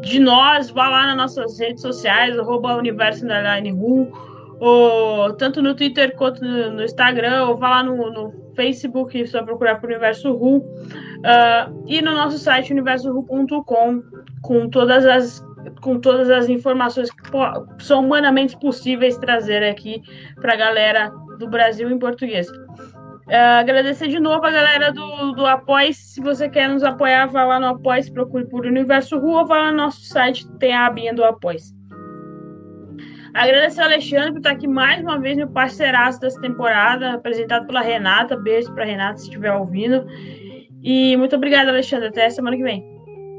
de 0.06 0.20
nós, 0.20 0.70
vá 0.70 0.88
lá 0.88 1.06
nas 1.06 1.16
nossas 1.16 1.58
redes 1.58 1.82
sociais, 1.82 2.38
arroba 2.38 2.76
Universo 2.76 3.26
Ru, 3.26 4.08
ou 4.60 5.32
tanto 5.34 5.60
no 5.60 5.74
Twitter 5.74 6.14
quanto 6.16 6.42
no, 6.44 6.70
no 6.70 6.84
Instagram, 6.84 7.46
ou 7.46 7.56
vá 7.56 7.68
lá 7.70 7.82
no, 7.82 8.10
no 8.10 8.32
Facebook, 8.54 9.26
só 9.26 9.42
procurar 9.42 9.80
por 9.80 9.90
Universo 9.90 10.32
Ru, 10.32 10.58
uh, 10.58 11.84
e 11.86 12.00
no 12.00 12.12
nosso 12.12 12.38
site 12.38 12.72
universoru.com, 12.72 14.02
com 14.42 14.70
todas 14.70 15.04
as 15.04 15.44
com 15.80 15.98
todas 15.98 16.30
as 16.30 16.48
informações 16.48 17.10
que 17.10 17.84
são 17.84 18.04
humanamente 18.04 18.56
possíveis 18.60 19.18
trazer 19.18 19.64
aqui 19.64 20.00
para 20.40 20.52
a 20.52 20.56
galera 20.56 21.08
do 21.40 21.48
Brasil 21.48 21.90
em 21.90 21.98
português. 21.98 22.46
Uh, 23.26 23.58
agradecer 23.58 24.06
de 24.06 24.20
novo 24.20 24.46
a 24.46 24.50
galera 24.50 24.92
do, 24.92 25.32
do 25.32 25.44
Apoia. 25.44 25.92
Se 25.92 26.20
você 26.20 26.48
quer 26.48 26.68
nos 26.68 26.84
apoiar, 26.84 27.26
vá 27.26 27.44
lá 27.44 27.58
no 27.58 27.66
Apoia, 27.66 28.00
procure 28.12 28.46
por 28.46 28.64
Universo 28.64 29.18
Rua, 29.18 29.44
vá 29.44 29.56
lá 29.58 29.70
no 29.72 29.78
nosso 29.78 30.00
site, 30.02 30.46
tem 30.58 30.72
a 30.72 30.86
abinha 30.86 31.12
do 31.12 31.24
Apoia. 31.24 31.58
Agradecer 33.34 33.80
ao 33.80 33.88
Alexandre 33.88 34.30
por 34.30 34.38
estar 34.38 34.52
aqui 34.52 34.68
mais 34.68 35.02
uma 35.02 35.18
vez, 35.18 35.36
meu 35.36 35.48
parceiraço 35.48 36.20
dessa 36.20 36.40
temporada, 36.40 37.14
apresentado 37.14 37.66
pela 37.66 37.82
Renata. 37.82 38.36
Beijo 38.36 38.72
para 38.72 38.84
Renata 38.84 39.18
se 39.18 39.24
estiver 39.24 39.52
ouvindo. 39.52 40.06
E 40.82 41.16
muito 41.16 41.34
obrigado, 41.36 41.68
Alexandre. 41.68 42.08
Até 42.08 42.30
semana 42.30 42.56
que 42.56 42.62
vem. 42.62 42.82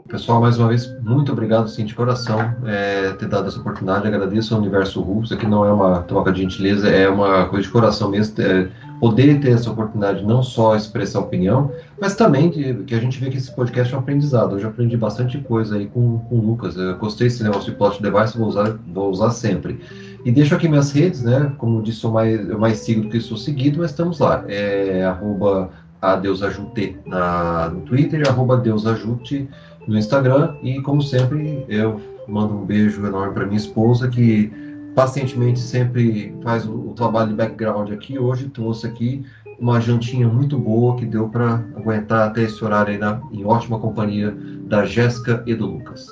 Pessoal, 0.08 0.40
mais 0.40 0.58
uma 0.60 0.70
vez, 0.70 0.88
muito 1.02 1.32
obrigado, 1.32 1.68
sim, 1.68 1.84
de 1.84 1.94
coração, 1.94 2.40
é, 2.66 3.12
ter 3.14 3.28
dado 3.28 3.48
essa 3.48 3.60
oportunidade. 3.60 4.08
Agradeço 4.08 4.54
ao 4.54 4.62
Universo 4.62 5.02
Ru. 5.02 5.24
Isso 5.24 5.34
aqui 5.34 5.48
não 5.48 5.66
é 5.66 5.72
uma 5.72 6.04
troca 6.04 6.32
de 6.32 6.42
gentileza, 6.44 6.88
é 6.90 7.10
uma 7.10 7.46
coisa 7.48 7.66
de 7.66 7.72
coração 7.72 8.10
mesmo. 8.10 8.42
É, 8.42 8.70
poder 9.00 9.40
ter 9.40 9.52
essa 9.52 9.70
oportunidade 9.70 10.26
não 10.26 10.42
só 10.42 10.76
expressar 10.76 11.20
opinião, 11.20 11.72
mas 12.00 12.16
também 12.16 12.50
de, 12.50 12.74
que 12.84 12.96
a 12.96 13.00
gente 13.00 13.20
vê 13.20 13.30
que 13.30 13.38
esse 13.38 13.54
podcast 13.54 13.94
é 13.94 13.98
um 13.98 14.00
aprendizado. 14.00 14.56
Eu 14.56 14.60
já 14.60 14.68
aprendi 14.70 14.98
bastante 14.98 15.38
coisa 15.40 15.76
aí 15.76 15.88
com, 15.88 16.20
com 16.20 16.36
o 16.36 16.46
Lucas. 16.46 16.76
Eu 16.76 16.98
gostei 16.98 17.28
desse 17.28 17.44
negócio 17.44 17.72
de 17.72 17.78
plot 17.78 18.02
device, 18.02 18.38
vou 18.38 18.48
usar, 18.48 18.78
vou 18.88 19.10
usar 19.10 19.32
sempre. 19.32 19.80
E 20.26 20.32
deixo 20.32 20.56
aqui 20.56 20.68
minhas 20.68 20.92
redes, 20.92 21.24
né? 21.24 21.54
Como 21.58 21.82
disse, 21.82 22.04
eu 22.04 22.12
mais, 22.12 22.50
eu 22.50 22.60
mais 22.60 22.80
sigo 22.80 23.04
do 23.04 23.10
que 23.10 23.20
sou 23.20 23.38
seguido, 23.38 23.80
mas 23.80 23.92
estamos 23.92 24.20
lá. 24.20 24.44
É 24.48 25.06
arroba 25.06 25.70
adeusajute 26.02 26.98
na, 27.06 27.70
no 27.70 27.82
Twitter 27.82 28.22
e 28.22 28.28
arroba 28.28 28.56
adeusajute 28.56 29.48
no 29.88 29.98
Instagram. 29.98 30.56
E 30.64 30.82
como 30.82 31.02
sempre, 31.02 31.66
eu 31.70 32.02
mando 32.28 32.56
um 32.56 32.66
beijo 32.66 33.06
enorme 33.06 33.34
para 33.34 33.46
minha 33.46 33.58
esposa 33.58 34.08
que 34.08 34.52
pacientemente 34.98 35.60
sempre 35.60 36.36
faz 36.42 36.66
o, 36.66 36.90
o, 36.90 36.94
trabalho 36.96 37.30
de 37.30 37.36
background 37.36 37.92
aqui. 37.92 38.18
Hoje 38.18 38.50
trouxe 38.50 38.88
aqui 38.88 39.24
uma 39.60 39.80
jantinha 39.80 40.28
muito 40.28 40.58
boa 40.58 40.96
que 40.96 41.06
deu 41.06 41.30
para 41.30 41.64
aguentar 41.76 42.28
até 42.28 42.42
esse 42.42 42.66
horário 42.66 42.94
aí 42.94 42.98
na, 42.98 43.22
em 43.32 43.46
ótima 43.46 43.80
companhia 43.80 44.36
da 44.62 44.86
Jéssica 44.86 45.44
e 45.46 45.54
do 45.54 45.68
Lucas. 45.68 46.04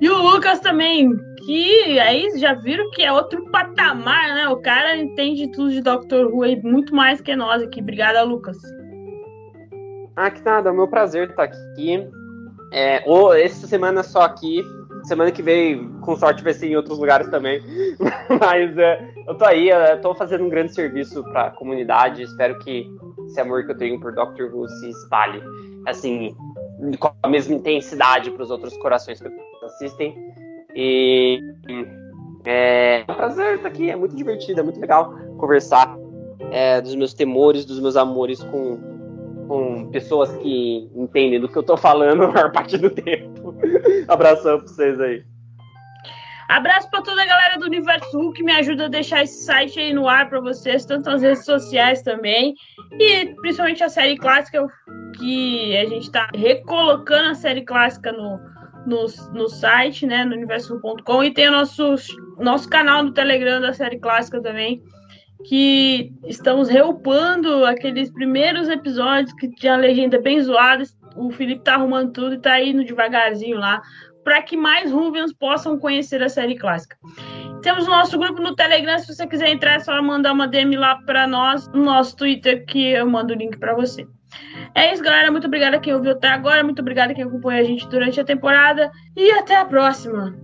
E 0.00 0.10
o 0.10 0.18
Lucas 0.20 0.58
também, 0.58 1.16
que 1.44 2.00
aí 2.00 2.28
já 2.40 2.54
viram 2.54 2.90
que 2.90 3.04
é 3.04 3.12
outro 3.12 3.48
patamar, 3.52 4.34
né? 4.34 4.48
O 4.48 4.56
cara 4.56 4.96
entende 4.96 5.48
tudo 5.52 5.70
de 5.70 5.80
Doctor 5.80 6.26
Who 6.26 6.42
aí, 6.42 6.60
muito 6.60 6.92
mais 6.92 7.20
que 7.20 7.36
nós 7.36 7.62
aqui. 7.62 7.80
Obrigada, 7.80 8.20
Lucas. 8.24 8.58
Ah, 10.16 10.28
que 10.28 10.44
nada, 10.44 10.70
é 10.70 10.72
o 10.72 10.76
meu 10.76 10.88
prazer 10.88 11.30
estar 11.30 11.44
aqui. 11.44 12.04
É, 12.72 13.04
essa 13.40 13.68
semana 13.68 14.02
só 14.02 14.22
aqui, 14.22 14.60
Semana 15.06 15.30
que 15.30 15.42
vem, 15.42 15.88
com 16.00 16.16
sorte, 16.16 16.42
vai 16.42 16.52
ser 16.52 16.66
em 16.66 16.76
outros 16.76 16.98
lugares 16.98 17.28
também. 17.28 17.62
Mas 18.40 18.76
é, 18.76 19.14
eu 19.26 19.34
tô 19.36 19.44
aí, 19.44 19.68
eu 19.68 20.00
tô 20.00 20.14
fazendo 20.14 20.44
um 20.44 20.48
grande 20.48 20.74
serviço 20.74 21.22
para 21.24 21.46
a 21.46 21.50
comunidade. 21.50 22.22
Espero 22.22 22.58
que 22.58 22.90
esse 23.26 23.40
amor 23.40 23.64
que 23.64 23.72
eu 23.72 23.76
tenho 23.76 24.00
por 24.00 24.12
Doctor 24.12 24.52
Who 24.52 24.68
se 24.68 24.90
espalhe, 24.90 25.40
assim, 25.86 26.34
com 26.98 27.10
a 27.22 27.28
mesma 27.28 27.54
intensidade 27.54 28.30
para 28.30 28.42
os 28.42 28.50
outros 28.50 28.76
corações 28.78 29.20
que 29.20 29.28
assistem. 29.64 30.14
E 30.74 31.40
é, 32.44 33.04
é 33.06 33.12
um 33.12 33.14
prazer 33.14 33.56
estar 33.56 33.68
aqui, 33.68 33.90
é 33.90 33.96
muito 33.96 34.14
divertido, 34.14 34.60
é 34.60 34.62
muito 34.62 34.80
legal 34.80 35.12
conversar 35.38 35.96
é, 36.50 36.80
dos 36.80 36.94
meus 36.94 37.14
temores, 37.14 37.64
dos 37.64 37.80
meus 37.80 37.96
amores 37.96 38.42
com 38.42 38.95
com 39.46 39.90
pessoas 39.90 40.34
que 40.36 40.90
entendem 40.94 41.40
do 41.40 41.48
que 41.48 41.56
eu 41.56 41.62
tô 41.62 41.76
falando 41.76 42.24
a 42.24 42.28
maior 42.28 42.52
parte 42.52 42.76
do 42.76 42.90
tempo. 42.90 43.54
Abração 44.08 44.58
pra 44.58 44.66
vocês 44.66 45.00
aí. 45.00 45.24
Abraço 46.48 46.88
para 46.90 47.02
toda 47.02 47.22
a 47.22 47.26
galera 47.26 47.58
do 47.58 47.66
Universo 47.66 48.16
Hulk 48.16 48.36
que 48.36 48.44
me 48.44 48.52
ajuda 48.52 48.84
a 48.84 48.88
deixar 48.88 49.24
esse 49.24 49.44
site 49.44 49.80
aí 49.80 49.92
no 49.92 50.08
ar 50.08 50.28
para 50.28 50.40
vocês, 50.40 50.84
tanto 50.84 51.10
nas 51.10 51.20
redes 51.20 51.44
sociais 51.44 52.02
também, 52.02 52.54
e 52.92 53.34
principalmente 53.40 53.82
a 53.82 53.88
série 53.88 54.16
clássica, 54.16 54.64
que 55.18 55.76
a 55.76 55.86
gente 55.86 56.04
está 56.04 56.28
recolocando 56.34 57.30
a 57.30 57.34
série 57.34 57.62
clássica 57.62 58.12
no, 58.12 58.38
no, 58.86 59.06
no 59.32 59.48
site, 59.48 60.06
né, 60.06 60.24
no 60.24 60.36
universo.com, 60.36 61.24
e 61.24 61.34
tem 61.34 61.48
o 61.48 61.52
nosso, 61.52 61.96
nosso 62.38 62.68
canal 62.68 63.02
no 63.02 63.12
Telegram 63.12 63.60
da 63.60 63.72
série 63.72 63.98
clássica 63.98 64.40
também, 64.40 64.80
que 65.44 66.12
estamos 66.24 66.68
reupando 66.68 67.64
aqueles 67.64 68.10
primeiros 68.10 68.68
episódios 68.68 69.32
que 69.34 69.48
tinha 69.50 69.74
a 69.74 69.78
legenda 69.78 70.20
bem 70.20 70.40
zoada. 70.40 70.84
o 71.14 71.30
Felipe 71.30 71.62
tá 71.62 71.74
arrumando 71.74 72.12
tudo 72.12 72.34
e 72.34 72.40
tá 72.40 72.60
indo 72.60 72.84
devagarzinho 72.84 73.58
lá 73.58 73.82
para 74.26 74.42
que 74.42 74.56
mais 74.56 74.90
Ruvians 74.90 75.32
possam 75.32 75.78
conhecer 75.78 76.20
a 76.20 76.28
série 76.28 76.56
clássica. 76.56 76.96
Temos 77.62 77.86
o 77.86 77.90
nosso 77.90 78.18
grupo 78.18 78.42
no 78.42 78.56
Telegram, 78.56 78.98
se 78.98 79.06
você 79.06 79.24
quiser 79.24 79.50
entrar 79.50 79.74
é 79.74 79.78
só 79.78 80.02
mandar 80.02 80.32
uma 80.32 80.48
DM 80.48 80.76
lá 80.76 80.96
para 81.06 81.28
nós, 81.28 81.68
no 81.68 81.84
nosso 81.84 82.16
Twitter 82.16 82.66
que 82.66 82.88
eu 82.88 83.08
mando 83.08 83.32
o 83.32 83.36
link 83.36 83.56
para 83.56 83.72
você. 83.72 84.04
É 84.74 84.92
isso, 84.92 85.02
galera. 85.02 85.30
Muito 85.30 85.46
obrigada 85.46 85.78
quem 85.78 85.94
ouviu 85.94 86.12
até 86.12 86.28
agora. 86.28 86.64
Muito 86.64 86.80
obrigada 86.80 87.14
quem 87.14 87.24
acompanha 87.24 87.60
a 87.60 87.64
gente 87.64 87.88
durante 87.88 88.20
a 88.20 88.24
temporada. 88.24 88.90
E 89.16 89.30
até 89.30 89.56
a 89.56 89.64
próxima. 89.64 90.36